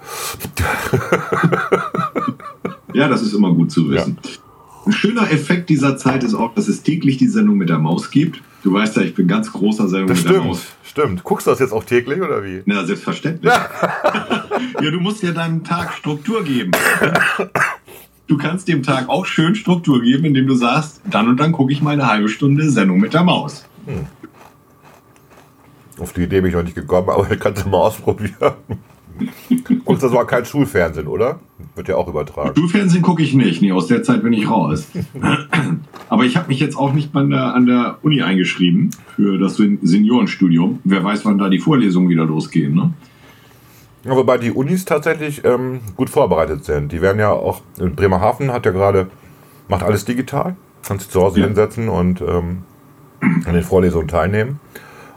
ja, 2.93 3.07
das 3.07 3.21
ist 3.21 3.33
immer 3.33 3.53
gut 3.53 3.71
zu 3.71 3.89
wissen. 3.89 4.17
Ja. 4.23 4.29
Ein 4.85 4.91
schöner 4.91 5.31
Effekt 5.31 5.69
dieser 5.69 5.97
Zeit 5.97 6.23
ist 6.23 6.35
auch, 6.35 6.53
dass 6.53 6.67
es 6.67 6.83
täglich 6.83 7.17
die 7.17 7.27
Sendung 7.27 7.57
mit 7.57 7.69
der 7.69 7.79
Maus 7.79 8.11
gibt. 8.11 8.41
Du 8.63 8.73
weißt 8.73 8.97
ja, 8.97 9.03
ich 9.03 9.15
bin 9.15 9.27
ganz 9.27 9.51
großer 9.51 9.87
Sendung 9.87 10.07
das 10.07 10.17
mit 10.17 10.27
stimmt, 10.27 10.37
der 10.37 10.47
Maus. 10.47 10.65
Stimmt. 10.83 11.23
Guckst 11.23 11.47
du 11.47 11.51
das 11.51 11.59
jetzt 11.59 11.71
auch 11.71 11.83
täglich 11.83 12.21
oder 12.21 12.43
wie? 12.43 12.61
Na, 12.65 12.85
selbstverständlich. 12.85 13.51
ja, 14.81 14.91
du 14.91 14.99
musst 14.99 15.23
ja 15.23 15.31
deinem 15.31 15.63
Tag 15.63 15.93
Struktur 15.93 16.43
geben. 16.43 16.71
Du 18.27 18.37
kannst 18.37 18.67
dem 18.67 18.81
Tag 18.81 19.07
auch 19.07 19.25
schön 19.25 19.53
Struktur 19.53 20.01
geben, 20.01 20.25
indem 20.25 20.47
du 20.47 20.55
sagst, 20.55 21.01
dann 21.05 21.29
und 21.29 21.39
dann 21.39 21.51
gucke 21.51 21.71
ich 21.71 21.81
mal 21.81 21.91
eine 21.91 22.07
halbe 22.07 22.27
Stunde 22.27 22.69
Sendung 22.71 22.99
mit 22.99 23.13
der 23.13 23.23
Maus. 23.23 23.65
Hm. 23.85 24.07
Auf 25.99 26.13
die 26.13 26.23
Idee 26.23 26.41
bin 26.41 26.49
ich 26.49 26.55
noch 26.55 26.63
nicht 26.63 26.75
gekommen, 26.75 27.09
aber 27.11 27.29
ich 27.31 27.39
kann 27.39 27.53
es 27.53 27.65
mal 27.65 27.77
ausprobieren. 27.77 28.53
Und 29.85 30.03
das 30.03 30.11
war 30.11 30.27
kein 30.27 30.43
Schulfernsehen, 30.43 31.07
oder? 31.07 31.39
Wird 31.75 31.87
ja 31.87 31.95
auch 31.95 32.07
übertragen. 32.07 32.53
Schulfernsehen 32.57 33.01
gucke 33.01 33.23
ich 33.23 33.33
nicht. 33.33 33.61
Nee, 33.61 33.71
aus 33.71 33.87
der 33.87 34.03
Zeit 34.03 34.23
bin 34.23 34.33
ich 34.33 34.49
raus. 34.49 34.87
Aber 36.09 36.25
ich 36.25 36.35
habe 36.35 36.49
mich 36.49 36.59
jetzt 36.59 36.77
auch 36.77 36.93
nicht 36.93 37.15
an 37.15 37.29
der, 37.29 37.55
an 37.55 37.65
der 37.65 37.97
Uni 38.01 38.21
eingeschrieben 38.21 38.89
für 39.15 39.37
das 39.37 39.55
Seniorenstudium. 39.55 40.79
Wer 40.83 41.03
weiß, 41.03 41.25
wann 41.25 41.37
da 41.37 41.49
die 41.49 41.59
Vorlesungen 41.59 42.09
wieder 42.09 42.25
losgehen, 42.25 42.75
ne? 42.75 42.93
Ja, 44.03 44.15
wobei 44.15 44.37
die 44.37 44.51
Unis 44.51 44.85
tatsächlich 44.85 45.43
ähm, 45.45 45.79
gut 45.95 46.11
vorbereitet 46.11 46.63
sind. 46.63 46.91
Die 46.91 47.01
werden 47.01 47.17
ja 47.17 47.31
auch, 47.31 47.61
in 47.79 47.95
Bremerhaven 47.95 48.51
hat 48.51 48.65
ja 48.65 48.71
gerade, 48.71 49.07
macht 49.67 49.81
alles 49.81 50.05
digital. 50.05 50.55
Kannst 50.87 51.05
dich 51.05 51.11
zu 51.11 51.21
Hause 51.21 51.39
ja. 51.39 51.47
hinsetzen 51.47 51.89
und 51.89 52.21
ähm, 52.21 52.63
an 53.21 53.53
den 53.53 53.63
Vorlesungen 53.63 54.07
teilnehmen. 54.07 54.59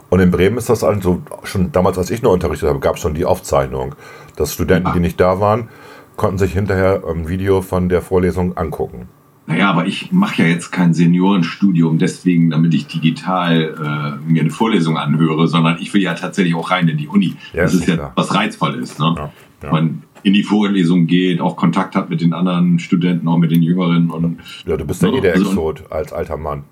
Und 0.09 0.19
in 0.19 0.31
Bremen 0.31 0.57
ist 0.57 0.69
das 0.69 0.83
also 0.83 1.21
schon 1.43 1.71
damals, 1.71 1.97
als 1.97 2.09
ich 2.09 2.21
noch 2.21 2.31
unterrichtet 2.31 2.69
habe, 2.69 2.79
gab 2.79 2.95
es 2.95 3.01
schon 3.01 3.13
die 3.13 3.25
Aufzeichnung, 3.25 3.95
dass 4.35 4.53
Studenten, 4.53 4.91
die 4.93 4.99
nicht 4.99 5.19
da 5.19 5.39
waren, 5.39 5.69
konnten 6.15 6.37
sich 6.37 6.53
hinterher 6.53 7.03
ein 7.07 7.29
Video 7.29 7.61
von 7.61 7.89
der 7.89 8.01
Vorlesung 8.01 8.57
angucken. 8.57 9.07
Naja, 9.45 9.71
aber 9.71 9.87
ich 9.87 10.11
mache 10.11 10.43
ja 10.43 10.47
jetzt 10.47 10.71
kein 10.71 10.93
Seniorenstudium 10.93 11.97
deswegen, 11.97 12.51
damit 12.51 12.73
ich 12.75 12.85
digital 12.85 14.19
äh, 14.23 14.31
mir 14.31 14.41
eine 14.41 14.51
Vorlesung 14.51 14.97
anhöre, 14.97 15.47
sondern 15.47 15.77
ich 15.79 15.91
will 15.93 16.03
ja 16.03 16.13
tatsächlich 16.13 16.53
auch 16.53 16.69
rein 16.69 16.87
in 16.87 16.97
die 16.97 17.07
Uni. 17.07 17.35
Ja, 17.53 17.63
das 17.63 17.73
ist 17.73 17.87
ja 17.87 17.95
klar. 17.95 18.11
was 18.15 18.35
reizvoll 18.35 18.75
ist. 18.75 18.99
Ne? 18.99 19.15
Ja, 19.17 19.31
ja. 19.63 19.71
Man 19.71 20.03
in 20.21 20.33
die 20.33 20.43
Vorlesung 20.43 21.07
geht, 21.07 21.41
auch 21.41 21.55
Kontakt 21.55 21.95
hat 21.95 22.11
mit 22.11 22.21
den 22.21 22.33
anderen 22.33 22.77
Studenten, 22.77 23.27
auch 23.27 23.37
mit 23.37 23.51
den 23.51 23.63
Jüngeren. 23.63 24.11
Und, 24.11 24.37
ja, 24.67 24.77
du 24.77 24.85
bist 24.85 25.01
ja 25.01 25.09
eh 25.09 25.21
der 25.21 25.33
also 25.33 25.49
Exot 25.49 25.83
als 25.89 26.13
alter 26.13 26.37
Mann. 26.37 26.63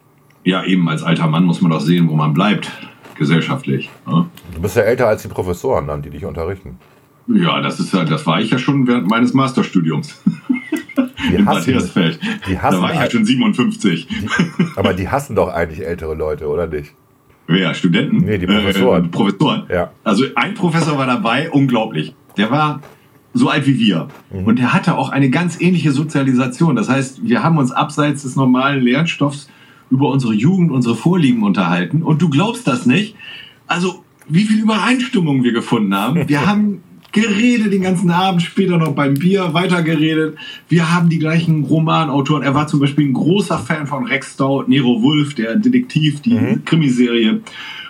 Ja, 0.43 0.63
eben 0.63 0.87
als 0.87 1.01
alter 1.01 1.27
Mann 1.27 1.45
muss 1.45 1.61
man 1.61 1.71
doch 1.71 1.81
sehen, 1.81 2.09
wo 2.09 2.15
man 2.15 2.33
bleibt 2.33 2.69
gesellschaftlich. 3.17 3.89
Ne? 4.05 4.27
Du 4.53 4.61
bist 4.61 4.75
ja 4.75 4.83
älter 4.83 5.07
als 5.07 5.21
die 5.21 5.27
Professoren 5.27 5.87
dann, 5.87 6.01
die 6.01 6.09
dich 6.09 6.25
unterrichten. 6.25 6.77
Ja, 7.27 7.61
das 7.61 7.79
ist 7.79 7.93
das 7.93 8.25
war 8.25 8.39
ich 8.39 8.51
ja 8.51 8.57
schon 8.57 8.87
während 8.87 9.09
meines 9.09 9.33
Masterstudiums. 9.33 10.21
Die 11.29 11.35
in 11.35 11.45
hassen, 11.45 11.73
Matthiasfeld. 11.73 12.19
Die 12.47 12.57
hassen 12.57 12.77
da 12.77 12.81
war 12.81 12.93
ich 12.93 12.99
ja 12.99 13.09
schon 13.09 13.25
57. 13.25 14.07
Die, 14.07 14.27
aber 14.75 14.93
die 14.93 15.09
hassen 15.09 15.35
doch 15.35 15.49
eigentlich 15.49 15.85
ältere 15.85 16.15
Leute, 16.15 16.47
oder 16.47 16.67
nicht? 16.67 16.93
Wer? 17.47 17.73
Studenten? 17.73 18.17
Nee, 18.17 18.37
die 18.37 18.45
Professoren. 18.45 19.05
Äh, 19.05 19.07
Professoren. 19.09 19.63
Ja. 19.69 19.91
Also 20.03 20.25
ein 20.35 20.53
Professor 20.53 20.97
war 20.97 21.05
dabei, 21.05 21.49
unglaublich. 21.49 22.15
Der 22.37 22.51
war 22.51 22.81
so 23.33 23.49
alt 23.49 23.65
wie 23.67 23.79
wir. 23.79 24.07
Mhm. 24.31 24.45
Und 24.45 24.59
der 24.59 24.73
hatte 24.73 24.97
auch 24.97 25.09
eine 25.09 25.29
ganz 25.29 25.59
ähnliche 25.59 25.91
Sozialisation. 25.91 26.75
Das 26.75 26.89
heißt, 26.89 27.27
wir 27.27 27.43
haben 27.43 27.57
uns 27.57 27.71
abseits 27.71 28.23
des 28.23 28.35
normalen 28.35 28.81
Lernstoffs 28.81 29.49
über 29.89 30.09
unsere 30.09 30.33
Jugend, 30.33 30.71
unsere 30.71 30.95
Vorlieben 30.95 31.43
unterhalten. 31.43 32.03
Und 32.03 32.21
du 32.21 32.29
glaubst 32.29 32.67
das 32.67 32.85
nicht. 32.85 33.15
Also, 33.67 34.03
wie 34.27 34.43
viel 34.43 34.61
Übereinstimmung 34.61 35.43
wir 35.43 35.53
gefunden 35.53 35.95
haben. 35.95 36.27
Wir 36.27 36.45
haben 36.45 36.81
geredet 37.13 37.73
den 37.73 37.81
ganzen 37.81 38.11
Abend, 38.11 38.41
später 38.41 38.77
noch 38.77 38.93
beim 38.93 39.15
Bier 39.15 39.53
weitergeredet. 39.53 40.37
Wir 40.67 40.93
haben 40.93 41.09
die 41.09 41.19
gleichen 41.19 41.63
Romanautoren. 41.63 42.43
Er 42.43 42.53
war 42.53 42.67
zum 42.67 42.79
Beispiel 42.79 43.07
ein 43.07 43.13
großer 43.13 43.57
Fan 43.57 43.87
von 43.87 44.05
Rex 44.05 44.33
Stout, 44.33 44.65
Nero 44.67 45.01
Wolf, 45.01 45.33
der 45.33 45.55
Detektiv, 45.55 46.21
die 46.21 46.33
mhm. 46.33 46.65
Krimiserie. 46.65 47.41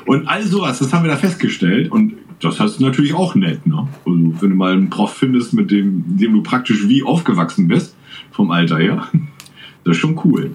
Und 0.05 0.27
all 0.27 0.43
sowas, 0.43 0.79
das 0.79 0.93
haben 0.93 1.03
wir 1.03 1.11
da 1.11 1.17
festgestellt. 1.17 1.91
Und 1.91 2.13
das 2.39 2.59
ist 2.59 2.79
natürlich 2.79 3.13
auch 3.13 3.35
nett, 3.35 3.65
ne? 3.65 3.87
Also, 4.05 4.41
wenn 4.41 4.49
du 4.49 4.55
mal 4.55 4.73
einen 4.73 4.89
Prof 4.89 5.13
findest, 5.13 5.53
mit 5.53 5.71
dem, 5.71 6.03
dem 6.05 6.33
du 6.33 6.43
praktisch 6.43 6.87
wie 6.87 7.03
aufgewachsen 7.03 7.67
bist, 7.67 7.95
vom 8.31 8.51
Alter 8.51 8.77
her, 8.77 9.07
das 9.83 9.97
ist 9.97 10.01
schon 10.01 10.19
cool. 10.23 10.51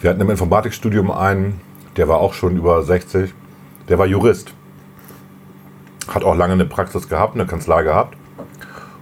Wir 0.00 0.10
hatten 0.10 0.20
im 0.20 0.30
Informatikstudium 0.30 1.10
einen, 1.10 1.60
der 1.96 2.08
war 2.08 2.18
auch 2.18 2.32
schon 2.32 2.56
über 2.56 2.82
60, 2.82 3.32
der 3.88 3.98
war 3.98 4.06
Jurist. 4.06 4.52
Hat 6.06 6.24
auch 6.24 6.36
lange 6.36 6.52
eine 6.52 6.66
Praxis 6.66 7.08
gehabt, 7.08 7.34
eine 7.34 7.46
Kanzlei 7.46 7.82
gehabt. 7.82 8.16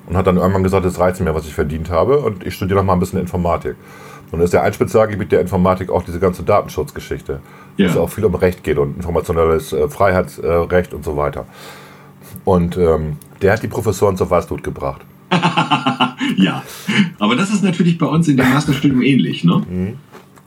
Und 0.06 0.16
hat 0.16 0.26
dann 0.26 0.36
irgendwann 0.36 0.62
gesagt, 0.62 0.86
es 0.86 0.98
reizt 0.98 1.20
mir, 1.20 1.34
was 1.34 1.46
ich 1.46 1.54
verdient 1.54 1.90
habe. 1.90 2.18
Und 2.18 2.46
ich 2.46 2.54
studiere 2.54 2.78
noch 2.78 2.86
mal 2.86 2.92
ein 2.92 3.00
bisschen 3.00 3.20
Informatik. 3.20 3.76
Und 4.30 4.40
ist 4.40 4.52
ja 4.52 4.62
ein 4.62 4.72
Spezialgebiet 4.72 5.32
der 5.32 5.40
Informatik 5.40 5.90
auch 5.90 6.02
diese 6.02 6.20
ganze 6.20 6.44
Datenschutzgeschichte. 6.44 7.40
Ja. 7.76 7.86
Wo 7.86 7.90
es 7.90 7.96
auch 7.96 8.10
viel 8.10 8.24
um 8.24 8.34
Recht 8.34 8.64
geht 8.64 8.78
und 8.78 8.96
informationelles 8.96 9.72
äh, 9.72 9.88
Freiheitsrecht 9.88 10.94
und 10.94 11.04
so 11.04 11.16
weiter. 11.16 11.46
Und 12.44 12.76
ähm, 12.76 13.18
der 13.42 13.52
hat 13.52 13.62
die 13.62 13.68
Professoren 13.68 14.16
zur 14.16 14.30
Weißblut 14.30 14.62
gebracht. 14.62 15.02
ja, 16.36 16.62
aber 17.18 17.36
das 17.36 17.50
ist 17.50 17.64
natürlich 17.64 17.98
bei 17.98 18.06
uns 18.06 18.28
in 18.28 18.36
dem 18.36 18.48
Masterstudium 18.48 19.02
ähnlich. 19.02 19.44
Ne? 19.44 19.62
Mhm. 19.68 19.98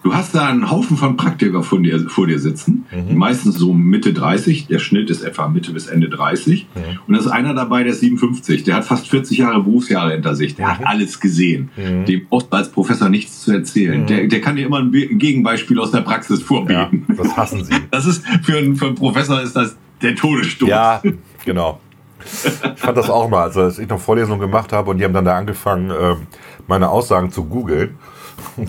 Du 0.01 0.13
hast 0.13 0.33
da 0.33 0.47
einen 0.47 0.71
Haufen 0.71 0.95
von 0.95 1.17
Praktiker 1.17 1.61
vor 1.61 1.79
dir, 1.79 2.09
vor 2.09 2.25
dir 2.25 2.39
sitzen, 2.39 2.85
mhm. 2.91 3.17
meistens 3.17 3.55
so 3.55 3.73
Mitte 3.73 4.13
30, 4.13 4.67
der 4.67 4.79
Schnitt 4.79 5.09
ist 5.09 5.23
etwa 5.23 5.49
Mitte 5.49 5.73
bis 5.73 5.87
Ende 5.87 6.07
30. 6.07 6.67
Mhm. 6.73 6.81
Und 7.05 7.13
da 7.13 7.19
ist 7.19 7.27
einer 7.27 7.53
dabei, 7.53 7.83
der 7.83 7.91
ist 7.91 7.99
57, 7.99 8.63
der 8.63 8.75
hat 8.75 8.85
fast 8.85 9.09
40 9.09 9.37
Jahre 9.39 9.61
Berufsjahre 9.61 10.13
hinter 10.13 10.35
sich, 10.35 10.55
der 10.55 10.67
mhm. 10.67 10.71
hat 10.71 10.87
alles 10.87 11.19
gesehen, 11.19 11.69
mhm. 11.75 12.05
dem 12.05 12.27
oft 12.29 12.51
als 12.53 12.69
Professor 12.69 13.09
nichts 13.09 13.41
zu 13.41 13.51
erzählen. 13.51 14.03
Mhm. 14.03 14.07
Der, 14.07 14.27
der 14.27 14.41
kann 14.41 14.55
dir 14.55 14.65
immer 14.65 14.79
ein 14.79 14.91
Gegenbeispiel 14.91 15.79
aus 15.79 15.91
der 15.91 16.01
Praxis 16.01 16.41
vorbeten. 16.41 17.05
Ja, 17.09 17.15
das 17.15 17.35
hassen 17.35 17.63
sie. 17.63 17.73
Das 17.91 18.05
ist 18.05 18.23
für 18.43 18.57
einen, 18.57 18.75
für 18.75 18.85
einen 18.87 18.95
Professor 18.95 19.41
ist 19.41 19.55
das 19.55 19.75
der 20.01 20.15
Todesstoß. 20.15 20.69
Ja, 20.69 21.01
genau. 21.43 21.79
Ich 22.23 22.79
fand 22.79 22.97
das 22.97 23.09
auch 23.09 23.29
mal, 23.29 23.49
als 23.49 23.79
ich 23.79 23.87
noch 23.87 23.99
Vorlesungen 23.99 24.39
gemacht 24.39 24.71
habe 24.71 24.91
und 24.91 24.97
die 24.97 25.03
haben 25.03 25.13
dann 25.13 25.25
da 25.25 25.37
angefangen, 25.37 25.89
ähm, 25.89 26.27
meine 26.67 26.89
Aussagen 26.89 27.31
zu 27.31 27.45
googeln 27.45 27.97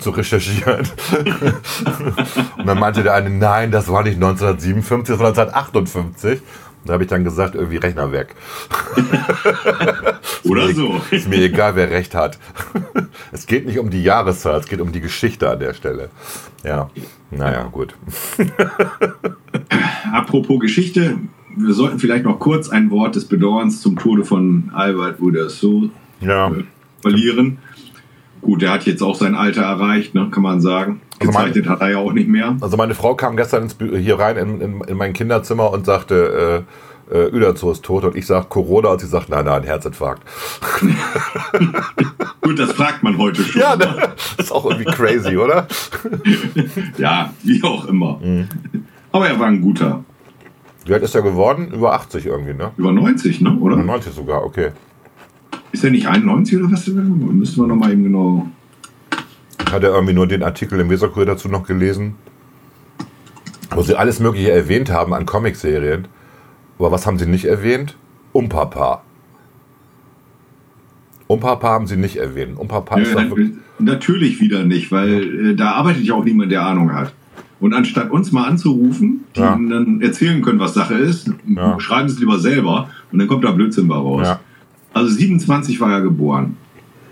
zu 0.01 0.11
recherchieren. 0.11 0.89
und 2.59 2.67
dann 2.67 2.79
meinte 2.79 3.03
der 3.03 3.15
eine, 3.15 3.31
nein, 3.31 3.71
das 3.71 3.89
war 3.89 4.03
nicht 4.03 4.17
1957, 4.17 5.15
das 5.15 5.21
war 5.21 5.29
1958. 5.29 6.41
Und 6.83 6.89
da 6.89 6.95
habe 6.95 7.03
ich 7.03 7.11
dann 7.11 7.25
gesagt, 7.25 7.55
irgendwie 7.55 7.77
Rechner 7.77 8.11
weg. 8.11 8.35
Oder 10.45 10.65
ist 10.65 10.77
so. 10.77 11.01
Ist 11.11 11.29
mir 11.29 11.43
egal, 11.43 11.77
wer 11.77 11.91
recht 11.91 12.15
hat. 12.15 12.39
es 13.33 13.47
geht 13.47 13.67
nicht 13.67 13.79
um 13.79 13.91
die 13.91 14.03
Jahreszahl, 14.03 14.59
es 14.61 14.67
geht 14.67 14.81
um 14.81 14.93
die 14.93 15.01
Geschichte 15.01 15.51
an 15.51 15.59
der 15.59 15.75
Stelle. 15.75 16.11
Ja, 16.65 16.91
naja, 17.31 17.65
gut. 17.71 17.95
Apropos 20.13 20.61
Geschichte, 20.61 21.19
wir 21.57 21.75
sollten 21.75 21.99
vielleicht 21.99 22.25
noch 22.25 22.39
kurz 22.39 22.69
ein 22.69 22.91
Wort 22.91 23.17
des 23.17 23.27
Bedauerns 23.27 23.81
zum 23.81 23.99
Tode 23.99 24.25
von 24.25 24.71
Albert 24.75 25.21
Uderso 25.21 25.91
ja. 26.21 26.49
Äh, 26.49 26.65
verlieren. 27.03 27.59
Gut, 28.43 28.63
der 28.63 28.71
hat 28.73 28.87
jetzt 28.87 29.03
auch 29.03 29.15
sein 29.15 29.35
Alter 29.35 29.63
erreicht, 29.63 30.15
ne, 30.15 30.29
kann 30.31 30.43
man 30.43 30.61
sagen. 30.61 31.01
Gezeichnet 31.19 31.69
also 31.69 31.71
hat 31.71 31.81
er 31.83 31.91
ja 31.91 31.99
auch 31.99 32.13
nicht 32.13 32.29
mehr. 32.29 32.57
Also 32.61 32.77
meine 32.77 32.95
Frau 32.95 33.15
kam 33.15 33.37
gestern 33.37 33.65
ins, 33.65 33.77
hier 33.79 34.19
rein 34.19 34.37
in, 34.37 34.61
in, 34.61 34.81
in, 34.83 34.97
mein 34.97 35.13
Kinderzimmer 35.13 35.71
und 35.71 35.85
sagte, 35.85 36.65
äh, 37.11 37.15
äh, 37.15 37.31
Uderzo 37.35 37.71
ist 37.71 37.85
tot 37.85 38.05
und 38.05 38.17
ich 38.17 38.27
sage 38.27 38.47
Corona 38.49 38.91
und 38.91 39.01
sie 39.01 39.07
sagt, 39.07 39.29
nein, 39.29 39.45
nein, 39.45 39.65
Herzinfarkt. 39.65 40.23
Gut, 42.41 42.59
das 42.59 42.73
fragt 42.73 43.03
man 43.03 43.19
heute 43.19 43.43
schon. 43.43 43.61
Ja, 43.61 43.77
ne? 43.77 44.13
das 44.37 44.47
ist 44.47 44.53
auch 44.53 44.65
irgendwie 44.65 44.91
crazy, 44.91 45.37
oder? 45.37 45.67
ja, 46.99 47.35
wie 47.43 47.63
auch 47.63 47.87
immer. 47.87 48.19
Mhm. 48.23 48.49
Aber 49.13 49.29
er 49.29 49.39
war 49.39 49.49
ein 49.49 49.61
guter. 49.61 50.05
Wie 50.87 50.95
alt 50.95 51.03
ist 51.03 51.15
er 51.15 51.23
geworden? 51.23 51.71
Über 51.73 51.93
80 51.93 52.27
irgendwie, 52.27 52.55
ne? 52.55 52.71
Über 52.77 52.93
90, 52.93 53.43
ne? 53.43 53.57
Oder? 53.59 53.75
Über 53.75 53.85
90 53.85 54.15
sogar, 54.15 54.45
okay. 54.45 54.71
Ist 55.73 55.85
er 55.85 55.91
nicht 55.91 56.07
91 56.07 56.59
oder 56.59 56.73
was? 56.73 56.87
Müssen 56.87 57.63
wir 57.63 57.67
nochmal 57.67 57.93
eben 57.93 58.05
genau. 58.05 58.49
Hat 59.71 59.83
er 59.85 59.91
irgendwie 59.91 60.15
nur 60.15 60.27
den 60.27 60.43
Artikel 60.43 60.81
im 60.81 60.91
Weserkurier 60.91 61.27
dazu 61.27 61.49
noch 61.49 61.65
gelesen, 61.65 62.15
wo 63.75 63.83
sie 63.83 63.97
alles 63.97 64.19
Mögliche 64.19 64.51
erwähnt 64.51 64.91
haben 64.91 65.15
an 65.15 65.27
Comicserien. 65.27 66.09
Aber 66.79 66.91
was 66.91 67.07
haben 67.07 67.19
sie 67.19 67.27
nicht 67.27 67.45
erwähnt? 67.45 67.97
Umpapa. 68.33 69.03
Umpapa 71.29 71.69
haben 71.69 71.87
sie 71.87 71.97
nicht 71.97 72.17
erwähnt. 72.17 72.59
Umpapa 72.59 72.99
ja, 72.99 73.03
ist 73.03 73.15
wirklich 73.15 73.51
natürlich 73.79 74.41
wieder 74.41 74.65
nicht, 74.65 74.91
weil 74.91 75.51
äh, 75.51 75.55
da 75.55 75.73
arbeitet 75.73 76.05
ja 76.05 76.15
auch 76.15 76.25
niemand, 76.25 76.51
der 76.51 76.63
Ahnung 76.63 76.93
hat. 76.93 77.13
Und 77.61 77.75
anstatt 77.75 78.11
uns 78.11 78.33
mal 78.33 78.49
anzurufen, 78.49 79.25
die 79.37 79.41
ja. 79.41 79.55
ihnen 79.55 79.71
dann 79.71 80.01
erzählen 80.01 80.41
können, 80.41 80.59
was 80.59 80.75
Sache 80.75 80.95
ist, 80.95 81.31
ja. 81.47 81.79
schreiben 81.79 82.09
sie 82.09 82.15
es 82.15 82.21
lieber 82.21 82.39
selber 82.39 82.89
und 83.13 83.19
dann 83.19 83.29
kommt 83.29 83.45
da 83.45 83.53
Blödsinn 83.53 83.87
bei 83.87 83.97
raus. 83.97 84.27
Ja. 84.27 84.41
Also 85.01 85.15
27 85.15 85.81
war 85.81 85.93
er 85.93 86.03
geboren. 86.03 86.59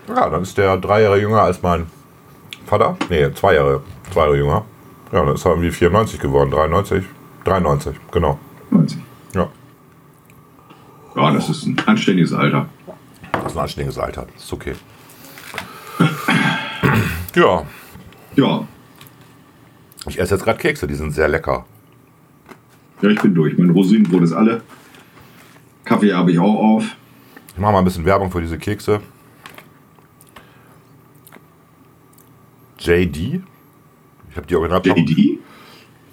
Ja, 0.09 0.28
dann 0.28 0.43
ist 0.43 0.59
der 0.59 0.77
drei 0.77 1.01
Jahre 1.01 1.19
jünger 1.19 1.40
als 1.40 1.62
mein 1.62 1.86
Vater. 2.66 2.98
Nee, 3.09 3.32
zwei 3.32 3.55
Jahre, 3.55 3.82
zwei 4.12 4.24
Jahre 4.24 4.36
jünger. 4.36 4.65
Ja, 5.10 5.24
dann 5.24 5.35
ist 5.35 5.47
er 5.47 5.52
irgendwie 5.52 5.70
94 5.70 6.20
geworden, 6.20 6.51
93. 6.51 7.02
93, 7.44 7.97
genau. 8.12 8.39
90. 8.70 8.98
Ja. 9.35 9.48
Ja, 11.16 11.31
das 11.32 11.48
ist 11.48 11.65
ein 11.65 11.81
anständiges 11.86 12.35
Alter. 12.35 12.69
Das 13.32 13.47
ist 13.47 13.56
ein 13.56 13.62
anständiges 13.62 13.98
Alter, 13.98 14.27
das 14.35 14.44
ist 14.44 14.52
okay. 14.52 14.74
ja. 17.35 17.62
Ja. 18.36 18.69
Ich 20.06 20.20
esse 20.20 20.35
jetzt 20.35 20.44
gerade 20.44 20.59
Kekse, 20.59 20.86
die 20.86 20.94
sind 20.94 21.12
sehr 21.12 21.28
lecker. 21.28 21.65
Ja, 23.01 23.09
ich 23.09 23.20
bin 23.23 23.35
durch. 23.35 23.56
Mein 23.56 23.70
Rosinenbrot 23.70 24.24
ist 24.24 24.35
alle. 24.35 24.60
Kaffee 25.86 26.12
habe 26.12 26.32
ich 26.32 26.39
auch 26.39 26.55
auf. 26.55 26.85
Ich 27.59 27.61
mache 27.61 27.73
mal 27.73 27.81
ein 27.81 27.85
bisschen 27.85 28.05
Werbung 28.05 28.31
für 28.31 28.41
diese 28.41 28.57
Kekse. 28.57 29.01
JD. 32.79 33.43
Ich 34.31 34.37
habe 34.37 34.47
die 34.47 34.55
Original. 34.55 34.81
JD? 34.87 35.41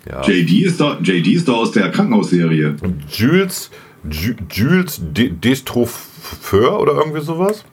Ja. 0.09 0.23
JD 0.23 0.65
ist 0.65 0.81
doch, 0.81 0.99
JD 0.99 1.27
ist 1.27 1.47
doch 1.47 1.57
aus 1.57 1.71
der 1.71 1.91
Krankenhausserie. 1.91 2.75
Jules, 3.07 3.69
Jules 4.09 4.99
Destropheur 5.03 6.79
oder 6.79 6.93
irgendwie 6.93 7.21
sowas? 7.21 7.63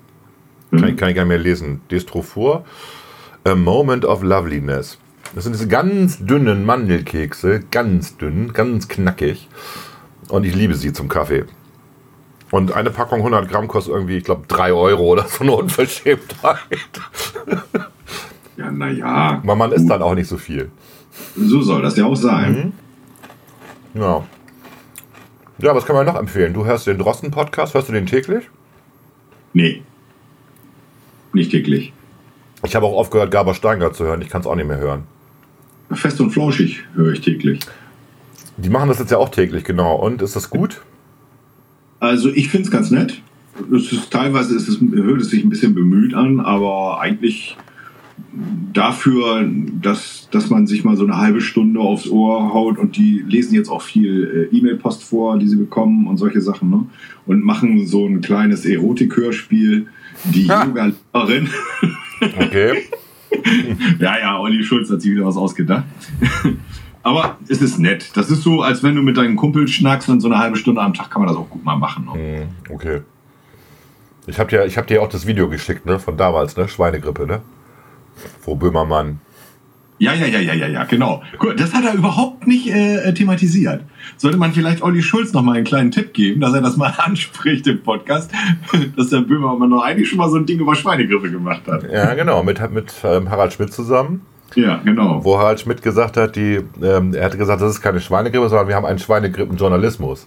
Mhm. 0.70 0.76
Kann, 0.78 0.88
ich, 0.90 0.96
kann 0.98 1.08
ich 1.08 1.16
gar 1.16 1.22
nicht 1.22 1.28
mehr 1.30 1.38
lesen. 1.38 1.80
Destropheur. 1.90 2.66
A 3.44 3.54
Moment 3.54 4.04
of 4.04 4.22
Loveliness. 4.22 4.98
Das 5.34 5.44
sind 5.44 5.54
diese 5.54 5.68
ganz 5.68 6.22
dünnen 6.22 6.66
Mandelkekse, 6.66 7.62
ganz 7.70 8.18
dünn, 8.18 8.52
ganz 8.52 8.88
knackig. 8.88 9.48
Und 10.28 10.44
ich 10.44 10.54
liebe 10.54 10.74
sie 10.74 10.92
zum 10.92 11.08
Kaffee. 11.08 11.46
Und 12.52 12.72
eine 12.72 12.90
Packung 12.90 13.20
100 13.20 13.48
Gramm 13.48 13.66
kostet 13.66 13.94
irgendwie, 13.94 14.18
ich 14.18 14.24
glaube, 14.24 14.46
3 14.46 14.74
Euro 14.74 15.04
oder 15.04 15.26
so 15.26 15.42
eine 15.42 15.52
Unverschämtheit. 15.52 16.58
Ja, 18.54 18.70
naja. 18.70 19.40
Aber 19.42 19.56
man 19.56 19.72
isst 19.72 19.88
dann 19.88 20.02
auch 20.02 20.14
nicht 20.14 20.28
so 20.28 20.36
viel. 20.36 20.70
So 21.34 21.62
soll 21.62 21.80
das 21.80 21.96
ja 21.96 22.04
auch 22.04 22.14
sein. 22.14 22.74
Mhm. 23.94 24.00
Ja. 24.00 24.24
Ja, 25.56 25.74
was 25.74 25.86
kann 25.86 25.96
man 25.96 26.04
noch 26.04 26.16
empfehlen? 26.16 26.52
Du 26.52 26.66
hörst 26.66 26.86
den 26.86 26.98
Drosten-Podcast, 26.98 27.72
hörst 27.72 27.88
du 27.88 27.94
den 27.94 28.04
täglich? 28.04 28.50
Nee. 29.54 29.82
Nicht 31.32 31.50
täglich. 31.50 31.94
Ich 32.62 32.76
habe 32.76 32.84
auch 32.84 32.98
aufgehört, 32.98 33.30
Gaber 33.30 33.54
Steingart 33.54 33.96
zu 33.96 34.04
hören. 34.04 34.20
Ich 34.20 34.28
kann 34.28 34.42
es 34.42 34.46
auch 34.46 34.54
nicht 34.54 34.68
mehr 34.68 34.78
hören. 34.78 35.04
Fest 35.90 36.20
und 36.20 36.30
flauschig 36.30 36.84
höre 36.94 37.14
ich 37.14 37.22
täglich. 37.22 37.60
Die 38.58 38.68
machen 38.68 38.90
das 38.90 38.98
jetzt 38.98 39.10
ja 39.10 39.16
auch 39.16 39.30
täglich, 39.30 39.64
genau. 39.64 39.96
Und 39.96 40.20
ist 40.20 40.36
das 40.36 40.50
gut? 40.50 40.82
Also 42.02 42.30
ich 42.30 42.48
finde 42.48 42.64
es 42.64 42.72
ganz 42.72 42.90
nett. 42.90 43.22
Ist, 43.70 44.10
teilweise 44.10 44.56
ist 44.56 44.66
es, 44.66 44.80
hört 44.80 45.20
es 45.20 45.30
sich 45.30 45.44
ein 45.44 45.50
bisschen 45.50 45.72
bemüht 45.72 46.14
an, 46.14 46.40
aber 46.40 47.00
eigentlich 47.00 47.56
dafür, 48.72 49.48
dass, 49.80 50.28
dass 50.32 50.50
man 50.50 50.66
sich 50.66 50.82
mal 50.82 50.96
so 50.96 51.04
eine 51.04 51.18
halbe 51.18 51.40
Stunde 51.40 51.78
aufs 51.78 52.08
Ohr 52.08 52.52
haut 52.52 52.76
und 52.78 52.96
die 52.96 53.22
lesen 53.28 53.54
jetzt 53.54 53.68
auch 53.68 53.82
viel 53.82 54.48
äh, 54.52 54.56
E-Mail-Post 54.56 55.04
vor, 55.04 55.38
die 55.38 55.46
sie 55.46 55.54
bekommen 55.54 56.08
und 56.08 56.16
solche 56.16 56.40
Sachen, 56.40 56.70
ne? 56.70 56.86
Und 57.24 57.44
machen 57.44 57.86
so 57.86 58.04
ein 58.04 58.20
kleines 58.20 58.66
Erotik-Hörspiel. 58.66 59.86
Die 60.24 60.46
Yoga-Lehrerin. 60.48 61.48
Okay. 62.20 62.82
ja, 64.00 64.18
ja, 64.18 64.40
Olli 64.40 64.64
Schulz 64.64 64.90
hat 64.90 65.02
sich 65.02 65.12
wieder 65.12 65.24
was 65.24 65.36
ausgedacht. 65.36 65.84
Aber 67.02 67.36
es 67.48 67.60
ist 67.60 67.78
nett. 67.78 68.10
Das 68.14 68.30
ist 68.30 68.42
so, 68.42 68.62
als 68.62 68.82
wenn 68.82 68.94
du 68.94 69.02
mit 69.02 69.16
deinen 69.16 69.36
Kumpel 69.36 69.66
schnackst 69.66 70.08
und 70.08 70.20
so 70.20 70.28
eine 70.28 70.38
halbe 70.38 70.56
Stunde 70.56 70.80
am 70.80 70.94
Tag 70.94 71.10
kann 71.10 71.22
man 71.22 71.28
das 71.28 71.36
auch 71.36 71.50
gut 71.50 71.64
mal 71.64 71.76
machen. 71.76 72.08
Ne? 72.14 72.48
Okay. 72.70 73.00
Ich 74.26 74.38
habe 74.38 74.50
dir, 74.50 74.68
hab 74.68 74.86
dir 74.86 75.02
auch 75.02 75.08
das 75.08 75.26
Video 75.26 75.48
geschickt, 75.48 75.84
ne? 75.84 75.98
Von 75.98 76.16
damals, 76.16 76.56
ne? 76.56 76.68
Schweinegrippe, 76.68 77.26
ne? 77.26 77.42
Wo 78.44 78.54
Böhmermann. 78.54 79.18
Ja, 79.98 80.14
ja, 80.14 80.26
ja, 80.26 80.40
ja, 80.40 80.54
ja, 80.54 80.66
ja, 80.66 80.84
genau. 80.84 81.22
Gut, 81.38 81.60
das 81.60 81.74
hat 81.74 81.84
er 81.84 81.94
überhaupt 81.94 82.46
nicht 82.46 82.68
äh, 82.68 83.12
thematisiert. 83.14 83.82
Sollte 84.16 84.36
man 84.36 84.52
vielleicht 84.52 84.82
Olli 84.82 85.02
Schulz 85.02 85.32
noch 85.32 85.42
mal 85.42 85.56
einen 85.56 85.64
kleinen 85.64 85.92
Tipp 85.92 86.12
geben, 86.12 86.40
dass 86.40 86.54
er 86.54 86.60
das 86.60 86.76
mal 86.76 86.92
anspricht 86.98 87.66
im 87.66 87.82
Podcast, 87.82 88.30
dass 88.96 89.10
der 89.10 89.20
Böhmermann 89.20 89.70
noch 89.70 89.82
eigentlich 89.82 90.08
schon 90.08 90.18
mal 90.18 90.30
so 90.30 90.36
ein 90.36 90.46
Ding 90.46 90.58
über 90.58 90.74
Schweinegrippe 90.74 91.30
gemacht 91.30 91.62
hat. 91.66 91.88
Ja, 91.90 92.14
genau, 92.14 92.42
mit, 92.42 92.60
mit 92.72 92.92
ähm, 93.04 93.30
Harald 93.30 93.52
Schmidt 93.52 93.72
zusammen. 93.72 94.22
Ja, 94.54 94.80
genau. 94.84 95.24
Wo 95.24 95.38
Harald 95.38 95.60
Schmidt 95.60 95.82
gesagt 95.82 96.16
hat, 96.16 96.36
die, 96.36 96.60
ähm, 96.82 97.14
er 97.14 97.24
hatte 97.24 97.38
gesagt, 97.38 97.60
das 97.60 97.70
ist 97.70 97.80
keine 97.80 98.00
Schweinegrippe, 98.00 98.48
sondern 98.48 98.68
wir 98.68 98.74
haben 98.74 98.86
einen 98.86 98.98
Schweinegrippenjournalismus. 98.98 100.26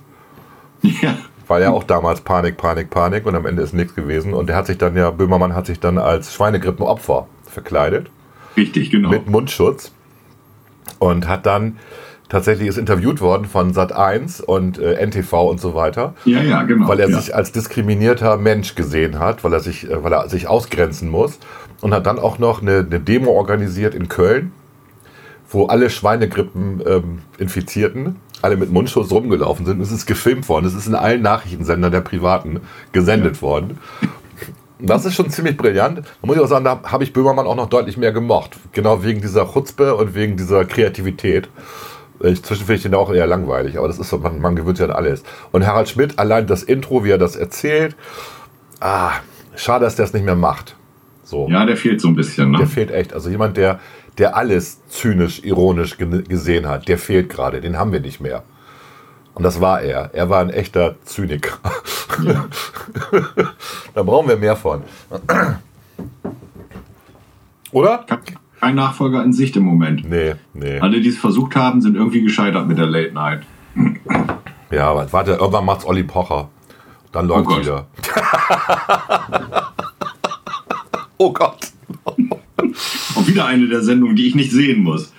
Ja. 0.81 1.17
War 1.47 1.59
ja 1.59 1.71
auch 1.71 1.83
damals 1.83 2.21
Panik, 2.21 2.57
Panik, 2.57 2.89
Panik 2.89 3.25
und 3.25 3.35
am 3.35 3.45
Ende 3.45 3.61
ist 3.61 3.73
nichts 3.73 3.95
gewesen. 3.95 4.33
Und 4.33 4.49
er 4.49 4.55
hat 4.55 4.67
sich 4.67 4.77
dann 4.77 4.95
ja, 4.95 5.11
Böhmermann 5.11 5.53
hat 5.53 5.67
sich 5.67 5.79
dann 5.79 5.97
als 5.97 6.33
Schweinegrippenopfer 6.33 7.27
verkleidet. 7.43 8.09
Richtig, 8.57 8.89
genau. 8.89 9.09
Mit 9.09 9.29
Mundschutz. 9.29 9.91
Und 10.99 11.27
hat 11.27 11.45
dann 11.45 11.77
tatsächlich 12.29 12.67
ist 12.67 12.77
interviewt 12.77 13.21
worden 13.21 13.45
von 13.45 13.73
Sat1 13.73 14.41
und 14.41 14.77
äh, 14.77 15.05
NTV 15.05 15.49
und 15.49 15.59
so 15.59 15.75
weiter. 15.75 16.15
Ja, 16.25 16.41
ja, 16.41 16.63
genau. 16.63 16.87
Weil 16.87 16.99
er 16.99 17.09
ja. 17.09 17.19
sich 17.19 17.35
als 17.35 17.51
diskriminierter 17.51 18.37
Mensch 18.37 18.75
gesehen 18.75 19.19
hat, 19.19 19.43
weil 19.43 19.53
er 19.53 19.59
sich, 19.59 19.89
äh, 19.89 20.03
weil 20.03 20.13
er 20.13 20.29
sich 20.29 20.47
ausgrenzen 20.47 21.09
muss. 21.09 21.39
Und 21.81 21.93
hat 21.93 22.05
dann 22.05 22.19
auch 22.19 22.39
noch 22.39 22.61
eine, 22.61 22.79
eine 22.79 22.99
Demo 22.99 23.31
organisiert 23.31 23.93
in 23.93 24.07
Köln, 24.07 24.51
wo 25.49 25.65
alle 25.65 25.89
Schweinegrippen 25.89 26.81
ähm, 26.85 27.19
Infizierten 27.37 28.15
alle 28.41 28.57
mit 28.57 28.71
Mundschutz 28.71 29.11
rumgelaufen 29.11 29.65
sind. 29.65 29.81
Es 29.81 29.91
ist 29.91 30.05
gefilmt 30.05 30.47
worden. 30.49 30.65
Es 30.65 30.73
ist 30.73 30.87
in 30.87 30.95
allen 30.95 31.21
Nachrichtensendern 31.21 31.91
der 31.91 32.01
Privaten 32.01 32.61
gesendet 32.91 33.37
ja. 33.37 33.41
worden. 33.41 33.79
Das 34.79 35.05
ist 35.05 35.15
schon 35.15 35.29
ziemlich 35.29 35.57
brillant. 35.57 35.99
Da 35.99 36.27
muss 36.27 36.35
ich 36.35 36.41
auch 36.41 36.47
sagen, 36.47 36.65
da 36.65 36.79
habe 36.83 37.03
ich 37.03 37.13
Böhmermann 37.13 37.47
auch 37.47 37.55
noch 37.55 37.69
deutlich 37.69 37.97
mehr 37.97 38.11
gemocht. 38.11 38.57
Genau 38.73 39.03
wegen 39.03 39.21
dieser 39.21 39.51
Chutzpe 39.51 39.95
und 39.95 40.13
wegen 40.13 40.37
dieser 40.37 40.65
Kreativität. 40.65 41.49
Ich, 42.19 42.43
zwischen 42.43 42.65
finde 42.65 42.75
ich 42.75 42.83
den 42.83 42.93
auch 42.93 43.11
eher 43.11 43.27
langweilig, 43.27 43.77
aber 43.77 43.87
das 43.87 43.99
ist 43.99 44.09
so, 44.09 44.19
man, 44.19 44.39
man 44.39 44.55
gewöhnt 44.55 44.77
sich 44.77 44.85
an 44.85 44.91
alles. 44.91 45.23
Und 45.51 45.65
Harald 45.65 45.89
Schmidt, 45.89 46.17
allein 46.19 46.47
das 46.47 46.63
Intro, 46.63 47.03
wie 47.03 47.09
er 47.09 47.17
das 47.17 47.35
erzählt, 47.35 47.95
ah, 48.79 49.11
schade, 49.55 49.85
dass 49.85 49.95
der 49.95 50.05
es 50.05 50.13
nicht 50.13 50.25
mehr 50.25 50.35
macht. 50.35 50.75
So. 51.25 51.47
Ja, 51.49 51.65
der 51.65 51.75
fehlt 51.75 51.99
so 51.99 52.07
ein 52.07 52.15
bisschen. 52.15 52.51
Ne? 52.51 52.59
Der 52.59 52.67
fehlt 52.67 52.91
echt. 52.91 53.13
Also 53.13 53.29
jemand, 53.29 53.57
der, 53.57 53.79
der 54.19 54.37
alles 54.37 54.85
zynisch, 54.87 55.43
ironisch 55.43 55.97
gesehen 55.97 56.67
hat, 56.67 56.87
der 56.87 56.99
fehlt 56.99 57.29
gerade. 57.29 57.61
Den 57.61 57.77
haben 57.77 57.91
wir 57.91 57.99
nicht 57.99 58.21
mehr. 58.21 58.43
Und 59.33 59.43
das 59.43 59.59
war 59.59 59.81
er. 59.81 60.11
Er 60.13 60.29
war 60.29 60.39
ein 60.39 60.51
echter 60.51 60.95
Zyniker. 61.03 61.57
Ja. 62.23 62.45
da 63.93 64.03
brauchen 64.03 64.29
wir 64.29 64.37
mehr 64.37 64.55
von. 64.55 64.83
Oder? 67.71 68.05
Kein 68.61 68.75
Nachfolger 68.75 69.23
in 69.23 69.33
Sicht 69.33 69.57
im 69.57 69.63
Moment. 69.63 70.07
Nee, 70.07 70.35
nee. 70.53 70.79
Alle, 70.79 71.01
die 71.01 71.09
es 71.09 71.17
versucht 71.17 71.55
haben, 71.55 71.81
sind 71.81 71.95
irgendwie 71.95 72.21
gescheitert 72.21 72.67
mit 72.67 72.77
der 72.77 72.85
Late 72.85 73.13
Night. 73.13 73.41
Ja, 74.71 74.91
aber 74.91 75.11
warte, 75.11 75.31
irgendwann 75.31 75.65
macht's 75.65 75.85
Olli 75.85 76.03
Pocher. 76.03 76.49
Dann 77.11 77.27
läuft 77.27 77.49
oh 77.49 77.59
wieder. 77.59 77.87
oh 81.17 81.33
Gott. 81.33 81.71
Und 82.05 83.27
wieder 83.27 83.45
eine 83.45 83.67
der 83.67 83.81
Sendungen, 83.81 84.15
die 84.15 84.27
ich 84.27 84.35
nicht 84.35 84.51
sehen 84.51 84.83
muss. 84.83 85.13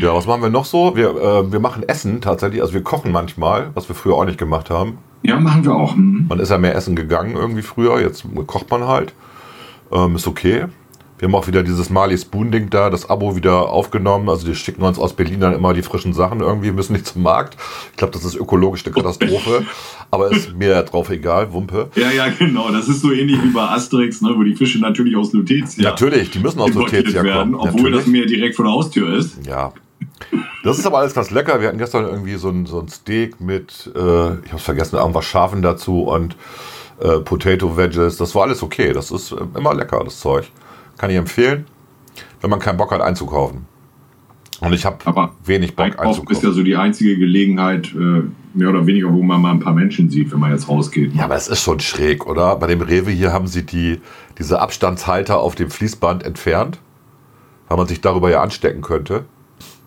Ja, 0.00 0.14
was 0.14 0.26
machen 0.26 0.42
wir 0.42 0.50
noch 0.50 0.64
so? 0.64 0.96
Wir, 0.96 1.10
äh, 1.10 1.52
wir 1.52 1.60
machen 1.60 1.82
Essen 1.82 2.20
tatsächlich. 2.20 2.62
Also 2.62 2.72
wir 2.74 2.82
kochen 2.82 3.12
manchmal, 3.12 3.70
was 3.74 3.88
wir 3.88 3.94
früher 3.94 4.14
auch 4.14 4.24
nicht 4.24 4.38
gemacht 4.38 4.70
haben. 4.70 4.98
Ja, 5.22 5.38
machen 5.38 5.64
wir 5.64 5.74
auch. 5.74 5.94
Mhm. 5.94 6.26
Man 6.28 6.40
ist 6.40 6.50
ja 6.50 6.58
mehr 6.58 6.74
essen 6.74 6.96
gegangen 6.96 7.36
irgendwie 7.36 7.62
früher. 7.62 8.00
Jetzt 8.00 8.24
kocht 8.46 8.70
man 8.70 8.86
halt. 8.86 9.14
Ähm, 9.92 10.16
ist 10.16 10.26
okay. 10.26 10.66
Wir 11.18 11.28
haben 11.28 11.34
auch 11.36 11.46
wieder 11.46 11.62
dieses 11.62 11.88
Mali 11.88 12.18
Spoon-Ding 12.18 12.70
da, 12.70 12.90
das 12.90 13.08
Abo 13.08 13.36
wieder 13.36 13.68
aufgenommen. 13.68 14.28
Also 14.28 14.44
die 14.44 14.56
schicken 14.56 14.82
uns 14.82 14.98
aus 14.98 15.12
Berlin 15.12 15.38
dann 15.38 15.54
immer 15.54 15.72
die 15.72 15.82
frischen 15.82 16.14
Sachen 16.14 16.40
irgendwie, 16.40 16.66
wir 16.66 16.72
müssen 16.72 16.94
nicht 16.94 17.06
zum 17.06 17.22
Markt. 17.22 17.56
Ich 17.92 17.96
glaube, 17.96 18.12
das 18.12 18.24
ist 18.24 18.34
ökologisch 18.34 18.84
eine 18.84 18.94
Katastrophe. 18.94 19.64
aber 20.12 20.30
ist 20.30 20.54
mir 20.54 20.82
drauf 20.82 21.08
egal, 21.08 21.52
Wumpe. 21.54 21.90
Ja, 21.96 22.10
ja, 22.10 22.28
genau. 22.28 22.70
Das 22.70 22.86
ist 22.86 23.00
so 23.00 23.12
ähnlich 23.12 23.42
wie 23.42 23.48
bei 23.48 23.62
Asterix, 23.62 24.20
ne, 24.20 24.34
wo 24.36 24.42
die 24.42 24.54
Fische 24.54 24.78
natürlich 24.78 25.16
aus 25.16 25.32
Lutetia 25.32 25.82
Natürlich, 25.82 26.30
die 26.30 26.38
müssen 26.38 26.60
aus 26.60 26.74
Lutetia 26.74 27.24
werden, 27.24 27.52
kommen. 27.52 27.54
Obwohl 27.54 27.90
natürlich. 27.90 27.96
das 27.96 28.06
Meer 28.08 28.26
direkt 28.26 28.56
vor 28.56 28.66
der 28.66 28.74
Haustür 28.74 29.16
ist. 29.16 29.38
Ja. 29.46 29.72
Das 30.64 30.78
ist 30.78 30.84
aber 30.84 30.98
alles 30.98 31.14
ganz 31.14 31.30
lecker. 31.30 31.60
Wir 31.60 31.68
hatten 31.68 31.78
gestern 31.78 32.04
irgendwie 32.04 32.34
so 32.34 32.50
ein, 32.50 32.66
so 32.66 32.80
ein 32.80 32.88
Steak 32.88 33.40
mit, 33.40 33.90
äh, 33.94 33.98
ich 33.98 34.48
habe 34.48 34.56
es 34.56 34.62
vergessen, 34.62 34.96
irgendwas 34.96 35.24
Schafen 35.24 35.62
dazu 35.62 36.02
und 36.02 36.36
äh, 37.00 37.20
Potato 37.20 37.78
Veggies. 37.78 38.18
Das 38.18 38.34
war 38.34 38.42
alles 38.42 38.62
okay. 38.62 38.92
Das 38.92 39.10
ist 39.10 39.32
äh, 39.32 39.36
immer 39.56 39.72
lecker, 39.72 40.02
das 40.04 40.20
Zeug. 40.20 40.44
Kann 40.98 41.08
ich 41.08 41.16
empfehlen, 41.16 41.64
wenn 42.42 42.50
man 42.50 42.58
keinen 42.58 42.76
Bock 42.76 42.90
hat 42.90 43.00
einzukaufen. 43.00 43.66
Und 44.62 44.72
ich 44.72 44.84
habe 44.84 45.30
wenig 45.44 45.74
Bock 45.74 45.98
einzukaufen. 45.98 46.28
ist 46.30 46.42
ja 46.42 46.52
so 46.52 46.62
die 46.62 46.76
einzige 46.76 47.18
Gelegenheit, 47.18 47.92
äh, 47.94 48.22
mehr 48.54 48.68
oder 48.68 48.86
weniger, 48.86 49.12
wo 49.12 49.22
man 49.22 49.40
mal 49.40 49.50
ein 49.50 49.60
paar 49.60 49.74
Menschen 49.74 50.08
sieht, 50.08 50.30
wenn 50.32 50.38
man 50.38 50.52
jetzt 50.52 50.68
rausgeht. 50.68 51.12
Ne? 51.14 51.18
Ja, 51.18 51.24
aber 51.24 51.34
es 51.34 51.48
ist 51.48 51.62
schon 51.62 51.80
schräg, 51.80 52.26
oder? 52.26 52.54
Bei 52.56 52.68
dem 52.68 52.80
Rewe 52.80 53.10
hier 53.10 53.32
haben 53.32 53.46
sie 53.48 53.64
die, 53.66 54.00
diese 54.38 54.60
Abstandshalter 54.60 55.40
auf 55.40 55.54
dem 55.56 55.70
Fließband 55.70 56.22
entfernt. 56.22 56.78
weil 57.68 57.76
man 57.78 57.86
sich 57.88 58.00
darüber 58.02 58.30
ja 58.30 58.42
anstecken 58.42 58.82
könnte. 58.82 59.24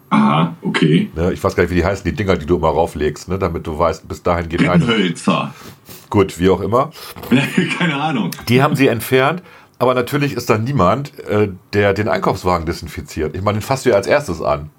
Aha, 0.10 0.56
okay. 0.61 1.10
Ne, 1.15 1.34
ich 1.34 1.43
weiß 1.43 1.56
gar 1.56 1.64
nicht, 1.64 1.72
wie 1.72 1.76
die 1.76 1.85
heißen, 1.85 2.03
die 2.03 2.15
Dinger, 2.15 2.35
die 2.35 2.45
du 2.45 2.56
immer 2.57 2.69
rauflegst, 2.69 3.27
ne, 3.30 3.38
damit 3.39 3.65
du 3.68 3.77
weißt, 3.77 4.07
bis 4.07 4.23
dahin 4.23 4.49
geht 4.49 4.68
rein. 4.68 4.81
Gut, 6.10 6.39
wie 6.39 6.49
auch 6.49 6.61
immer. 6.61 6.91
Keine 7.77 7.95
Ahnung. 7.95 8.31
Die 8.47 8.61
haben 8.61 8.76
sie 8.76 8.88
entfernt, 8.88 9.41
aber 9.80 9.93
natürlich 9.93 10.34
ist 10.34 10.49
da 10.49 10.57
niemand, 10.57 11.18
äh, 11.27 11.49
der 11.73 11.93
den 11.93 12.07
Einkaufswagen 12.07 12.65
desinfiziert. 12.65 13.35
Ich 13.35 13.41
meine, 13.41 13.60
den 13.60 13.61
fasst 13.61 13.85
du 13.85 13.89
ja 13.89 13.95
als 13.95 14.07
erstes 14.07 14.41
an. 14.41 14.69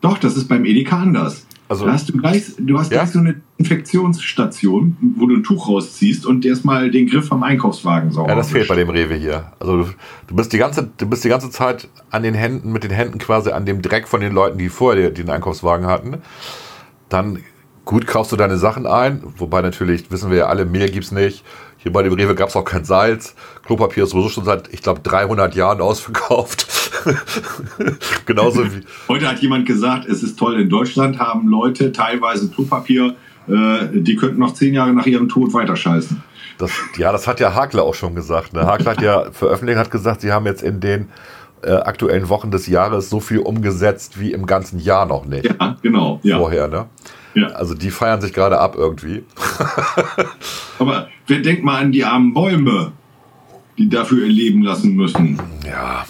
Doch, 0.00 0.18
das 0.18 0.36
ist 0.36 0.48
beim 0.48 0.64
Edeka 0.64 0.98
anders. 0.98 1.44
Also, 1.68 1.84
da 1.84 1.92
hast 1.92 2.08
du 2.08 2.16
gleich, 2.16 2.44
du 2.58 2.78
hast 2.78 2.90
ja? 2.90 3.00
gleich 3.00 3.12
so 3.12 3.18
eine 3.18 3.42
Infektionsstation, 3.58 4.96
wo 5.16 5.26
du 5.26 5.36
ein 5.36 5.42
Tuch 5.42 5.68
rausziehst 5.68 6.24
und 6.24 6.46
erstmal 6.46 6.90
den 6.90 7.06
Griff 7.06 7.28
vom 7.28 7.42
Einkaufswagen 7.42 8.10
sauber 8.10 8.30
Ja, 8.30 8.36
das 8.36 8.50
fehlt 8.50 8.68
bei 8.68 8.74
dem 8.74 8.88
Rewe 8.88 9.14
hier. 9.14 9.52
Also 9.60 9.82
du, 9.82 9.88
du, 10.28 10.34
bist 10.34 10.52
die 10.54 10.58
ganze, 10.58 10.88
du 10.96 11.06
bist 11.06 11.24
die 11.24 11.28
ganze 11.28 11.50
Zeit 11.50 11.88
an 12.10 12.22
den 12.22 12.32
Händen, 12.32 12.72
mit 12.72 12.84
den 12.84 12.90
Händen 12.90 13.18
quasi 13.18 13.50
an 13.50 13.66
dem 13.66 13.82
Dreck 13.82 14.08
von 14.08 14.22
den 14.22 14.32
Leuten, 14.32 14.56
die 14.56 14.70
vorher 14.70 15.10
den 15.10 15.28
Einkaufswagen 15.28 15.86
hatten. 15.86 16.18
Dann 17.10 17.40
gut 17.84 18.06
kaufst 18.06 18.32
du 18.32 18.36
deine 18.36 18.56
Sachen 18.56 18.86
ein, 18.86 19.22
wobei 19.36 19.60
natürlich, 19.60 20.10
wissen 20.10 20.30
wir 20.30 20.38
ja 20.38 20.46
alle, 20.46 20.64
Mehl 20.64 20.90
gibt 20.90 21.04
es 21.04 21.12
nicht. 21.12 21.44
Hier 21.78 21.92
bei 21.92 22.02
dem 22.02 22.12
Rewe 22.12 22.34
gab 22.34 22.48
es 22.48 22.56
auch 22.56 22.64
kein 22.64 22.84
Salz. 22.84 23.34
Klopapier 23.64 24.04
ist 24.04 24.10
sowieso 24.10 24.28
schon 24.28 24.44
seit, 24.44 24.72
ich 24.72 24.82
glaube, 24.82 25.00
300 25.00 25.54
Jahren 25.54 25.80
ausverkauft. 25.80 26.66
Genauso 28.26 28.64
wie. 28.64 28.80
Heute 29.08 29.28
hat 29.28 29.38
jemand 29.38 29.64
gesagt, 29.64 30.06
es 30.06 30.24
ist 30.24 30.38
toll, 30.38 30.60
in 30.60 30.68
Deutschland 30.68 31.20
haben 31.20 31.48
Leute 31.48 31.92
teilweise 31.92 32.48
Klopapier, 32.50 33.14
äh, 33.46 33.86
die 33.92 34.16
könnten 34.16 34.40
noch 34.40 34.54
zehn 34.54 34.74
Jahre 34.74 34.92
nach 34.92 35.06
ihrem 35.06 35.28
Tod 35.28 35.54
weiterscheißen. 35.54 36.22
Das, 36.58 36.72
ja, 36.96 37.12
das 37.12 37.28
hat 37.28 37.38
ja 37.38 37.54
Hakler 37.54 37.84
auch 37.84 37.94
schon 37.94 38.16
gesagt. 38.16 38.52
Ne? 38.52 38.66
Hakler 38.66 38.90
hat 38.90 39.02
ja 39.02 39.30
veröffentlicht, 39.30 39.78
hat 39.78 39.92
gesagt, 39.92 40.20
sie 40.22 40.32
haben 40.32 40.46
jetzt 40.46 40.62
in 40.62 40.80
den 40.80 41.08
äh, 41.62 41.70
aktuellen 41.70 42.28
Wochen 42.28 42.50
des 42.50 42.66
Jahres 42.66 43.08
so 43.08 43.20
viel 43.20 43.38
umgesetzt 43.38 44.20
wie 44.20 44.32
im 44.32 44.46
ganzen 44.46 44.80
Jahr 44.80 45.06
noch 45.06 45.24
nicht. 45.24 45.44
Ja, 45.44 45.76
genau. 45.80 46.18
Ja. 46.24 46.38
Vorher, 46.38 46.66
ne? 46.66 46.86
Ja. 47.38 47.48
Also 47.48 47.74
die 47.74 47.90
feiern 47.90 48.20
sich 48.20 48.32
gerade 48.32 48.58
ab 48.58 48.74
irgendwie. 48.76 49.24
Aber 50.78 51.08
wer 51.26 51.40
denkt 51.40 51.64
mal 51.64 51.80
an 51.80 51.92
die 51.92 52.04
armen 52.04 52.32
Bäume, 52.34 52.92
die 53.76 53.88
dafür 53.88 54.24
ihr 54.24 54.32
Leben 54.32 54.62
lassen 54.62 54.94
müssen? 54.94 55.40
Ja, 55.64 56.04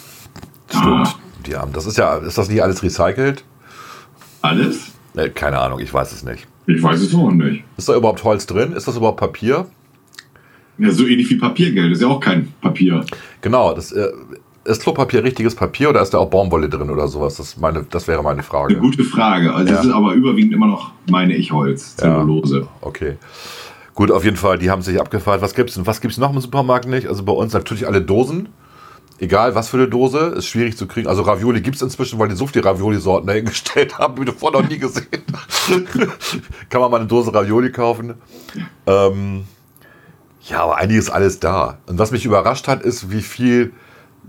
stimmt. 0.69 1.07
Ah. 1.07 1.15
Die 1.45 1.55
armen. 1.55 1.73
Das 1.73 1.85
ist 1.85 1.97
ja, 1.97 2.17
ist 2.17 2.37
das 2.37 2.49
nicht 2.49 2.63
alles 2.63 2.83
recycelt? 2.83 3.43
Alles? 4.41 4.91
Ne, 5.13 5.29
keine 5.29 5.59
Ahnung, 5.59 5.79
ich 5.79 5.93
weiß 5.93 6.11
es 6.11 6.23
nicht. 6.23 6.47
Ich 6.67 6.81
weiß 6.81 7.01
es 7.01 7.13
auch 7.13 7.31
nicht. 7.31 7.63
Ist 7.77 7.89
da 7.89 7.95
überhaupt 7.95 8.23
Holz 8.23 8.45
drin? 8.45 8.73
Ist 8.73 8.87
das 8.87 8.95
überhaupt 8.95 9.19
Papier? 9.19 9.67
Ja, 10.77 10.91
so 10.91 11.05
ähnlich 11.05 11.29
wie 11.29 11.35
Papiergeld. 11.35 11.91
Das 11.91 11.97
ist 11.97 12.03
ja 12.03 12.07
auch 12.07 12.19
kein 12.19 12.53
Papier. 12.61 13.03
Genau, 13.41 13.73
das 13.73 13.91
äh, 13.91 14.07
ist 14.69 14.83
Klopapier 14.83 15.23
richtiges 15.23 15.55
Papier 15.55 15.89
oder 15.89 16.01
ist 16.01 16.13
da 16.13 16.19
auch 16.19 16.29
Baumwolle 16.29 16.69
drin 16.69 16.89
oder 16.89 17.07
sowas? 17.07 17.35
Das, 17.35 17.57
meine, 17.57 17.85
das 17.89 18.07
wäre 18.07 18.21
meine 18.21 18.43
Frage. 18.43 18.73
Eine 18.73 18.81
gute 18.81 19.03
Frage. 19.03 19.53
Also 19.53 19.73
ja. 19.73 19.79
es 19.79 19.85
ist 19.85 19.91
aber 19.91 20.13
überwiegend 20.13 20.53
immer 20.53 20.67
noch, 20.67 20.91
meine 21.09 21.35
ich, 21.35 21.51
Holz, 21.51 21.95
Zellulose. 21.95 22.61
Ja. 22.61 22.67
Okay. 22.81 23.17
Gut, 23.95 24.11
auf 24.11 24.23
jeden 24.23 24.37
Fall, 24.37 24.59
die 24.59 24.69
haben 24.69 24.81
sich 24.81 24.99
abgefragt. 24.99 25.41
Was 25.41 25.55
gibt 25.55 25.71
es 25.71 25.85
was 25.85 26.01
gibt's 26.01 26.17
noch 26.17 26.33
im 26.33 26.39
Supermarkt 26.39 26.87
nicht? 26.87 27.07
Also 27.07 27.23
bei 27.23 27.33
uns 27.33 27.53
natürlich 27.53 27.87
alle 27.87 28.01
Dosen. 28.01 28.49
Egal 29.17 29.53
was 29.53 29.67
für 29.67 29.77
eine 29.77 29.89
Dose, 29.89 30.19
ist 30.37 30.45
schwierig 30.45 30.77
zu 30.77 30.87
kriegen. 30.87 31.07
Also 31.07 31.23
Ravioli 31.23 31.59
gibt 31.61 31.75
es 31.75 31.81
inzwischen, 31.81 32.19
weil 32.19 32.29
die 32.29 32.35
so 32.35 32.47
viele 32.47 32.63
Ravioli-Sorten 32.63 33.27
dahingestellt 33.27 33.97
haben, 33.97 34.21
wie 34.21 34.25
du 34.25 34.31
vorher 34.31 34.61
noch 34.61 34.69
nie 34.69 34.77
gesehen 34.77 35.07
Kann 36.69 36.79
man 36.79 36.91
mal 36.91 36.97
eine 36.97 37.07
Dose 37.07 37.33
Ravioli 37.33 37.71
kaufen. 37.71 38.13
Ähm, 38.87 39.43
ja, 40.43 40.63
aber 40.63 40.77
eigentlich 40.77 40.99
ist 40.99 41.09
alles 41.09 41.39
da. 41.39 41.79
Und 41.87 41.99
was 41.99 42.11
mich 42.11 42.23
überrascht 42.23 42.67
hat, 42.69 42.81
ist, 42.81 43.11
wie 43.11 43.21
viel 43.21 43.73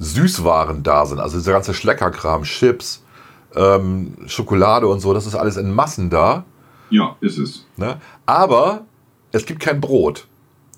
Süßwaren 0.01 0.82
da 0.82 1.06
sind. 1.06 1.20
Also 1.20 1.39
dieser 1.39 1.52
ganze 1.52 1.74
Schleckerkram, 1.74 2.43
Chips, 2.43 3.05
ähm, 3.55 4.16
Schokolade 4.27 4.89
und 4.89 5.01
so, 5.01 5.14
das 5.14 5.27
ist 5.27 5.36
alles 5.36 5.56
in 5.56 5.72
Massen 5.72 6.10
da. 6.10 6.44
Ja, 6.89 7.16
ist 7.20 7.39
es. 7.39 7.66
Ne? 7.77 8.01
Aber 8.27 8.82
es 9.31 9.47
gibt 9.47 9.60
kein 9.60 9.81
Brot. 9.81 10.27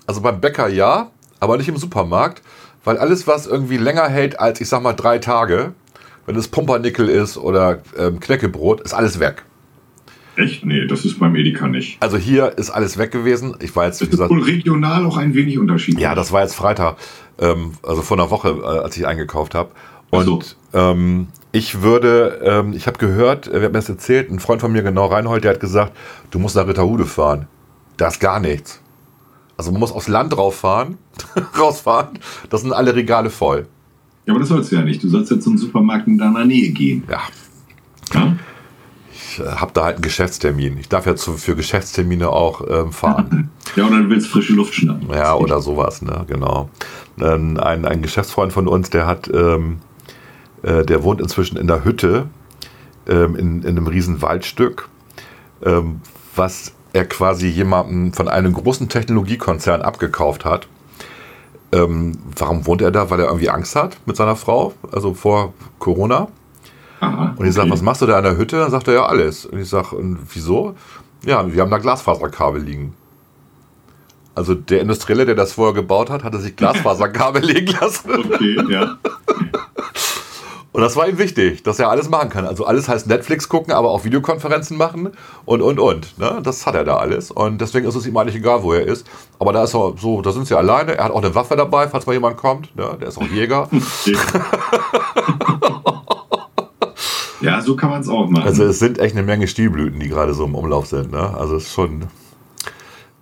Also 0.05 0.21
beim 0.21 0.41
Bäcker 0.41 0.67
ja, 0.67 1.09
aber 1.39 1.57
nicht 1.57 1.69
im 1.69 1.77
Supermarkt, 1.77 2.43
weil 2.83 2.97
alles, 2.97 3.25
was 3.25 3.47
irgendwie 3.47 3.77
länger 3.77 4.07
hält 4.09 4.39
als, 4.39 4.59
ich 4.61 4.67
sag 4.67 4.83
mal, 4.83 4.93
drei 4.93 5.17
Tage, 5.19 5.73
wenn 6.25 6.35
es 6.35 6.49
Pumpernickel 6.49 7.09
ist 7.09 7.37
oder 7.37 7.81
ähm, 7.97 8.19
Knäckebrot, 8.19 8.81
ist 8.81 8.93
alles 8.93 9.19
weg. 9.19 9.43
Echt? 10.35 10.65
Nee, 10.65 10.87
das 10.87 11.05
ist 11.05 11.19
beim 11.19 11.35
Edeka 11.35 11.67
nicht. 11.67 12.01
Also 12.01 12.17
hier 12.17 12.57
ist 12.57 12.69
alles 12.71 12.97
weg 12.97 13.11
gewesen. 13.11 13.55
Ich 13.59 13.75
war 13.75 13.85
jetzt, 13.85 14.01
wie 14.01 14.07
gesagt. 14.07 14.31
Ist 14.31 14.35
wohl 14.37 14.43
regional 14.43 15.05
auch 15.05 15.17
ein 15.17 15.35
wenig 15.35 15.59
Unterschied. 15.59 15.99
Ja, 15.99 16.15
das 16.15 16.31
war 16.31 16.41
jetzt 16.41 16.55
Freitag, 16.55 16.97
ähm, 17.39 17.73
also 17.83 18.01
vor 18.01 18.17
einer 18.17 18.31
Woche, 18.31 18.49
äh, 18.49 18.79
als 18.79 18.97
ich 18.97 19.05
eingekauft 19.05 19.53
habe. 19.53 19.71
Und 20.09 20.25
so. 20.25 20.41
ähm, 20.73 21.27
ich 21.51 21.81
würde, 21.81 22.41
ähm, 22.43 22.73
ich 22.73 22.87
habe 22.87 22.97
gehört, 22.97 23.49
wer 23.51 23.63
hat 23.63 23.71
mir 23.71 23.79
das 23.79 23.89
erzählt, 23.89 24.31
ein 24.31 24.39
Freund 24.39 24.61
von 24.61 24.71
mir, 24.71 24.83
genau 24.83 25.05
Reinhold, 25.05 25.43
der 25.43 25.51
hat 25.51 25.59
gesagt, 25.59 25.95
du 26.31 26.39
musst 26.39 26.55
nach 26.55 26.67
Ritterhude 26.67 27.05
fahren. 27.05 27.47
Da 27.97 28.07
ist 28.07 28.19
gar 28.19 28.39
nichts. 28.39 28.81
Also 29.57 29.71
man 29.71 29.79
muss 29.79 29.91
aufs 29.91 30.07
Land 30.07 30.35
rauffahren, 30.37 30.97
rausfahren, 31.59 32.19
das 32.49 32.61
sind 32.61 32.73
alle 32.73 32.95
Regale 32.95 33.29
voll. 33.29 33.67
Ja, 34.25 34.33
aber 34.33 34.39
das 34.39 34.49
sollst 34.49 34.71
du 34.71 34.77
ja 34.77 34.81
nicht. 34.83 35.03
Du 35.03 35.09
sollst 35.09 35.31
jetzt 35.31 35.43
zum 35.43 35.57
Supermarkt 35.57 36.07
in 36.07 36.17
deiner 36.17 36.45
Nähe 36.45 36.69
gehen. 36.69 37.03
Ja. 37.09 37.21
ja? 38.13 38.35
Ich 39.33 39.39
äh, 39.39 39.47
habe 39.47 39.71
da 39.73 39.85
halt 39.85 39.95
einen 39.95 40.03
Geschäftstermin. 40.03 40.77
Ich 40.77 40.89
darf 40.89 41.05
ja 41.05 41.15
zu, 41.15 41.33
für 41.33 41.55
Geschäftstermine 41.55 42.29
auch 42.29 42.61
ähm, 42.67 42.91
fahren. 42.91 43.49
Ja, 43.75 43.85
und 43.85 43.91
dann 43.93 44.07
willst 44.07 44.27
du 44.27 44.31
frische 44.33 44.53
Luft 44.53 44.75
schnappen. 44.75 45.09
Ja, 45.09 45.33
oder 45.33 45.59
sowas, 45.59 46.03
ne, 46.03 46.25
genau. 46.27 46.69
ein, 47.17 47.57
ein 47.57 48.01
Geschäftsfreund 48.03 48.53
von 48.53 48.67
uns, 48.67 48.91
der 48.91 49.07
hat, 49.07 49.31
ähm, 49.33 49.79
äh, 50.61 50.85
der 50.85 51.03
wohnt 51.03 51.19
inzwischen 51.19 51.57
in 51.57 51.65
der 51.65 51.83
Hütte 51.83 52.27
ähm, 53.07 53.35
in, 53.35 53.63
in 53.63 53.69
einem 53.69 53.87
riesen 53.87 54.21
Waldstück, 54.21 54.89
ähm, 55.65 56.01
was 56.35 56.73
er 56.91 57.05
quasi 57.05 57.47
jemandem 57.47 58.13
von 58.13 58.27
einem 58.27 58.53
großen 58.53 58.89
Technologiekonzern 58.89 59.81
abgekauft 59.81 60.45
hat. 60.45 60.67
Ähm, 61.71 62.19
warum 62.37 62.67
wohnt 62.67 62.83
er 62.83 62.91
da? 62.91 63.09
Weil 63.09 63.21
er 63.21 63.27
irgendwie 63.27 63.49
Angst 63.49 63.75
hat 63.75 63.97
mit 64.05 64.17
seiner 64.17 64.35
Frau, 64.35 64.73
also 64.91 65.15
vor 65.15 65.53
Corona. 65.79 66.27
Aha, 67.03 67.33
und 67.35 67.45
ich 67.45 67.53
sage, 67.53 67.69
was 67.69 67.81
machst 67.81 68.01
du 68.01 68.05
da 68.05 68.17
an 68.17 68.23
der 68.23 68.37
Hütte? 68.37 68.57
Dann 68.57 68.71
sagt 68.71 68.87
er 68.87 68.93
ja 68.93 69.05
alles. 69.05 69.45
Und 69.45 69.59
ich 69.59 69.69
sage, 69.69 69.97
wieso? 70.33 70.75
Ja, 71.25 71.53
wir 71.53 71.61
haben 71.61 71.71
da 71.71 71.77
Glasfaserkabel 71.77 72.61
liegen. 72.61 72.93
Also 74.35 74.55
der 74.55 74.81
Industrielle, 74.81 75.25
der 75.25 75.35
das 75.35 75.53
vorher 75.53 75.73
gebaut 75.73 76.09
hat, 76.09 76.23
hatte 76.23 76.39
sich 76.39 76.55
Glasfaserkabel 76.55 77.41
legen 77.43 77.75
lassen. 77.79 78.09
Okay, 78.09 78.57
ja. 78.69 78.97
Und 80.71 80.81
das 80.81 80.95
war 80.95 81.07
ihm 81.07 81.19
wichtig, 81.19 81.61
dass 81.61 81.77
er 81.77 81.89
alles 81.89 82.09
machen 82.09 82.29
kann. 82.29 82.47
Also 82.47 82.65
alles 82.65 82.87
heißt 82.87 83.05
Netflix 83.05 83.47
gucken, 83.47 83.73
aber 83.73 83.91
auch 83.91 84.05
Videokonferenzen 84.05 84.75
machen 84.75 85.11
und, 85.45 85.61
und, 85.61 85.79
und. 85.79 86.17
Ne? 86.17 86.39
Das 86.41 86.65
hat 86.65 86.73
er 86.73 86.83
da 86.83 86.97
alles. 86.97 87.29
Und 87.29 87.59
deswegen 87.59 87.87
ist 87.87 87.95
es 87.95 88.07
ihm 88.07 88.17
eigentlich 88.17 88.37
egal, 88.37 88.63
wo 88.63 88.73
er 88.73 88.87
ist. 88.87 89.05
Aber 89.39 89.53
da 89.53 89.65
ist 89.65 89.75
er 89.75 89.93
so, 89.97 90.21
da 90.21 90.31
sind 90.31 90.47
sie 90.47 90.57
alleine. 90.57 90.97
Er 90.97 91.03
hat 91.03 91.11
auch 91.11 91.21
eine 91.21 91.35
Waffe 91.35 91.55
dabei, 91.55 91.87
falls 91.89 92.07
mal 92.07 92.13
jemand 92.13 92.37
kommt. 92.37 92.75
Ne? 92.75 92.97
Der 92.99 93.09
ist 93.09 93.19
auch 93.19 93.27
Jäger. 93.27 93.69
Ja, 97.43 97.61
so 97.61 97.75
kann 97.75 97.89
man 97.89 98.01
es 98.01 98.09
auch 98.09 98.29
machen. 98.29 98.45
Also 98.45 98.63
es 98.63 98.79
sind 98.79 98.99
echt 98.99 99.15
eine 99.15 99.25
Menge 99.25 99.47
Stilblüten, 99.47 99.99
die 99.99 100.09
gerade 100.09 100.33
so 100.33 100.45
im 100.45 100.55
Umlauf 100.55 100.87
sind. 100.87 101.11
Ne? 101.11 101.19
Also 101.19 101.55
es 101.55 101.63
ist 101.63 101.73
schon, 101.73 102.05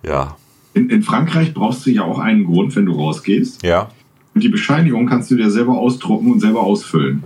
ja. 0.02 0.36
In, 0.74 0.88
in 0.90 1.02
Frankreich 1.02 1.52
brauchst 1.52 1.84
du 1.86 1.90
ja 1.90 2.02
auch 2.02 2.18
einen 2.18 2.44
Grund, 2.44 2.74
wenn 2.76 2.86
du 2.86 2.92
rausgehst. 2.92 3.62
Ja. 3.62 3.90
Und 4.34 4.42
die 4.42 4.48
Bescheinigung 4.48 5.06
kannst 5.06 5.30
du 5.30 5.36
dir 5.36 5.50
selber 5.50 5.76
ausdrucken 5.76 6.32
und 6.32 6.40
selber 6.40 6.60
ausfüllen. 6.60 7.22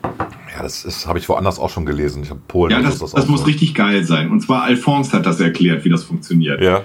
Ja, 0.56 0.62
das 0.62 1.06
habe 1.06 1.18
ich 1.18 1.28
woanders 1.28 1.58
auch 1.58 1.70
schon 1.70 1.86
gelesen. 1.86 2.22
Ich 2.22 2.30
habe 2.30 2.40
Polen. 2.48 2.72
Ja, 2.72 2.82
das, 2.82 2.98
das, 2.98 3.12
das 3.12 3.28
muss 3.28 3.46
richtig 3.46 3.74
geil 3.74 4.04
sein. 4.04 4.30
Und 4.30 4.40
zwar 4.40 4.62
Alphonse 4.62 5.12
hat 5.12 5.26
das 5.26 5.38
erklärt, 5.38 5.84
wie 5.84 5.90
das 5.90 6.02
funktioniert. 6.04 6.60
Ja. 6.60 6.82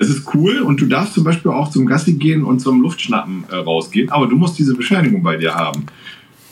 Es 0.00 0.08
ist 0.08 0.34
cool 0.34 0.60
und 0.60 0.80
du 0.80 0.86
darfst 0.86 1.12
zum 1.12 1.24
Beispiel 1.24 1.50
auch 1.50 1.70
zum 1.70 1.84
Gassi 1.84 2.14
gehen 2.14 2.42
und 2.42 2.60
zum 2.60 2.80
Luftschnappen 2.80 3.44
äh, 3.50 3.56
rausgehen, 3.56 4.10
aber 4.10 4.26
du 4.26 4.36
musst 4.36 4.58
diese 4.58 4.74
Bescheinigung 4.74 5.22
bei 5.22 5.36
dir 5.36 5.54
haben. 5.54 5.84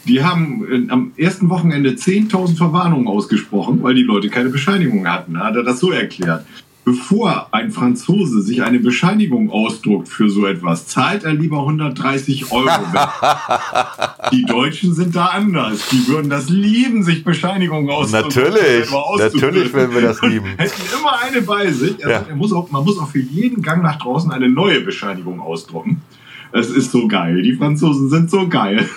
Die 0.09 0.24
haben 0.24 0.89
äh, 0.89 0.90
am 0.90 1.12
ersten 1.16 1.51
Wochenende 1.51 1.90
10.000 1.90 2.56
Verwarnungen 2.56 3.06
ausgesprochen, 3.06 3.82
weil 3.82 3.94
die 3.94 4.02
Leute 4.02 4.30
keine 4.30 4.48
Bescheinigung 4.48 5.06
hatten. 5.06 5.39
Hat 5.39 5.55
er 5.55 5.62
das 5.62 5.80
so 5.80 5.90
erklärt. 5.90 6.44
Bevor 6.85 7.48
ein 7.52 7.70
Franzose 7.70 8.40
sich 8.40 8.62
eine 8.62 8.78
Bescheinigung 8.78 9.51
ausdruckt 9.51 10.09
für 10.09 10.30
so 10.30 10.47
etwas, 10.47 10.86
zahlt 10.86 11.22
er 11.22 11.35
lieber 11.35 11.59
130 11.59 12.51
Euro. 12.51 12.70
die 14.32 14.47
Deutschen 14.47 14.94
sind 14.94 15.14
da 15.14 15.26
anders. 15.26 15.86
Die 15.90 16.09
würden 16.09 16.30
das 16.30 16.48
lieben, 16.48 17.02
sich 17.02 17.24
Bescheinigungen 17.24 17.90
auszudrucken. 17.90 18.55
Natürlich, 18.55 18.90
natürlich 19.18 19.74
werden 19.74 19.94
wir 19.94 20.01
das 20.01 20.22
lieben. 20.22 20.47
Hätten 20.56 20.80
immer 20.98 21.20
eine 21.20 21.43
bei 21.43 21.70
sich. 21.70 22.02
Also 22.02 22.30
ja. 22.30 22.35
muss 22.35 22.55
auch, 22.55 22.70
man 22.70 22.82
muss 22.82 22.98
auch 22.98 23.09
für 23.09 23.20
jeden 23.20 23.60
Gang 23.60 23.82
nach 23.82 23.98
draußen 23.98 24.32
eine 24.32 24.48
neue 24.48 24.80
Bescheinigung 24.80 25.40
ausdrucken. 25.40 26.01
Es 26.53 26.70
ist 26.70 26.93
so 26.93 27.09
geil. 27.09 27.43
Die 27.43 27.55
Franzosen 27.55 28.09
sind 28.09 28.31
so 28.31 28.49
geil. 28.49 28.89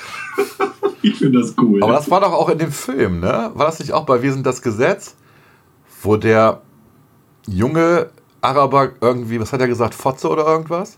ich 1.02 1.16
finde 1.16 1.40
das 1.40 1.56
cool. 1.62 1.84
Aber 1.84 1.94
das 1.94 2.10
war 2.10 2.22
doch 2.22 2.34
auch 2.34 2.50
in 2.50 2.58
dem 2.58 2.72
Film, 2.72 3.20
ne? 3.20 3.52
War 3.54 3.66
das 3.66 3.80
nicht 3.80 3.94
auch 3.94 4.06
bei 4.06 4.22
Wir 4.22 4.34
sind 4.34 4.46
das 4.46 4.62
Gesetz? 4.62 5.16
Wo 6.02 6.18
der 6.18 6.62
junge 7.48 8.10
Araber 8.42 8.92
irgendwie, 9.02 9.40
was 9.40 9.54
hat 9.54 9.62
er 9.62 9.68
gesagt, 9.68 9.94
Fotze 9.94 10.30
oder 10.30 10.46
irgendwas? 10.46 10.98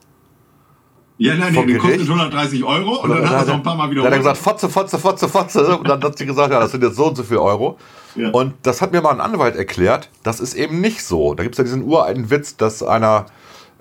Ja, 1.17 1.35
nein, 1.35 1.53
nee, 1.53 1.75
kostet 1.75 2.01
130 2.01 2.63
Euro 2.63 2.95
und, 2.95 3.03
und 3.03 3.09
dann, 3.11 3.21
dann 3.21 3.29
hat 3.29 3.41
er 3.41 3.47
noch 3.47 3.53
ein 3.55 3.63
paar 3.63 3.75
Mal 3.75 3.89
wieder. 3.91 4.01
Dann 4.01 4.11
hat 4.11 4.13
er 4.13 4.17
gesagt, 4.19 4.37
Fotze, 4.37 4.67
Fotze, 4.67 4.97
Fotze, 4.97 5.29
Fotze. 5.29 5.77
Und 5.77 5.87
dann 5.87 6.03
hat 6.03 6.17
sie 6.17 6.25
gesagt, 6.25 6.51
ja, 6.51 6.59
das 6.59 6.71
sind 6.71 6.83
jetzt 6.83 6.95
so 6.95 7.07
und 7.07 7.15
so 7.15 7.23
viel 7.23 7.37
Euro. 7.37 7.77
Ja. 8.15 8.29
Und 8.31 8.55
das 8.63 8.81
hat 8.81 8.91
mir 8.91 9.01
mal 9.01 9.11
ein 9.11 9.21
Anwalt 9.21 9.55
erklärt, 9.55 10.09
das 10.23 10.39
ist 10.39 10.53
eben 10.55 10.81
nicht 10.81 11.03
so. 11.03 11.33
Da 11.35 11.43
gibt 11.43 11.53
es 11.53 11.57
ja 11.59 11.63
diesen 11.63 11.83
uralten 11.83 12.29
Witz, 12.29 12.57
dass 12.57 12.81
einer 12.81 13.27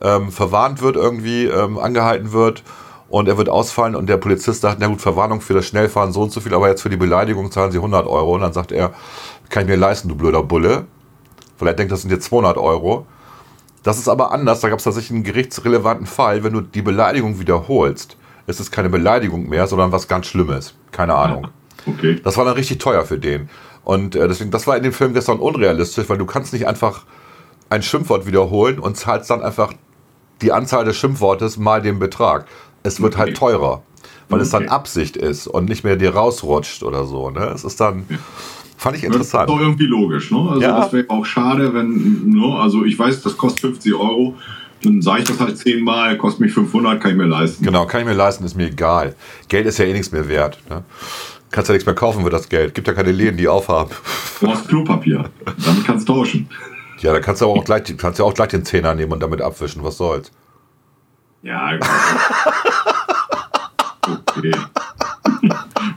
ähm, 0.02 0.30
verwarnt 0.30 0.82
wird, 0.82 0.96
irgendwie 0.96 1.46
ähm, 1.46 1.78
angehalten 1.78 2.32
wird 2.32 2.62
und 3.12 3.28
er 3.28 3.36
wird 3.36 3.50
ausfallen 3.50 3.94
und 3.94 4.06
der 4.06 4.16
Polizist 4.16 4.62
sagt, 4.62 4.78
na 4.80 4.86
gut, 4.86 5.02
Verwarnung 5.02 5.42
für 5.42 5.52
das 5.52 5.66
Schnellfahren 5.66 6.12
so 6.12 6.22
und 6.22 6.32
so 6.32 6.40
viel, 6.40 6.54
aber 6.54 6.68
jetzt 6.68 6.80
für 6.80 6.88
die 6.88 6.96
Beleidigung 6.96 7.50
zahlen 7.50 7.70
sie 7.70 7.76
100 7.76 8.06
Euro. 8.06 8.36
Und 8.36 8.40
dann 8.40 8.54
sagt 8.54 8.72
er, 8.72 8.94
kann 9.50 9.64
ich 9.64 9.68
mir 9.68 9.76
leisten, 9.76 10.08
du 10.08 10.14
blöder 10.14 10.42
Bulle. 10.42 10.86
Weil 11.58 11.68
er 11.68 11.74
denkt, 11.74 11.92
das 11.92 12.00
sind 12.00 12.10
jetzt 12.10 12.24
200 12.24 12.56
Euro. 12.56 13.06
Das 13.82 13.98
ist 13.98 14.08
aber 14.08 14.32
anders. 14.32 14.60
Da 14.60 14.70
gab 14.70 14.78
es 14.78 14.84
tatsächlich 14.84 15.10
einen 15.10 15.24
gerichtsrelevanten 15.24 16.06
Fall. 16.06 16.42
Wenn 16.42 16.54
du 16.54 16.62
die 16.62 16.80
Beleidigung 16.80 17.38
wiederholst, 17.38 18.16
ist 18.46 18.60
es 18.60 18.70
keine 18.70 18.88
Beleidigung 18.88 19.46
mehr, 19.46 19.66
sondern 19.66 19.92
was 19.92 20.08
ganz 20.08 20.26
Schlimmes. 20.26 20.74
Keine 20.90 21.14
Ahnung. 21.14 21.48
Okay. 21.86 22.18
Das 22.24 22.38
war 22.38 22.46
dann 22.46 22.54
richtig 22.54 22.78
teuer 22.78 23.04
für 23.04 23.18
den. 23.18 23.50
Und 23.84 24.16
äh, 24.16 24.26
deswegen, 24.26 24.50
das 24.50 24.66
war 24.66 24.78
in 24.78 24.84
dem 24.84 24.94
Film 24.94 25.12
gestern 25.12 25.38
unrealistisch, 25.38 26.08
weil 26.08 26.16
du 26.16 26.24
kannst 26.24 26.54
nicht 26.54 26.66
einfach 26.66 27.04
ein 27.68 27.82
Schimpfwort 27.82 28.24
wiederholen 28.24 28.78
und 28.78 28.96
zahlst 28.96 29.28
dann 29.28 29.42
einfach 29.42 29.74
die 30.40 30.52
Anzahl 30.52 30.84
des 30.84 30.96
Schimpfwortes 30.96 31.56
mal 31.58 31.82
den 31.82 31.98
Betrag. 31.98 32.46
Es 32.82 33.00
wird 33.00 33.16
halt 33.16 33.30
okay. 33.30 33.40
halt 33.40 33.58
teurer, 33.58 33.82
weil 34.28 34.36
okay. 34.36 34.42
es 34.42 34.50
dann 34.50 34.68
Absicht 34.68 35.16
ist 35.16 35.46
und 35.46 35.68
nicht 35.68 35.84
mehr 35.84 35.96
dir 35.96 36.14
rausrutscht 36.14 36.82
oder 36.82 37.04
so. 37.04 37.30
Ne? 37.30 37.52
Es 37.54 37.64
ist 37.64 37.80
dann. 37.80 38.04
Ja. 38.08 38.16
Fand 38.76 38.96
ich 38.96 39.04
interessant. 39.04 39.48
Das 39.48 39.54
ist 39.54 39.60
doch 39.60 39.64
irgendwie 39.64 39.86
logisch. 39.86 40.32
Ne? 40.32 40.38
Also 40.40 40.60
ja. 40.60 40.80
das 40.80 40.92
wäre 40.92 41.04
auch 41.08 41.24
schade, 41.24 41.72
wenn, 41.72 42.30
ne? 42.30 42.56
also 42.58 42.84
ich 42.84 42.98
weiß, 42.98 43.22
das 43.22 43.36
kostet 43.36 43.60
50 43.60 43.94
Euro. 43.94 44.34
Dann 44.82 45.00
sage 45.00 45.22
ich 45.22 45.28
das 45.28 45.38
halt 45.38 45.56
zehnmal, 45.56 46.18
kostet 46.18 46.40
mich 46.40 46.52
500, 46.52 47.00
kann 47.00 47.12
ich 47.12 47.16
mir 47.16 47.26
leisten. 47.26 47.64
Genau, 47.64 47.86
kann 47.86 48.00
ich 48.00 48.06
mir 48.08 48.14
leisten, 48.14 48.44
ist 48.44 48.56
mir 48.56 48.66
egal. 48.66 49.14
Geld 49.46 49.66
ist 49.66 49.78
ja 49.78 49.84
eh 49.84 49.92
nichts 49.92 50.10
mehr 50.10 50.28
wert. 50.28 50.58
Ne? 50.68 50.82
Kannst 51.52 51.68
ja 51.68 51.74
nichts 51.74 51.86
mehr 51.86 51.94
kaufen 51.94 52.24
für 52.24 52.30
das 52.30 52.48
Geld. 52.48 52.74
Gibt 52.74 52.88
ja 52.88 52.94
keine 52.94 53.12
Läden, 53.12 53.36
die 53.36 53.46
aufhaben. 53.46 53.90
Du 54.40 54.46
brauchst 54.46 54.66
Klopapier. 54.68 55.30
Damit 55.64 55.84
kannst 55.84 56.08
du 56.08 56.14
tauschen. 56.14 56.48
Ja, 57.02 57.12
da 57.12 57.18
kannst 57.18 57.42
du 57.42 57.46
aber 57.46 57.54
auch 57.60 57.64
gleich, 57.64 57.82
kannst 57.96 58.20
ja 58.20 58.24
auch 58.24 58.34
gleich 58.34 58.48
den 58.48 58.64
Zehner 58.64 58.94
nehmen 58.94 59.12
und 59.12 59.20
damit 59.20 59.42
abwischen. 59.42 59.82
Was 59.82 59.96
soll's? 59.96 60.30
Ja. 61.42 61.72
okay. 64.28 64.52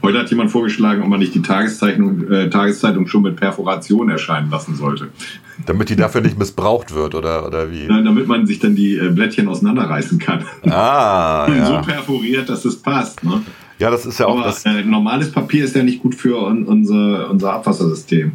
Heute 0.02 0.20
hat 0.20 0.30
jemand 0.30 0.52
vorgeschlagen, 0.52 1.04
ob 1.04 1.08
man 1.08 1.20
nicht 1.20 1.36
die 1.36 1.42
Tageszeitung, 1.42 2.32
äh, 2.32 2.50
Tageszeitung 2.50 3.08
schon 3.08 3.22
mit 3.22 3.36
Perforation 3.36 4.10
erscheinen 4.10 4.50
lassen 4.50 4.76
sollte. 4.76 5.10
Damit 5.66 5.90
die 5.90 5.96
dafür 5.96 6.22
nicht 6.22 6.38
missbraucht 6.38 6.94
wird, 6.94 7.16
oder, 7.16 7.46
oder 7.46 7.72
wie? 7.72 7.86
Ja, 7.86 8.02
damit 8.02 8.28
man 8.28 8.46
sich 8.48 8.60
dann 8.60 8.76
die 8.76 8.98
äh, 8.98 9.10
Blättchen 9.10 9.48
auseinanderreißen 9.48 10.18
kann. 10.20 10.46
Ah, 10.64 11.48
ja. 11.56 11.66
So 11.66 11.82
perforiert, 11.82 12.50
dass 12.50 12.66
es 12.66 12.76
passt. 12.82 13.24
Ne? 13.24 13.44
Ja, 13.78 13.92
das 13.92 14.06
ist 14.06 14.20
ja 14.20 14.26
auch. 14.26 14.38
Aber, 14.38 14.46
das 14.46 14.66
äh, 14.66 14.84
normales 14.84 15.32
Papier 15.32 15.66
ist 15.66 15.76
ja 15.76 15.84
nicht 15.84 16.02
gut 16.02 16.16
für 16.16 16.40
un 16.40 16.66
unser, 16.66 17.30
unser 17.30 17.54
Abwassersystem. 17.54 18.34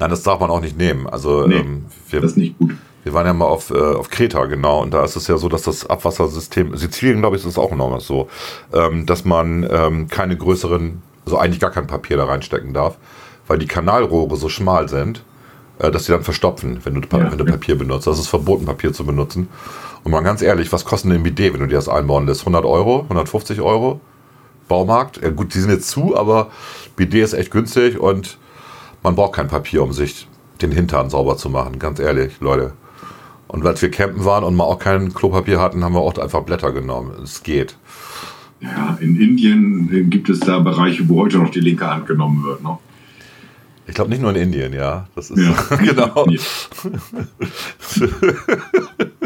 Nein, 0.00 0.10
das 0.10 0.22
darf 0.22 0.40
man 0.40 0.50
auch 0.50 0.60
nicht 0.60 0.78
nehmen. 0.78 1.06
Also, 1.06 1.46
nee, 1.46 1.56
ähm, 1.56 1.84
wir, 2.08 2.22
das 2.22 2.32
ist 2.32 2.36
nicht 2.38 2.58
gut. 2.58 2.72
Wir 3.04 3.14
waren 3.14 3.26
ja 3.26 3.32
mal 3.32 3.46
auf, 3.46 3.70
äh, 3.70 3.78
auf 3.78 4.10
Kreta, 4.10 4.46
genau, 4.46 4.82
und 4.82 4.92
da 4.92 5.04
ist 5.04 5.16
es 5.16 5.26
ja 5.26 5.36
so, 5.36 5.48
dass 5.48 5.62
das 5.62 5.88
Abwassersystem, 5.88 6.76
Sizilien, 6.76 7.20
glaube 7.20 7.36
ich, 7.36 7.42
ist 7.42 7.48
es 7.48 7.58
auch 7.58 7.74
noch 7.74 8.00
so, 8.00 8.28
ähm, 8.72 9.06
dass 9.06 9.24
man 9.24 9.66
ähm, 9.70 10.08
keine 10.08 10.36
größeren, 10.36 11.02
also 11.24 11.38
eigentlich 11.38 11.60
gar 11.60 11.70
kein 11.70 11.86
Papier 11.86 12.16
da 12.16 12.24
reinstecken 12.24 12.74
darf, 12.74 12.98
weil 13.46 13.58
die 13.58 13.66
Kanalrohre 13.66 14.36
so 14.36 14.48
schmal 14.48 14.88
sind, 14.88 15.22
äh, 15.78 15.90
dass 15.90 16.06
sie 16.06 16.12
dann 16.12 16.22
verstopfen, 16.22 16.80
wenn 16.84 16.94
du, 16.94 17.00
ja, 17.00 17.30
wenn 17.30 17.38
du 17.38 17.44
Papier 17.44 17.76
benutzt. 17.76 18.06
Das 18.06 18.18
ist 18.18 18.28
verboten, 18.28 18.66
Papier 18.66 18.92
zu 18.92 19.04
benutzen. 19.04 19.48
Und 20.02 20.12
mal 20.12 20.22
ganz 20.22 20.42
ehrlich, 20.42 20.72
was 20.72 20.84
kostet 20.84 21.12
ein 21.12 21.22
Bidet, 21.22 21.52
wenn 21.52 21.60
du 21.60 21.66
dir 21.66 21.76
das 21.76 21.88
einbauen 21.88 22.26
lässt? 22.26 22.40
100 22.40 22.64
Euro, 22.64 23.02
150 23.02 23.60
Euro? 23.60 24.00
Baumarkt? 24.68 25.20
Ja, 25.22 25.30
gut, 25.30 25.54
die 25.54 25.60
sind 25.60 25.70
jetzt 25.70 25.88
zu, 25.88 26.16
aber 26.16 26.50
Bidet 26.96 27.24
ist 27.24 27.32
echt 27.32 27.50
günstig 27.50 27.98
und 27.98 28.38
man 29.02 29.14
braucht 29.14 29.34
kein 29.34 29.48
Papier, 29.48 29.82
um 29.82 29.92
sich 29.92 30.26
den 30.62 30.72
Hintern 30.72 31.10
sauber 31.10 31.36
zu 31.36 31.50
machen. 31.50 31.78
Ganz 31.78 31.98
ehrlich, 31.98 32.40
Leute. 32.40 32.72
Und 33.48 33.66
als 33.66 33.82
wir 33.82 33.90
campen 33.90 34.24
waren 34.24 34.44
und 34.44 34.54
mal 34.54 34.64
auch 34.64 34.78
kein 34.78 35.12
Klopapier 35.12 35.60
hatten, 35.60 35.82
haben 35.82 35.94
wir 35.94 36.00
auch 36.00 36.16
einfach 36.18 36.42
Blätter 36.42 36.72
genommen. 36.72 37.12
Es 37.22 37.42
geht. 37.42 37.76
Ja, 38.60 38.96
in 39.00 39.16
Indien 39.20 40.10
gibt 40.10 40.28
es 40.28 40.40
da 40.40 40.58
Bereiche, 40.58 41.08
wo 41.08 41.22
heute 41.22 41.38
noch 41.38 41.50
die 41.50 41.60
linke 41.60 41.90
Hand 41.90 42.06
genommen 42.06 42.44
wird. 42.44 42.62
Ne? 42.62 42.78
Ich 43.86 43.94
glaube 43.94 44.10
nicht 44.10 44.22
nur 44.22 44.30
in 44.30 44.36
Indien, 44.36 44.72
ja. 44.72 45.08
Das 45.16 45.30
ist 45.30 45.42
ja, 45.42 45.76
genau. 45.76 46.26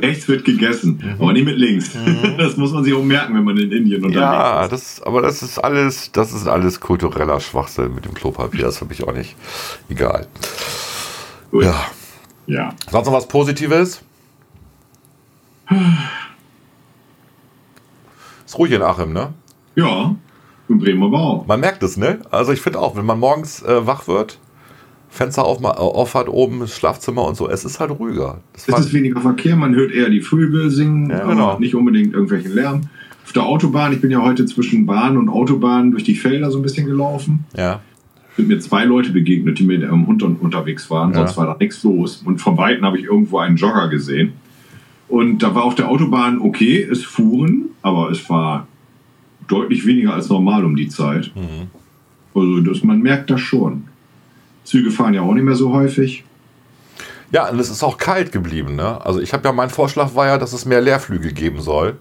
Rechts 0.04 0.28
wird 0.28 0.44
gegessen, 0.44 1.00
mhm. 1.02 1.22
aber 1.22 1.32
nicht 1.32 1.44
mit 1.44 1.56
links. 1.56 1.94
Mhm. 1.94 2.36
Das 2.38 2.56
muss 2.56 2.72
man 2.72 2.84
sich 2.84 2.92
auch 2.94 3.02
merken, 3.02 3.34
wenn 3.34 3.44
man 3.44 3.56
in 3.56 3.70
Indien 3.72 4.04
unterwegs 4.04 4.20
ja, 4.20 4.50
ist. 4.50 4.62
Ja, 4.62 4.68
das, 4.68 5.02
aber 5.02 5.22
das 5.22 5.42
ist 5.42 5.58
alles, 5.58 6.12
das 6.12 6.32
ist 6.32 6.46
alles 6.46 6.80
kultureller 6.80 7.40
Schwachsinn 7.40 7.94
mit 7.94 8.04
dem 8.04 8.14
Klopapier. 8.14 8.64
Das 8.64 8.80
habe 8.80 8.92
ich 8.92 9.02
auch 9.06 9.12
nicht. 9.12 9.36
Egal. 9.88 10.26
Gut. 11.50 11.64
Ja. 11.64 11.86
ja. 12.46 12.74
Sonst 12.90 13.06
noch 13.06 13.14
was 13.14 13.28
Positives? 13.28 14.02
Ist 18.46 18.58
ruhig 18.58 18.72
in 18.72 18.82
Achim, 18.82 19.12
ne? 19.12 19.32
Ja, 19.74 20.14
in 20.68 20.78
Bremen 20.78 21.02
aber 21.02 21.18
auch. 21.18 21.46
Man 21.46 21.60
merkt 21.60 21.82
es, 21.82 21.96
ne? 21.96 22.20
Also 22.30 22.52
ich 22.52 22.60
finde 22.60 22.80
auch, 22.80 22.96
wenn 22.96 23.06
man 23.06 23.18
morgens 23.18 23.62
äh, 23.62 23.86
wach 23.86 24.06
wird, 24.06 24.38
Fenster 25.14 25.44
auf, 25.44 25.62
auf 25.62 26.14
hat, 26.14 26.28
oben 26.28 26.58
das 26.58 26.76
Schlafzimmer 26.76 27.24
und 27.24 27.36
so, 27.36 27.48
es 27.48 27.64
ist 27.64 27.78
halt 27.78 27.92
ruhiger. 27.92 28.40
Das 28.52 28.68
es 28.68 28.86
ist 28.86 28.92
weniger 28.92 29.20
Verkehr, 29.20 29.54
man 29.54 29.72
hört 29.76 29.92
eher 29.92 30.10
die 30.10 30.20
Vögel 30.20 30.70
singen, 30.70 31.08
ja, 31.08 31.24
genau. 31.24 31.56
nicht 31.60 31.76
unbedingt 31.76 32.14
irgendwelchen 32.14 32.52
Lärm. 32.52 32.80
Auf 33.24 33.32
der 33.32 33.44
Autobahn, 33.44 33.92
ich 33.92 34.00
bin 34.00 34.10
ja 34.10 34.22
heute 34.22 34.44
zwischen 34.44 34.86
Bahn 34.86 35.16
und 35.16 35.28
Autobahn 35.28 35.92
durch 35.92 36.02
die 36.02 36.16
Felder 36.16 36.50
so 36.50 36.58
ein 36.58 36.62
bisschen 36.62 36.86
gelaufen. 36.86 37.44
Ja. 37.56 37.80
Sind 38.36 38.48
mir 38.48 38.58
zwei 38.58 38.84
Leute 38.84 39.12
begegnet, 39.12 39.60
die 39.60 39.62
mit 39.62 39.82
ihrem 39.82 40.04
Hund 40.08 40.24
unterwegs 40.24 40.90
waren, 40.90 41.10
ja. 41.10 41.18
sonst 41.18 41.36
war 41.36 41.46
da 41.46 41.56
nichts 41.60 41.84
los. 41.84 42.20
Und 42.24 42.40
von 42.40 42.58
Weitem 42.58 42.84
habe 42.84 42.98
ich 42.98 43.04
irgendwo 43.04 43.38
einen 43.38 43.56
Jogger 43.56 43.86
gesehen. 43.88 44.32
Und 45.08 45.44
da 45.44 45.54
war 45.54 45.62
auf 45.62 45.76
der 45.76 45.88
Autobahn 45.88 46.40
okay, 46.40 46.82
es 46.82 47.04
fuhren, 47.04 47.66
aber 47.82 48.10
es 48.10 48.28
war 48.28 48.66
deutlich 49.46 49.86
weniger 49.86 50.14
als 50.14 50.28
normal 50.28 50.64
um 50.64 50.74
die 50.74 50.88
Zeit. 50.88 51.30
Mhm. 51.36 51.68
Also 52.34 52.60
das, 52.62 52.82
man 52.82 53.00
merkt 53.00 53.30
das 53.30 53.40
schon. 53.40 53.84
Züge 54.64 54.90
fahren 54.90 55.14
ja 55.14 55.22
auch 55.22 55.34
nicht 55.34 55.44
mehr 55.44 55.54
so 55.54 55.72
häufig. 55.72 56.24
Ja, 57.30 57.48
und 57.48 57.58
es 57.58 57.70
ist 57.70 57.82
auch 57.82 57.98
kalt 57.98 58.32
geblieben. 58.32 58.76
Ne? 58.76 59.04
Also 59.04 59.20
ich 59.20 59.32
habe 59.32 59.46
ja, 59.46 59.52
mein 59.52 59.70
Vorschlag 59.70 60.14
war 60.14 60.26
ja, 60.26 60.38
dass 60.38 60.52
es 60.52 60.64
mehr 60.64 60.80
Leerflüge 60.80 61.32
geben 61.32 61.60
soll 61.60 61.96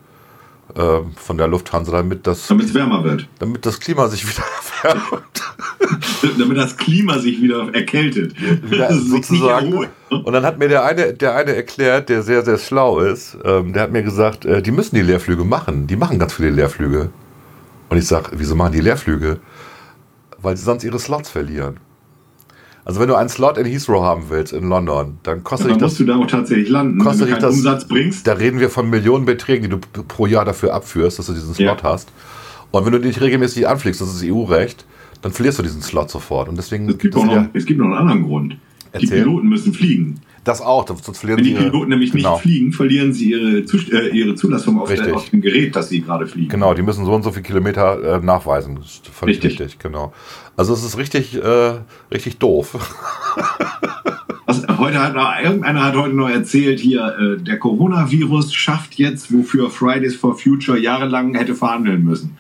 äh, 0.76 1.00
von 1.16 1.38
der 1.38 1.48
Lufthansa, 1.48 1.92
damit 1.92 2.28
das... 2.28 2.48
Damit 2.48 2.68
es 2.68 2.74
wärmer 2.74 3.04
wird. 3.04 3.28
Damit 3.40 3.66
das 3.66 3.80
Klima 3.80 4.08
sich 4.08 4.28
wieder 4.28 4.44
erwärmt. 4.84 5.44
damit 6.40 6.58
das 6.58 6.78
Klima 6.78 7.20
sich 7.20 7.42
wieder 7.42 7.74
erkältet. 7.74 8.36
Ja, 8.70 8.94
sozusagen. 8.94 9.88
Und 10.10 10.34
dann 10.34 10.46
hat 10.46 10.60
mir 10.60 10.68
der 10.68 10.84
eine, 10.86 11.14
der 11.14 11.36
eine 11.36 11.56
erklärt, 11.56 12.10
der 12.10 12.22
sehr, 12.22 12.44
sehr 12.44 12.58
schlau 12.58 13.00
ist, 13.00 13.38
ähm, 13.44 13.74
der 13.74 13.84
hat 13.84 13.92
mir 13.92 14.04
gesagt, 14.04 14.46
äh, 14.46 14.62
die 14.62 14.72
müssen 14.72 14.96
die 14.96 15.02
Leerflüge 15.02 15.44
machen. 15.44 15.88
Die 15.88 15.96
machen 15.96 16.20
ganz 16.20 16.34
viele 16.34 16.52
Leerflüge. 16.52 17.10
Und 17.90 17.98
ich 17.98 18.08
sage, 18.08 18.32
wieso 18.34 18.56
machen 18.56 18.74
die 18.74 18.82
Leerflüge? 18.82 19.40
Weil 20.42 20.58
sie 20.58 20.64
sonst 20.64 20.84
ihre 20.84 21.00
Slots 21.00 21.30
verlieren. 21.30 21.80
Also 22.86 23.00
wenn 23.00 23.08
du 23.08 23.16
einen 23.16 23.30
Slot 23.30 23.58
in 23.58 23.66
Heathrow 23.66 24.04
haben 24.04 24.26
willst 24.30 24.52
in 24.52 24.68
London, 24.68 25.18
dann 25.24 25.44
kostet 25.44 25.68
ja, 25.68 25.74
musst 25.74 25.84
das, 25.86 25.96
du 25.96 26.06
da 26.06 26.18
auch 26.18 26.28
tatsächlich 26.28 26.70
landen, 26.70 27.00
kostet 27.00 27.28
wenn 27.28 27.36
du 27.36 27.42
das, 27.42 27.56
Umsatz 27.56 27.88
bringst. 27.88 28.28
Da 28.28 28.34
reden 28.34 28.60
wir 28.60 28.70
von 28.70 28.90
Millionenbeträgen, 28.90 29.70
die 29.70 29.78
du 29.78 30.04
pro 30.04 30.26
Jahr 30.26 30.44
dafür 30.44 30.74
abführst, 30.74 31.18
dass 31.18 31.28
du 31.28 31.34
diesen 31.34 31.54
Slot 31.54 31.82
ja. 31.82 31.84
hast. 31.84 32.12
Und 32.72 32.86
wenn 32.86 32.92
du 32.92 33.00
nicht 33.00 33.22
regelmäßig 33.22 33.68
anfliegst, 33.68 34.02
das 34.02 34.14
ist 34.14 34.24
EU-Recht, 34.26 34.86
dann 35.22 35.32
verlierst 35.32 35.60
du 35.60 35.64
diesen 35.64 35.82
Slot 35.82 36.10
sofort. 36.10 36.50
Und 36.50 36.58
deswegen 36.58 36.90
es 36.90 36.98
gibt, 36.98 37.16
auch 37.16 37.26
noch, 37.26 37.46
es 37.54 37.66
gibt 37.66 37.80
noch 37.80 37.86
einen 37.86 37.96
anderen 37.96 38.24
Grund. 38.24 38.58
Erzähl. 38.92 39.10
Die 39.10 39.16
Piloten 39.16 39.48
müssen 39.48 39.74
fliegen. 39.74 40.20
Das 40.44 40.62
auch, 40.62 40.86
sonst 40.88 41.20
verlieren 41.20 41.40
Wenn 41.40 41.46
die 41.46 41.54
Piloten 41.54 41.78
ihre, 41.78 41.88
nämlich 41.88 42.12
genau. 42.12 42.34
nicht 42.34 42.42
fliegen, 42.42 42.74
verlieren 42.74 43.14
sie 43.14 43.32
ihre, 43.32 43.66
Zus 43.66 43.90
äh, 43.90 44.10
ihre 44.10 44.36
Zulassung 44.36 44.80
auf, 44.80 44.94
der, 44.94 45.16
auf, 45.16 45.30
dem 45.30 45.42
Gerät, 45.42 45.76
das 45.76 45.90
sie 45.90 46.02
gerade 46.02 46.28
fliegen. 46.28 46.50
Genau, 46.50 46.74
die 46.74 46.82
müssen 46.82 47.06
so 47.06 47.14
und 47.14 47.24
so 47.24 47.32
viele 47.32 47.44
Kilometer 47.44 48.18
äh, 48.18 48.26
nachweisen. 48.26 48.76
Das 48.76 48.86
ist 48.86 49.08
völlig 49.08 49.38
richtig. 49.38 49.62
richtig. 49.62 49.80
genau. 49.80 50.14
Also 50.58 50.74
es 50.74 50.84
ist 50.84 50.98
richtig, 50.98 51.36
äh, 51.36 51.74
richtig 52.12 52.38
doof. 52.40 52.76
Was, 54.46 54.68
heute 54.78 55.02
hat 55.02 55.16
noch, 55.16 55.32
irgendeiner 55.42 55.84
hat 55.84 55.96
heute 55.96 56.14
noch 56.14 56.30
erzählt, 56.30 56.80
hier, 56.80 57.16
äh, 57.18 57.42
der 57.42 57.58
Coronavirus 57.58 58.54
schafft 58.54 58.96
jetzt, 58.96 59.34
wofür 59.34 59.70
Fridays 59.70 60.16
for 60.16 60.38
Future 60.38 60.78
jahrelang 60.78 61.34
hätte 61.36 61.56
verhandeln 61.56 62.04
müssen. 62.04 62.38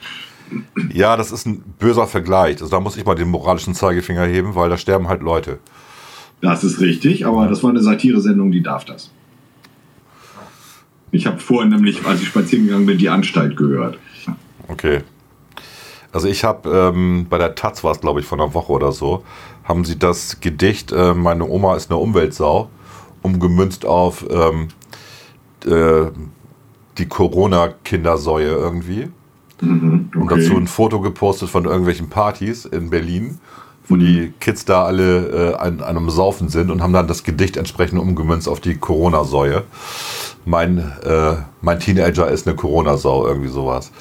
Ja, 0.93 1.15
das 1.15 1.31
ist 1.31 1.45
ein 1.45 1.63
böser 1.79 2.07
Vergleich. 2.07 2.61
Also 2.61 2.69
da 2.69 2.79
muss 2.79 2.97
ich 2.97 3.05
mal 3.05 3.15
den 3.15 3.29
moralischen 3.29 3.73
Zeigefinger 3.73 4.25
heben, 4.25 4.55
weil 4.55 4.69
da 4.69 4.77
sterben 4.77 5.07
halt 5.07 5.21
Leute. 5.21 5.59
Das 6.43 6.65
ist 6.65 6.81
richtig, 6.81 7.25
aber 7.25 7.47
das 7.47 7.63
war 7.63 7.69
eine 7.69 7.81
Satire-Sendung, 7.81 8.51
die 8.51 8.61
darf 8.61 8.83
das. 8.83 9.09
Ich 11.09 11.25
habe 11.25 11.39
vorhin 11.39 11.69
nämlich, 11.69 12.05
als 12.05 12.21
ich 12.21 12.27
spazieren 12.27 12.65
gegangen 12.65 12.85
bin, 12.85 12.97
die 12.97 13.07
Anstalt 13.07 13.55
gehört. 13.55 13.97
Okay. 14.67 15.03
Also 16.11 16.27
ich 16.27 16.43
habe 16.43 16.69
ähm, 16.69 17.27
bei 17.29 17.37
der 17.37 17.55
Taz 17.55 17.81
war 17.85 17.93
es, 17.93 18.01
glaube 18.01 18.19
ich, 18.19 18.25
vor 18.25 18.37
einer 18.37 18.53
Woche 18.53 18.73
oder 18.73 18.91
so, 18.91 19.23
haben 19.63 19.85
sie 19.85 19.97
das 19.97 20.41
Gedicht 20.41 20.91
äh, 20.91 21.13
Meine 21.13 21.47
Oma 21.47 21.77
ist 21.77 21.89
eine 21.89 21.99
Umweltsau 21.99 22.69
umgemünzt 23.21 23.85
auf 23.85 24.25
ähm, 24.29 24.67
äh, 25.65 26.11
die 26.97 27.05
Corona-Kindersäue 27.07 28.49
irgendwie. 28.49 29.07
Mhm, 29.61 30.09
okay. 30.09 30.19
Und 30.19 30.29
dazu 30.29 30.57
ein 30.57 30.67
Foto 30.67 30.99
gepostet 30.99 31.49
von 31.49 31.63
irgendwelchen 31.63 32.09
Partys 32.09 32.65
in 32.65 32.89
Berlin, 32.89 33.39
wo 33.87 33.95
die 33.95 34.33
Kids 34.39 34.65
da 34.65 34.85
alle 34.85 35.27
äh, 35.27 35.55
an, 35.55 35.81
an, 35.81 35.97
einem 35.97 36.09
Saufen 36.09 36.49
sind 36.49 36.71
und 36.71 36.81
haben 36.81 36.93
dann 36.93 37.07
das 37.07 37.23
Gedicht 37.23 37.57
entsprechend 37.57 37.99
umgemünzt 37.99 38.47
auf 38.47 38.59
die 38.59 38.75
Corona-Säue. 38.75 39.63
Mein, 40.45 40.77
äh, 41.03 41.35
mein 41.61 41.79
Teenager 41.79 42.27
ist 42.29 42.47
eine 42.47 42.55
Corona-Sau, 42.55 43.27
irgendwie 43.27 43.49
sowas. 43.49 43.91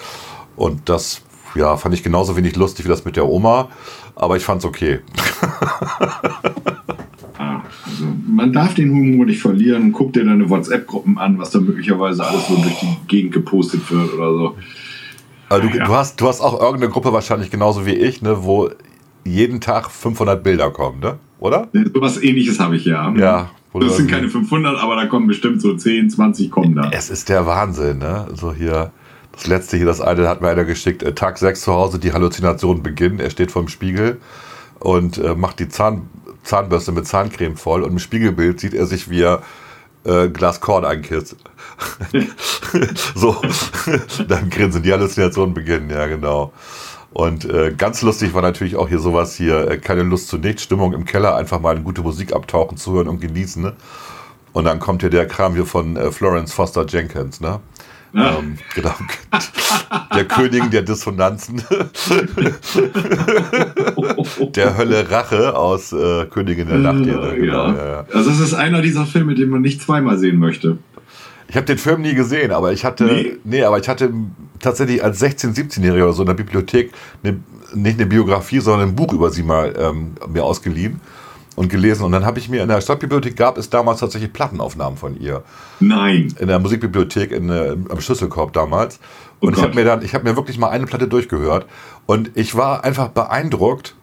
Und 0.56 0.88
das 0.88 1.22
ja, 1.54 1.76
fand 1.76 1.94
ich 1.94 2.02
genauso 2.02 2.36
wenig 2.36 2.56
lustig 2.56 2.84
wie 2.84 2.88
das 2.88 3.04
mit 3.04 3.16
der 3.16 3.26
Oma, 3.26 3.68
aber 4.14 4.36
ich 4.36 4.44
fand's 4.44 4.64
okay. 4.64 5.00
Also 7.84 8.06
man 8.26 8.52
darf 8.52 8.74
den 8.74 8.90
Humor 8.90 9.26
nicht 9.26 9.40
verlieren. 9.40 9.92
Guck 9.92 10.12
dir 10.12 10.24
deine 10.24 10.48
WhatsApp-Gruppen 10.48 11.18
an, 11.18 11.38
was 11.38 11.50
da 11.50 11.60
möglicherweise 11.60 12.24
alles 12.24 12.46
so 12.46 12.56
durch 12.56 12.78
die 12.80 12.96
Gegend 13.08 13.32
gepostet 13.32 13.90
wird 13.90 14.14
oder 14.14 14.32
so. 14.32 14.56
Also 15.48 15.68
du, 15.68 15.76
ja. 15.76 15.84
du, 15.84 15.94
hast, 15.94 16.20
du 16.20 16.28
hast 16.28 16.40
auch 16.40 16.60
irgendeine 16.60 16.90
Gruppe 16.90 17.12
wahrscheinlich 17.12 17.50
genauso 17.50 17.84
wie 17.84 17.94
ich, 17.94 18.22
ne, 18.22 18.44
wo 18.44 18.70
jeden 19.24 19.60
Tag 19.60 19.90
500 19.90 20.42
Bilder 20.42 20.70
kommen, 20.70 21.00
ne? 21.00 21.18
oder? 21.42 21.68
So 21.72 22.00
was 22.00 22.22
ähnliches 22.22 22.60
habe 22.60 22.76
ich 22.76 22.84
ja. 22.84 23.12
Ja. 23.16 23.50
Das 23.74 23.96
sind 23.96 24.10
keine 24.10 24.28
500, 24.28 24.78
aber 24.78 24.96
da 24.96 25.06
kommen 25.06 25.26
bestimmt 25.26 25.62
so 25.62 25.74
10, 25.74 26.10
20 26.10 26.50
kommen 26.50 26.74
da. 26.74 26.90
Es 26.92 27.08
ist 27.08 27.30
der 27.30 27.46
Wahnsinn, 27.46 27.98
ne? 27.98 28.28
So 28.34 28.52
hier, 28.52 28.92
das 29.32 29.46
letzte 29.46 29.78
hier, 29.78 29.86
das 29.86 30.02
eine 30.02 30.28
hat 30.28 30.42
mir 30.42 30.48
einer 30.48 30.64
geschickt, 30.64 31.02
äh, 31.02 31.14
Tag 31.14 31.38
6 31.38 31.62
zu 31.62 31.72
Hause, 31.72 31.98
die 31.98 32.12
Halluzinationen 32.12 32.82
beginnen. 32.82 33.18
Er 33.18 33.30
steht 33.30 33.50
vorm 33.50 33.68
Spiegel 33.68 34.20
und 34.78 35.16
äh, 35.16 35.34
macht 35.34 35.58
die 35.58 35.70
Zahn, 35.70 36.02
Zahnbürste 36.42 36.92
mit 36.92 37.06
Zahncreme 37.06 37.56
voll 37.56 37.82
und 37.82 37.92
im 37.92 37.98
Spiegelbild 37.98 38.60
sieht 38.60 38.74
er 38.74 38.84
sich, 38.84 39.08
wie 39.08 39.22
er 39.22 39.42
äh, 40.04 40.28
Glas 40.28 40.60
Korn 40.60 40.84
einkisst. 40.84 41.36
so, 43.14 43.40
dann 44.28 44.50
grinsen 44.50 44.82
die 44.82 44.92
Halluzinationen 44.92 45.54
beginnen, 45.54 45.88
ja 45.88 46.06
genau. 46.08 46.52
Und 47.12 47.44
äh, 47.44 47.74
ganz 47.76 48.02
lustig 48.02 48.32
war 48.34 48.42
natürlich 48.42 48.76
auch 48.76 48.88
hier 48.88 48.98
sowas 48.98 49.34
hier, 49.36 49.70
äh, 49.70 49.78
keine 49.78 50.02
Lust 50.02 50.28
zu 50.28 50.38
nichts, 50.38 50.62
Stimmung 50.62 50.94
im 50.94 51.04
Keller, 51.04 51.36
einfach 51.36 51.60
mal 51.60 51.74
eine 51.74 51.84
gute 51.84 52.00
Musik 52.02 52.32
abtauchen, 52.32 52.78
zuhören 52.78 53.08
und 53.08 53.20
genießen. 53.20 53.62
Ne? 53.62 53.74
Und 54.52 54.64
dann 54.64 54.78
kommt 54.78 55.02
hier 55.02 55.10
der 55.10 55.26
Kram 55.26 55.54
hier 55.54 55.66
von 55.66 55.96
äh, 55.96 56.10
Florence 56.10 56.52
Foster 56.52 56.86
Jenkins, 56.86 57.40
ne? 57.40 57.60
Ja. 58.14 58.38
Ähm, 58.38 58.58
genau. 58.74 58.94
Der 60.14 60.26
Königin 60.26 60.70
der 60.70 60.82
Dissonanzen. 60.82 61.62
der 64.54 64.76
Hölle 64.76 65.10
Rache 65.10 65.56
aus 65.56 65.94
äh, 65.94 66.26
Königin 66.26 66.68
der 66.68 66.76
Nacht. 66.78 67.04
Hier, 67.04 67.16
ne? 67.16 67.34
genau, 67.36 67.68
ja. 67.68 67.74
Ja, 67.74 68.04
also 68.12 68.28
das 68.28 68.40
ist 68.40 68.52
einer 68.52 68.82
dieser 68.82 69.06
Filme, 69.06 69.34
den 69.34 69.48
man 69.48 69.62
nicht 69.62 69.80
zweimal 69.80 70.18
sehen 70.18 70.36
möchte. 70.38 70.76
Ich 71.52 71.56
habe 71.56 71.66
den 71.66 71.76
Film 71.76 72.00
nie 72.00 72.14
gesehen, 72.14 72.50
aber 72.50 72.72
ich 72.72 72.82
hatte, 72.82 73.04
nee? 73.04 73.36
nee, 73.44 73.62
aber 73.62 73.78
ich 73.78 73.86
hatte 73.86 74.10
tatsächlich 74.58 75.04
als 75.04 75.20
16-, 75.20 75.54
17-Jähriger 75.54 76.04
oder 76.04 76.14
so 76.14 76.22
in 76.22 76.28
der 76.28 76.34
Bibliothek 76.34 76.92
eine, 77.22 77.40
nicht 77.74 77.98
eine 77.98 78.06
Biografie, 78.06 78.60
sondern 78.60 78.88
ein 78.88 78.96
Buch 78.96 79.12
über 79.12 79.28
sie 79.28 79.42
mal 79.42 79.74
ähm, 79.78 80.12
mir 80.26 80.44
ausgeliehen 80.44 81.02
und 81.54 81.68
gelesen. 81.68 82.04
Und 82.04 82.12
dann 82.12 82.24
habe 82.24 82.38
ich 82.38 82.48
mir 82.48 82.62
in 82.62 82.70
der 82.70 82.80
Stadtbibliothek 82.80 83.36
gab 83.36 83.58
es 83.58 83.68
damals 83.68 84.00
tatsächlich 84.00 84.32
Plattenaufnahmen 84.32 84.96
von 84.96 85.20
ihr. 85.20 85.42
Nein. 85.78 86.34
In 86.38 86.48
der 86.48 86.58
Musikbibliothek 86.58 87.32
in, 87.32 87.50
äh, 87.50 87.76
am 87.90 88.00
Schlüsselkorb 88.00 88.54
damals. 88.54 88.98
Oh 89.42 89.48
und 89.48 89.52
oh 89.52 89.58
ich 89.58 89.62
habe 89.62 89.74
mir 89.74 89.84
dann, 89.84 90.00
ich 90.00 90.14
habe 90.14 90.24
mir 90.24 90.36
wirklich 90.36 90.56
mal 90.56 90.70
eine 90.70 90.86
Platte 90.86 91.06
durchgehört. 91.06 91.66
Und 92.06 92.30
ich 92.34 92.54
war 92.54 92.82
einfach 92.82 93.08
beeindruckt, 93.08 93.94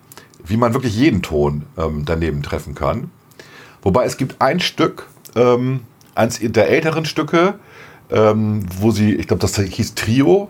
wie 0.45 0.57
man 0.57 0.75
wirklich 0.75 0.95
jeden 0.95 1.23
Ton 1.23 1.63
ähm, 1.79 2.03
daneben 2.05 2.43
treffen 2.43 2.75
kann. 2.75 3.09
Wobei 3.81 4.05
es 4.05 4.17
gibt 4.17 4.39
ein 4.39 4.59
Stück, 4.59 5.07
ähm, 5.35 5.79
eins 6.19 6.39
der 6.41 6.69
älteren 6.69 7.05
Stücke, 7.05 7.55
ähm, 8.11 8.65
wo 8.79 8.91
sie, 8.91 9.15
ich 9.15 9.27
glaube, 9.27 9.41
das 9.41 9.57
hieß 9.57 9.95
Trio, 9.95 10.49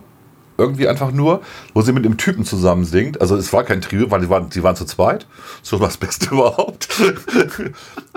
irgendwie 0.60 0.88
einfach 0.88 1.10
nur, 1.10 1.40
wo 1.72 1.80
sie 1.80 1.92
mit 1.92 2.04
einem 2.04 2.18
Typen 2.18 2.44
zusammen 2.44 2.84
singt. 2.84 3.20
Also 3.20 3.34
es 3.36 3.52
war 3.52 3.64
kein 3.64 3.80
Trio, 3.80 4.10
weil 4.10 4.20
sie 4.20 4.28
waren, 4.28 4.50
sie 4.50 4.62
waren 4.62 4.76
zu 4.76 4.84
zweit. 4.84 5.26
So 5.62 5.80
war 5.80 5.88
das 5.88 5.96
Beste 5.96 6.26
überhaupt. 6.32 6.88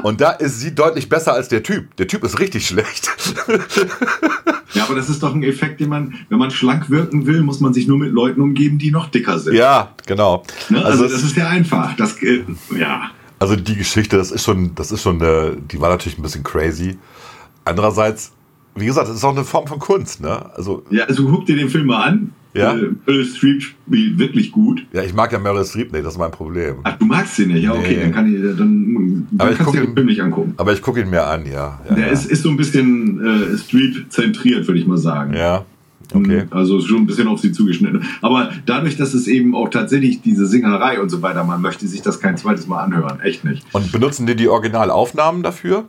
Und 0.04 0.20
da 0.20 0.32
ist 0.32 0.60
sie 0.60 0.76
deutlich 0.76 1.08
besser 1.08 1.34
als 1.34 1.48
der 1.48 1.64
Typ. 1.64 1.96
Der 1.96 2.08
Typ 2.08 2.24
ist 2.24 2.40
richtig 2.40 2.68
schlecht. 2.68 3.10
Ja, 4.74 4.84
aber 4.86 4.96
das 4.96 5.10
ist 5.10 5.24
doch 5.24 5.34
ein 5.34 5.44
Effekt, 5.44 5.80
den 5.80 5.90
man, 5.90 6.16
wenn 6.30 6.40
man 6.40 6.52
schlank 6.52 6.90
wirken 6.90 7.26
will, 7.26 7.42
muss 7.42 7.60
man 7.60 7.74
sich 7.74 7.88
nur 7.88 7.98
mit 7.98 8.12
Leuten 8.12 8.42
umgeben, 8.42 8.80
die 8.80 8.92
noch 8.92 9.10
dicker 9.10 9.40
sind. 9.40 9.56
Ja, 9.56 9.94
genau. 10.06 10.44
Ne? 10.70 10.84
Also, 10.84 11.04
also 11.04 11.16
das 11.16 11.24
ist 11.24 11.38
ja 11.38 11.48
einfach. 11.48 11.96
Das, 11.96 12.22
äh, 12.22 12.44
ja. 12.78 13.12
Also 13.40 13.56
die 13.56 13.76
Geschichte, 13.76 14.18
das 14.18 14.32
ist 14.32 14.44
schon, 14.44 14.74
das 14.76 14.92
ist 14.92 15.02
schon, 15.02 15.22
äh, 15.22 15.52
die 15.72 15.80
war 15.80 15.90
natürlich 15.90 16.18
ein 16.18 16.24
bisschen 16.24 16.44
crazy. 16.44 16.98
Andererseits 17.66 18.34
wie 18.76 18.86
gesagt, 18.86 19.08
das 19.08 19.18
ist 19.18 19.24
auch 19.24 19.36
eine 19.36 19.44
Form 19.44 19.68
von 19.68 19.80
Kunst, 19.80 20.22
ne? 20.22 20.46
Also, 20.56 20.84
ja, 20.90 21.04
also 21.06 21.26
guck 21.28 21.46
dir 21.46 21.56
den 21.56 21.70
Film 21.70 21.88
mal 21.88 22.04
an. 22.04 22.32
Ja. 22.56 22.74
Äh, 22.74 22.92
Meryl 23.06 23.26
Streep 23.26 23.64
spielt 23.64 24.20
wirklich 24.20 24.52
gut. 24.52 24.86
Ja, 24.94 25.02
ich 25.02 25.14
mag 25.14 25.32
ja 25.32 25.40
Meryl 25.40 25.66
Streep 25.66 25.92
nicht, 25.92 26.06
das 26.06 26.14
ist 26.14 26.20
mein 26.20 26.32
Problem. 26.32 26.78
Ach, 26.84 26.98
du 26.98 27.06
magst 27.06 27.36
sie 27.36 27.48
nicht? 27.48 27.64
Ja, 27.64 27.74
okay, 27.74 27.96
nee. 27.96 28.02
dann 28.02 28.12
kann 28.12 28.34
ich, 28.34 28.42
dann, 28.42 28.58
dann 28.58 29.28
aber 29.40 29.54
kannst 29.54 29.74
du 29.74 29.80
den 29.80 29.94
Film 29.94 30.06
nicht 30.06 30.22
angucken. 30.22 30.54
Aber 30.58 30.74
ich 30.74 30.82
gucke 30.82 31.02
ihn 31.02 31.10
mir 31.10 31.26
an, 31.26 31.46
ja. 31.46 31.80
ja 31.88 31.96
Der 31.96 32.08
ja. 32.08 32.12
Ist, 32.12 32.26
ist 32.26 32.44
so 32.44 32.50
ein 32.50 32.58
bisschen 32.58 33.54
äh, 33.54 33.58
Streep-zentriert, 33.58 34.68
würde 34.68 34.80
ich 34.80 34.86
mal 34.86 34.98
sagen. 34.98 35.34
Ja. 35.36 35.66
Okay. 36.14 36.44
Also 36.52 36.80
schon 36.82 36.98
ein 36.98 37.06
bisschen 37.08 37.28
auf 37.28 37.40
sie 37.40 37.52
zugeschnitten. 37.52 38.04
Aber 38.22 38.52
dadurch, 38.68 38.98
dass 38.98 39.16
es 39.16 39.28
eben 39.28 39.56
auch 39.56 39.70
tatsächlich 39.70 40.22
diese 40.22 40.46
Singerei 40.46 41.02
und 41.02 41.10
so 41.10 41.24
weiter, 41.24 41.44
man 41.44 41.60
möchte 41.60 41.88
sich 41.88 42.04
das 42.04 42.20
kein 42.20 42.38
zweites 42.38 42.68
Mal 42.68 42.84
anhören. 42.84 43.20
Echt 43.22 43.44
nicht. 43.46 43.66
Und 43.72 43.92
benutzen 43.92 44.28
die 44.28 44.36
die 44.36 44.48
Originalaufnahmen 44.48 45.42
dafür? 45.42 45.86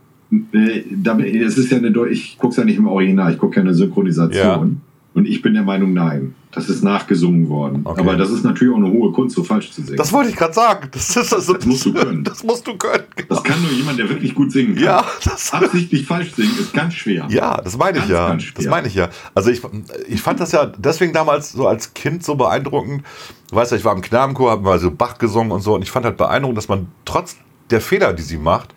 Äh, 0.52 1.39
es 1.39 1.59
ist 1.59 1.70
ja 1.70 1.78
eine, 1.78 1.93
ich 2.09 2.39
gucke 2.39 2.52
es 2.52 2.56
ja 2.56 2.65
nicht 2.65 2.78
im 2.78 2.86
Original, 2.86 3.32
ich 3.32 3.39
gucke 3.39 3.56
ja 3.56 3.62
eine 3.62 3.74
Synchronisation. 3.74 4.32
Ja. 4.35 4.66
Und 5.15 5.28
ich 5.28 5.43
bin 5.43 5.55
der 5.55 5.62
Meinung, 5.62 5.93
nein. 5.94 6.35
Das 6.51 6.69
ist 6.69 6.85
nachgesungen 6.85 7.48
worden. 7.48 7.81
Okay. 7.85 8.01
Aber 8.01 8.16
das 8.16 8.31
ist 8.31 8.44
natürlich 8.44 8.73
auch 8.73 8.78
eine 8.78 8.90
hohe 8.90 9.11
Kunst, 9.12 9.35
so 9.35 9.43
falsch 9.43 9.73
zu 9.73 9.82
singen. 9.82 9.97
Das 9.97 10.12
wollte 10.12 10.31
ich 10.31 10.36
gerade 10.36 10.52
sagen. 10.52 10.89
Das, 10.93 11.16
ist, 11.16 11.32
das, 11.32 11.47
das, 11.47 11.66
musst 11.66 11.86
du 11.86 11.93
können. 11.93 12.23
Das 12.23 12.44
musst 12.44 12.66
du 12.66 12.77
können. 12.77 13.05
Genau. 13.16 13.28
Das 13.28 13.43
kann 13.43 13.61
nur 13.61 13.73
jemand, 13.73 13.98
der 13.98 14.09
wirklich 14.09 14.35
gut 14.35 14.52
singen 14.52 14.74
kann. 14.77 14.85
Ja, 14.85 15.05
das 15.24 15.52
Absichtlich 15.52 16.06
falsch 16.06 16.32
singen 16.35 16.56
ist 16.59 16.73
ganz 16.73 16.94
schwer. 16.94 17.27
Ja, 17.28 17.61
das 17.61 17.77
meine 17.77 17.98
ich 17.98 18.09
ganz, 18.09 18.44
ja. 18.44 18.51
das 18.55 18.66
meine 18.66 18.86
ich 18.86 18.94
ja. 18.94 19.09
Also 19.35 19.51
ich, 19.51 19.62
ich 20.09 20.23
fand 20.23 20.39
das 20.39 20.52
ja 20.52 20.66
deswegen 20.66 21.12
damals 21.12 21.52
so 21.52 21.66
als 21.66 21.94
Kind 21.94 22.24
so 22.24 22.36
beeindruckend. 22.36 23.02
Du 23.51 23.56
weißt 23.56 23.73
ja, 23.73 23.78
ich 23.78 23.85
war 23.85 23.94
im 23.94 24.02
Knabenchor, 24.02 24.52
habe 24.52 24.62
mal 24.62 24.78
so 24.78 24.93
Bach 24.93 25.19
gesungen 25.19 25.51
und 25.51 25.61
so. 25.61 25.74
Und 25.74 25.82
ich 25.82 25.90
fand 25.90 26.06
halt 26.06 26.16
beeindruckend, 26.16 26.59
dass 26.59 26.69
man 26.69 26.86
trotz 27.05 27.36
der 27.70 27.81
Fehler, 27.81 28.12
die 28.12 28.23
sie 28.23 28.39
macht, 28.39 28.74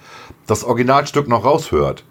das 0.48 0.64
Originalstück 0.64 1.28
noch 1.28 1.46
raushört. 1.46 2.04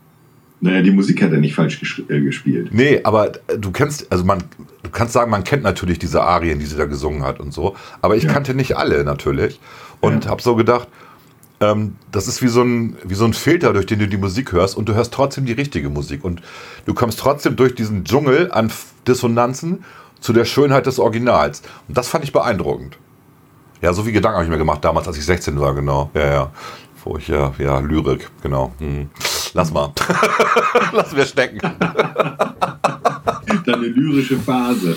Naja, 0.61 0.81
die 0.81 0.91
Musik 0.91 1.23
hat 1.23 1.33
er 1.33 1.39
nicht 1.39 1.55
falsch 1.55 2.03
äh, 2.09 2.21
gespielt. 2.21 2.69
Nee, 2.73 3.01
aber 3.05 3.33
du 3.59 3.73
kennst, 3.73 4.11
also 4.11 4.25
man, 4.25 4.43
du 4.83 4.91
kannst 4.91 5.13
sagen, 5.13 5.31
man 5.31 5.45
kennt 5.45 5.63
natürlich 5.63 5.99
diese 5.99 6.23
Arien, 6.23 6.59
die 6.59 6.65
sie 6.65 6.77
da 6.77 6.87
gesungen 6.87 7.25
hat 7.25 7.41
und 7.41 7.53
so. 7.53 7.77
Aber 8.01 8.17
ich 8.17 8.25
ja. 8.25 8.33
kannte 8.33 8.55
nicht 8.55 8.77
alle 8.77 9.05
natürlich. 9.05 9.61
Und 10.01 10.25
ja. 10.25 10.31
habe 10.31 10.41
so 10.41 10.57
gedacht, 10.57 10.89
ähm, 11.61 11.97
das 12.11 12.27
ist 12.27 12.43
wie 12.43 12.49
so, 12.49 12.63
ein, 12.63 12.97
wie 13.05 13.15
so 13.15 13.27
ein 13.27 13.35
Filter, 13.35 13.73
durch 13.75 13.87
den 13.87 13.99
du 13.99 14.09
die 14.09 14.17
Musik 14.17 14.53
hörst 14.53 14.77
und 14.77 14.89
du 14.89 14.95
hörst 14.95 15.13
trotzdem 15.13 15.45
die 15.45 15.53
richtige 15.53 15.91
Musik. 15.91 16.25
Und 16.25 16.41
du 16.87 16.95
kommst 16.95 17.19
trotzdem 17.19 17.57
durch 17.57 17.75
diesen 17.75 18.05
Dschungel 18.05 18.51
an 18.51 18.73
Dissonanzen 19.07 19.85
zu 20.21 20.33
der 20.33 20.47
Schönheit 20.47 20.87
des 20.87 20.99
Originals. 20.99 21.63
Und 21.87 21.99
das 21.99 22.09
fand 22.09 22.25
ich 22.25 22.33
beeindruckend. 22.33 22.97
Ja, 23.83 23.93
so 23.93 24.05
viel 24.05 24.13
Gedanken 24.13 24.37
habe 24.37 24.45
ich 24.45 24.51
mir 24.51 24.59
gemacht 24.59 24.85
damals, 24.85 25.07
als 25.07 25.19
ich 25.19 25.25
16 25.27 25.61
war, 25.61 25.75
genau. 25.75 26.11
Ja, 26.15 26.27
ja. 26.27 26.53
Wo 27.07 27.19
ich 27.19 27.28
ja, 27.28 27.53
ja, 27.59 27.78
Lyrik, 27.78 28.28
genau. 28.43 28.73
Hm. 28.81 29.09
Lass 29.55 29.73
mal. 29.73 29.93
Lass 30.93 31.12
mir 31.12 31.24
stecken. 31.24 31.61
Deine 33.65 33.87
lyrische 33.87 34.37
Phase. 34.39 34.97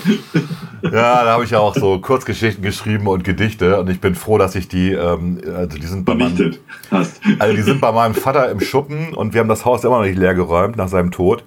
Ja, 0.82 1.22
da 1.24 1.26
habe 1.26 1.44
ich 1.44 1.50
ja 1.50 1.60
auch 1.60 1.76
so 1.76 2.00
Kurzgeschichten 2.00 2.64
geschrieben 2.64 3.06
und 3.06 3.22
Gedichte 3.22 3.78
und 3.78 3.88
ich 3.88 4.00
bin 4.00 4.16
froh, 4.16 4.38
dass 4.38 4.56
ich 4.56 4.66
die, 4.66 4.90
ähm, 4.90 5.40
also 5.54 5.78
die 5.78 5.86
sind 5.86 6.04
bei 6.04 6.16
meinem, 6.16 6.56
hast. 6.90 7.20
Also 7.38 7.54
die 7.54 7.62
sind 7.62 7.80
bei 7.80 7.92
meinem 7.92 8.14
Vater 8.14 8.50
im 8.50 8.58
Schuppen 8.58 9.14
und 9.14 9.32
wir 9.32 9.40
haben 9.40 9.48
das 9.48 9.64
Haus 9.64 9.84
immer 9.84 9.98
noch 9.98 10.04
nicht 10.04 10.18
leer 10.18 10.34
geräumt 10.34 10.76
nach 10.76 10.88
seinem 10.88 11.12
Tod. 11.12 11.44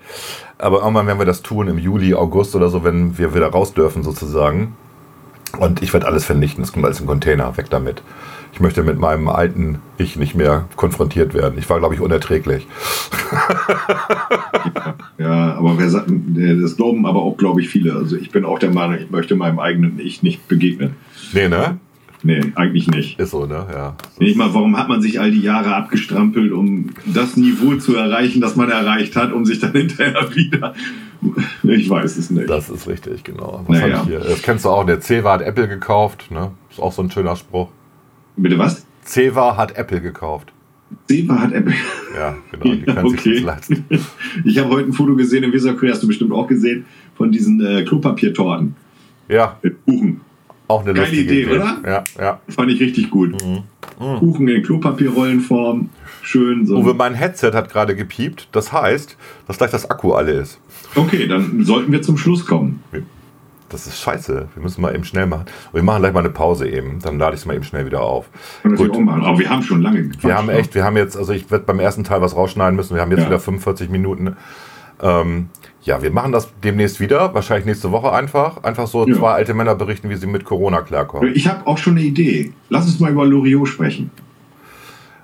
Aber 0.60 0.80
irgendwann 0.80 1.07
werden 1.07 1.19
wir 1.19 1.26
das 1.26 1.41
tun 1.41 1.68
im 1.68 1.77
Juli, 1.77 2.14
August 2.14 2.56
oder 2.56 2.69
so, 2.69 2.85
wenn 2.85 3.18
wir 3.18 3.35
wieder 3.35 3.48
raus 3.48 3.73
dürfen 3.73 4.02
sozusagen. 4.02 4.77
Und 5.60 5.84
ich 5.84 5.91
werde 5.91 6.07
alles 6.07 6.23
vernichten. 6.23 6.64
Es 6.64 6.72
kommt 6.72 6.85
alles 6.85 7.02
im 7.02 7.06
Container. 7.06 7.57
Weg 7.57 7.69
damit 7.69 8.02
ich 8.53 8.59
möchte 8.59 8.84
mit 8.84 8.99
meinem 8.99 9.27
alten 9.30 9.80
Ich 9.97 10.15
nicht 10.15 10.35
mehr 10.35 10.67
konfrontiert 10.75 11.34
werden. 11.34 11.57
Ich 11.57 11.67
war, 11.69 11.80
glaube 11.80 11.95
ich, 11.95 12.01
unerträglich. 12.01 12.67
ja, 15.17 15.55
aber 15.55 15.80
wer 15.80 15.89
sagt, 15.89 16.07
das 16.07 16.77
glauben 16.77 17.07
aber 17.07 17.23
auch, 17.23 17.35
glaube 17.35 17.61
ich, 17.61 17.69
viele. 17.69 17.93
Also 17.95 18.15
ich 18.15 18.30
bin 18.30 18.45
auch 18.45 18.59
der 18.59 18.69
Meinung, 18.69 18.97
ich 18.99 19.09
möchte 19.09 19.35
meinem 19.35 19.59
eigenen 19.59 19.99
Ich 19.99 20.21
nicht 20.21 20.47
begegnen. 20.47 20.95
Nee, 21.34 21.49
ne? 21.49 21.80
Nee, 22.21 22.41
eigentlich 22.55 22.88
nicht. 22.88 23.19
Ist 23.19 23.31
so, 23.31 23.47
ne? 23.47 23.65
Ja. 23.73 23.95
Nicht 24.19 24.38
mal, 24.38 24.53
warum 24.53 24.77
hat 24.77 24.88
man 24.88 25.01
sich 25.01 25.19
all 25.19 25.31
die 25.31 25.41
Jahre 25.41 25.75
abgestrampelt, 25.75 26.53
um 26.53 26.91
das 27.05 27.35
Niveau 27.35 27.75
zu 27.75 27.95
erreichen, 27.95 28.39
das 28.39 28.55
man 28.55 28.69
erreicht 28.69 29.15
hat, 29.15 29.34
um 29.34 29.45
sich 29.45 29.59
dann 29.59 29.73
hinterher 29.73 30.34
wieder. 30.35 30.73
Ich 31.63 31.89
weiß 31.89 32.17
es 32.17 32.30
nicht. 32.30 32.49
Das 32.49 32.69
ist 32.69 32.88
richtig, 32.88 33.23
genau. 33.23 33.63
Was 33.67 33.80
naja. 33.80 34.01
ich 34.03 34.09
hier? 34.09 34.19
Das 34.19 34.41
kennst 34.41 34.63
du 34.63 34.69
auch, 34.69 34.85
der 34.85 35.01
Ceva 35.01 35.34
hat 35.34 35.41
Apple 35.41 35.67
gekauft, 35.67 36.30
ne? 36.30 36.51
Ist 36.69 36.80
auch 36.80 36.93
so 36.93 37.01
ein 37.01 37.09
schöner 37.09 37.35
Spruch. 37.35 37.69
Bitte 38.35 38.57
was? 38.57 38.85
Ceva 39.03 39.57
hat 39.57 39.77
Apple 39.77 40.01
gekauft. 40.01 40.53
Zewa 41.07 41.39
hat 41.39 41.53
Apple. 41.53 41.73
Ja, 42.15 42.35
genau. 42.51 42.64
Die 42.64 42.81
können 42.81 43.05
okay. 43.05 43.35
sich 43.35 43.43
leisten. 43.43 43.85
Ich 44.45 44.57
habe 44.57 44.69
heute 44.69 44.89
ein 44.89 44.93
Foto 44.93 45.15
gesehen 45.15 45.43
im 45.43 45.53
Weserkurier, 45.53 45.93
hast 45.93 46.03
du 46.03 46.07
bestimmt 46.07 46.31
auch 46.31 46.47
gesehen, 46.47 46.85
von 47.15 47.31
diesen 47.31 47.64
äh, 47.64 47.84
Klopapiertorten. 47.84 48.76
Ja. 49.27 49.57
Mit 49.61 49.84
Kuchen. 49.85 50.22
Auch 50.68 50.84
eine 50.84 50.93
Geile 50.93 51.11
Idee, 51.11 51.43
Idee, 51.43 51.55
oder? 51.55 51.77
Ja, 51.85 52.03
ja. 52.19 52.39
Fand 52.49 52.72
ich 52.72 52.80
richtig 52.80 53.10
gut. 53.10 53.31
Mhm. 53.43 53.64
Mhm. 53.99 54.18
Kuchen 54.19 54.47
in 54.47 54.64
Klopapierrollenform. 54.64 55.89
Schön 56.22 56.65
so. 56.65 56.77
Uwe, 56.77 56.93
mein 56.93 57.14
Headset 57.14 57.51
hat 57.53 57.69
gerade 57.69 57.95
gepiept. 57.95 58.47
Das 58.53 58.72
heißt, 58.72 59.18
dass 59.47 59.57
gleich 59.57 59.72
das 59.72 59.89
Akku 59.89 60.14
alle 60.14 60.31
ist. 60.31 60.60
Okay, 60.95 61.27
dann 61.27 61.64
sollten 61.64 61.91
wir 61.91 62.01
zum 62.01 62.18
Schluss 62.18 62.45
kommen. 62.45 62.81
Das 63.73 63.87
ist 63.87 63.99
scheiße. 63.99 64.49
Wir 64.53 64.63
müssen 64.63 64.81
mal 64.81 64.93
eben 64.93 65.03
schnell 65.03 65.25
machen. 65.25 65.45
Und 65.71 65.73
wir 65.73 65.83
machen 65.83 66.01
gleich 66.01 66.13
mal 66.13 66.19
eine 66.19 66.29
Pause 66.29 66.69
eben. 66.69 66.99
Dann 66.99 67.17
lade 67.17 67.33
ich 67.33 67.41
es 67.41 67.45
mal 67.47 67.55
eben 67.55 67.63
schnell 67.63 67.87
wieder 67.87 68.01
auf. 68.01 68.29
Gut. 68.61 68.95
Aber 68.95 69.39
wir 69.39 69.49
haben 69.49 69.63
schon 69.63 69.81
lange 69.81 70.11
Wir 70.21 70.37
haben 70.37 70.49
echt, 70.49 70.75
wir 70.75 70.83
haben 70.83 70.95
jetzt, 70.95 71.17
also 71.17 71.33
ich 71.33 71.49
werde 71.49 71.65
beim 71.65 71.79
ersten 71.79 72.03
Teil 72.03 72.21
was 72.21 72.35
rausschneiden 72.35 72.75
müssen. 72.75 72.93
Wir 72.93 73.01
haben 73.01 73.09
jetzt 73.09 73.21
ja. 73.21 73.27
wieder 73.27 73.39
45 73.39 73.89
Minuten. 73.89 74.35
Ähm, 75.01 75.49
ja, 75.81 76.03
wir 76.03 76.11
machen 76.11 76.31
das 76.31 76.49
demnächst 76.63 76.99
wieder, 76.99 77.33
wahrscheinlich 77.33 77.65
nächste 77.65 77.91
Woche 77.91 78.11
einfach. 78.13 78.63
Einfach 78.63 78.85
so 78.85 79.07
ja. 79.07 79.15
zwei 79.15 79.31
alte 79.31 79.55
Männer 79.55 79.73
berichten, 79.73 80.09
wie 80.11 80.15
sie 80.15 80.27
mit 80.27 80.45
Corona 80.45 80.81
klarkommen. 80.81 81.33
Ich 81.33 81.47
habe 81.47 81.65
auch 81.65 81.79
schon 81.79 81.97
eine 81.97 82.05
Idee. 82.05 82.53
Lass 82.69 82.85
uns 82.85 82.99
mal 82.99 83.11
über 83.11 83.25
Loriot 83.25 83.67
sprechen. 83.67 84.11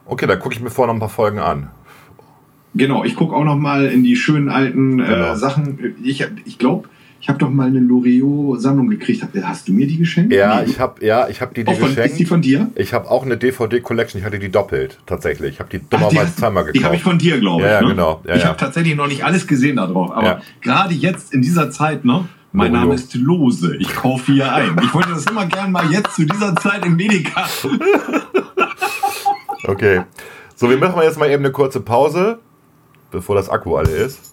Okay, 0.05 0.26
dann 0.26 0.39
gucke 0.39 0.55
ich 0.55 0.59
mir 0.59 0.71
vorher 0.71 0.88
noch 0.88 0.97
ein 0.97 0.99
paar 0.99 1.09
Folgen 1.09 1.38
an. 1.38 1.69
Genau, 2.73 3.03
ich 3.03 3.15
gucke 3.15 3.35
auch 3.35 3.43
noch 3.43 3.57
mal 3.57 3.85
in 3.85 4.03
die 4.03 4.15
schönen 4.15 4.49
alten 4.49 4.99
äh, 4.99 5.05
genau. 5.05 5.35
Sachen. 5.35 5.95
Ich, 6.03 6.26
ich 6.45 6.57
glaube, 6.57 6.89
ich 7.22 7.28
habe 7.28 7.38
doch 7.38 7.50
mal 7.50 7.68
eine 7.68 7.80
Loriot-Sammlung 7.80 8.90
gekriegt. 8.90 9.26
Hast 9.44 9.68
du 9.68 9.74
mir 9.74 9.88
die 9.88 9.98
geschenkt? 9.98 10.34
Ja, 10.34 10.62
nee. 10.62 10.70
ich 10.70 10.80
habe 10.80 11.06
ja, 11.06 11.28
ich 11.28 11.41
hab 11.41 11.54
die 11.54 11.66
dir 11.66 11.76
geschenkt. 11.76 11.98
Ist 11.98 12.20
die 12.20 12.26
von 12.26 12.41
dir? 12.41 12.70
Ich 12.76 12.94
habe 12.94 13.12
auch 13.12 13.26
eine 13.26 13.38
DVD-Collection. 13.38 14.20
Ich 14.20 14.26
hatte 14.26 14.40
die 14.40 14.50
doppelt, 14.50 15.00
tatsächlich. 15.06 15.56
Ich 15.56 15.60
habe 15.60 15.70
die 15.70 15.82
dummerweise 15.90 16.36
zweimal 16.36 16.64
gekauft. 16.64 16.80
Die 16.80 16.86
habe 16.86 16.96
ich 16.96 17.04
von 17.04 17.18
dir, 17.18 17.40
glaube 17.40 17.64
ich. 17.64 17.68
Ja, 17.68 17.74
ja 17.74 17.82
ne? 17.82 17.90
genau. 17.90 18.22
Ja, 18.26 18.36
ich 18.36 18.46
habe 18.46 18.58
tatsächlich 18.58 18.96
noch 18.96 19.08
nicht 19.08 19.26
alles 19.26 19.48
gesehen 19.48 19.76
darauf. 19.76 20.12
Aber 20.12 20.41
gerade 20.62 20.94
jetzt 20.94 21.34
in 21.34 21.41
dieser 21.41 21.72
Zeit, 21.72 22.06
ne? 22.06 22.26
Mein 22.52 22.72
Name 22.72 22.96
ist 22.96 23.14
Lose. 23.14 23.76
Ich 23.78 23.94
kaufe 23.94 24.32
hier 24.32 24.52
ein. 24.52 24.76
Ich 24.82 24.94
wollte 24.94 25.10
das 25.10 25.26
immer 25.26 25.46
gern 25.46 25.72
mal 25.72 25.91
jetzt 25.91 26.16
zu 26.16 26.26
dieser 26.26 26.56
Zeit 26.56 26.86
im 26.86 26.96
Medica. 26.96 27.48
okay. 29.68 30.02
So, 30.56 30.70
wir 30.70 30.78
machen 30.78 31.00
jetzt 31.04 31.20
mal 31.20 31.30
eben 31.30 31.44
eine 31.44 31.52
kurze 31.52 31.82
Pause, 31.82 32.40
bevor 33.12 33.36
das 33.36 33.50
Akku 33.50 33.76
alle 33.76 33.91
ist. 33.91 34.32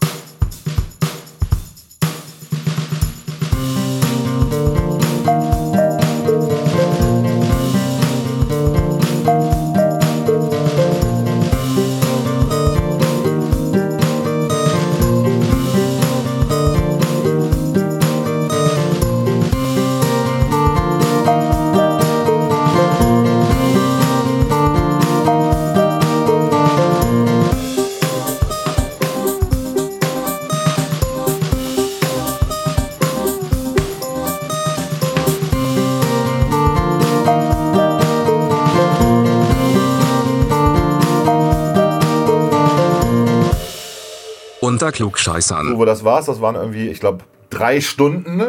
Klugscheißern. 44.97 45.69
So, 45.69 45.85
das 45.85 46.05
war's. 46.05 46.27
Das 46.27 46.41
waren 46.41 46.55
irgendwie, 46.55 46.89
ich 46.89 47.01
glaube, 47.01 47.25
drei 47.51 47.81
Stunden. 47.81 48.43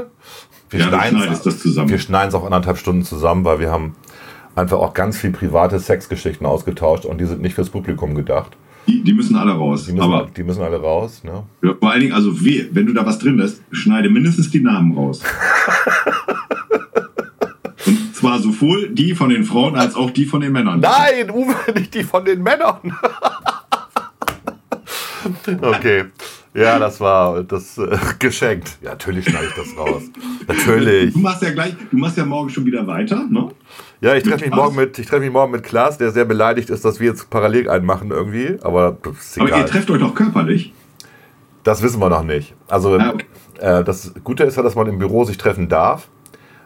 Wir 0.70 0.80
ja, 0.80 0.88
schneiden 0.88 1.22
es 1.32 1.42
das 1.42 1.60
zusammen. 1.60 1.90
Wir 1.90 2.00
schneiden 2.00 2.30
es 2.30 2.36
auch 2.36 2.46
anderthalb 2.46 2.78
Stunden 2.78 3.04
zusammen, 3.04 3.46
weil 3.46 3.60
wir 3.60 3.72
haben 3.72 3.96
einfach 4.56 4.78
auch 4.78 4.94
ganz 4.94 5.18
viel 5.18 5.32
private 5.32 5.80
Sexgeschichten 5.80 6.46
ausgetauscht 6.46 7.06
und 7.06 7.20
die 7.20 7.26
sind 7.26 7.42
nicht 7.42 7.56
fürs 7.56 7.70
Publikum 7.70 8.16
gedacht. 8.16 8.58
Die, 8.88 9.04
die 9.04 9.14
müssen 9.14 9.36
alle 9.36 9.52
raus. 9.52 9.86
Die 9.86 9.92
müssen, 9.92 10.04
aber 10.04 10.28
die 10.36 10.44
müssen 10.44 10.62
alle 10.62 10.80
raus. 10.80 11.24
Ne? 11.24 11.44
Ja, 11.62 11.74
vor 11.78 11.92
allen 11.92 12.00
Dingen, 12.00 12.14
also 12.14 12.44
weh, 12.44 12.68
wenn 12.72 12.86
du 12.86 12.94
da 12.94 13.06
was 13.06 13.20
drin 13.20 13.38
lässt, 13.38 13.62
schneide 13.72 14.10
mindestens 14.10 14.50
die 14.50 14.62
Namen 14.62 14.98
raus. 14.98 15.22
und 17.86 18.16
zwar 18.16 18.40
sowohl 18.40 18.90
die 18.90 19.14
von 19.14 19.30
den 19.30 19.44
Frauen 19.44 19.76
als 19.76 19.96
auch 19.96 20.12
die 20.12 20.26
von 20.26 20.40
den 20.40 20.54
Männern. 20.54 20.80
Nein, 20.80 21.30
Uwe, 21.30 21.56
nicht 21.76 21.94
die 21.94 22.04
von 22.04 22.24
den 22.24 22.42
Männern. 22.42 22.96
Okay. 25.62 26.06
Ja, 26.54 26.80
das 26.80 27.00
war 27.00 27.44
das 27.44 27.78
äh, 27.78 27.98
geschenkt. 28.20 28.78
Ja, 28.82 28.92
natürlich 28.92 29.26
schneide 29.26 29.46
ich 29.46 29.54
das 29.54 29.78
raus. 29.78 30.02
Natürlich. 30.48 31.14
Du 31.14 31.20
machst 31.20 31.44
ja 31.44 31.52
gleich, 31.52 31.76
du 31.92 31.98
machst 31.98 32.18
ja 32.18 32.26
morgen 32.26 32.50
schon 32.50 32.66
wieder 32.66 32.88
weiter, 32.88 33.28
ne? 33.30 33.50
Ja, 34.02 34.16
ich 34.16 34.24
treffe 34.24 34.46
mich 34.46 34.54
morgen 34.54 34.76
mit, 34.76 34.98
ich 34.98 35.06
treffe 35.06 35.22
mich 35.22 35.32
morgen 35.32 35.52
mit 35.52 35.64
Klaas, 35.64 35.98
der 35.98 36.12
sehr 36.12 36.26
beleidigt 36.26 36.70
ist, 36.70 36.84
dass 36.84 37.00
wir 37.00 37.08
jetzt 37.08 37.30
parallel 37.30 37.70
einen 37.70 37.86
machen 37.86 38.10
irgendwie. 38.12 38.58
Aber 38.62 38.98
ist 39.12 39.38
egal. 39.38 39.52
Aber 39.52 39.60
ihr 39.60 39.66
trefft 39.68 39.90
euch 39.92 40.00
doch 40.00 40.16
körperlich? 40.16 40.74
Das 41.64 41.84
wissen 41.84 42.00
wir 42.00 42.10
noch 42.10 42.24
nicht. 42.24 42.56
Also 42.68 42.98
ah, 42.98 43.14
okay. 43.14 43.26
äh, 43.60 43.84
das 43.84 44.14
Gute 44.24 44.44
ist 44.44 44.56
ja, 44.56 44.64
dass 44.64 44.76
man 44.76 44.88
im 44.88 45.00
Büro 45.00 45.26
sich 45.26 45.38
treffen 45.38 45.70
darf. 45.70 46.08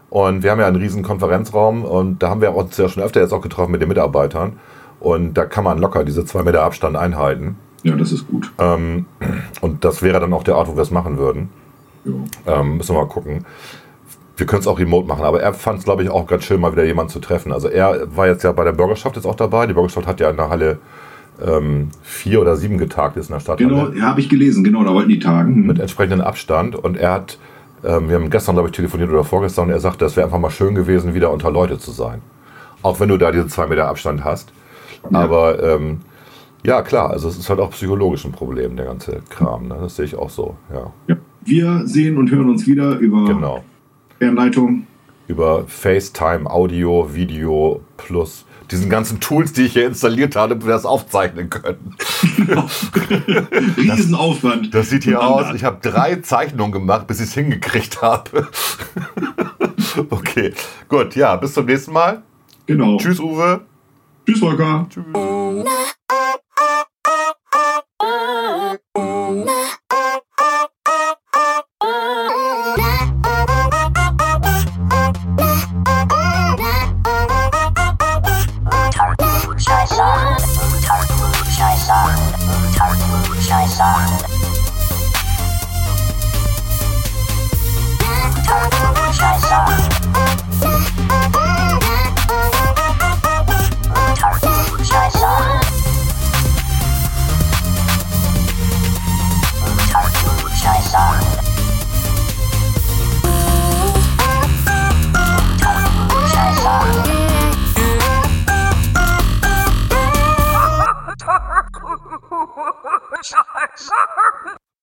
Und 0.09 0.43
wir 0.43 0.51
haben 0.51 0.59
ja 0.59 0.67
einen 0.67 0.75
riesen 0.75 1.03
Konferenzraum 1.03 1.85
und 1.85 2.21
da 2.21 2.29
haben 2.29 2.41
wir 2.41 2.53
uns 2.53 2.75
ja 2.77 2.89
schon 2.89 3.01
öfter 3.01 3.21
jetzt 3.21 3.31
auch 3.31 3.41
getroffen 3.41 3.71
mit 3.71 3.81
den 3.81 3.87
Mitarbeitern. 3.87 4.59
Und 4.99 5.33
da 5.33 5.45
kann 5.45 5.63
man 5.63 5.79
locker 5.79 6.03
diese 6.03 6.25
zwei 6.25 6.43
Meter 6.43 6.63
Abstand 6.63 6.97
einhalten. 6.97 7.57
Ja, 7.83 7.95
das 7.95 8.11
ist 8.11 8.27
gut. 8.27 8.51
Ähm, 8.59 9.05
und 9.61 9.83
das 9.83 10.01
wäre 10.01 10.19
dann 10.19 10.33
auch 10.33 10.43
der 10.43 10.55
Ort, 10.55 10.67
wo 10.67 10.75
wir 10.75 10.83
es 10.83 10.91
machen 10.91 11.17
würden. 11.17 11.49
Ähm, 12.45 12.77
müssen 12.77 12.95
wir 12.95 13.01
mal 13.01 13.07
gucken. 13.07 13.45
Wir 14.37 14.45
können 14.45 14.61
es 14.61 14.67
auch 14.67 14.79
remote 14.79 15.07
machen, 15.07 15.23
aber 15.23 15.41
er 15.41 15.53
fand 15.53 15.79
es, 15.79 15.85
glaube 15.85 16.03
ich, 16.03 16.09
auch 16.09 16.25
ganz 16.25 16.45
schön, 16.45 16.59
mal 16.59 16.71
wieder 16.71 16.83
jemanden 16.83 17.11
zu 17.11 17.19
treffen. 17.19 17.51
Also 17.51 17.67
er 17.67 18.15
war 18.15 18.27
jetzt 18.27 18.43
ja 18.43 18.51
bei 18.51 18.63
der 18.63 18.71
Bürgerschaft 18.71 19.15
jetzt 19.15 19.25
auch 19.25 19.35
dabei. 19.35 19.67
Die 19.67 19.73
Bürgerschaft 19.73 20.07
hat 20.07 20.19
ja 20.19 20.29
in 20.29 20.37
der 20.37 20.49
Halle 20.49 20.79
ähm, 21.45 21.89
vier 22.01 22.41
oder 22.41 22.55
sieben 22.55 22.77
getagt 22.77 23.17
ist 23.17 23.29
in 23.29 23.33
der 23.33 23.39
Stadt. 23.39 23.57
Genau, 23.57 23.89
ja, 23.89 24.03
habe 24.03 24.19
ich 24.19 24.29
gelesen, 24.29 24.63
genau, 24.63 24.83
da 24.83 24.93
wollten 24.93 25.09
die 25.09 25.19
tagen. 25.19 25.65
Mit 25.67 25.79
entsprechendem 25.79 26.21
Abstand. 26.21 26.75
Und 26.75 26.97
er 26.97 27.11
hat, 27.11 27.37
ähm, 27.83 28.09
wir 28.09 28.15
haben 28.15 28.29
gestern, 28.29 28.55
glaube 28.55 28.69
ich, 28.69 28.75
telefoniert 28.75 29.09
oder 29.09 29.23
vorgestern, 29.23 29.67
und 29.67 29.71
er 29.71 29.79
sagte, 29.79 30.05
es 30.05 30.15
wäre 30.15 30.25
einfach 30.25 30.39
mal 30.39 30.49
schön 30.51 30.75
gewesen, 30.75 31.13
wieder 31.13 31.31
unter 31.31 31.51
Leute 31.51 31.77
zu 31.77 31.91
sein. 31.91 32.21
Auch 32.81 32.99
wenn 32.99 33.09
du 33.09 33.17
da 33.17 33.31
diese 33.31 33.47
zwei 33.47 33.67
Meter 33.67 33.87
Abstand 33.87 34.23
hast. 34.23 34.51
Ja. 35.11 35.19
Aber 35.19 35.61
ähm, 35.61 36.01
ja, 36.63 36.81
klar, 36.81 37.09
also 37.09 37.27
es 37.27 37.37
ist 37.37 37.49
halt 37.49 37.59
auch 37.59 37.71
psychologisch 37.71 38.25
ein 38.25 38.31
Problem, 38.31 38.75
der 38.75 38.85
ganze 38.85 39.21
Kram. 39.29 39.67
Ne? 39.67 39.77
Das 39.79 39.95
sehe 39.95 40.05
ich 40.05 40.15
auch 40.15 40.29
so, 40.29 40.55
ja. 40.73 40.91
ja. 41.07 41.17
Wir 41.43 41.87
sehen 41.87 42.17
und 42.17 42.29
hören 42.29 42.49
uns 42.49 42.67
wieder 42.67 42.97
über 42.97 43.25
genau. 43.25 43.63
Fernleitung. 44.19 44.85
Über 45.27 45.65
FaceTime, 45.67 46.49
Audio, 46.49 47.13
Video 47.13 47.81
plus 47.97 48.45
diesen 48.71 48.89
ganzen 48.89 49.19
Tools, 49.19 49.53
die 49.53 49.63
ich 49.63 49.73
hier 49.73 49.85
installiert 49.85 50.35
habe, 50.35 50.49
damit 50.49 50.65
wir 50.65 50.73
das 50.73 50.85
aufzeichnen 50.85 51.49
können. 51.49 51.95
Riesenaufwand. 53.77 54.65
Das, 54.67 54.81
das 54.81 54.89
sieht 54.89 55.03
hier 55.03 55.21
aus. 55.21 55.53
Ich 55.53 55.63
habe 55.63 55.79
drei 55.81 56.17
Zeichnungen 56.17 56.71
gemacht, 56.71 57.07
bis 57.07 57.19
ich 57.19 57.27
es 57.27 57.33
hingekriegt 57.33 58.01
habe. 58.01 58.47
okay, 60.09 60.53
gut, 60.87 61.15
ja, 61.15 61.35
bis 61.35 61.53
zum 61.53 61.65
nächsten 61.65 61.91
Mal. 61.91 62.23
Genau. 62.65 62.97
Tschüss, 62.97 63.19
Uwe. 63.19 63.61
Tschüss, 64.25 64.39
Volker. 64.39 64.87
Tschüss. 64.89 65.05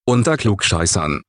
Unter 0.09 0.37
Klugscheißern 0.37 1.21